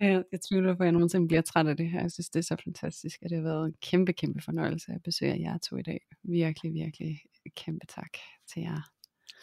jeg, 0.00 0.24
jeg 0.32 0.40
tvivler 0.50 0.74
på, 0.76 0.82
at 0.82 0.86
jeg 0.86 0.92
nogensinde 0.92 1.28
bliver 1.28 1.42
træt 1.42 1.66
af 1.66 1.76
det 1.76 1.90
her. 1.90 2.00
Jeg 2.00 2.12
synes, 2.12 2.30
det 2.30 2.38
er 2.38 2.42
så 2.42 2.56
fantastisk, 2.64 3.22
at 3.22 3.30
det 3.30 3.38
har 3.38 3.42
været 3.42 3.66
en 3.66 3.74
kæmpe, 3.82 4.12
kæmpe 4.12 4.42
fornøjelse 4.42 4.92
at 4.92 5.02
besøge 5.02 5.40
jer 5.40 5.58
to 5.58 5.76
i 5.76 5.82
dag. 5.82 6.00
Virkelig, 6.22 6.74
virkelig 6.74 7.20
kæmpe 7.56 7.86
tak 7.86 8.12
til 8.52 8.62
jer. 8.62 8.90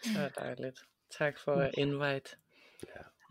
Det 0.03 0.21
var 0.21 0.29
dejligt. 0.29 0.79
Tak 1.17 1.39
for 1.39 1.69
invite. 1.77 2.29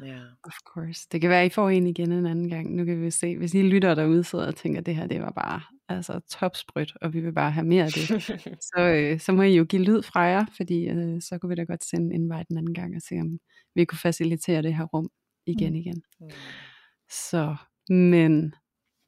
Ja. 0.03 0.21
Of 0.45 0.55
course. 0.65 1.09
Det 1.13 1.21
kan 1.21 1.31
være, 1.31 1.41
at 1.43 1.47
I 1.47 1.55
får 1.55 1.71
en 1.71 1.87
igen 1.87 2.13
en 2.13 2.27
anden 2.27 2.49
gang. 2.49 2.75
Nu 2.75 2.85
kan 2.85 3.03
vi 3.03 3.11
se, 3.11 3.37
hvis 3.37 3.55
I 3.55 3.63
lytter 3.63 3.95
derude 3.95 4.25
sidder 4.25 4.47
og 4.47 4.57
tænker, 4.57 4.81
at 4.81 4.87
det 4.87 4.97
her 4.97 5.07
det 5.07 5.21
var 5.21 5.31
bare 5.31 5.63
altså, 5.89 6.21
topsprødt, 6.31 6.93
og 7.01 7.15
vi 7.15 7.21
vil 7.21 7.33
bare 7.33 7.51
have 7.51 7.67
mere 7.67 7.85
af 7.85 7.91
det, 7.93 8.23
så, 8.71 8.81
øh, 8.81 9.21
så 9.21 9.33
må 9.33 9.43
I 9.43 9.57
jo 9.57 9.65
give 9.65 9.83
lyd 9.85 10.03
fra 10.03 10.21
jer, 10.21 10.47
fordi 10.57 10.89
øh, 10.89 11.23
så 11.23 11.39
kunne 11.39 11.49
vi 11.49 11.55
da 11.55 11.63
godt 11.63 11.85
sende 11.85 12.15
en 12.15 12.23
invite 12.23 12.47
en 12.51 12.59
anden 12.59 12.75
gang 12.75 12.97
og 12.97 13.03
se, 13.03 13.15
om 13.21 13.39
vi 13.75 13.85
kunne 13.85 13.99
facilitere 13.99 14.63
det 14.63 14.75
her 14.75 14.85
rum 14.85 15.11
igen 15.47 15.73
Mm. 15.73 15.77
igen. 15.79 16.03
Mm. 16.21 16.31
Så, 17.11 17.57
men 17.89 18.55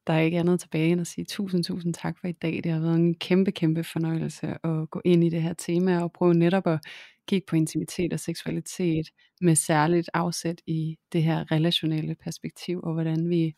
der 0.07 0.13
er 0.13 0.21
ikke 0.21 0.39
andet 0.39 0.61
tilbage 0.61 0.93
end 0.93 1.01
at 1.01 1.07
sige 1.07 1.25
tusind, 1.25 1.65
tusind 1.65 1.95
tak 1.95 2.19
for 2.21 2.29
i 2.29 2.33
dag. 2.33 2.61
Det 2.65 2.73
har 2.73 2.81
været 2.81 2.97
en 2.97 3.15
kæmpe, 3.15 3.53
kæmpe 3.53 3.85
fornøjelse 3.85 4.47
at 4.67 4.91
gå 4.91 5.01
ind 5.05 5.25
i 5.25 5.29
det 5.29 5.43
her 5.43 5.53
tema 5.55 6.03
og 6.03 6.13
prøve 6.13 6.35
netop 6.35 6.67
at 6.67 6.81
kigge 7.29 7.47
på 7.49 7.57
intimitet 7.57 8.13
og 8.13 8.21
seksualitet 8.21 9.07
med 9.41 9.55
særligt 9.55 10.11
afsæt 10.15 10.61
i 10.67 10.97
det 11.13 11.23
her 11.23 11.53
relationelle 11.53 12.15
perspektiv, 12.15 12.81
og 12.83 12.93
hvordan 12.93 13.29
vi 13.31 13.55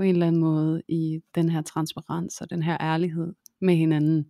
på 0.00 0.04
en 0.04 0.14
eller 0.14 0.26
anden 0.26 0.40
måde 0.40 0.82
i 0.88 1.20
den 1.34 1.48
her 1.48 1.62
transparens 1.62 2.40
og 2.40 2.50
den 2.50 2.62
her 2.62 2.76
ærlighed 2.80 3.32
med 3.60 3.74
hinanden 3.74 4.26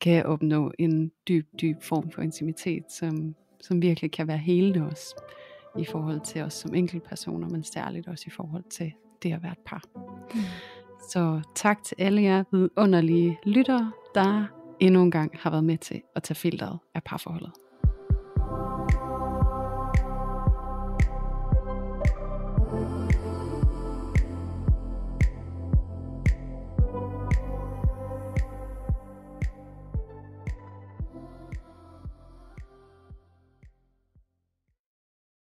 kan 0.00 0.26
opnå 0.26 0.72
en 0.78 1.10
dyb, 1.28 1.46
dyb 1.60 1.82
form 1.82 2.10
for 2.10 2.22
intimitet, 2.22 2.82
som, 2.92 3.34
som 3.60 3.82
virkelig 3.82 4.12
kan 4.12 4.28
være 4.28 4.38
helende 4.38 4.80
os 4.80 5.14
i 5.78 5.84
forhold 5.84 6.20
til 6.20 6.42
os 6.42 6.54
som 6.54 6.74
enkeltpersoner, 6.74 7.48
men 7.48 7.64
særligt 7.64 8.08
også 8.08 8.24
i 8.26 8.30
forhold 8.30 8.64
til 8.70 8.92
det 9.22 9.32
at 9.32 9.42
være 9.42 9.52
et 9.52 9.64
par. 9.66 9.82
Så 11.10 11.40
tak 11.54 11.84
til 11.84 11.96
alle 11.98 12.22
jer 12.22 12.44
vidunderlige 12.52 13.38
lyttere, 13.46 13.92
der 14.14 14.44
endnu 14.80 15.02
en 15.02 15.10
gang 15.10 15.30
har 15.34 15.50
været 15.50 15.64
med 15.64 15.78
til 15.78 16.02
at 16.16 16.22
tage 16.22 16.36
filteret 16.36 16.78
af 16.94 17.02
parforholdet. 17.02 17.52